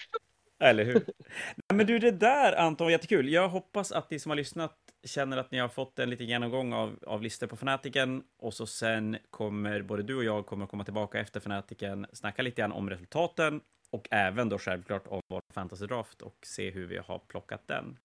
Eller 0.64 0.84
hur? 0.84 1.04
Men 1.74 1.86
du, 1.86 2.00
det 2.00 2.12
där 2.12 2.60
Anton 2.60 2.86
var 2.86 2.92
jättekul. 2.92 3.30
Jag 3.30 3.50
hoppas 3.50 3.92
att 3.92 4.10
ni 4.10 4.20
som 4.20 4.30
har 4.30 4.36
lyssnat 4.36 4.78
känner 5.04 5.38
att 5.38 5.52
ni 5.52 5.60
har 5.60 5.68
fått 5.68 6.00
en 6.00 6.10
liten 6.10 6.28
genomgång 6.28 6.74
av, 6.74 7.00
av 7.08 7.22
listor 7.22 7.48
på 7.48 7.56
Fanatiken 7.56 8.24
och 8.40 8.54
så 8.54 8.66
sen 8.66 9.18
kommer 9.30 9.82
både 9.82 10.04
du 10.04 10.16
och 10.16 10.24
jag 10.24 10.46
kommer 10.46 10.66
komma 10.66 10.84
tillbaka 10.84 11.20
efter 11.20 11.40
Fanatiken, 11.40 12.06
snacka 12.14 12.42
lite 12.42 12.62
grann 12.62 12.72
om 12.72 12.90
resultaten 12.90 13.62
och 13.92 14.08
även 14.12 14.50
då 14.50 14.58
självklart 14.58 15.08
om 15.08 15.22
vår 15.30 15.42
fantasy 15.54 15.86
draft 15.86 16.22
och 16.22 16.38
se 16.46 16.72
hur 16.72 16.88
vi 16.88 16.98
har 16.98 17.20
plockat 17.20 17.68
den. 17.68 17.98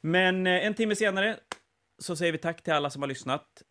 Men 0.00 0.46
eh, 0.46 0.66
en 0.66 0.74
timme 0.74 0.96
senare 0.96 1.36
så 2.02 2.16
säger 2.16 2.32
vi 2.32 2.38
tack 2.38 2.62
till 2.62 2.72
alla 2.72 2.90
som 2.90 3.02
har 3.02 3.08
lyssnat. 3.08 3.62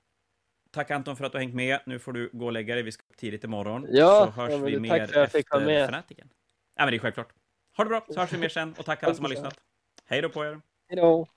Tack 0.71 0.91
Anton 0.91 1.17
för 1.17 1.25
att 1.25 1.31
du 1.31 1.37
har 1.37 1.43
hängt 1.43 1.55
med. 1.55 1.79
Nu 1.85 1.99
får 1.99 2.13
du 2.13 2.29
gå 2.33 2.45
och 2.45 2.51
lägga 2.51 2.75
dig. 2.75 2.83
Vi 2.83 2.91
ska 2.91 3.03
upp 3.09 3.17
tidigt 3.17 3.43
imorgon. 3.43 3.87
Ja, 3.89 4.25
så 4.25 4.41
hörs 4.41 4.51
ja, 4.51 4.57
vi 4.57 4.79
mer 4.79 4.89
tack 4.89 4.99
för 4.99 5.03
att 5.05 5.15
jag 5.15 5.31
fick 5.31 5.51
vara 5.51 5.65
med. 5.65 5.85
Fanatiken. 5.85 6.29
Ja, 6.75 6.85
men 6.85 6.91
det 6.91 6.97
är 6.97 6.99
självklart. 6.99 7.33
Ha 7.77 7.83
det 7.83 7.89
bra, 7.89 8.05
så 8.09 8.19
hörs 8.19 8.33
vi 8.33 8.37
mer 8.37 8.49
sen 8.59 8.75
och 8.79 8.85
tack 8.85 9.03
alla 9.03 9.13
som 9.13 9.25
har 9.25 9.29
lyssnat. 9.29 9.59
Hej 10.05 10.21
då 10.21 10.29
på 10.29 10.45
er! 10.45 10.61
Hej 10.89 10.97
då! 10.97 11.27